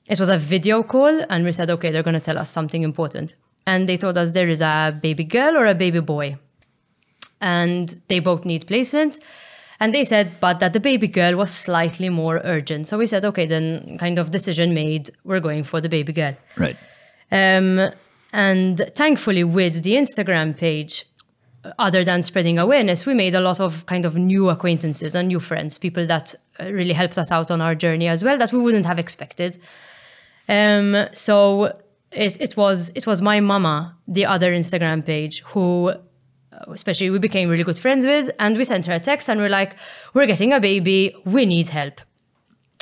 it 0.09 0.21
was 0.21 0.29
a 0.29 0.39
video 0.39 0.83
call, 0.83 1.25
and 1.29 1.45
we 1.45 1.53
said, 1.53 1.69
okay, 1.71 1.91
they're 1.91 2.03
going 2.05 2.15
to 2.15 2.21
tell 2.21 2.39
us 2.39 2.51
something 2.51 2.83
important. 2.83 3.35
And 3.67 3.89
they 3.89 3.97
told 3.97 4.17
us 4.17 4.31
there 4.31 4.49
is 4.49 4.61
a 4.63 4.99
baby 5.03 5.25
girl 5.25 5.57
or 5.57 5.67
a 5.67 5.75
baby 5.75 6.01
boy. 6.01 6.39
And 7.41 8.01
they 8.09 8.19
both 8.19 8.45
need 8.45 8.67
placements 8.67 9.21
and 9.81 9.95
they 9.95 10.03
said, 10.05 10.41
but 10.41 10.59
that 10.61 10.73
the 10.73 10.81
baby 10.81 11.07
girl 11.09 11.37
was 11.37 11.51
slightly 11.53 12.09
more 12.09 12.41
urgent. 12.43 12.89
So 12.89 12.99
we 12.99 13.07
said, 13.07 13.25
okay, 13.25 13.47
then 13.47 13.97
kind 13.99 14.19
of 14.19 14.33
decision 14.33 14.75
made, 14.75 15.11
we're 15.25 15.39
going 15.41 15.63
for 15.63 15.81
the 15.81 15.89
baby 15.89 16.13
girl. 16.13 16.35
Right. 16.57 16.77
Um, 17.31 17.91
and 18.33 18.91
thankfully, 18.97 19.45
with 19.45 19.85
the 19.85 19.93
Instagram 19.93 20.57
page, 20.57 21.05
other 21.79 22.03
than 22.05 22.23
spreading 22.25 22.59
awareness, 22.59 23.07
we 23.07 23.15
made 23.15 23.35
a 23.37 23.41
lot 23.41 23.61
of 23.61 23.87
kind 23.87 24.05
of 24.05 24.17
new 24.17 24.49
acquaintances 24.49 25.15
and 25.15 25.29
new 25.29 25.39
friends, 25.41 25.79
people 25.79 26.07
that 26.07 26.35
uh, 26.59 26.71
really 26.73 26.93
helped 26.93 27.17
us 27.19 27.31
out 27.31 27.51
on 27.51 27.61
our 27.61 27.75
journey 27.75 28.09
as 28.09 28.25
well 28.25 28.37
that 28.39 28.53
we 28.53 28.59
wouldn't 28.59 28.87
have 28.87 28.99
expected. 28.99 29.59
Um, 30.49 31.07
so 31.13 31.73
it, 32.11 32.41
it 32.41 32.57
was 32.57 32.91
it 32.95 33.07
was 33.07 33.21
my 33.23 33.41
mama, 33.41 33.97
the 34.09 34.25
other 34.27 34.51
Instagram 34.53 35.05
page, 35.05 35.41
who 35.53 35.93
especially 36.73 37.11
we 37.11 37.19
became 37.19 37.49
really 37.49 37.63
good 37.65 37.79
friends 37.79 38.05
with, 38.05 38.31
and 38.39 38.57
we 38.57 38.65
sent 38.65 38.87
her 38.87 38.95
a 38.95 39.01
text 39.01 39.29
and 39.29 39.41
we're 39.41 39.49
like, 39.49 39.77
we're 40.15 40.27
getting 40.27 40.53
a 40.53 40.61
baby, 40.61 41.15
we 41.25 41.47
need 41.47 41.69
help. 41.69 42.01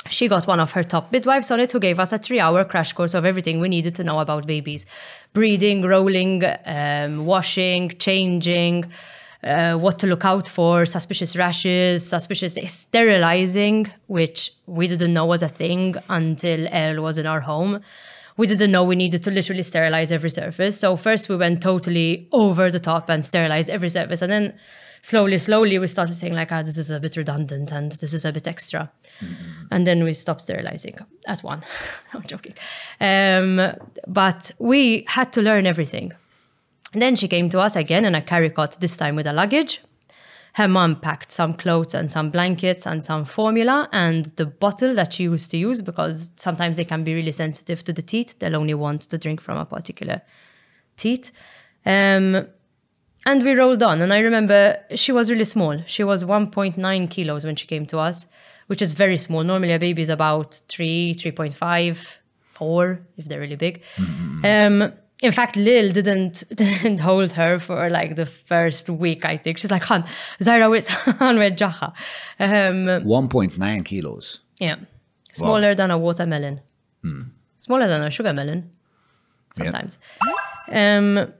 She 0.09 0.27
got 0.29 0.47
one 0.47 0.59
of 0.61 0.71
her 0.71 0.83
top 0.83 1.11
midwives 1.11 1.51
on 1.51 1.59
it 1.59 1.71
who 1.71 1.79
gave 1.79 1.99
us 1.99 2.13
a 2.13 2.17
three 2.17 2.39
hour 2.39 2.63
crash 2.63 2.93
course 2.93 3.13
of 3.13 3.25
everything 3.25 3.59
we 3.59 3.67
needed 3.67 3.93
to 3.95 4.03
know 4.05 4.19
about 4.19 4.47
babies 4.47 4.85
breeding, 5.33 5.81
rolling, 5.81 6.43
um, 6.65 7.25
washing, 7.25 7.89
changing, 7.99 8.85
uh, 9.43 9.73
what 9.75 9.99
to 9.99 10.07
look 10.07 10.23
out 10.23 10.47
for, 10.47 10.85
suspicious 10.85 11.35
rashes, 11.35 12.07
suspicious 12.07 12.55
sterilizing, 12.71 13.91
which 14.07 14.53
we 14.65 14.87
didn't 14.87 15.13
know 15.13 15.25
was 15.25 15.43
a 15.43 15.49
thing 15.49 15.95
until 16.09 16.67
Elle 16.71 17.01
was 17.01 17.17
in 17.17 17.27
our 17.27 17.41
home 17.41 17.81
we 18.37 18.45
didn't 18.45 18.71
know 18.71 18.83
we 18.83 18.95
needed 18.95 19.23
to 19.23 19.31
literally 19.31 19.63
sterilize 19.63 20.11
every 20.11 20.29
surface. 20.29 20.79
So 20.79 20.95
first 20.95 21.27
we 21.27 21.35
went 21.35 21.61
totally 21.61 22.29
over 22.31 22.69
the 22.71 22.79
top 22.79 23.09
and 23.09 23.25
sterilized 23.25 23.67
every 23.69 23.89
surface. 23.89 24.21
And 24.21 24.31
then 24.31 24.53
slowly, 25.01 25.39
slowly 25.39 25.79
we 25.79 25.87
started 25.87 26.13
saying 26.13 26.35
like, 26.35 26.51
ah, 26.51 26.59
oh, 26.59 26.63
this 26.63 26.77
is 26.77 26.91
a 26.91 26.99
bit 26.99 27.17
redundant 27.17 27.71
and 27.71 27.91
this 27.93 28.13
is 28.13 28.23
a 28.25 28.31
bit 28.31 28.47
extra. 28.47 28.91
Mm-hmm. 29.21 29.33
And 29.71 29.87
then 29.87 30.03
we 30.03 30.13
stopped 30.13 30.41
sterilizing 30.41 30.97
at 31.27 31.39
one. 31.41 31.63
I'm 32.13 32.23
joking. 32.23 32.53
Um, 33.01 33.59
but 34.05 34.51
we 34.59 35.05
had 35.09 35.33
to 35.33 35.41
learn 35.41 35.65
everything. 35.65 36.13
And 36.93 37.01
then 37.01 37.15
she 37.15 37.27
came 37.27 37.49
to 37.49 37.59
us 37.59 37.75
again 37.75 38.05
in 38.05 38.13
a 38.13 38.21
carry 38.21 38.51
cot, 38.51 38.77
this 38.79 38.95
time 38.97 39.15
with 39.15 39.25
a 39.25 39.33
luggage. 39.33 39.81
Her 40.57 40.67
mom 40.67 40.95
packed 40.95 41.31
some 41.31 41.53
clothes 41.53 41.93
and 41.93 42.09
some 42.09 42.31
blankets 42.31 42.87
and 42.87 43.03
some 43.05 43.25
formula 43.25 43.87
and 43.91 44.25
the 44.37 44.47
bottle 44.47 44.95
that 44.95 45.13
she 45.13 45.21
used 45.23 45.51
to 45.51 45.57
use 45.57 45.83
because 45.83 46.31
sometimes 46.37 46.77
they 46.77 46.83
can 46.83 47.03
be 47.03 47.13
really 47.13 47.31
sensitive 47.31 47.83
to 47.83 47.93
the 47.93 48.01
teat. 48.01 48.33
They'll 48.39 48.55
only 48.55 48.73
want 48.73 49.03
to 49.03 49.17
drink 49.19 49.39
from 49.39 49.59
a 49.59 49.65
particular 49.65 50.23
teat. 50.97 51.31
Um, 51.85 52.47
and 53.27 53.43
we 53.45 53.53
rolled 53.53 53.83
on. 53.83 54.01
And 54.01 54.11
I 54.11 54.17
remember 54.17 54.77
she 54.95 55.11
was 55.11 55.29
really 55.29 55.43
small. 55.43 55.83
She 55.85 56.03
was 56.03 56.23
1.9 56.23 57.11
kilos 57.11 57.45
when 57.45 57.55
she 57.55 57.67
came 57.67 57.85
to 57.85 57.99
us, 57.99 58.25
which 58.65 58.81
is 58.81 58.93
very 58.93 59.17
small. 59.17 59.43
Normally 59.43 59.73
a 59.73 59.77
baby 59.79 60.01
is 60.01 60.09
about 60.09 60.59
3, 60.69 61.13
3.5, 61.19 62.15
4, 62.53 62.99
if 63.17 63.25
they're 63.25 63.39
really 63.39 63.57
big. 63.57 63.83
Mm-hmm. 63.97 64.43
Um, 64.83 64.93
in 65.21 65.31
fact, 65.31 65.55
Lil 65.55 65.91
didn't 65.91 66.43
didn't 66.55 66.99
hold 66.99 67.31
her 67.33 67.59
for 67.59 67.89
like 67.89 68.15
the 68.15 68.25
first 68.25 68.89
week. 68.89 69.25
I 69.25 69.37
think 69.37 69.57
she's 69.57 69.71
like, 69.71 69.83
"Han, 69.85 70.03
Zaira 70.39 70.75
is 70.77 70.87
Han 71.19 71.37
red 71.37 71.57
jaha." 71.57 71.91
Um, 72.39 73.03
One 73.05 73.27
point 73.27 73.57
nine 73.57 73.83
kilos. 73.83 74.39
Yeah, 74.59 74.75
smaller 75.33 75.69
wow. 75.69 75.73
than 75.75 75.91
a 75.91 75.97
watermelon. 75.97 76.59
Hmm. 77.01 77.21
Smaller 77.57 77.87
than 77.87 78.01
a 78.03 78.09
sugar 78.11 78.31
melon. 78.33 78.69
Sometimes. 79.55 79.97
Yeah. 80.69 80.97
Um, 80.97 81.33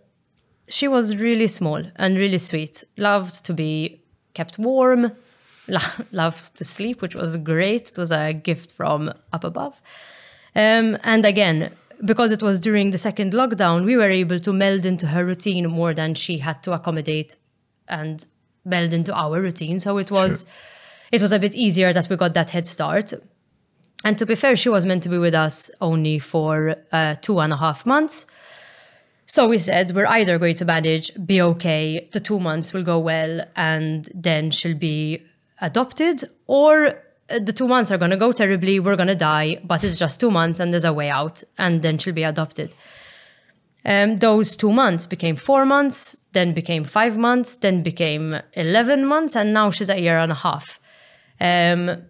she 0.68 0.88
was 0.88 1.16
really 1.16 1.48
small 1.48 1.82
and 1.98 2.18
really 2.18 2.38
sweet. 2.40 2.84
Loved 2.98 3.46
to 3.46 3.54
be 3.54 4.02
kept 4.34 4.58
warm. 4.58 5.12
Lo- 5.68 5.96
loved 6.12 6.56
to 6.56 6.66
sleep, 6.66 7.02
which 7.02 7.14
was 7.16 7.38
great. 7.38 7.92
It 7.92 7.98
was 7.98 8.12
a 8.12 8.34
gift 8.34 8.72
from 8.72 9.10
up 9.32 9.44
above. 9.44 9.80
Um, 10.56 10.98
and 11.04 11.24
again, 11.24 11.72
because 12.06 12.32
it 12.32 12.42
was 12.44 12.60
during 12.60 12.92
the 12.92 12.98
second 12.98 13.34
lockdown, 13.34 13.86
we 13.86 13.96
were 13.98 14.10
able 14.10 14.40
to 14.40 14.54
meld 14.54 14.86
into 14.86 15.08
her 15.08 15.26
routine 15.26 15.68
more 15.70 15.94
than 15.94 16.14
she 16.14 16.40
had 16.40 16.62
to 16.64 16.74
accommodate 16.74 17.36
and 17.88 18.26
meld 18.66 18.94
into 18.94 19.14
our 19.14 19.42
routine. 19.42 19.80
So 19.80 19.98
it 19.98 20.12
was 20.12 20.42
sure. 20.42 20.50
it 21.12 21.22
was 21.22 21.32
a 21.32 21.40
bit 21.40 21.56
easier 21.56 21.94
that 21.94 22.10
we 22.10 22.16
got 22.16 22.34
that 22.34 22.52
head 22.52 22.68
start. 22.68 23.14
And 24.04 24.18
to 24.20 24.26
be 24.26 24.36
fair, 24.36 24.56
she 24.56 24.70
was 24.70 24.86
meant 24.86 25.04
to 25.04 25.10
be 25.10 25.18
with 25.18 25.34
us 25.34 25.72
only 25.82 26.20
for 26.20 26.76
uh, 26.92 27.16
two 27.16 27.40
and 27.40 27.52
a 27.52 27.58
half 27.58 27.86
months. 27.86 28.26
So 29.26 29.48
we 29.48 29.58
said 29.58 29.92
we're 29.96 30.06
either 30.06 30.38
going 30.38 30.56
to 30.56 30.66
manage, 30.66 31.12
be 31.26 31.42
okay, 31.42 32.08
the 32.14 32.20
two 32.20 32.40
months 32.40 32.72
will 32.74 32.84
go 32.84 32.98
well, 33.00 33.42
and 33.58 34.08
then 34.14 34.52
she'll 34.52 34.78
be 34.78 35.22
adopted, 35.60 36.30
or 36.46 37.02
uh, 37.30 37.40
the 37.40 37.54
two 37.54 37.68
months 37.68 37.92
are 37.92 37.98
going 37.98 38.12
to 38.12 38.18
go 38.18 38.32
terribly, 38.32 38.80
we're 38.80 38.96
going 38.96 39.08
to 39.08 39.16
die, 39.16 39.60
but 39.64 39.84
it's 39.84 39.98
just 39.98 40.20
two 40.20 40.32
months 40.32 40.60
and 40.60 40.72
there's 40.72 40.86
a 40.86 40.94
way 40.94 41.10
out, 41.10 41.44
and 41.58 41.82
then 41.82 41.98
she'll 41.98 42.14
be 42.14 42.24
adopted. 42.24 42.74
Um, 43.84 44.18
those 44.18 44.56
two 44.56 44.72
months 44.72 45.06
became 45.06 45.36
four 45.36 45.66
months, 45.66 46.18
then 46.34 46.54
became 46.54 46.84
five 46.86 47.18
months, 47.18 47.56
then 47.58 47.84
became 47.84 48.36
11 48.54 49.06
months, 49.06 49.36
and 49.36 49.54
now 49.54 49.72
she's 49.72 49.90
a 49.90 50.00
year 50.00 50.20
and 50.20 50.32
a 50.32 50.36
half. 50.36 50.80
Um, 51.40 52.04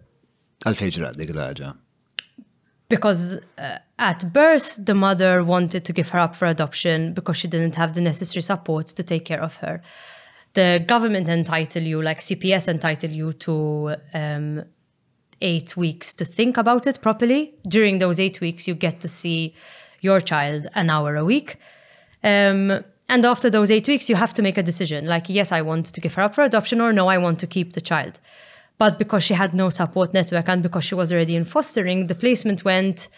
Because 2.88 3.36
uh, 3.58 3.78
at 3.98 4.32
birth, 4.32 4.84
the 4.84 4.94
mother 4.94 5.42
wanted 5.44 5.84
to 5.84 5.92
give 5.92 6.10
her 6.10 6.18
up 6.20 6.34
for 6.34 6.46
adoption 6.46 7.12
because 7.12 7.36
she 7.36 7.46
didn't 7.48 7.74
have 7.74 7.92
the 7.94 8.00
necessary 8.00 8.42
support 8.42 8.86
to 8.96 9.02
take 9.02 9.24
care 9.26 9.42
of 9.42 9.56
her. 9.56 9.82
The 10.54 10.82
government 10.86 11.28
entitled 11.28 11.84
you, 11.84 12.00
like 12.02 12.20
CPS 12.20 12.66
entitled 12.68 13.12
you 13.12 13.32
to 13.34 13.94
um, 14.14 14.62
eight 15.40 15.76
weeks 15.76 16.14
to 16.14 16.24
think 16.24 16.56
about 16.56 16.86
it 16.86 17.00
properly. 17.00 17.54
During 17.66 17.98
those 17.98 18.18
eight 18.20 18.40
weeks, 18.40 18.66
you 18.66 18.74
get 18.74 19.00
to 19.00 19.08
see 19.08 19.54
your 20.00 20.20
child 20.20 20.66
an 20.74 20.90
hour 20.90 21.16
a 21.16 21.24
week. 21.24 21.56
Um, 22.22 22.84
and 23.10 23.24
after 23.24 23.48
those 23.48 23.70
eight 23.70 23.88
weeks, 23.88 24.08
you 24.10 24.16
have 24.16 24.34
to 24.34 24.42
make 24.42 24.58
a 24.58 24.62
decision 24.62 25.06
like, 25.06 25.28
yes, 25.28 25.50
I 25.50 25.62
want 25.62 25.86
to 25.86 26.00
give 26.00 26.14
her 26.14 26.22
up 26.22 26.34
for 26.34 26.44
adoption, 26.44 26.80
or 26.80 26.92
no, 26.92 27.08
I 27.08 27.18
want 27.18 27.38
to 27.40 27.46
keep 27.46 27.72
the 27.72 27.80
child. 27.80 28.20
But 28.78 28.98
because 28.98 29.24
she 29.24 29.34
had 29.34 29.54
no 29.54 29.70
support 29.70 30.14
network 30.14 30.48
and 30.48 30.62
because 30.62 30.84
she 30.84 30.94
was 30.94 31.12
already 31.12 31.34
in 31.34 31.44
fostering, 31.44 32.06
the 32.06 32.14
placement 32.14 32.64
went 32.64 33.08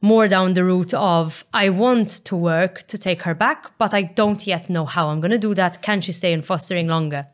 more 0.00 0.28
down 0.28 0.54
the 0.54 0.64
route 0.64 0.92
of, 0.94 1.44
I 1.54 1.70
want 1.70 2.08
to 2.24 2.36
work 2.36 2.86
to 2.88 2.98
take 2.98 3.22
her 3.22 3.34
back, 3.34 3.70
but 3.78 3.94
I 3.94 4.02
don't 4.02 4.46
yet 4.46 4.68
know 4.68 4.84
how 4.84 5.08
I'm 5.08 5.20
going 5.20 5.30
to 5.30 5.38
do 5.38 5.54
that. 5.54 5.80
Can 5.82 6.00
she 6.00 6.12
stay 6.12 6.32
in 6.32 6.42
fostering 6.42 6.88
longer? 6.88 7.26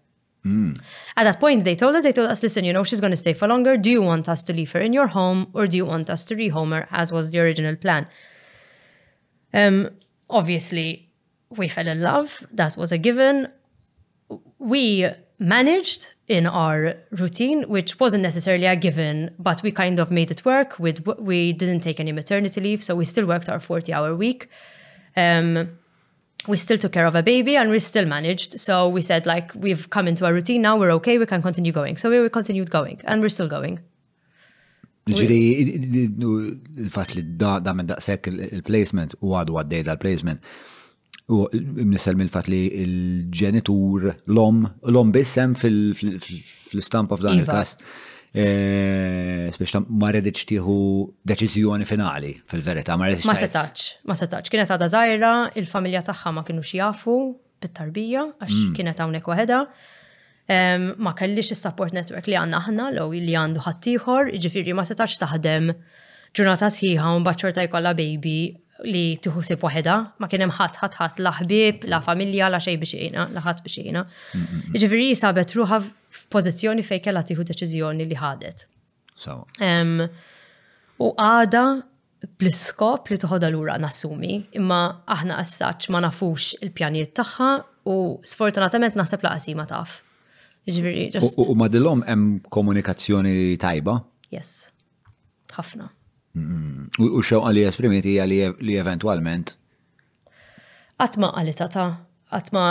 Mm. 0.44 0.78
At 1.16 1.24
that 1.24 1.40
point, 1.40 1.64
they 1.64 1.74
told 1.74 1.96
us, 1.96 2.04
they 2.04 2.12
told 2.12 2.30
us, 2.30 2.42
listen, 2.42 2.64
you 2.64 2.72
know, 2.72 2.84
she's 2.84 3.00
going 3.00 3.10
to 3.10 3.16
stay 3.16 3.32
for 3.32 3.48
longer. 3.48 3.76
Do 3.76 3.90
you 3.90 4.02
want 4.02 4.28
us 4.28 4.42
to 4.44 4.52
leave 4.52 4.72
her 4.72 4.80
in 4.80 4.92
your 4.92 5.08
home 5.08 5.48
or 5.52 5.66
do 5.66 5.76
you 5.76 5.84
want 5.84 6.08
us 6.10 6.24
to 6.26 6.36
rehome 6.36 6.74
her 6.76 6.86
as 6.90 7.10
was 7.12 7.30
the 7.30 7.40
original 7.40 7.74
plan? 7.76 8.06
Um, 9.52 9.90
obviously, 10.30 11.10
we 11.50 11.66
fell 11.68 11.88
in 11.88 12.02
love. 12.02 12.46
That 12.52 12.76
was 12.76 12.92
a 12.92 12.98
given. 12.98 13.48
We 14.58 15.08
managed 15.38 16.08
in 16.28 16.46
our 16.46 16.94
routine, 17.10 17.62
which 17.68 17.98
wasn't 17.98 18.22
necessarily 18.22 18.66
a 18.66 18.76
given, 18.76 19.30
but 19.38 19.62
we 19.62 19.72
kind 19.72 19.98
of 19.98 20.10
made 20.10 20.30
it 20.30 20.44
work. 20.44 20.78
With 20.78 21.06
we 21.18 21.52
didn't 21.52 21.80
take 21.80 21.98
any 22.00 22.12
maternity 22.12 22.60
leave, 22.60 22.84
so 22.84 22.94
we 22.94 23.06
still 23.06 23.24
worked 23.26 23.48
our 23.48 23.60
forty-hour 23.60 24.14
week. 24.14 24.48
Um, 25.16 25.77
we 26.46 26.56
still 26.56 26.78
took 26.78 26.92
care 26.92 27.06
of 27.06 27.14
a 27.14 27.22
baby 27.22 27.56
and 27.56 27.70
we 27.70 27.78
still 27.78 28.06
managed. 28.06 28.60
So 28.60 28.88
we 28.88 29.00
said 29.02 29.26
like 29.26 29.52
we've 29.54 29.90
come 29.90 30.06
into 30.06 30.24
a 30.26 30.32
routine 30.32 30.62
now, 30.62 30.78
we're 30.78 30.92
okay, 30.92 31.18
we 31.18 31.26
can 31.26 31.42
continue 31.42 31.72
going. 31.72 31.96
So 31.96 32.10
we, 32.10 32.20
we 32.20 32.28
continued 32.28 32.70
going 32.70 33.00
and 33.04 33.20
we're 33.20 33.30
still 33.30 33.48
going. 33.48 33.80
Ġiri, 35.08 35.38
il-fat 36.84 37.14
li 37.16 37.22
da 37.40 37.72
minn 37.72 37.88
daqsek 37.88 38.26
il-placement 38.28 39.14
u 39.24 39.30
għadu 39.40 39.54
għaddej 39.56 39.86
dal-placement. 39.86 40.42
U 41.32 41.46
nisel 41.54 42.16
minn 42.18 42.28
fat 42.32 42.48
li 42.52 42.58
il-ġenitur 42.82 44.04
l-om, 44.28 44.60
l-om 44.92 45.12
bissem 45.16 45.56
fil-stampa 45.56 47.16
f'dan 47.20 47.40
iva. 47.40 47.46
il-kas. 47.48 47.74
Eh, 48.36 49.48
Spiex 49.54 49.80
ma 49.88 50.10
rediċ 50.12 50.44
tiħu 50.50 50.74
deċizjoni 51.24 51.86
finali 51.88 52.34
fil-verita. 52.50 52.96
Ma 53.00 53.08
Ma 53.14 53.34
setax, 53.40 53.86
ma 54.04 54.16
setax. 54.18 54.50
Kienet 54.52 54.68
għada 54.74 54.88
zaħira, 54.92 55.30
il-familja 55.56 56.02
taħħa 56.10 56.32
ma 56.36 56.42
kienu 56.44 56.60
xjafu 56.64 57.14
bit-tarbija, 57.62 58.26
għax 58.42 58.58
mm. 58.66 58.74
kienet 58.76 59.00
għawnek 59.00 59.30
waħda. 59.32 59.62
Ma 61.00 61.12
kellix 61.16 61.52
il-support 61.54 61.96
network 61.96 62.28
li 62.30 62.36
għanna 62.40 62.60
ħna, 62.68 62.90
l-għu 62.96 63.24
li 63.28 63.34
għandu 63.36 63.64
ħattijħor, 63.64 64.30
ġifiri 64.44 64.76
ma 64.76 64.84
setax 64.88 65.16
taħdem 65.24 65.72
ġurnata 66.36 66.68
sħiħa 66.72 67.14
un 67.16 67.24
bacċorta 67.26 67.64
jkolla 67.66 67.94
baby 67.98 68.36
li 68.84 69.18
tuħusib 69.18 69.62
waħda, 69.64 69.94
ma 70.18 70.28
kien 70.30 70.44
hemm 70.44 70.54
ħadd 70.54 70.78
ħat, 70.82 70.96
ħadd 70.98 71.20
la 71.20 71.34
la 71.92 72.00
familja, 72.04 72.48
la 72.48 72.60
xej 72.60 72.76
biex 72.76 73.12
la 73.34 73.40
ħadd 73.42 73.62
biex 73.64 73.78
jiena. 73.80 74.04
Ġifieri 74.74 75.08
sabet 75.18 75.50
f 75.50 75.92
f'pożizzjoni 76.18 76.82
fejn 76.86 77.02
kellha 77.04 77.22
tieħu 77.30 77.44
deċiżjoni 77.50 78.04
li 78.06 78.16
ħadet. 78.18 78.66
U 80.98 81.14
għada 81.18 81.64
bl-iskop 82.38 83.10
li 83.14 83.18
toħodha 83.22 83.50
lura 83.54 83.76
nassumi, 83.78 84.44
imma 84.58 84.80
aħna 85.06 85.36
għassaċ 85.38 85.90
ma 85.92 86.00
nafux 86.06 86.52
il-pjanijiet 86.62 87.12
tagħha 87.18 87.50
u 87.88 87.98
sfortunatament 88.26 88.94
naħseb 88.98 89.22
la 89.26 89.34
ma 89.54 89.66
taf. 89.66 90.02
Jiġifieri 90.66 91.22
u 91.36 91.54
ma 91.54 91.68
dilhom 91.68 92.04
hemm 92.06 92.40
komunikazzjoni 92.48 93.56
tajba? 93.58 94.02
Yes. 94.30 94.70
Ħafna. 95.50 95.90
U 96.98 97.22
xew 97.24 97.40
għalli 97.42 97.62
esprimiti 97.66 98.12
hija 98.16 98.26
li 98.28 98.74
eventualment. 98.78 99.54
Għatma 101.00 101.30
għalli 101.38 101.54
tata, 101.58 101.84
għatma 102.34 102.64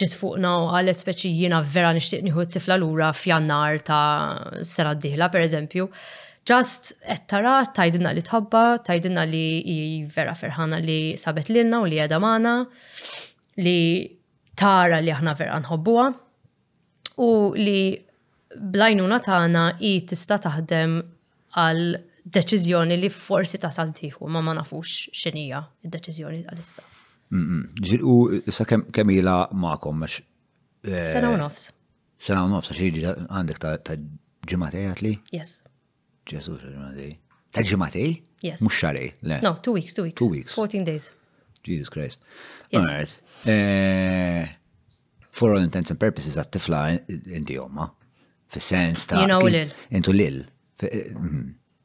ġit 0.00 0.14
fuqna 0.16 0.52
u 0.64 0.68
għalet 0.78 1.02
speċi 1.02 1.30
jina 1.42 1.60
vera 1.74 1.90
nishtiq 1.94 2.24
niħu 2.24 2.46
t-tifla 2.48 2.78
l-ura 2.78 3.10
f'jannar 3.12 3.82
ta' 3.84 4.62
sena 4.64 4.94
d-dihla, 4.96 5.28
per 5.28 5.44
eżempju. 5.44 5.88
Ġast 6.48 6.92
ettara 7.08 7.58
tajdinna 7.76 8.12
li 8.14 8.22
tħobba, 8.24 8.62
tajdinna 8.86 9.24
li 9.28 10.04
vera 10.14 10.34
ferħana 10.36 10.80
li 10.84 11.16
sabet 11.20 11.50
l-inna 11.52 11.80
u 11.84 11.88
li 11.88 12.00
għedamana, 12.04 12.56
li 13.64 13.78
tara 14.56 15.00
li 15.02 15.12
aħna 15.12 15.32
vera 15.38 15.60
nħobbuwa 15.62 16.04
u 17.24 17.30
li 17.56 17.80
blajnuna 18.74 19.18
tagħna 19.24 19.64
i 19.82 19.94
tista' 20.06 20.38
taħdem 20.48 21.00
għal 21.56 21.88
deċizjoni 22.30 22.96
li 22.98 23.10
forsi 23.12 23.58
tasal 23.60 23.92
tieħu 23.96 24.28
ma 24.32 24.40
ma 24.44 24.54
nafux 24.56 25.10
x'inhija 25.12 25.60
id-deċiżjoni 25.84 26.42
għalissa. 26.48 26.84
U 28.08 28.14
sa' 28.48 28.66
kemila 28.68 29.18
ilha 29.20 29.38
magħkom 29.58 30.06
eh, 30.08 31.02
Sena 31.08 31.30
u 31.34 31.38
nofs. 31.40 31.68
Sena 32.20 32.44
u 32.46 32.50
nofs 32.52 32.72
xieġi 32.74 33.04
għandek 33.26 33.60
ta' 33.64 33.98
ġimatej 34.48 34.86
għatli? 34.92 35.12
Yes. 35.36 35.58
Ġesu 36.30 36.56
ġimatej. 36.62 37.12
Ta' 37.54 37.64
ġimatej? 37.68 38.14
Yes. 38.44 38.62
Mux 38.64 38.78
xarej, 38.80 39.12
le. 39.22 39.38
No, 39.44 39.54
two 39.62 39.76
weeks, 39.76 39.94
two 39.96 40.06
weeks. 40.08 40.18
Two 40.20 40.30
weeks. 40.32 40.56
14 40.56 40.84
days. 40.88 41.10
Jesus 41.64 41.88
Christ. 41.92 42.20
Yes. 42.70 42.80
All 42.80 42.86
right. 42.86 43.12
Eh, 43.48 44.48
for 45.30 45.54
all 45.54 45.62
intents 45.64 45.90
and 45.92 46.00
purposes, 46.00 46.36
għat-tifla 46.40 46.80
inti 47.38 47.56
jomma. 47.56 47.86
Fi 48.52 48.60
sens 48.62 49.04
ta' 49.10 49.20
Jina 49.24 49.40
u 49.40 49.48
intu 49.90 50.12
lil 50.14 50.42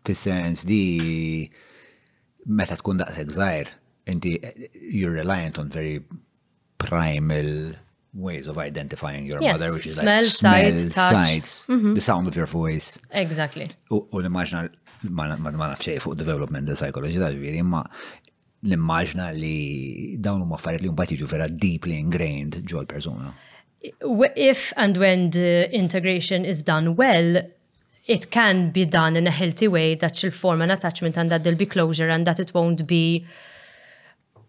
fil 0.09 0.17
sens 0.17 0.65
di 0.65 0.89
meta 2.49 2.75
tkun 2.79 2.97
daqs 3.01 3.19
żgħir, 3.37 3.69
inti 4.09 4.35
eh, 4.41 4.65
you're 4.89 5.13
reliant 5.13 5.59
on 5.61 5.69
very 5.69 5.99
primal 6.81 7.75
ways 8.13 8.47
of 8.49 8.57
identifying 8.57 9.25
your 9.27 9.39
yes, 9.43 9.53
mother, 9.53 9.73
which 9.73 9.85
is 9.85 9.97
smell, 9.97 10.23
like 10.23 10.25
smell, 10.25 10.77
sight, 10.89 10.95
sights, 10.95 11.51
mm 11.59 11.61
-hmm. 11.61 11.67
the 11.67 11.85
mm-hmm. 11.85 12.01
sound 12.01 12.25
of 12.27 12.35
your 12.35 12.49
voice. 12.49 12.97
Exactly. 13.11 13.67
U 13.93 14.07
l-immaġna 14.21 14.65
ma 15.09 15.35
ma 15.37 15.67
nafxej 15.67 15.99
fuq 16.01 16.15
development 16.17 16.65
the 16.67 16.75
psychology 16.79 17.19
tal 17.21 17.35
ġviri, 17.37 17.61
ma 17.61 17.83
l-immaġna 18.65 19.29
li 19.41 19.59
dawn 20.25 20.41
huma 20.43 20.55
affarijiet 20.57 20.83
li 20.83 20.89
mbagħad 20.95 21.11
jiġu 21.13 21.27
vera 21.35 21.47
deeply 21.67 21.95
ingrained 22.03 22.63
ġol 22.73 22.85
persona. 22.95 23.29
If 24.51 24.61
and 24.83 24.97
when 25.03 25.29
the 25.37 25.69
integration 25.83 26.41
is 26.53 26.59
done 26.71 26.87
well, 26.99 27.29
it 28.09 28.31
can 28.31 28.71
be 28.71 28.85
done 28.85 29.15
in 29.15 29.27
a 29.27 29.31
healthy 29.31 29.67
way 29.67 29.93
that 29.93 30.17
she'll 30.17 30.31
form 30.31 30.63
an 30.63 30.71
attachment 30.71 31.15
and 31.15 31.29
that 31.29 31.43
there'll 31.43 31.57
be 31.57 31.67
closure 31.67 32.09
and 32.09 32.25
that 32.25 32.39
it 32.39 32.51
won't 32.55 32.87
be 32.87 33.23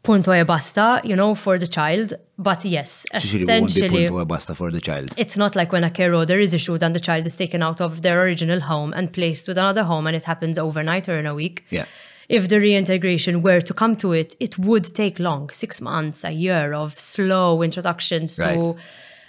punto 0.02 0.32
e 0.32 0.42
basta, 0.42 1.02
you 1.04 1.14
know, 1.14 1.34
for 1.34 1.58
the 1.58 1.66
child. 1.66 2.14
But 2.38 2.64
yes, 2.64 3.04
essentially, 3.12 4.08
punto 4.08 4.22
e 4.22 4.24
basta 4.24 4.54
for 4.54 4.70
the 4.70 4.80
child. 4.80 5.12
It's 5.18 5.36
not 5.36 5.54
like 5.54 5.72
when 5.72 5.84
a 5.84 5.90
care 5.90 6.14
order 6.14 6.40
is 6.40 6.54
issued 6.54 6.82
and 6.82 6.96
the 6.96 7.00
child 7.00 7.26
is 7.26 7.36
taken 7.36 7.62
out 7.62 7.82
of 7.82 8.00
their 8.00 8.22
original 8.22 8.60
home 8.60 8.94
and 8.94 9.12
placed 9.12 9.46
with 9.46 9.58
another 9.58 9.84
home, 9.84 10.06
and 10.06 10.16
it 10.16 10.24
happens 10.24 10.58
overnight 10.58 11.06
or 11.10 11.18
in 11.18 11.26
a 11.26 11.34
week. 11.34 11.62
Yeah. 11.68 11.84
If 12.30 12.48
the 12.48 12.60
reintegration 12.60 13.42
were 13.42 13.60
to 13.60 13.74
come 13.74 13.94
to 13.96 14.12
it, 14.12 14.36
it 14.40 14.56
would 14.58 14.84
take 14.94 15.18
long, 15.18 15.50
six 15.50 15.82
months, 15.82 16.24
a 16.24 16.30
year 16.30 16.72
of 16.72 16.98
slow 16.98 17.60
introductions 17.60 18.38
right. 18.38 18.54
to 18.54 18.76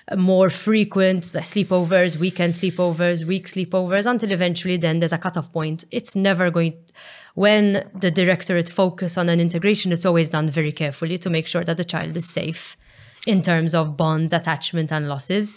uh, 0.09 0.15
more 0.15 0.49
frequent 0.49 1.23
sleepovers, 1.23 2.17
weekend 2.17 2.53
sleepovers, 2.53 3.23
week 3.23 3.45
sleepovers, 3.47 4.09
until 4.09 4.31
eventually 4.31 4.77
then 4.77 4.99
there's 4.99 5.13
a 5.13 5.17
cutoff 5.17 5.51
point. 5.53 5.83
It's 5.91 6.15
never 6.15 6.49
going, 6.49 6.73
when 7.35 7.89
the 7.93 8.09
directorate 8.09 8.69
focus 8.69 9.17
on 9.17 9.29
an 9.29 9.39
integration, 9.39 9.91
it's 9.91 10.05
always 10.05 10.29
done 10.29 10.49
very 10.49 10.71
carefully 10.71 11.17
to 11.19 11.29
make 11.29 11.45
sure 11.47 11.63
that 11.63 11.77
the 11.77 11.83
child 11.83 12.17
is 12.17 12.29
safe 12.29 12.75
in 13.27 13.41
terms 13.43 13.75
of 13.75 13.95
bonds, 13.95 14.33
attachment, 14.33 14.91
and 14.91 15.07
losses 15.07 15.55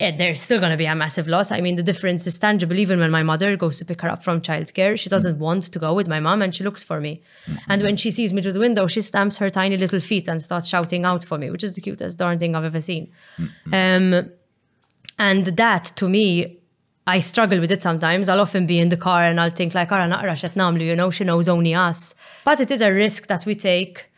and 0.00 0.18
there's 0.18 0.40
still 0.40 0.58
going 0.58 0.72
to 0.72 0.76
be 0.76 0.86
a 0.86 0.94
massive 0.94 1.28
loss. 1.28 1.52
I 1.52 1.60
mean, 1.60 1.76
the 1.76 1.82
difference 1.82 2.26
is 2.26 2.36
tangible. 2.38 2.76
Even 2.78 2.98
when 2.98 3.12
my 3.12 3.22
mother 3.22 3.56
goes 3.56 3.78
to 3.78 3.84
pick 3.84 4.00
her 4.02 4.10
up 4.10 4.24
from 4.24 4.40
childcare, 4.40 4.98
she 4.98 5.08
doesn't 5.08 5.38
want 5.38 5.64
to 5.64 5.78
go 5.78 5.94
with 5.94 6.08
my 6.08 6.18
mom 6.18 6.42
and 6.42 6.52
she 6.52 6.64
looks 6.64 6.82
for 6.82 7.00
me. 7.00 7.22
Mm-hmm. 7.46 7.56
And 7.68 7.82
when 7.82 7.96
she 7.96 8.10
sees 8.10 8.32
me 8.32 8.42
through 8.42 8.54
the 8.54 8.58
window, 8.58 8.88
she 8.88 9.00
stamps 9.00 9.36
her 9.36 9.50
tiny 9.50 9.76
little 9.76 10.00
feet 10.00 10.26
and 10.26 10.42
starts 10.42 10.66
shouting 10.68 11.04
out 11.04 11.24
for 11.24 11.38
me, 11.38 11.50
which 11.50 11.62
is 11.62 11.74
the 11.74 11.80
cutest 11.80 12.18
darn 12.18 12.40
thing 12.40 12.56
I've 12.56 12.64
ever 12.64 12.80
seen. 12.80 13.12
Mm-hmm. 13.38 14.14
Um, 14.18 14.30
and 15.18 15.46
that 15.46 15.86
to 15.96 16.08
me, 16.08 16.58
I 17.06 17.20
struggle 17.20 17.60
with 17.60 17.70
it 17.70 17.80
sometimes. 17.80 18.28
I'll 18.28 18.40
often 18.40 18.66
be 18.66 18.80
in 18.80 18.88
the 18.88 18.96
car 18.96 19.22
and 19.22 19.38
I'll 19.38 19.50
think 19.50 19.74
like, 19.74 19.92
"Ara 19.92 20.08
you 20.08 20.96
know, 20.96 21.10
she 21.12 21.22
knows 21.22 21.48
only 21.48 21.72
us. 21.74 22.16
But 22.44 22.58
it 22.58 22.70
is 22.72 22.80
a 22.82 22.90
risk 22.92 23.28
that 23.28 23.46
we 23.46 23.54
take, 23.54 24.10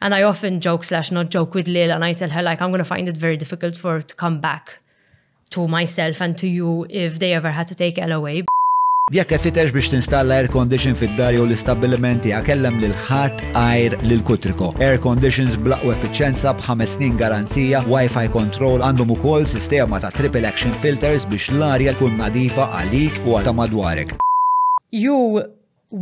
and 0.00 0.14
I 0.14 0.22
often 0.22 0.60
joke 0.60 0.84
slash 0.84 1.10
not 1.10 1.30
joke 1.30 1.54
with 1.54 1.66
Lil, 1.66 1.90
and 1.90 2.04
I 2.04 2.12
tell 2.12 2.28
her 2.30 2.42
like, 2.42 2.60
"I'm 2.62 2.70
going 2.70 2.80
to 2.80 2.84
find 2.84 3.08
it 3.08 3.16
very 3.16 3.36
difficult 3.38 3.76
for 3.76 3.94
her 3.94 4.02
to 4.02 4.14
come 4.14 4.40
back 4.40 4.78
to 5.54 5.60
myself 5.78 6.16
and 6.24 6.32
to 6.42 6.46
you 6.58 6.70
if 7.04 7.10
they 7.22 7.30
ever 7.40 7.50
had 7.58 7.66
to 7.72 7.76
take 7.84 7.96
away. 8.18 8.36
Jekk 9.16 9.28
qed 9.34 9.42
titex 9.44 9.68
biex 9.76 9.90
tinstalla 9.92 10.32
air 10.40 10.48
condition 10.58 10.94
fid-dar 11.00 11.32
jew 11.36 11.42
l-istabbilimenti 11.48 12.30
kellem 12.46 12.78
lil 12.84 12.94
ħadd 13.08 13.42
ajr 13.62 13.96
lil 14.10 14.22
kutriko. 14.30 14.70
Air 14.86 14.96
conditions 15.06 15.58
blaqwa 15.66 15.92
effiċenza 15.96 16.54
b'ħames 16.60 16.94
snin 16.96 17.18
garanzija, 17.22 17.82
wifi 17.94 18.24
control 18.38 18.80
għandhom 18.88 19.12
ukoll 19.18 19.44
sistema 19.54 20.00
ta' 20.04 20.10
triple 20.18 20.46
action 20.50 20.72
filters 20.82 21.26
biex 21.34 21.50
l-arja 21.58 21.92
tkun 21.98 22.16
nadifa 22.22 22.70
għalik 22.78 23.20
u 23.26 23.36
għal 23.38 23.48
ta' 23.50 23.56
madwarek. 23.60 24.16
You 25.04 25.20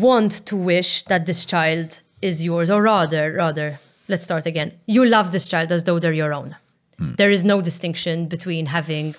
want 0.06 0.32
to 0.50 0.56
wish 0.72 0.92
that 1.10 1.26
this 1.26 1.42
child 1.54 1.98
is 2.30 2.44
yours 2.46 2.70
or 2.70 2.80
rather, 2.86 3.26
rather, 3.44 3.68
let's 4.08 4.24
start 4.30 4.46
again. 4.52 4.70
You 4.86 5.02
love 5.16 5.32
this 5.34 5.48
child 5.52 5.72
as 5.76 5.84
though 5.90 5.98
they're 5.98 6.20
your 6.22 6.32
own. 6.40 6.54
Hmm. 7.02 7.14
There 7.16 7.32
is 7.38 7.42
no 7.42 7.60
distinction 7.60 8.26
between 8.28 8.66
having 8.66 9.16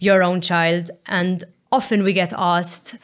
your 0.00 0.22
own 0.22 0.40
child. 0.40 0.90
And 1.06 1.44
often 1.70 2.02
we 2.02 2.12
get 2.12 2.32
asked, 2.36 2.96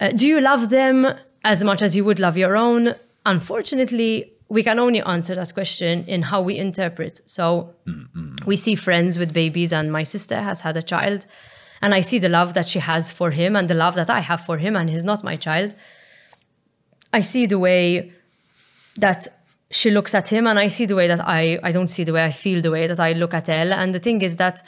uh, 0.00 0.10
do 0.10 0.26
you 0.26 0.40
love 0.40 0.68
them 0.68 1.06
as 1.44 1.64
much 1.64 1.80
as 1.80 1.96
you 1.96 2.04
would 2.04 2.20
love 2.20 2.36
your 2.36 2.56
own? 2.56 2.94
Unfortunately, 3.24 4.32
we 4.50 4.62
can 4.62 4.78
only 4.78 5.00
answer 5.02 5.34
that 5.34 5.54
question 5.54 6.04
in 6.06 6.22
how 6.22 6.42
we 6.42 6.56
interpret. 6.58 7.20
So 7.24 7.72
mm-hmm. 7.86 8.36
we 8.44 8.56
see 8.56 8.74
friends 8.74 9.18
with 9.18 9.32
babies, 9.32 9.72
and 9.72 9.90
my 9.92 10.02
sister 10.02 10.42
has 10.42 10.62
had 10.62 10.76
a 10.76 10.82
child, 10.82 11.26
and 11.80 11.94
I 11.94 12.00
see 12.00 12.18
the 12.18 12.28
love 12.30 12.54
that 12.54 12.66
she 12.68 12.80
has 12.80 13.10
for 13.12 13.30
him 13.30 13.54
and 13.54 13.68
the 13.70 13.74
love 13.74 13.94
that 13.94 14.10
I 14.10 14.20
have 14.20 14.40
for 14.44 14.58
him, 14.58 14.74
and 14.74 14.90
he's 14.90 15.04
not 15.04 15.22
my 15.22 15.36
child. 15.36 15.74
I 17.12 17.20
see 17.20 17.46
the 17.46 17.58
way 17.58 18.12
that 18.96 19.28
she 19.70 19.90
looks 19.90 20.14
at 20.14 20.28
him, 20.28 20.46
and 20.46 20.58
I 20.58 20.68
see 20.68 20.86
the 20.86 20.96
way 20.96 21.08
that 21.08 21.20
I, 21.20 21.58
I 21.62 21.70
don't 21.70 21.88
see 21.88 22.02
the 22.04 22.14
way 22.14 22.24
I 22.24 22.30
feel 22.30 22.62
the 22.62 22.70
way 22.70 22.86
that 22.86 22.98
I 22.98 23.12
look 23.12 23.34
at 23.34 23.48
Elle. 23.50 23.74
And 23.74 23.94
the 23.94 23.98
thing 24.00 24.22
is 24.22 24.38
that 24.38 24.64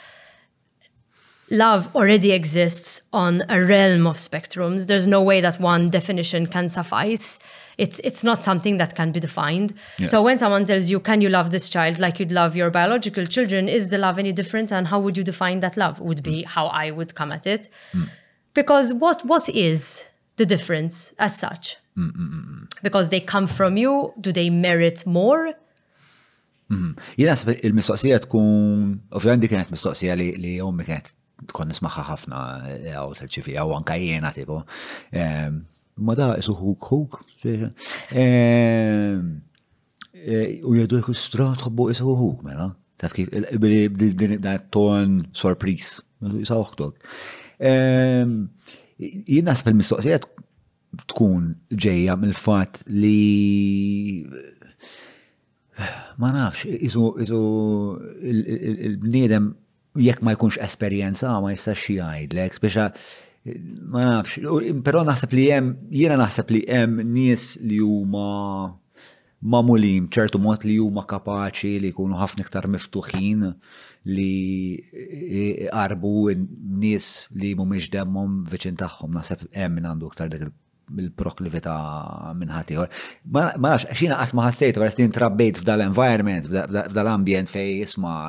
love 1.51 1.89
already 1.95 2.31
exists 2.31 3.01
on 3.13 3.43
a 3.49 3.63
realm 3.63 4.07
of 4.07 4.15
spectrums. 4.15 4.87
There's 4.87 5.05
no 5.05 5.21
way 5.21 5.41
that 5.41 5.59
one 5.59 5.89
definition 5.89 6.47
can 6.47 6.69
suffice. 6.69 7.37
It's 7.77 7.99
it's 8.03 8.23
not 8.23 8.39
something 8.41 8.77
that 8.77 8.95
can 8.95 9.11
be 9.11 9.19
defined. 9.19 9.73
Yeah. 9.99 10.07
So 10.07 10.21
when 10.23 10.37
someone 10.37 10.65
tells 10.65 10.89
you, 10.89 10.99
"Can 10.99 11.21
you 11.21 11.29
love 11.29 11.49
this 11.51 11.69
child 11.69 11.99
like 11.99 12.19
you'd 12.19 12.31
love 12.31 12.55
your 12.55 12.71
biological 12.71 13.25
children?" 13.25 13.67
Is 13.67 13.89
the 13.89 13.97
love 13.97 14.17
any 14.17 14.31
different? 14.33 14.71
And 14.71 14.87
how 14.87 14.99
would 14.99 15.17
you 15.17 15.23
define 15.23 15.59
that 15.59 15.75
love? 15.77 15.99
Would 15.99 16.21
be 16.23 16.41
mm. 16.41 16.45
how 16.45 16.67
I 16.67 16.91
would 16.91 17.13
come 17.15 17.31
at 17.31 17.45
it, 17.45 17.69
mm. 17.93 18.09
because 18.53 18.93
what 18.93 19.25
what 19.25 19.49
is 19.49 20.05
the 20.37 20.45
difference 20.45 21.13
as 21.19 21.37
such? 21.37 21.77
Mm-mm-mm. 21.97 22.67
Because 22.81 23.09
they 23.09 23.19
come 23.21 23.47
from 23.47 23.75
you. 23.77 24.13
Do 24.19 24.31
they 24.31 24.49
merit 24.49 25.05
more? 25.05 25.53
Jina 27.17 27.33
il-mistoqsija 27.67 28.19
tkun, 28.23 29.01
ovvijament 29.11 29.49
kienet 29.51 29.71
mistoqsija 29.73 30.13
li, 30.15 30.29
li 30.39 30.53
kienet 30.59 31.09
kon 31.49 31.67
nismaħħa 31.71 32.03
ħafna 32.11 32.41
eh, 32.69 32.93
għaw 32.95 33.15
tal 33.17 33.27
ċifi 33.31 33.55
għaw 33.57 33.73
anka 33.79 33.95
jena 34.01 34.31
tipo. 34.35 34.61
Ehm, 35.13 35.55
ma 36.05 36.13
da, 36.17 36.33
isu 36.39 36.53
huk 36.57 36.83
huk. 36.91 37.11
Ehm, 37.47 37.67
eh, 40.21 40.47
u 40.65 40.71
jadu 40.77 40.95
jeku 41.01 41.13
stra 41.17 41.47
tħobbu 41.57 41.83
isu 41.95 42.03
huk, 42.13 42.39
mela. 42.47 42.67
Taf 43.01 43.11
kif, 43.17 43.27
b'din 43.57 44.33
da 44.43 44.51
ton 44.73 45.11
sorpris. 45.37 45.87
Isa 46.43 46.55
uħtok. 46.61 46.93
Ehm, 47.71 48.31
Jina 49.01 49.51
fil-mistoqsijat 49.57 50.23
tkun 51.09 51.43
ġeja 51.73 52.13
mill-fat 52.21 52.73
li 52.93 53.21
ma 56.21 56.29
nafx, 56.35 56.59
isu 56.69 57.01
il-bniedem 58.21 59.45
jekk 59.99 60.21
ma 60.23 60.31
jkunx 60.35 60.57
esperjenza 60.63 61.33
ma 61.43 61.51
jistax 61.51 61.85
jgħidlek, 61.91 62.55
speċa 62.59 62.85
eh, 62.95 63.57
ma 63.91 64.05
nafx, 64.07 64.39
però 64.85 65.01
naħseb 65.07 65.33
li 65.35 65.47
hemm 65.51 65.73
jiena 65.91 66.19
naħseb 66.21 66.53
li 66.55 66.61
hemm 66.67 67.01
nies 67.11 67.55
li 67.65 67.81
huma 67.83 68.71
mamulim 69.41 70.05
ċertu 70.13 70.37
mod 70.39 70.63
li 70.69 70.75
huma 70.79 71.03
kapaċi 71.09 71.73
li 71.81 71.91
jkunu 71.91 72.19
ħafna 72.21 72.45
iktar 72.45 72.69
miftuħin 72.71 73.49
li 74.07 74.31
eh, 74.79 75.67
qarbu 75.73 76.11
nies 76.37 77.11
li 77.35 77.51
mhumiex 77.57 77.91
demmhom 77.93 78.41
viċin 78.53 78.79
tagħhom 78.79 79.17
naħseb 79.19 79.49
hemm 79.51 79.75
min 79.81 79.91
għandu 79.91 80.11
iktar 80.13 80.31
dak 80.31 80.49
il-proklivita 81.01 81.73
minnħati. 82.35 82.75
Ma 83.31 83.43
nafx, 83.55 83.85
xina 83.95 84.17
għatma 84.19 84.43
ħassejt, 84.49 84.75
għarret 84.75 85.13
trabbejt 85.15 85.61
f'dal-environment, 85.61 86.49
f'dal-ambjent 86.51 87.47
fej 87.47 87.77
jisma' 87.77 88.23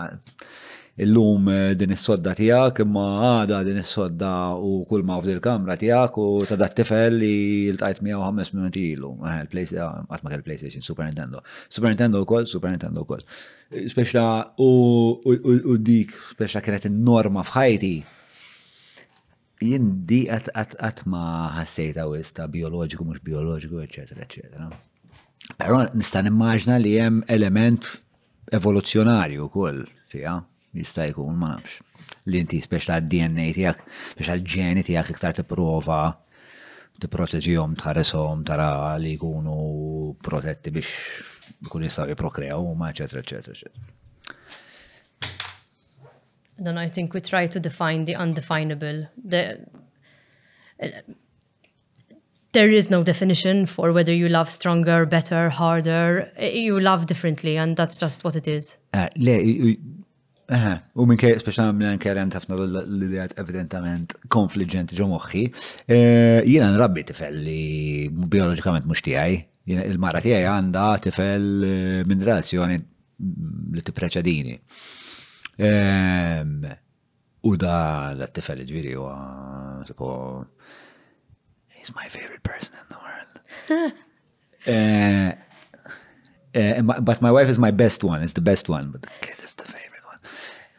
illum 0.97 1.49
eh, 1.49 1.73
din 1.79 1.95
is-sodda 1.95 2.35
tiegħek 2.37 2.83
imma 2.85 3.05
għada 3.39 3.61
din 3.65 3.79
is-sodda 3.81 4.33
u 4.61 4.73
kull 4.89 5.05
ma' 5.09 5.17
il-kamra 5.25 5.77
tiegħek 5.81 6.19
u 6.21 6.27
ta' 6.49 6.59
dat 6.61 6.75
tifel 6.77 7.17
li 7.23 7.73
ltajt 7.73 8.03
miegħu 8.05 8.21
105 8.27 8.53
minuti 8.59 8.83
ilu. 8.97 9.15
Eh, 9.25 9.39
eh, 9.47 9.73
Għatma 9.77 10.33
kell 10.33 10.43
PlayStation, 10.45 10.85
Super 10.85 11.07
Nintendo. 11.09 11.41
Super 11.69 11.89
Nintendo 11.93 12.21
wkoll, 12.27 12.47
Super 12.47 12.73
Nintendo 12.75 13.07
wkoll. 13.07 13.25
Speċla 13.89 14.27
u 14.61 15.79
dik, 15.81 16.13
speċla 16.37 16.61
kienet 16.61 16.91
norma 16.93 17.45
fħajti. 17.47 17.95
Jien 19.63 19.89
di 20.05 20.25
għat 20.29 21.05
ma 21.07 21.25
ħassejta 21.57 22.05
u 22.11 22.17
bioloġiku, 22.51 23.05
mux 23.07 23.23
bioloġiku, 23.25 23.81
eccetera, 23.87 24.27
eccetera. 24.27 24.69
Pero 25.57 25.81
nistan 25.95 26.29
immaġna 26.29 26.77
li 26.83 26.97
jem 26.99 27.23
element 27.33 27.87
evoluzjonarju 28.53 29.47
wkoll 29.49 29.85
fija 30.13 30.43
jista' 30.77 31.05
jkun 31.13 31.37
ma 31.37 31.53
nafx. 31.55 31.79
Li 32.29 32.41
inti 32.43 32.61
spex 32.65 32.89
ta' 32.89 33.01
DNA 33.01 33.49
tiegħek, 33.57 33.87
biex 34.19 34.33
għal-ġeni 34.33 34.85
tiegħek 34.87 35.15
iktar 35.17 35.37
tipprova 35.39 36.01
tipproteġihom, 37.03 37.77
tħareshom, 37.81 38.45
tara 38.47 38.69
li 39.03 39.17
jkunu 39.17 40.17
protetti 40.25 40.73
biex 40.75 41.65
jkun 41.67 41.87
jistgħu 41.89 42.13
jipprokreaw 42.13 42.63
huma, 42.71 42.93
eċetera, 42.93 43.25
eċetera, 43.25 43.57
eċetera. 43.59 43.91
Then 46.63 46.79
I 46.79 46.89
think 46.89 47.13
we 47.15 47.21
try 47.21 47.47
to 47.49 47.59
define 47.59 48.05
the 48.05 48.15
undefinable. 48.15 49.09
The, 49.27 49.67
there 52.53 52.69
is 52.69 52.89
no 52.91 53.03
definition 53.03 53.67
for 53.67 53.91
whether 53.93 54.13
you 54.15 54.29
love 54.29 54.49
stronger, 54.49 55.05
better, 55.07 55.49
harder. 55.49 56.31
You 56.39 56.79
love 56.79 57.07
differently, 57.07 57.57
and 57.57 57.77
that's 57.77 57.97
just 57.97 58.23
what 58.23 58.37
it 58.37 58.47
is. 58.47 58.77
Uh, 58.93 59.09
le, 59.17 59.77
Eħe, 60.51 60.71
u 60.99 61.05
minn 61.07 61.19
kaj, 61.21 61.37
speċa 61.39 61.69
minn 61.77 62.01
kajrent 62.03 62.35
ħafna 62.35 62.57
l-idejat 62.83 63.37
evidentament 63.39 64.17
konfliġent 64.33 64.91
ġo 64.99 65.07
moħħi. 65.13 65.43
E, 65.87 65.99
Jina 66.43 66.73
nrabbi 66.75 67.05
tifel 67.07 67.37
li 67.45 68.09
biologikament 68.11 68.89
mux 68.91 69.05
tijaj, 69.07 69.37
il-mara 69.73 70.23
tijaj 70.25 70.49
għanda 70.51 70.87
tifel 71.05 71.47
e, 71.63 71.75
minn 72.09 72.25
relazzjoni 72.27 72.79
li 73.77 73.85
t-preċadini. 73.87 74.57
E, 75.63 75.71
u 77.47 77.55
da 77.59 77.77
l-tifel 78.17 78.65
ġviri 78.67 78.97
u 78.99 79.07
għasipo, 79.13 80.11
he's 81.79 81.95
my 81.95 82.09
favorite 82.11 82.43
person 82.43 82.83
in 82.83 82.91
the 82.91 83.01
world. 83.07 83.89
Uh, 84.67 85.33
But 87.03 87.23
my 87.23 87.31
wife 87.33 87.49
is 87.49 87.59
my 87.59 87.71
best 87.71 88.05
one, 88.05 88.23
is 88.23 88.35
the 88.35 88.43
best 88.43 88.69
one, 88.69 88.91
but 88.91 89.01
the 89.03 89.09
kid 89.23 89.37
is 89.43 89.55
the 89.55 89.65
favorite. 89.65 89.82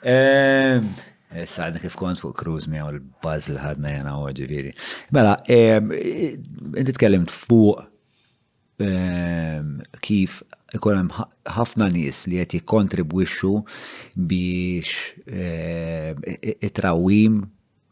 Sadna 0.04 1.80
kif 1.80 1.96
kont 1.96 2.20
fuq 2.20 2.36
cruise 2.36 2.68
mi 2.68 2.80
l-buzz 2.82 3.48
li 3.54 3.60
ħadna 3.60 3.94
jena 3.94 4.18
u 4.20 4.26
oh, 4.28 4.32
ġifiri. 4.36 4.74
Mela, 5.16 5.38
inti 5.50 6.94
tkellimt 6.98 7.32
fuq 7.32 7.86
kif 10.04 10.42
ikonem 10.74 11.12
ħafna 11.56 11.88
nis 11.94 12.24
li 12.28 12.42
għet 12.42 12.56
jikontribwixxu 12.58 13.52
biex 14.16 15.14
it-trawim 16.58 17.44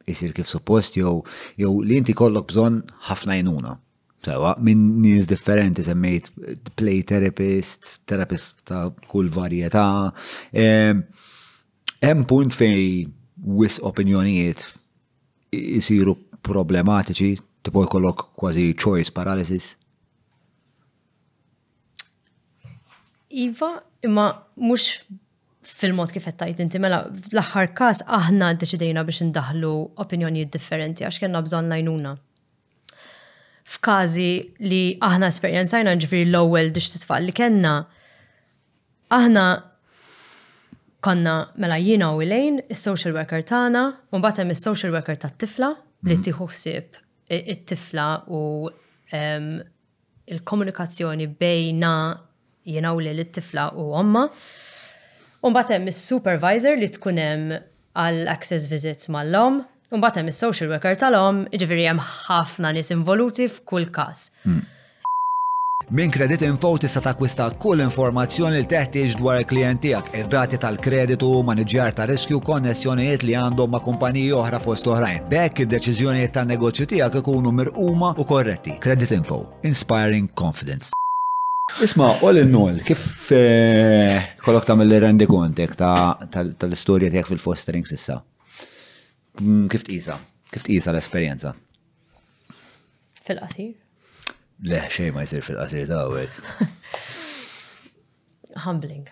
jisir 0.10 0.34
kif 0.36 0.50
suppost 0.50 0.98
jew 0.98 1.22
jew 1.62 1.72
li 1.86 2.00
inti 2.02 2.16
kollok 2.18 2.50
bżon 2.52 2.82
ħafna 3.10 3.38
jnuna. 3.40 3.78
Sewa, 4.22 4.52
minn 4.62 5.00
nies 5.02 5.26
differenti 5.26 5.82
semmejt 5.82 6.28
play 6.78 7.00
therapists, 7.10 7.96
therapist 8.06 8.60
ta' 8.70 8.92
kull 9.10 9.32
varjetà. 9.34 10.12
Eh, 10.54 10.94
Hemm 12.02 12.23
punt 12.26 12.53
fej 12.57 13.03
wis 13.60 13.76
opinjonijiet 13.86 14.64
isiru 15.53 16.15
problematiċi, 16.41 17.36
tipo 17.61 17.84
jkollok 17.86 18.23
kważi 18.40 18.72
choice 18.73 19.14
paralysis? 19.14 19.68
Iva, 23.38 23.76
imma 24.03 24.26
mux 24.64 24.88
fil-mod 25.64 26.10
kif 26.11 26.26
tgħid 26.26 26.64
inti 26.65 26.82
mela 26.82 27.03
l 27.06 27.38
aħħar 27.40 27.69
każ 27.78 28.06
aħna 28.10 28.49
deċidejna 28.64 29.06
biex 29.07 29.22
indaħlu 29.28 29.72
opinjonijiet 30.03 30.49
differenti 30.57 31.06
għax 31.06 31.22
kellna 31.22 31.44
bżonn 31.45 31.69
lajnuna. 31.72 32.15
F'każi 33.76 34.30
li 34.65 34.82
aħna 34.98 35.30
esperjenzajna 35.32 35.94
ġifieri 36.02 36.26
l-ewwel 36.34 36.73
biex 36.76 36.95
titfaq 36.98 37.22
li 37.28 37.38
kellna, 37.44 37.76
aħna 39.19 39.45
konna 41.02 41.36
mela 41.57 41.78
jina 41.82 42.11
u 42.15 42.22
lejn 42.26 42.61
il-social 42.69 43.14
worker 43.18 43.41
tagħna 43.49 43.82
un 44.14 44.22
mbagħad 44.22 44.44
hemm 44.44 44.53
is-social 44.56 44.94
worker 44.94 45.18
tat-tifla 45.23 45.69
li 46.06 46.15
mhm. 46.15 46.26
tieħu 46.28 46.48
ħsieb 46.52 47.02
it-tifla 47.53 48.06
u 48.32 48.41
il-komunikazzjoni 50.32 51.28
bejna 51.41 51.94
jina 52.76 52.91
u 52.94 53.02
lejn 53.02 53.19
it-tifla 53.26 53.65
u 53.82 53.88
omma. 53.98 54.26
U 55.41 55.52
batem 55.56 55.80
hemm 55.82 55.91
is-supervisor 55.91 56.78
li 56.78 56.90
tkun 56.94 57.19
hemm 57.19 57.56
għal 57.98 58.22
access 58.32 58.69
visits 58.72 59.10
mal-lom, 59.11 59.64
un 59.91 60.03
hemm 60.06 60.30
is-social 60.32 60.69
worker 60.72 60.95
tal-om, 60.95 61.41
ġifieri 61.52 61.90
hemm 61.90 61.99
ħafna 62.03 62.72
nies 62.78 62.94
involuti 62.95 63.48
f'kull 63.52 63.90
każ. 63.95 64.28
Hmm. 64.45 64.61
Min 65.93 66.09
Credit 66.11 66.41
Info 66.41 66.77
tista' 66.77 67.01
takwista 67.03 67.49
kull 67.59 67.81
informazzjoni 67.84 68.61
li 68.61 68.68
teħtieġ 68.73 69.15
dwar 69.19 69.41
il-klijent 69.41 69.81
tiegħek, 69.84 70.13
ir-rati 70.22 70.59
tal-kreditu, 70.63 71.31
maniġjar 71.43 71.91
ta' 71.97 72.05
riskju, 72.07 72.39
konnessjonijiet 72.47 73.26
li 73.27 73.35
għandhom 73.35 73.73
ma' 73.76 73.81
kumpaniji 73.84 74.30
oħra 74.38 74.61
fost 74.63 74.88
oħrajn. 74.88 75.26
Bekk 75.34 75.65
id-deċiżjonijiet 75.65 76.31
tan-negozju 76.38 76.88
tiegħek 76.93 77.19
ikunu 77.19 77.51
mirquma 77.59 78.13
u 78.15 78.27
korretti. 78.31 78.77
Credit 78.80 79.11
Info. 79.18 79.41
Inspiring 79.68 80.31
Confidence. 80.43 80.95
Isma, 81.84 82.13
all 82.23 82.39
in 82.45 82.55
all, 82.63 82.80
kif 82.88 83.27
eh, 83.35 84.30
kollok 84.47 84.69
ta' 84.72 84.80
mill 84.80 84.95
rendi 85.07 85.27
kontek 85.27 85.76
tal-istoria 85.80 87.11
tijak 87.11 87.27
fil-fostering 87.34 87.84
sissa? 87.91 88.22
Mm, 89.43 89.68
kif 89.68 89.84
tqisa? 89.88 90.15
Kif 90.55 90.63
tqisa 90.72 90.95
l-esperienza? 90.95 91.51
Fil-qasir. 93.27 93.73
Le, 94.64 94.78
ma 95.12 95.24
jisir 95.26 95.42
fil-qasir 95.46 95.88
ta' 95.90 96.04
għawek. 96.04 96.68
Humbling. 98.66 99.08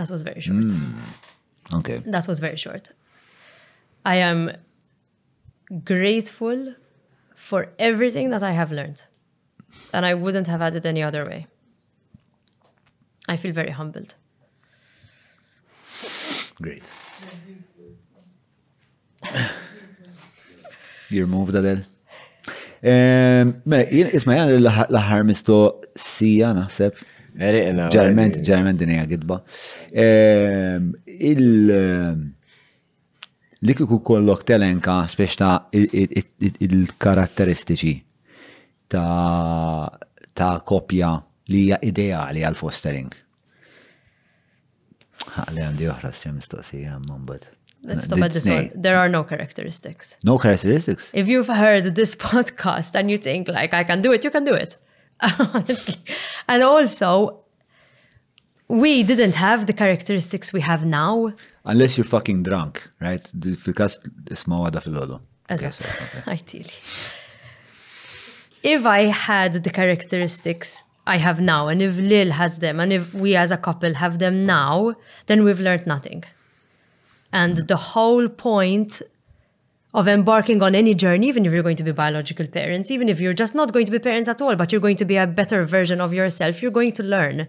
That 0.00 0.08
was 0.08 0.22
very 0.22 0.40
short. 0.40 0.72
Mm. 0.72 1.78
Okay. 1.80 1.98
That 2.06 2.26
was 2.28 2.40
very 2.40 2.56
short. 2.56 2.92
I 4.06 4.16
am 4.16 4.48
grateful 5.84 6.74
for 7.34 7.66
everything 7.78 8.30
that 8.30 8.42
I 8.42 8.52
have 8.52 8.72
learned. 8.72 9.04
And 9.92 10.06
I 10.06 10.14
wouldn't 10.14 10.46
have 10.46 10.60
had 10.60 10.74
it 10.76 10.86
any 10.86 11.02
other 11.02 11.24
way. 11.26 11.46
I 13.28 13.36
feel 13.36 13.52
very 13.52 13.70
humbled. 13.70 14.14
Great. 16.62 16.90
Your 21.10 21.26
move, 21.26 21.50
Dadel? 21.50 21.84
Isma 22.82 24.34
jgħan 24.38 24.50
l-ħar 24.62 25.22
misto 25.26 25.56
sija 25.98 26.52
naħseb. 26.54 26.94
Ġerment, 27.38 28.38
ġerment 28.46 28.78
dinja 28.82 29.04
gidba. 29.10 29.40
Il- 29.92 32.34
li 33.60 33.74
kiku 33.74 34.00
kollok 34.06 34.44
telenka 34.46 35.00
spiex 35.10 35.34
ta' 35.40 35.56
il-karatteristiċi 35.74 37.96
ta' 38.86 39.98
ta' 40.38 40.54
kopja 40.66 41.12
li 41.48 41.58
hija 41.66 41.78
ideali 41.82 42.40
għal 42.44 42.54
fostering. 42.58 43.10
Għalli 45.38 45.60
għandi 45.66 45.86
oħra 45.92 46.12
s-sem 46.14 46.38
mumbat. 47.06 47.52
Let's 47.88 48.04
stop 48.04 48.20
at 48.20 48.32
this 48.32 48.48
one. 48.48 48.70
There 48.74 48.98
are 49.02 49.08
no 49.08 49.22
characteristics. 49.24 50.16
No 50.22 50.36
characteristics. 50.38 51.10
If 51.14 51.26
you've 51.26 51.48
heard 51.64 51.84
this 52.00 52.14
podcast 52.30 52.90
and 52.98 53.10
you 53.10 53.16
think 53.18 53.48
like 53.48 53.72
I 53.80 53.84
can 53.84 54.02
do 54.02 54.10
it, 54.12 54.20
you 54.24 54.30
can 54.30 54.44
do 54.44 54.54
it. 54.64 54.76
Honestly. 55.54 55.96
And 56.50 56.62
also 56.62 57.10
we 58.68 59.02
didn't 59.02 59.36
have 59.46 59.66
the 59.70 59.72
characteristics 59.72 60.52
we 60.52 60.60
have 60.70 60.84
now. 61.02 61.32
Unless 61.64 61.96
you're 61.96 62.04
fucking 62.16 62.42
drunk, 62.50 62.72
right? 63.08 63.24
Fil-kas 63.64 63.96
isma 64.36 64.60
għada 64.68 64.82
fil-ħodu. 64.84 65.16
Ideally. 66.36 66.66
If 68.74 68.84
I 68.84 69.00
had 69.28 69.62
the 69.64 69.70
characteristics 69.80 70.84
I 71.06 71.16
have 71.18 71.40
now, 71.40 71.68
and 71.68 71.80
if 71.80 71.96
Lil 71.96 72.32
has 72.32 72.58
them, 72.64 72.80
and 72.80 72.92
if 72.92 73.14
we 73.14 73.34
as 73.42 73.50
a 73.50 73.56
couple 73.56 73.94
have 73.94 74.18
them 74.24 74.42
now, 74.44 74.96
then 75.26 75.44
we've 75.44 75.60
learned 75.68 75.86
nothing. 75.86 76.24
And 77.32 77.56
the 77.68 77.76
whole 77.76 78.28
point 78.28 79.02
of 79.94 80.08
embarking 80.08 80.62
on 80.62 80.74
any 80.74 80.94
journey, 80.94 81.26
even 81.28 81.44
if 81.46 81.52
you're 81.52 81.62
going 81.62 81.76
to 81.76 81.82
be 81.84 81.92
biological 81.92 82.46
parents, 82.46 82.90
even 82.90 83.08
if 83.08 83.20
you're 83.20 83.32
just 83.34 83.54
not 83.54 83.72
going 83.72 83.86
to 83.86 83.92
be 83.92 83.98
parents 83.98 84.28
at 84.28 84.40
all, 84.40 84.54
but 84.54 84.70
you're 84.72 84.80
going 84.80 84.96
to 84.96 85.04
be 85.04 85.16
a 85.16 85.26
better 85.26 85.64
version 85.64 86.00
of 86.00 86.12
yourself, 86.14 86.62
you're 86.62 86.70
going 86.70 86.92
to 86.92 87.02
learn. 87.02 87.48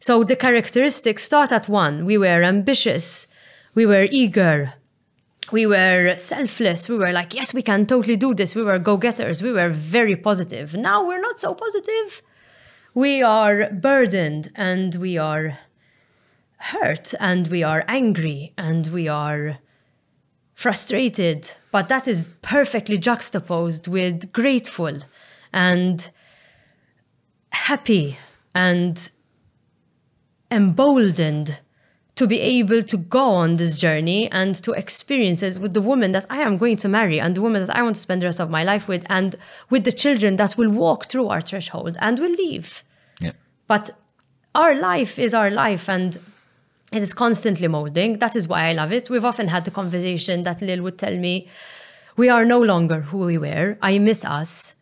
So 0.00 0.24
the 0.24 0.36
characteristics 0.36 1.22
start 1.22 1.52
at 1.52 1.68
one. 1.68 2.04
We 2.04 2.18
were 2.18 2.42
ambitious, 2.42 3.28
we 3.74 3.86
were 3.86 4.08
eager, 4.10 4.74
we 5.50 5.64
were 5.66 6.16
selfless, 6.16 6.88
we 6.88 6.96
were 6.98 7.12
like, 7.12 7.34
yes, 7.34 7.54
we 7.54 7.62
can 7.62 7.86
totally 7.86 8.16
do 8.16 8.34
this, 8.34 8.54
we 8.54 8.62
were 8.62 8.78
go 8.78 8.96
getters, 8.96 9.42
we 9.42 9.52
were 9.52 9.68
very 9.68 10.16
positive. 10.16 10.74
Now 10.74 11.06
we're 11.06 11.20
not 11.20 11.38
so 11.38 11.54
positive. 11.54 12.20
We 12.94 13.22
are 13.22 13.70
burdened 13.70 14.50
and 14.54 14.94
we 14.96 15.16
are 15.16 15.58
hurt 16.70 17.12
and 17.18 17.48
we 17.48 17.64
are 17.64 17.84
angry 17.88 18.52
and 18.56 18.86
we 18.88 19.08
are 19.08 19.58
frustrated. 20.54 21.52
But 21.72 21.88
that 21.88 22.06
is 22.06 22.28
perfectly 22.40 22.98
juxtaposed 22.98 23.88
with 23.88 24.32
grateful 24.32 25.00
and 25.52 26.08
happy 27.50 28.16
and 28.54 29.10
emboldened 30.52 31.60
to 32.14 32.26
be 32.26 32.38
able 32.40 32.82
to 32.82 32.96
go 32.96 33.30
on 33.32 33.56
this 33.56 33.78
journey 33.78 34.30
and 34.30 34.54
to 34.56 34.72
experience 34.72 35.42
it 35.42 35.58
with 35.58 35.74
the 35.74 35.80
woman 35.82 36.12
that 36.12 36.26
I 36.30 36.42
am 36.42 36.58
going 36.58 36.76
to 36.76 36.88
marry 36.88 37.18
and 37.18 37.34
the 37.34 37.40
woman 37.42 37.64
that 37.66 37.74
I 37.74 37.82
want 37.82 37.96
to 37.96 38.00
spend 38.02 38.22
the 38.22 38.26
rest 38.26 38.38
of 38.40 38.50
my 38.50 38.62
life 38.62 38.86
with 38.86 39.04
and 39.08 39.34
with 39.70 39.84
the 39.84 39.92
children 39.92 40.36
that 40.36 40.56
will 40.56 40.70
walk 40.70 41.06
through 41.06 41.26
our 41.28 41.40
threshold 41.40 41.96
and 42.00 42.20
will 42.20 42.30
leave. 42.30 42.84
Yeah. 43.18 43.32
But 43.66 43.90
our 44.54 44.74
life 44.74 45.18
is 45.18 45.32
our 45.34 45.50
life 45.50 45.88
and 45.88 46.18
it 46.92 47.02
is 47.02 47.14
constantly 47.14 47.66
molding. 47.68 48.18
That 48.18 48.36
is 48.36 48.46
why 48.46 48.68
I 48.68 48.74
love 48.74 48.92
it. 48.92 49.08
We've 49.08 49.24
often 49.24 49.48
had 49.48 49.64
the 49.64 49.70
conversation 49.70 50.42
that 50.42 50.60
Lil 50.60 50.82
would 50.82 50.98
tell 50.98 51.16
me, 51.16 51.48
We 52.18 52.28
are 52.28 52.44
no 52.44 52.60
longer 52.60 53.00
who 53.08 53.20
we 53.20 53.38
were. 53.38 53.78
I 53.80 53.98
miss 53.98 54.26
us. 54.26 54.74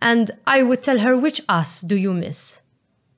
And 0.00 0.30
I 0.46 0.62
would 0.62 0.82
tell 0.82 0.98
her, 0.98 1.16
Which 1.16 1.40
us 1.48 1.80
do 1.80 1.96
you 1.96 2.12
miss? 2.12 2.60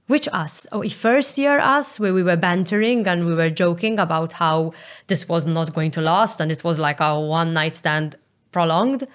Which 0.07 0.29
us? 0.33 0.65
Oh, 0.71 0.89
first 0.89 1.37
year 1.39 1.59
us, 1.59 1.99
where 1.99 2.15
we 2.15 2.23
were 2.23 2.37
bantering 2.37 3.09
and 3.09 3.27
we 3.27 3.35
were 3.35 3.51
joking 3.51 3.99
about 3.99 4.35
how 4.35 4.73
this 5.09 5.29
was 5.29 5.45
not 5.45 5.75
going 5.75 5.91
to 5.93 6.01
last 6.01 6.41
and 6.41 6.53
it 6.53 6.63
was 6.63 6.79
like 6.79 7.01
our 7.01 7.27
one 7.27 7.53
night 7.53 7.75
stand 7.75 8.15
prolonged. 8.53 9.09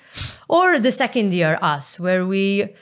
Or 0.50 0.78
the 0.78 0.92
second 0.92 1.34
year 1.34 1.58
us, 1.62 1.98
where 2.02 2.26
we 2.28 2.76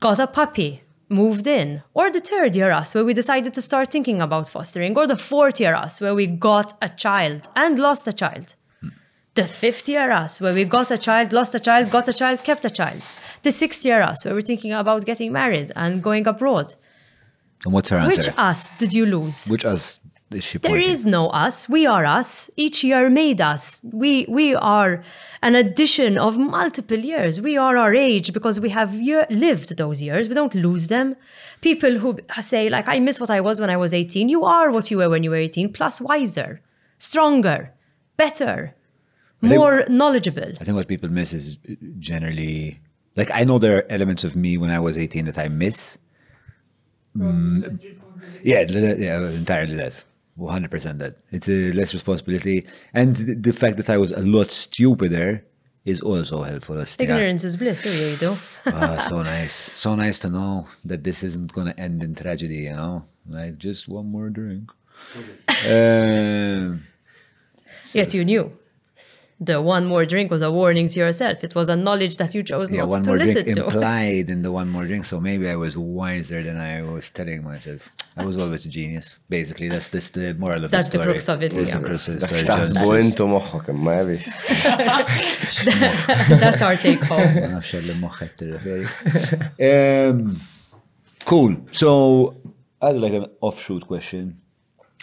got 0.00 0.18
a 0.20 0.26
puppy 0.26 0.82
moved 1.08 1.46
in, 1.46 1.82
or 1.94 2.10
the 2.10 2.20
third 2.20 2.56
year 2.56 2.70
us 2.70 2.94
where 2.94 3.04
we 3.04 3.14
decided 3.14 3.54
to 3.54 3.62
start 3.62 3.90
thinking 3.90 4.20
about 4.20 4.48
fostering, 4.48 4.96
or 4.98 5.06
the 5.06 5.16
fourth 5.16 5.60
year 5.60 5.74
us 5.74 6.00
where 6.00 6.14
we 6.14 6.26
got 6.26 6.76
a 6.82 6.88
child 6.88 7.48
and 7.54 7.78
lost 7.78 8.06
a 8.08 8.12
child. 8.12 8.54
The 9.34 9.46
fifth 9.46 9.86
year 9.88 10.10
us 10.10 10.40
where 10.40 10.54
we 10.54 10.64
got 10.64 10.90
a 10.90 10.98
child, 10.98 11.32
lost 11.32 11.54
a 11.54 11.60
child, 11.60 11.90
got 11.90 12.08
a 12.08 12.12
child, 12.12 12.42
kept 12.42 12.64
a 12.64 12.70
child. 12.70 13.02
The 13.42 13.52
sixth 13.52 13.84
year 13.84 14.00
us 14.00 14.24
where 14.24 14.34
we're 14.34 14.40
thinking 14.52 14.72
about 14.72 15.04
getting 15.04 15.30
married 15.32 15.70
and 15.76 16.02
going 16.02 16.26
abroad. 16.26 16.74
And 17.64 17.72
what's 17.74 17.90
her 17.90 17.98
answer? 17.98 18.16
Which 18.30 18.30
us 18.38 18.76
did 18.78 18.92
you 18.94 19.04
lose? 19.06 19.46
Which 19.48 19.64
us 19.64 20.00
is 20.30 20.44
she 20.44 20.58
There 20.58 20.76
is 20.76 21.06
no 21.06 21.28
us. 21.28 21.68
We 21.68 21.86
are 21.86 22.04
us. 22.04 22.50
Each 22.56 22.82
year 22.82 23.08
made 23.08 23.40
us. 23.40 23.80
We 23.84 24.26
we 24.28 24.54
are 24.56 25.04
an 25.42 25.54
addition 25.54 26.18
of 26.18 26.36
multiple 26.38 26.98
years. 26.98 27.40
We 27.40 27.56
are 27.56 27.76
our 27.76 27.94
age 27.94 28.32
because 28.32 28.58
we 28.60 28.70
have 28.70 28.94
year, 28.94 29.26
lived 29.30 29.76
those 29.76 30.02
years. 30.02 30.28
We 30.28 30.34
don't 30.34 30.54
lose 30.54 30.88
them. 30.88 31.14
People 31.60 31.98
who 31.98 32.18
say 32.40 32.68
like 32.68 32.88
I 32.88 32.98
miss 32.98 33.20
what 33.20 33.30
I 33.30 33.40
was 33.40 33.60
when 33.60 33.70
I 33.70 33.76
was 33.76 33.94
18. 33.94 34.28
You 34.28 34.44
are 34.44 34.70
what 34.70 34.90
you 34.90 34.96
were 34.98 35.08
when 35.08 35.22
you 35.22 35.30
were 35.30 35.36
18 35.36 35.72
plus 35.72 36.00
wiser, 36.00 36.60
stronger, 36.98 37.72
better, 38.16 38.74
I 39.44 39.48
more 39.48 39.76
think, 39.82 39.90
knowledgeable. 39.90 40.52
I 40.60 40.64
think 40.64 40.76
what 40.76 40.88
people 40.88 41.08
miss 41.08 41.32
is 41.32 41.56
generally 42.00 42.80
like 43.14 43.30
I 43.32 43.44
know 43.44 43.58
there 43.60 43.78
are 43.78 43.86
elements 43.90 44.24
of 44.24 44.34
me 44.34 44.56
when 44.58 44.70
I 44.70 44.80
was 44.80 44.98
18 44.98 45.26
that 45.26 45.38
I 45.38 45.48
miss. 45.48 45.98
Mm. 47.16 47.64
yeah, 48.44 48.60
yeah, 48.68 49.26
entirely 49.30 49.74
that. 49.76 50.04
100% 50.38 50.98
that. 50.98 51.16
It's 51.32 51.48
a 51.48 51.72
less 51.72 51.92
responsibility. 51.92 52.66
And 52.94 53.16
the 53.16 53.52
fact 53.52 53.76
that 53.78 53.88
I 53.90 53.96
was 53.96 54.12
a 54.12 54.20
lot 54.22 54.50
stupider 54.50 55.44
is 55.84 56.00
also 56.00 56.42
helpful. 56.42 56.78
Us, 56.78 56.96
Ignorance 56.98 57.42
yeah. 57.42 57.48
is 57.48 57.56
bliss, 57.56 57.84
really, 57.86 58.14
though. 58.16 58.36
oh, 58.66 58.72
ah, 58.72 59.00
so 59.08 59.22
nice. 59.22 59.54
So 59.54 59.94
nice 59.94 60.18
to 60.20 60.28
know 60.30 60.66
that 60.84 61.04
this 61.04 61.22
isn't 61.22 61.52
going 61.52 61.68
to 61.68 61.78
end 61.80 62.02
in 62.02 62.14
tragedy, 62.14 62.56
you 62.70 62.76
know? 62.76 63.04
Like, 63.28 63.56
just 63.58 63.88
one 63.88 64.06
more 64.10 64.28
drink. 64.30 64.70
Okay. 65.16 65.36
Um, 65.74 66.86
Yet 67.92 68.12
you 68.14 68.24
knew. 68.24 68.52
The 69.38 69.60
one 69.60 69.84
more 69.86 70.06
drink 70.06 70.30
was 70.30 70.42
a 70.42 70.50
warning 70.50 70.88
to 70.88 70.98
yourself. 70.98 71.44
It 71.44 71.54
was 71.54 71.68
a 71.68 71.76
knowledge 71.76 72.16
that 72.16 72.34
you 72.34 72.42
chose 72.42 72.70
yeah, 72.70 72.84
not 72.84 73.04
to 73.04 73.12
listen 73.12 73.44
to. 73.54 73.64
Implied 73.66 74.30
in 74.30 74.40
the 74.42 74.50
one 74.50 74.68
more 74.68 74.86
drink, 74.86 75.04
so 75.04 75.20
maybe 75.20 75.48
I 75.48 75.56
was 75.56 75.76
wiser 75.76 76.42
than 76.42 76.56
I 76.56 76.82
was 76.82 77.10
telling 77.10 77.44
myself. 77.44 77.88
I 78.18 78.24
was 78.24 78.40
always 78.40 78.64
a 78.64 78.70
genius. 78.70 79.18
Basically, 79.28 79.68
that's 79.68 79.90
that's 79.90 80.08
the 80.10 80.34
moral 80.38 80.64
of 80.64 80.70
that's 80.70 80.88
the 80.88 80.98
story. 81.00 81.12
That's 81.20 81.26
the 81.26 81.36
crux 81.36 81.48
of 81.52 81.52
it. 81.52 81.52
That's 81.52 81.70
the 81.72 81.80
crux 81.84 82.08
of 82.08 82.18
the 82.20 82.28
story. 82.28 82.42
That's 82.46 82.72
Taħsbu 82.72 83.00
intu 83.02 83.24
moħħok 83.28 83.68
imma 83.74 83.92
jabis. 83.96 84.26
Eh, 84.26 84.32
that's 86.42 86.62
our 86.64 86.76
take 86.84 87.04
home. 87.10 87.20
I'm 87.20 87.26
Ma 87.36 87.40
nafx 87.58 87.72
li 87.86 87.94
moħħek 88.04 88.30
tirreferi. 88.42 88.86
Cool. 91.32 91.52
So, 91.82 91.88
I 92.80 92.82
had 92.86 92.94
like 93.04 93.16
an 93.20 93.24
offshoot 93.42 93.82
question, 93.86 94.24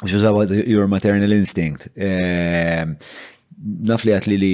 which 0.01 0.13
was 0.17 0.23
about 0.31 0.49
your 0.73 0.85
maternal 0.87 1.31
instinct. 1.37 1.81
Um, 2.09 2.97
naf 3.93 4.01
li 4.07 4.11
għat 4.17 4.27
li 4.33 4.37
li 4.41 4.53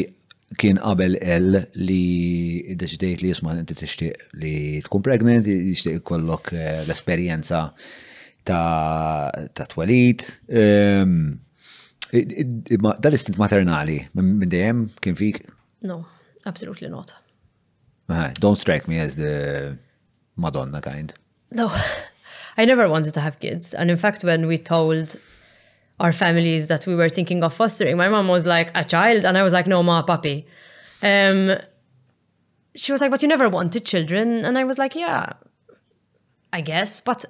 kien 0.60 0.77
qabel 0.84 1.11
L 1.38 1.40
li 1.80 2.06
id 2.76 2.77
deċidejt 2.84 3.19
li 3.23 3.31
jisman 3.31 3.56
inti 3.64 3.72
tixtieq 3.80 4.27
li 4.44 4.56
tkun 4.84 4.99
pregnant, 5.07 5.48
jixtieq 5.48 6.03
kollok 6.11 6.45
eh, 6.57 6.81
l 6.84 6.90
esperienza 6.91 7.60
uh, 7.69 8.07
ta' 8.45 9.32
twalid. 9.56 10.22
Ehm, 10.49 11.40
dal-istint 12.11 13.38
maternali, 13.38 14.07
minn 14.16 14.49
dejjem 14.49 14.90
kien 15.02 15.16
fik? 15.16 15.41
No, 15.82 16.06
absolutely 16.45 16.90
not. 16.90 17.14
Uh-huh. 18.10 18.32
Don't 18.40 18.57
strike 18.60 18.88
me 18.88 18.98
as 18.98 19.16
the 19.16 19.78
Madonna 20.36 20.82
kind. 20.82 21.14
No, 21.52 21.72
I 22.57 22.66
never 22.66 22.88
wanted 22.90 23.14
to 23.14 23.20
have 23.22 23.40
kids. 23.40 23.74
And 23.74 23.91
in 23.91 23.98
fact, 23.98 24.24
when 24.24 24.48
we 24.48 24.57
told 24.57 25.16
our 25.99 26.11
families 26.11 26.68
that 26.68 26.88
we 26.88 26.95
were 26.95 27.10
thinking 27.10 27.44
of 27.44 27.53
fostering, 27.53 27.98
my 27.98 28.10
mom 28.10 28.28
was 28.28 28.45
like, 28.48 28.72
a 28.74 28.84
child? 28.84 29.26
And 29.26 29.38
I 29.38 29.44
was 29.44 29.53
like, 29.53 29.68
no, 29.68 29.84
ma, 29.84 30.02
puppy. 30.02 30.48
Um, 31.03 31.56
she 32.76 32.91
was 32.91 32.99
like, 33.02 33.11
but 33.11 33.22
you 33.22 33.28
never 33.28 33.48
wanted 33.49 33.86
children. 33.86 34.44
And 34.45 34.57
I 34.57 34.64
was 34.64 34.78
like, 34.80 34.95
yeah, 34.95 35.34
I 36.52 36.61
guess. 36.61 36.99
But 36.99 37.26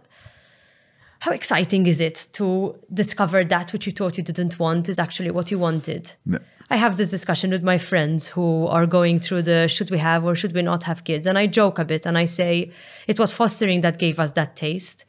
how 1.20 1.32
exciting 1.32 1.86
is 1.86 2.00
it 2.00 2.28
to 2.34 2.76
discover 2.94 3.44
that 3.44 3.74
what 3.74 3.86
you 3.86 3.92
thought 3.92 4.18
you 4.18 4.24
didn't 4.24 4.58
want 4.58 4.88
is 4.88 4.98
actually 4.98 5.32
what 5.32 5.52
you 5.52 5.60
wanted? 5.60 6.14
No. 6.26 6.40
I 6.70 6.78
have 6.78 6.98
this 6.98 7.10
discussion 7.12 7.50
with 7.50 7.62
my 7.64 7.78
friends 7.78 8.28
who 8.28 8.68
are 8.68 8.86
going 8.86 9.20
through 9.20 9.42
the 9.42 9.68
should 9.68 9.92
we 9.92 9.98
have 9.98 10.24
or 10.24 10.36
should 10.36 10.54
we 10.54 10.62
not 10.62 10.84
have 10.84 11.04
kids? 11.04 11.26
And 11.28 11.38
I 11.38 11.48
joke 11.48 11.80
a 11.80 11.84
bit 11.84 12.06
and 12.06 12.18
I 12.18 12.26
say 12.26 12.72
it 13.08 13.20
was 13.20 13.34
fostering 13.34 13.82
that 13.82 14.00
gave 14.00 14.20
us 14.20 14.32
that 14.34 14.56
taste. 14.56 15.06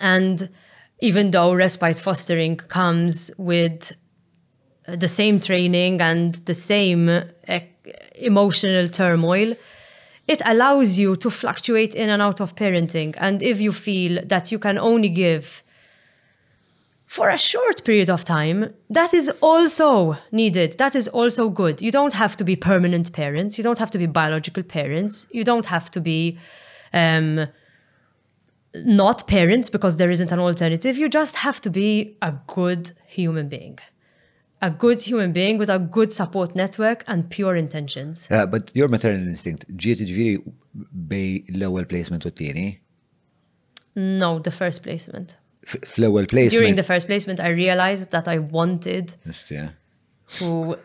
And 0.00 0.48
even 1.00 1.30
though 1.30 1.52
respite 1.54 1.98
fostering 1.98 2.56
comes 2.56 3.30
with 3.38 3.92
the 4.88 5.08
same 5.08 5.38
training 5.40 6.00
and 6.00 6.34
the 6.46 6.54
same 6.54 7.08
eh, 7.46 7.60
emotional 8.16 8.88
turmoil, 8.88 9.54
it 10.28 10.42
allows 10.44 10.98
you 10.98 11.14
to 11.16 11.30
fluctuate 11.30 11.94
in 11.94 12.08
and 12.10 12.20
out 12.20 12.40
of 12.40 12.54
parenting. 12.56 13.14
And 13.18 13.42
if 13.42 13.60
you 13.60 13.72
feel 13.72 14.22
that 14.26 14.50
you 14.50 14.58
can 14.58 14.78
only 14.78 15.08
give 15.08 15.62
for 17.06 17.30
a 17.30 17.38
short 17.38 17.84
period 17.84 18.10
of 18.10 18.24
time, 18.24 18.74
that 18.90 19.14
is 19.14 19.30
also 19.40 20.16
needed. 20.32 20.78
That 20.78 20.96
is 20.96 21.06
also 21.08 21.48
good. 21.48 21.80
You 21.80 21.92
don't 21.92 22.12
have 22.12 22.36
to 22.38 22.44
be 22.44 22.56
permanent 22.56 23.12
parents. 23.12 23.56
You 23.56 23.62
don't 23.64 23.78
have 23.78 23.90
to 23.92 23.98
be 23.98 24.06
biological 24.06 24.64
parents. 24.64 25.26
You 25.30 25.44
don't 25.44 25.66
have 25.66 25.90
to 25.92 26.00
be 26.00 26.36
um, 26.92 27.46
not 28.74 29.28
parents 29.28 29.70
because 29.70 29.96
there 29.96 30.10
isn't 30.10 30.32
an 30.32 30.40
alternative. 30.40 30.98
You 30.98 31.08
just 31.08 31.36
have 31.36 31.60
to 31.60 31.70
be 31.70 32.16
a 32.20 32.34
good 32.48 32.90
human 33.06 33.48
being. 33.48 33.78
a 34.66 34.70
good 34.70 35.00
human 35.00 35.30
being 35.32 35.58
with 35.58 35.70
a 35.70 35.78
good 35.78 36.12
support 36.12 36.56
network 36.56 37.04
and 37.06 37.30
pure 37.30 37.54
intentions. 37.54 38.26
Yeah, 38.30 38.38
uh, 38.42 38.46
but 38.54 38.72
your 38.80 38.88
maternal 38.96 39.26
instinct, 39.34 39.62
ġiet 39.82 40.02
ġviri 40.10 40.40
bej 41.12 41.28
l-ewel 41.54 41.86
placement 41.92 42.26
u 42.26 42.32
t-tieni? 42.34 42.66
No, 43.96 44.30
the 44.48 44.54
first 44.60 44.82
placement. 44.86 45.36
fl 45.66 46.06
placement? 46.34 46.56
During 46.58 46.76
the 46.82 46.86
first 46.90 47.06
placement, 47.06 47.38
I 47.48 47.50
realized 47.62 48.10
that 48.10 48.26
I 48.34 48.38
wanted 48.58 49.14
Just, 49.26 49.50
yeah. 49.56 49.70
to 50.40 50.76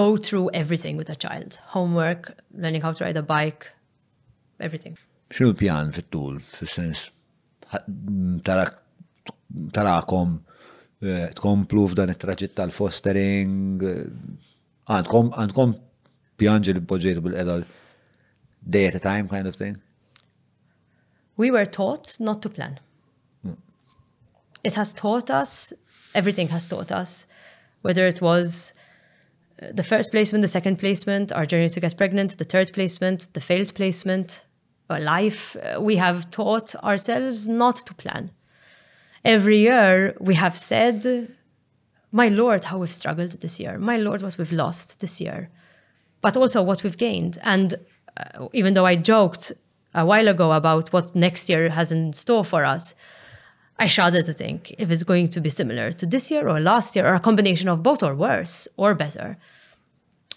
go 0.00 0.06
through 0.16 0.50
everything 0.62 0.96
with 0.96 1.10
a 1.10 1.16
child. 1.26 1.58
Homework, 1.74 2.30
learning 2.52 2.82
how 2.82 2.92
to 2.92 3.04
ride 3.04 3.16
a 3.16 3.26
bike, 3.36 3.66
everything. 4.70 4.94
Xinu 5.34 5.50
l-pjan 5.50 5.90
fit-tul, 5.98 6.38
fil-sens, 6.56 7.10
tarakom 9.76 10.44
Eh, 11.02 11.28
tkomplu 11.36 11.88
f'dan 11.90 12.10
it-traġit 12.12 12.54
tal-fostering, 12.56 13.82
eh, 13.82 14.04
għandkom 14.86 15.32
għandkom 15.34 15.72
pjanġi 16.38 16.74
li 16.74 16.82
poġġejtu 16.84 17.22
bil-qedal 17.24 17.64
day 18.70 18.86
at 18.86 18.94
a 18.94 19.00
time 19.00 19.28
kind 19.28 19.46
of 19.48 19.56
thing? 19.56 19.80
We 21.36 21.50
were 21.50 21.66
taught 21.66 22.16
not 22.20 22.40
to 22.42 22.48
plan. 22.48 22.78
Hmm. 23.42 23.56
It 24.62 24.74
has 24.74 24.92
taught 24.92 25.30
us, 25.30 25.72
everything 26.14 26.48
has 26.50 26.64
taught 26.66 26.92
us, 26.92 27.26
whether 27.82 28.06
it 28.06 28.22
was 28.22 28.72
eh, 29.58 29.72
the 29.74 29.82
first 29.82 30.12
placement, 30.12 30.42
the 30.42 30.48
second 30.48 30.78
placement, 30.78 31.32
our 31.32 31.44
journey 31.44 31.68
to 31.70 31.80
get 31.80 31.96
pregnant, 31.96 32.38
the 32.38 32.44
third 32.44 32.72
placement, 32.72 33.28
the 33.34 33.40
failed 33.40 33.74
placement, 33.74 34.44
our 34.88 35.00
life, 35.00 35.56
we 35.80 35.96
have 35.96 36.30
taught 36.30 36.74
ourselves 36.76 37.48
not 37.48 37.76
to 37.84 37.94
plan. 37.94 38.30
every 39.24 39.58
year 39.60 40.14
we 40.20 40.34
have 40.34 40.56
said, 40.56 41.28
My 42.12 42.28
Lord, 42.28 42.64
how 42.66 42.78
we've 42.78 42.90
struggled 42.90 43.32
this 43.40 43.58
year. 43.58 43.78
My 43.78 43.96
Lord, 43.96 44.22
what 44.22 44.38
we've 44.38 44.52
lost 44.52 45.00
this 45.00 45.20
year. 45.20 45.48
But 46.20 46.36
also 46.36 46.62
what 46.62 46.82
we've 46.82 46.96
gained. 46.98 47.38
And 47.42 47.74
uh, 48.16 48.48
even 48.52 48.74
though 48.74 48.86
I 48.86 48.96
joked 48.96 49.52
a 49.94 50.04
while 50.04 50.28
ago 50.28 50.52
about 50.52 50.92
what 50.92 51.14
next 51.14 51.48
year 51.48 51.70
has 51.70 51.90
in 51.92 52.12
store 52.12 52.44
for 52.44 52.64
us, 52.64 52.94
I 53.78 53.86
shudder 53.86 54.22
to 54.22 54.32
think 54.32 54.74
if 54.78 54.90
it's 54.90 55.02
going 55.02 55.28
to 55.30 55.40
be 55.40 55.48
similar 55.48 55.90
to 55.92 56.06
this 56.06 56.30
year 56.30 56.48
or 56.48 56.60
last 56.60 56.94
year 56.94 57.06
or 57.08 57.14
a 57.14 57.20
combination 57.20 57.68
of 57.68 57.82
both 57.82 58.02
or 58.02 58.14
worse 58.14 58.68
or 58.76 58.94
better. 58.94 59.36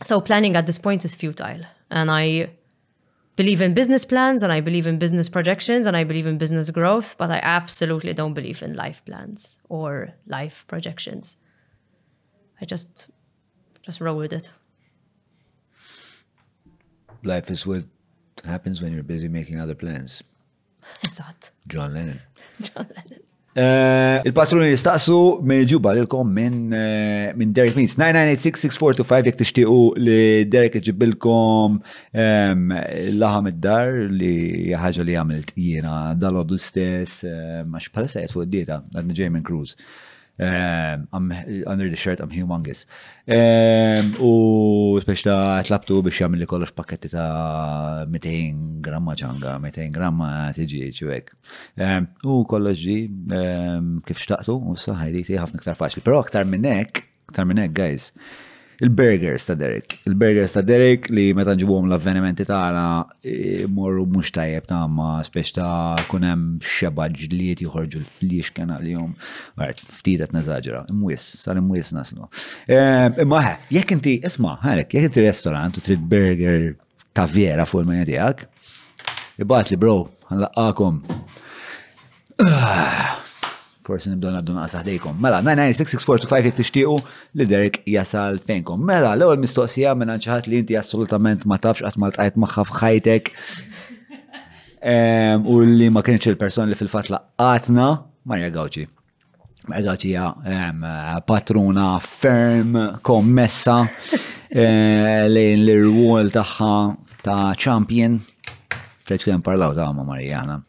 So 0.02 0.20
planning 0.22 0.56
at 0.56 0.66
this 0.66 0.80
point 0.80 1.06
is 1.06 1.14
futile. 1.14 1.62
And 1.90 2.10
I 2.10 2.50
believe 3.38 3.62
in 3.62 3.74
business 3.76 4.04
plans 4.04 4.42
and 4.44 4.52
I 4.52 4.60
believe 4.60 4.86
in 4.88 4.98
business 4.98 5.30
projections 5.30 5.86
and 5.88 5.96
I 5.96 6.04
believe 6.04 6.28
in 6.28 6.38
business 6.40 6.70
growth, 6.72 7.16
but 7.18 7.30
I 7.32 7.40
absolutely 7.42 8.12
don't 8.14 8.34
believe 8.34 8.62
in 8.62 8.74
life 8.74 9.02
plans 9.06 9.60
or 9.70 10.14
life 10.26 10.66
projections. 10.68 11.38
I 12.60 12.66
just 12.66 13.10
just 13.84 14.02
roll 14.02 14.18
with 14.18 14.34
it. 14.34 14.52
Life 17.24 17.50
is 17.50 17.66
what 17.66 17.86
happens 18.44 18.82
when 18.82 18.92
you're 18.94 19.10
busy 19.16 19.28
making 19.28 19.60
other 19.62 19.76
plans. 19.76 20.24
Exact. 21.04 21.52
John 21.68 21.94
Lennon. 21.94 22.20
John 22.68 22.88
Lennon. 22.96 23.22
Eh, 23.58 24.18
il-patruni 24.30 24.68
jistaqsu 24.70 25.16
minn 25.50 25.64
ġuba 25.66 25.96
l-kom 26.04 26.28
minn 26.30 26.76
eh, 26.78 27.32
min 27.34 27.56
Derek 27.58 27.74
means. 27.80 27.96
9986 27.98 28.60
6425 28.70 29.30
jek 29.32 29.40
tixtiqu 29.40 29.78
li 29.98 30.20
Derek 30.54 30.78
iġibilkom 30.78 31.80
laħam 33.18 33.50
id-dar 33.50 33.96
li 34.14 34.76
ħaġa 34.78 35.08
li 35.10 35.18
għamilt 35.24 35.56
jiena 35.58 35.96
dal-oddu 36.22 36.60
stess, 36.62 37.26
eh, 37.26 37.64
ma 37.66 37.82
xpalessa 37.82 38.22
jgħet 38.22 38.38
fuq 38.38 38.46
id-dieta, 38.46 38.84
għadni 38.94 39.18
ġej 39.24 39.34
minn 39.40 39.48
Cruz. 39.50 39.74
Um, 40.40 41.08
I'm 41.14 41.32
under 41.66 41.90
the 41.90 41.96
shirt, 41.96 42.20
I'm 42.20 42.30
humongous. 42.30 42.86
Um, 43.38 44.14
u 44.22 44.32
biex 45.08 45.24
ta' 45.26 45.64
tlabtu 45.66 45.98
biex 46.06 46.20
jgħamil 46.22 46.44
li 46.44 46.48
kollox 46.52 46.76
pakketti 46.78 47.10
ta' 47.10 48.06
200 48.14 48.78
gramma 48.88 49.16
ċanga, 49.22 49.56
200 49.64 49.88
gramma 49.98 50.30
tiġi 50.60 50.84
ċivek. 51.00 51.32
Um, 51.82 52.08
u 52.30 52.38
kollox 52.54 52.84
ġi 52.86 52.98
kif 54.12 54.22
xtaqtu, 54.28 54.60
u 54.62 54.78
saħħi 54.86 55.10
li 55.18 55.26
ħafna 55.34 55.64
ktar 55.64 55.80
faċli. 55.82 56.06
Pero 56.06 56.22
ktar 56.30 56.46
minnek, 56.54 57.08
ktar 57.34 57.50
minnek, 57.50 57.74
guys, 57.82 58.12
il-burgers 58.80 59.44
ta' 59.46 59.54
Derek. 59.56 60.00
Il-burgers 60.06 60.52
ta' 60.54 60.62
Derek 60.62 61.10
li 61.14 61.32
meta 61.38 61.54
nġibuhom 61.58 61.88
l-avvenimenti 61.90 62.46
tagħna 62.48 62.84
e, 63.26 63.36
morru 63.72 64.04
mhux 64.06 64.32
tajjeb 64.36 64.68
ta' 64.70 64.84
ma 64.92 65.16
ta' 65.24 66.06
kun 66.10 66.28
hemm 66.30 66.58
xeba 66.62 67.08
ġliet 67.10 67.64
joħorġu 67.66 68.02
l-fliex 68.04 68.52
kien 68.54 68.74
għalihom. 68.76 69.16
ftit 69.98 70.22
qed 70.22 70.36
neżaġera, 70.38 70.84
imwies, 70.94 71.26
sar 71.44 71.58
imwies 71.58 71.94
naslu. 71.94 72.30
E, 72.68 72.78
imma 73.26 73.42
ħe, 73.48 73.54
jekk 73.80 73.98
inti 73.98 74.18
isma' 74.26 74.58
ħalek, 74.64 74.94
jekk 74.98 75.10
inti 75.12 75.26
restorant 75.26 75.78
u 75.78 75.84
trid 75.84 76.04
burger 76.14 76.76
ta' 77.18 77.26
vera 77.30 77.66
fuq 77.66 77.82
il-menja 77.86 78.10
tiegħek, 78.12 78.48
ibagħat 79.46 79.74
li 79.74 79.78
bro, 79.82 79.98
ħallaqakom. 80.30 81.02
forsi 83.88 84.10
nibdu 84.12 84.30
għaddu 84.34 84.56
naqsa 84.58 84.82
ħdejkom. 84.82 85.18
Mela, 85.24 85.40
996-645 85.48 86.48
jek 86.50 86.58
tixtiequ 86.58 87.08
li 87.40 87.48
Derek 87.50 87.82
jasal 87.92 88.40
fejnkom. 88.48 88.84
Mela, 88.90 89.14
l-ewwel 89.16 89.40
mistoqsija 89.44 89.94
minna 89.98 90.18
ċaħat 90.22 90.50
li 90.52 90.62
inti 90.64 90.78
assolutament 90.80 91.46
ma 91.48 91.60
tafx 91.64 91.86
qatt 91.88 92.02
mal 92.02 92.14
tqajt 92.16 92.40
magħha 92.44 92.66
f'ħajtek 92.70 93.32
ehm, 94.82 95.48
u 95.48 95.60
li 95.72 95.90
ma 95.94 96.04
kienċ 96.06 96.32
il 96.34 96.40
person 96.42 96.70
li 96.72 96.80
fil 96.80 96.92
fat 96.92 97.12
laqatna 97.14 97.88
Marja 98.28 98.52
Gawċi. 98.58 98.86
Marja 99.72 99.86
Gawċi 99.94 100.16
ja 100.18 100.30
ehm, 100.54 100.86
patruna 101.30 101.92
ferm, 102.04 102.76
kommessa 103.10 103.82
eh, 104.14 105.28
lejn 105.32 105.64
l-irwol 105.66 106.34
tagħha 106.36 106.74
ta' 107.24 107.54
champion. 107.60 108.20
Teċkien 109.08 109.40
parlaw 109.40 109.72
ta' 109.78 109.88
ma' 109.96 110.04
Marjana. 110.08 110.60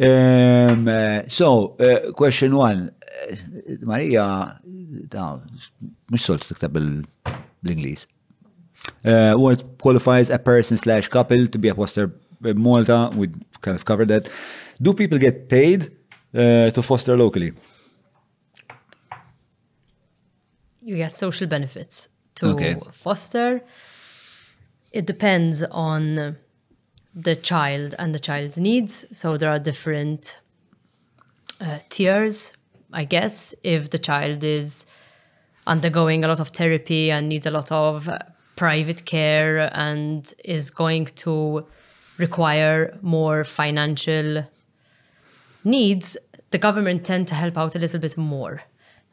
Um, 0.00 0.88
so, 1.28 1.76
uh, 1.78 2.12
question 2.12 2.56
one. 2.56 2.90
Eh, 3.28 3.36
Marija, 3.82 4.58
mux 6.08 6.22
solt 6.24 6.40
tiktab 6.48 6.76
l-Inglis. 6.80 8.06
Uh, 9.04 9.10
eh, 9.12 9.34
what 9.34 9.60
qualifies 9.78 10.30
a 10.30 10.38
person 10.38 10.78
slash 10.78 11.06
couple 11.08 11.46
to 11.48 11.58
be 11.58 11.68
a 11.68 11.74
foster 11.74 12.10
Malta? 12.40 13.10
We 13.14 13.28
kind 13.60 13.74
of 13.76 13.84
covered 13.84 14.08
that. 14.08 14.30
Do 14.80 14.94
people 14.94 15.18
get 15.18 15.50
paid 15.50 15.90
uh, 16.34 16.70
to 16.70 16.82
foster 16.82 17.14
locally? 17.14 17.52
You 20.80 20.96
get 20.96 21.14
social 21.14 21.46
benefits 21.46 22.08
to 22.36 22.46
okay. 22.46 22.74
foster. 22.92 23.60
It 24.92 25.06
depends 25.06 25.62
on 25.70 26.36
the 27.14 27.36
child 27.36 27.94
and 27.98 28.14
the 28.14 28.18
child's 28.18 28.58
needs. 28.58 29.04
So 29.12 29.36
there 29.36 29.50
are 29.50 29.58
different 29.58 30.40
uh, 31.60 31.78
tiers, 31.88 32.52
I 32.92 33.04
guess, 33.04 33.54
if 33.64 33.90
the 33.90 33.98
child 33.98 34.44
is 34.44 34.86
undergoing 35.66 36.24
a 36.24 36.28
lot 36.28 36.40
of 36.40 36.48
therapy 36.48 37.10
and 37.10 37.28
needs 37.28 37.46
a 37.46 37.50
lot 37.50 37.70
of 37.70 38.08
uh, 38.08 38.18
private 38.56 39.04
care 39.04 39.74
and 39.76 40.32
is 40.44 40.70
going 40.70 41.06
to 41.06 41.66
require 42.18 42.96
more 43.02 43.44
financial 43.44 44.44
needs, 45.64 46.16
the 46.50 46.58
government 46.58 47.04
tend 47.04 47.28
to 47.28 47.34
help 47.34 47.56
out 47.58 47.74
a 47.74 47.78
little 47.78 48.00
bit 48.00 48.16
more. 48.16 48.62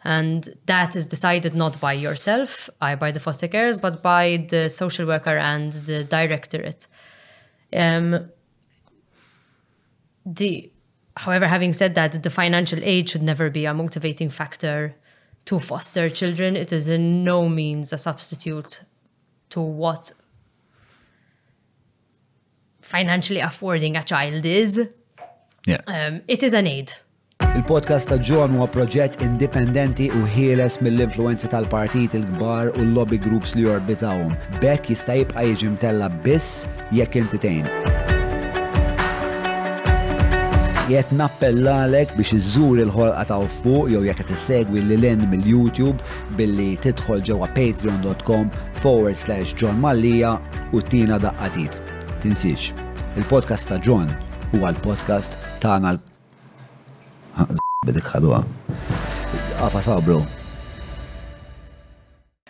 And 0.04 0.48
that 0.68 0.96
is 0.96 1.08
decided 1.08 1.56
not 1.56 1.80
by 1.82 1.94
yourself, 1.94 2.70
I 2.80 2.94
by 2.96 3.12
the 3.12 3.20
foster 3.20 3.48
carers, 3.48 3.82
but 3.82 4.02
by 4.04 4.46
the 4.50 4.70
social 4.70 5.06
worker 5.08 5.38
and 5.38 5.74
the 5.74 6.04
directorate. 6.04 6.88
Um, 7.74 8.30
the, 10.26 10.72
however, 11.18 11.48
having 11.48 11.74
said 11.74 11.96
that, 11.96 12.22
the 12.24 12.30
financial 12.30 12.80
aid 12.84 13.10
should 13.10 13.24
never 13.24 13.50
be 13.50 13.66
a 13.66 13.74
motivating 13.74 14.30
factor 14.30 14.96
to 15.46 15.60
foster 15.60 16.10
children. 16.10 16.56
It 16.56 16.72
is 16.72 16.88
in 16.88 17.24
no 17.24 17.48
means 17.50 17.94
a 17.94 17.98
substitute 17.98 18.84
to 19.50 19.62
what 19.62 20.12
financially 22.82 23.40
affording 23.40 23.96
a 23.96 24.04
child 24.04 24.46
is. 24.46 24.80
Yeah. 25.66 25.82
Um, 25.88 26.22
it 26.28 26.44
is 26.44 26.54
an 26.54 26.68
aid. 26.68 26.94
Il-podcast 27.58 28.10
ta' 28.12 28.20
John 28.22 28.52
huwa 28.54 28.68
proġett 28.70 29.16
indipendenti 29.26 30.12
u 30.14 30.20
ħieles 30.30 30.76
mill 30.86 31.02
influenza 31.02 31.48
tal-partit 31.50 32.14
il-kbar 32.14 32.68
u 32.78 32.84
l-lobby 32.84 33.18
groups 33.24 33.56
li 33.58 33.64
jorbitawhom. 33.66 34.36
Bekk 34.62 34.92
jista' 34.94 35.16
jibqa' 35.18 35.42
jiġi 35.50 35.72
mtella 35.74 36.06
biss 36.22 36.68
jekk 36.94 37.16
intitejn. 37.24 37.66
Jiet 40.92 41.10
nappellalek 41.18 42.14
biex 42.20 42.36
iżżur 42.38 42.84
il-ħolqa 42.86 43.24
ta' 43.32 43.40
fuq 43.56 43.90
jew 43.90 44.04
jekk 44.06 44.28
tissegwi 44.30 44.84
l 44.86 44.94
lin 45.02 45.24
mill-YouTube 45.34 46.06
billi 46.38 46.76
tidħol 46.86 47.26
ġewwa 47.32 47.48
patreon.com 47.58 48.52
forward 48.84 49.18
slash 49.18 49.58
John 49.58 49.82
Mallija 49.82 50.36
u 50.78 50.84
tina 50.92 51.18
daqqatit. 51.26 51.82
Tinsiex, 52.22 52.70
il-podcast 53.18 53.74
ta' 53.74 53.82
John 53.82 54.14
huwa 54.54 54.70
l-podcast 54.76 55.42
tagħna 55.66 55.98
l 55.98 56.07
bidik 57.86 58.08
ħadwa. 58.12 58.44
Għafa 59.62 59.82
sabru. 59.84 60.22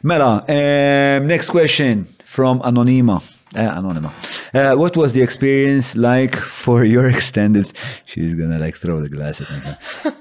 Mela, 0.04 0.46
next 1.24 1.50
question 1.50 2.06
from 2.26 2.62
Anonima. 2.64 3.22
Uh, 3.56 3.62
anonima. 3.78 4.12
Uh, 4.54 4.76
what 4.76 4.98
was 4.98 5.14
the 5.14 5.22
experience 5.22 5.96
like 5.96 6.36
for 6.36 6.84
your 6.84 7.08
extended? 7.16 7.72
She's 8.06 8.36
gonna 8.36 8.60
like 8.60 8.76
throw 8.76 9.00
the 9.02 9.08
glass 9.10 9.40
at 9.42 9.50
me. 9.50 9.66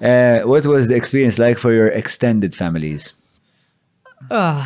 Uh, 0.01 0.47
what 0.47 0.64
was 0.64 0.86
the 0.88 0.94
experience 0.94 1.36
like 1.38 1.59
for 1.59 1.72
your 1.72 1.88
extended 1.88 2.55
families? 2.55 3.14
Uh, 4.30 4.62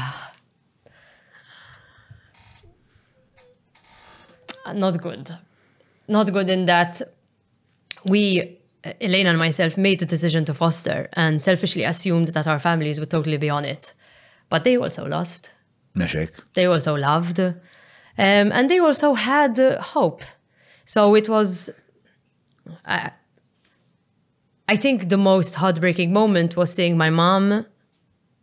not 4.75 5.03
good. 5.03 5.31
Not 6.07 6.31
good 6.33 6.51
in 6.51 6.65
that 6.67 7.01
we 8.05 8.60
Elena 9.01 9.31
and 9.31 9.39
myself 9.39 9.77
made 9.77 9.99
the 10.01 10.07
decision 10.07 10.45
to 10.47 10.55
foster 10.55 11.09
and 11.13 11.43
selfishly 11.43 11.85
assumed 11.85 12.29
that 12.29 12.47
our 12.47 12.59
families 12.59 12.99
would 12.99 13.11
totally 13.11 13.37
be 13.37 13.51
on 13.51 13.65
it. 13.65 13.93
But 14.49 14.65
they 14.65 14.77
also 14.77 15.07
lost. 15.07 15.51
They 15.95 16.65
also 16.65 16.95
loved. 16.95 17.41
Um, 17.41 17.55
and 18.17 18.71
they 18.71 18.79
also 18.79 19.15
had 19.15 19.59
uh, 19.61 19.81
hope. 19.83 20.23
So 20.85 21.15
it 21.15 21.29
was. 21.29 21.71
I, 22.87 23.11
I 24.69 24.77
think 24.77 25.09
the 25.09 25.17
most 25.19 25.57
heartbreaking 25.57 26.13
moment 26.13 26.57
was 26.57 26.73
seeing 26.73 26.97
my 26.97 27.11
mom 27.11 27.67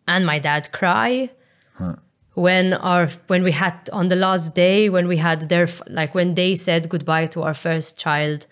and 0.07 0.25
my 0.25 0.39
dad 0.39 0.71
cry. 0.71 1.29
Huh. 1.75 1.95
When 2.33 2.73
our 2.73 3.07
when 3.27 3.43
we 3.43 3.53
had 3.53 3.89
on 3.93 4.09
the 4.09 4.15
last 4.15 4.53
day 4.53 4.89
when 4.89 5.07
we 5.07 5.17
had 5.17 5.49
their 5.49 5.67
like 5.87 6.13
when 6.13 6.35
they 6.35 6.53
said 6.53 6.89
goodbye 6.89 7.25
to 7.27 7.41
our 7.43 7.53
first 7.55 7.97
child 7.99 8.45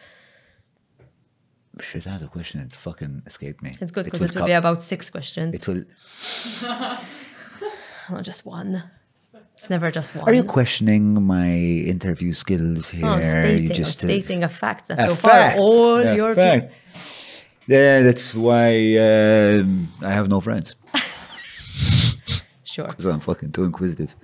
should 1.81 2.07
I 2.07 2.11
have 2.11 2.21
a 2.21 2.27
question 2.27 2.61
that 2.61 2.71
fucking 2.73 3.23
escaped 3.25 3.61
me. 3.61 3.75
It's 3.81 3.91
good 3.91 4.05
because 4.05 4.21
it 4.21 4.31
will, 4.33 4.37
it 4.37 4.39
will 4.41 4.45
be 4.47 4.51
about 4.53 4.79
six 4.79 5.09
questions. 5.09 5.55
It 5.61 5.67
will. 5.67 5.83
Not 8.15 8.23
just 8.23 8.45
one. 8.45 8.83
It's 9.57 9.69
never 9.69 9.91
just 9.91 10.15
one. 10.15 10.23
Are 10.25 10.33
you 10.33 10.43
questioning 10.43 11.21
my 11.23 11.51
interview 11.53 12.31
skills 12.33 12.91
oh, 12.93 12.97
here? 12.97 13.05
No, 13.05 13.11
I'm 13.13 13.23
stating, 13.23 13.67
just 13.73 14.03
I'm 14.03 14.07
uh, 14.09 14.13
stating 14.13 14.43
a 14.43 14.49
fact 14.49 14.87
that 14.87 14.99
a 14.99 15.07
so 15.07 15.15
fact, 15.15 15.55
far 15.57 15.63
all 15.63 15.97
a 15.97 16.15
your 16.15 16.33
fact. 16.33 16.71
Yeah, 17.67 18.01
that's 18.03 18.33
why 18.35 18.65
um, 18.97 19.87
I 20.01 20.11
have 20.11 20.29
no 20.29 20.39
friends. 20.39 20.75
sure. 22.63 22.87
Because 22.87 23.05
I'm 23.05 23.19
fucking 23.19 23.51
too 23.51 23.63
inquisitive. 23.65 24.15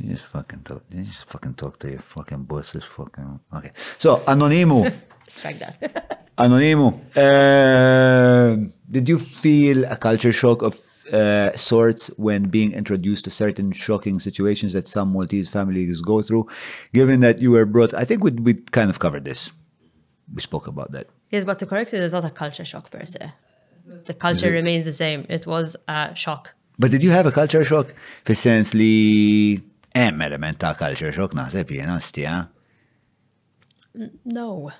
you 0.00 0.10
just 0.10 0.26
fucking 0.26 0.62
talk? 0.62 0.88
Did 0.90 0.98
you 1.00 1.04
just 1.04 1.28
fucking 1.28 1.54
talk 1.54 1.78
to 1.80 1.90
your 1.90 1.98
fucking 1.98 2.44
bosses? 2.44 2.84
Fucking 2.84 3.40
okay. 3.54 3.70
So 3.98 4.16
anonimo. 4.18 4.80
Strike 5.28 5.58
that. 5.60 6.30
anonimo. 6.38 6.98
Uh, 7.16 8.68
did 8.90 9.08
you 9.08 9.18
feel 9.18 9.84
a 9.84 9.96
culture 9.96 10.32
shock 10.32 10.62
of 10.62 10.74
uh, 11.12 11.56
sorts 11.56 12.08
when 12.16 12.44
being 12.48 12.72
introduced 12.72 13.24
to 13.24 13.30
certain 13.30 13.72
shocking 13.72 14.20
situations 14.20 14.72
that 14.72 14.88
some 14.88 15.08
Maltese 15.12 15.48
families 15.48 16.00
go 16.00 16.22
through, 16.22 16.48
given 16.92 17.20
that 17.20 17.40
you 17.40 17.52
were 17.52 17.66
brought? 17.66 17.92
I 17.94 18.04
think 18.04 18.24
we 18.24 18.30
we 18.32 18.54
kind 18.54 18.90
of 18.90 18.98
covered 18.98 19.24
this. 19.24 19.52
We 20.34 20.40
spoke 20.40 20.66
about 20.66 20.92
that. 20.92 21.08
Yes, 21.30 21.44
but 21.44 21.58
to 21.60 21.66
correct 21.66 21.92
it 21.94 22.00
is 22.00 22.12
not 22.12 22.24
a 22.24 22.30
culture 22.30 22.64
shock 22.64 22.90
per 22.90 23.04
se. 23.04 23.30
The 24.06 24.14
culture 24.14 24.50
remains 24.50 24.84
the 24.84 24.92
same. 24.92 25.26
It 25.28 25.46
was 25.46 25.76
a 25.88 26.14
shock. 26.14 26.52
But 26.78 26.92
did 26.92 27.02
you 27.02 27.10
have 27.10 27.26
a 27.26 27.32
culture 27.32 27.64
shock? 27.64 27.92
For 28.24 28.34
sense, 28.36 28.72
Lee, 28.72 29.60
Hemm 29.92 30.20
element 30.20 30.58
ta' 30.62 30.76
culture 30.78 31.10
shock 31.12 31.32
naħseb 31.34 31.70
jiena 31.74 31.96
stija. 32.00 32.36
No, 34.24 34.70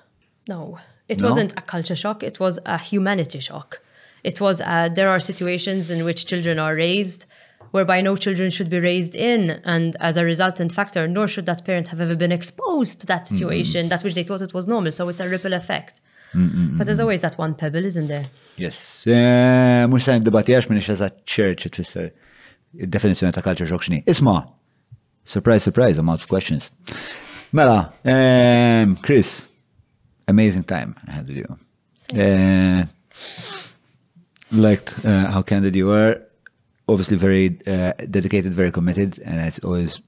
no. 0.48 0.60
It 1.08 1.18
no? 1.20 1.28
wasn't 1.28 1.52
a 1.58 1.62
culture 1.62 1.96
shock, 1.96 2.22
it 2.22 2.38
was 2.38 2.60
a 2.64 2.78
humanity 2.78 3.40
shock. 3.40 3.80
It 4.22 4.40
was 4.40 4.60
a, 4.60 4.88
there 4.94 5.08
are 5.08 5.18
situations 5.18 5.90
in 5.90 6.04
which 6.04 6.26
children 6.26 6.58
are 6.58 6.76
raised 6.76 7.24
whereby 7.72 8.00
no 8.02 8.14
children 8.16 8.50
should 8.50 8.68
be 8.70 8.78
raised 8.80 9.14
in, 9.14 9.60
and 9.64 9.94
as 10.00 10.16
a 10.16 10.24
resultant 10.24 10.72
factor, 10.72 11.06
nor 11.06 11.28
should 11.28 11.46
that 11.46 11.64
parent 11.64 11.88
have 11.88 12.00
ever 12.00 12.16
been 12.16 12.32
exposed 12.32 13.00
to 13.00 13.06
that 13.06 13.26
situation, 13.28 13.80
mm 13.80 13.86
-hmm. 13.86 13.90
that 13.94 14.02
which 14.02 14.14
they 14.14 14.24
thought 14.24 14.42
it 14.42 14.52
was 14.54 14.64
normal. 14.66 14.92
So 14.92 15.08
it's 15.10 15.20
a 15.20 15.28
ripple 15.28 15.54
effect. 15.56 16.02
Mm 16.32 16.48
-mm. 16.50 16.76
But 16.78 16.86
there's 16.86 16.98
always 16.98 17.20
that 17.20 17.34
one 17.38 17.54
pebble, 17.54 17.84
isn't 17.86 18.06
there? 18.08 18.28
Yes. 18.56 19.02
Eh, 19.06 19.86
Mux 19.86 20.02
sa' 20.02 20.14
id-debati 20.16 20.56
minix 20.68 20.88
eżat 20.88 21.22
ċerċ 21.26 21.68
tfisser 21.70 22.10
id-definizjoni 22.74 23.32
ta' 23.32 23.40
culture 23.42 23.66
shock 23.68 23.84
Isma' 24.10 24.50
Surprise, 25.30 25.62
surprise, 25.62 25.96
amount 25.96 26.20
of 26.20 26.26
questions. 26.26 26.72
Mela, 27.52 27.92
um, 28.04 28.96
Chris, 28.96 29.44
amazing 30.26 30.64
time 30.64 30.92
I 31.06 31.12
had 31.12 31.28
with 31.28 31.36
you. 31.36 31.48
Uh, 32.24 32.84
liked 34.50 35.04
uh, 35.06 35.30
how 35.30 35.40
candid 35.42 35.76
you 35.76 35.86
were. 35.86 36.20
Obviously, 36.88 37.16
very 37.16 37.60
uh, 37.68 37.92
dedicated, 38.10 38.52
very 38.52 38.72
committed, 38.72 39.20
and 39.20 39.36
it's 39.46 39.60
always 39.60 40.00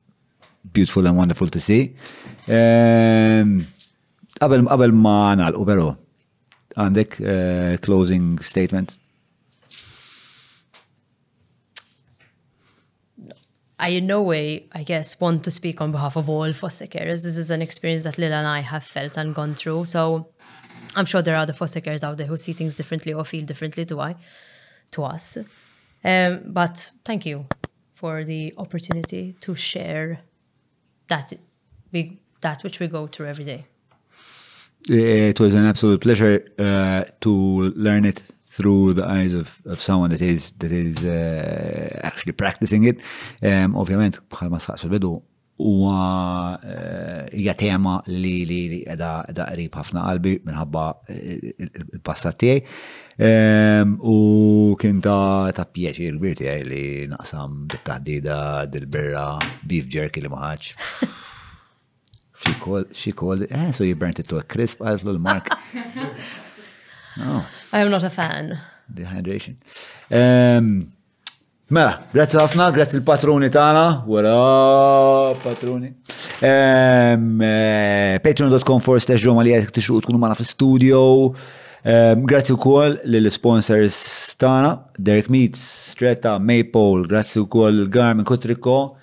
beautiful 0.72 1.06
and 1.06 1.16
wonderful 1.16 1.46
to 1.46 1.60
see. 1.60 1.94
Um, 2.48 3.64
Abel, 4.42 4.62
Manal, 4.90 5.54
ma 5.54 5.94
and 6.76 6.96
the 6.96 7.78
closing 7.80 8.38
statement 8.40 8.98
I 13.82 13.88
in 13.88 14.06
no 14.06 14.22
way, 14.22 14.68
I 14.72 14.84
guess, 14.84 15.18
want 15.18 15.42
to 15.44 15.50
speak 15.50 15.80
on 15.80 15.90
behalf 15.90 16.14
of 16.16 16.30
all 16.30 16.52
foster 16.52 16.86
carers. 16.86 17.24
This 17.24 17.36
is 17.36 17.50
an 17.50 17.60
experience 17.60 18.04
that 18.04 18.16
Lila 18.16 18.36
and 18.36 18.46
I 18.46 18.60
have 18.60 18.84
felt 18.84 19.16
and 19.16 19.34
gone 19.34 19.56
through. 19.56 19.86
So 19.86 20.28
I'm 20.94 21.04
sure 21.04 21.20
there 21.20 21.34
are 21.34 21.38
other 21.42 21.52
foster 21.52 21.80
carers 21.80 22.04
out 22.04 22.16
there 22.16 22.28
who 22.28 22.36
see 22.36 22.52
things 22.52 22.76
differently 22.76 23.12
or 23.12 23.24
feel 23.24 23.44
differently 23.44 23.84
to 23.86 23.98
I 24.00 24.14
to 24.92 25.02
us. 25.02 25.36
Um, 26.04 26.42
but 26.46 26.92
thank 27.04 27.26
you 27.26 27.46
for 27.94 28.22
the 28.22 28.54
opportunity 28.56 29.34
to 29.40 29.56
share 29.56 30.20
that 31.09 31.32
we 31.90 32.20
that 32.40 32.62
which 32.62 32.78
we 32.78 32.86
go 32.86 33.09
through 33.09 33.26
every 33.26 33.44
day. 33.44 33.64
It 34.88 35.40
was 35.40 35.54
an 35.54 35.64
absolute 35.66 36.00
pleasure 36.00 36.44
uh, 36.59 37.04
to 37.22 37.30
learn 37.86 38.04
it 38.04 38.22
through 38.56 38.92
the 38.92 39.06
eyes 39.18 39.32
of, 39.32 39.48
of 39.72 39.80
someone 39.80 40.10
that 40.10 40.20
is 40.20 40.42
that 40.62 40.72
is 40.72 40.96
uh, 41.04 42.00
actually 42.04 42.34
practicing 42.44 42.82
it. 42.90 42.96
Um, 43.50 43.72
ovvjament, 43.82 44.18
bħal 44.34 44.50
ma 44.52 44.60
saqsu 44.60 44.90
bidu, 44.92 45.12
u 45.70 45.74
uh, 45.88 46.58
hija 47.32 47.54
tema 47.62 47.96
li 48.10 48.34
li 48.48 48.60
li 48.72 48.80
qiegħda 48.84 49.46
qrib 49.54 49.78
ħafna 49.80 50.04
qalbi 50.08 50.34
minħabba 50.50 50.84
uh, 51.14 51.50
il-passat 51.86 52.40
tiegħi. 52.44 52.64
Um, 53.30 53.96
u 54.12 54.16
kien 54.80 55.00
ta' 55.04 55.52
ta' 55.56 55.64
pjaċir 55.72 56.16
kbir 56.20 56.38
tiegħi 56.42 56.66
li 56.68 56.84
naqsam 57.14 57.62
bit 57.72 57.86
taħdida 57.88 58.36
dil-birra 58.74 59.26
beef 59.68 59.88
jerky 59.96 60.24
li 60.26 60.32
ma 60.32 60.52
She 62.42 62.54
called, 62.58 62.86
she 62.92 63.12
called, 63.12 63.46
eh, 63.48 63.70
so 63.70 63.84
you 63.84 63.94
burnt 63.94 64.18
it 64.18 64.26
to 64.30 64.36
a 64.36 64.42
crisp, 64.42 64.82
I'll 64.82 64.98
l-mark. 65.08 65.46
Oh. 67.20 67.44
I 67.72 67.78
am 67.80 67.90
not 67.90 68.05
a 68.05 68.10
fan. 68.10 68.59
Dehydration. 68.93 69.56
Um, 70.10 70.90
Mela, 71.72 72.02
grazzi 72.12 72.36
ħafna, 72.36 72.68
grazzi 72.76 72.98
l-patruni 72.98 73.48
tana, 73.52 74.02
wara 74.06 75.32
patruni. 75.40 75.89
Ehm, 76.44 77.40
eh, 77.40 78.18
Patreon.com 78.20 78.82
for 78.84 79.01
slash 79.01 79.24
ġoma 79.24 79.44
li 79.47 79.55
t 79.70 79.78
tixuq 79.78 80.02
tkunu 80.05 80.20
maħna 80.20 80.36
fil-studio. 80.36 80.98
Ehm, 81.89 82.26
grazzi 82.28 82.52
u 82.52 82.59
koll 82.60 82.98
l-sponsors 83.06 84.36
tana, 84.36 84.74
Derek 84.98 85.30
Meets, 85.32 85.64
Stretta, 85.94 86.36
Maypole, 86.39 87.06
grazzi 87.09 87.40
u 87.40 87.47
kol 87.48 87.86
Garmin 87.89 88.28
Kutriko. 88.28 88.98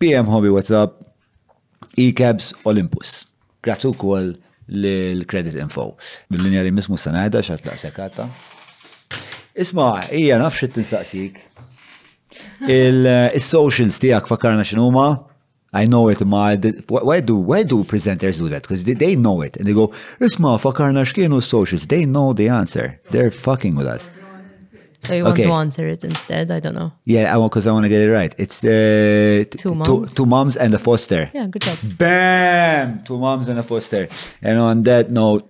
PM 0.00 0.28
Hobby 0.28 0.48
WhatsApp, 0.52 0.96
E-Cabs, 1.96 2.52
Olympus. 2.64 3.26
Grazzi 3.62 3.88
u 3.88 3.94
koll 3.96 4.34
l-credit 4.68 5.54
info. 5.60 5.94
Mill-linja 6.30 6.62
li 6.66 6.72
mismu 6.72 6.96
sanajda 6.98 7.42
xat 7.44 7.64
laqsa 7.66 7.90
sekata. 7.90 8.28
Isma, 9.54 10.02
ija 10.12 10.42
t-nsaqsik. 10.50 11.38
Il-socials 12.68 13.94
eh, 13.94 13.96
stijak 13.96 14.28
fakarna 14.28 14.64
xinuma, 14.64 15.24
I 15.74 15.84
know 15.86 16.08
it, 16.10 16.20
ma, 16.24 16.54
why 16.88 17.20
do, 17.20 17.36
why 17.36 17.62
do 17.64 17.84
presenters 17.84 18.38
do 18.38 18.48
that? 18.48 18.62
Because 18.62 18.84
they, 18.84 18.94
they 18.94 19.14
know 19.14 19.42
it. 19.42 19.56
And 19.58 19.66
they 19.66 19.74
go, 19.74 19.88
isma, 20.20 20.58
fakarna 20.58 21.04
xkienu 21.04 21.42
socials, 21.42 21.86
they 21.86 22.06
know 22.06 22.32
the 22.32 22.48
answer. 22.48 22.98
They're 23.10 23.30
fucking 23.30 23.74
with 23.76 23.86
us. 23.86 24.08
So 25.06 25.14
you 25.14 25.22
want 25.24 25.36
to 25.36 25.52
answer 25.52 25.86
it 25.88 26.02
instead? 26.04 26.50
I 26.50 26.58
don't 26.60 26.74
know. 26.74 26.90
Yeah, 27.04 27.32
I 27.32 27.36
want 27.36 27.52
because 27.52 27.66
I 27.68 27.72
want 27.72 27.84
to 27.84 27.88
get 27.88 28.02
it 28.02 28.10
right. 28.10 28.34
It's 28.38 28.64
uh, 28.64 29.44
two 29.56 29.72
moms, 29.74 29.88
two, 29.88 30.04
two, 30.14 30.26
moms 30.26 30.56
and 30.56 30.74
a 30.74 30.78
foster. 30.80 31.30
Yeah, 31.32 31.46
good 31.46 31.62
job. 31.62 31.78
Bam! 31.98 33.04
Two 33.04 33.16
moms 33.18 33.46
and 33.48 33.56
a 33.58 33.62
foster. 33.62 34.08
And 34.42 34.58
on 34.58 34.82
that 34.84 35.10
note 35.12 35.48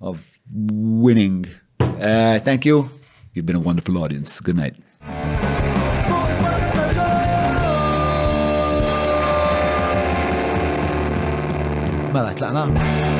of 0.00 0.24
winning, 0.50 1.44
uh, 1.80 2.38
thank 2.40 2.64
you. 2.64 2.88
You've 3.34 3.44
been 3.46 3.56
a 3.56 3.60
wonderful 3.60 3.96
audience. 3.98 4.40
Good 4.40 4.56
night. 4.56 4.74
Mela 12.14 12.32
tlaqna. 12.34 13.15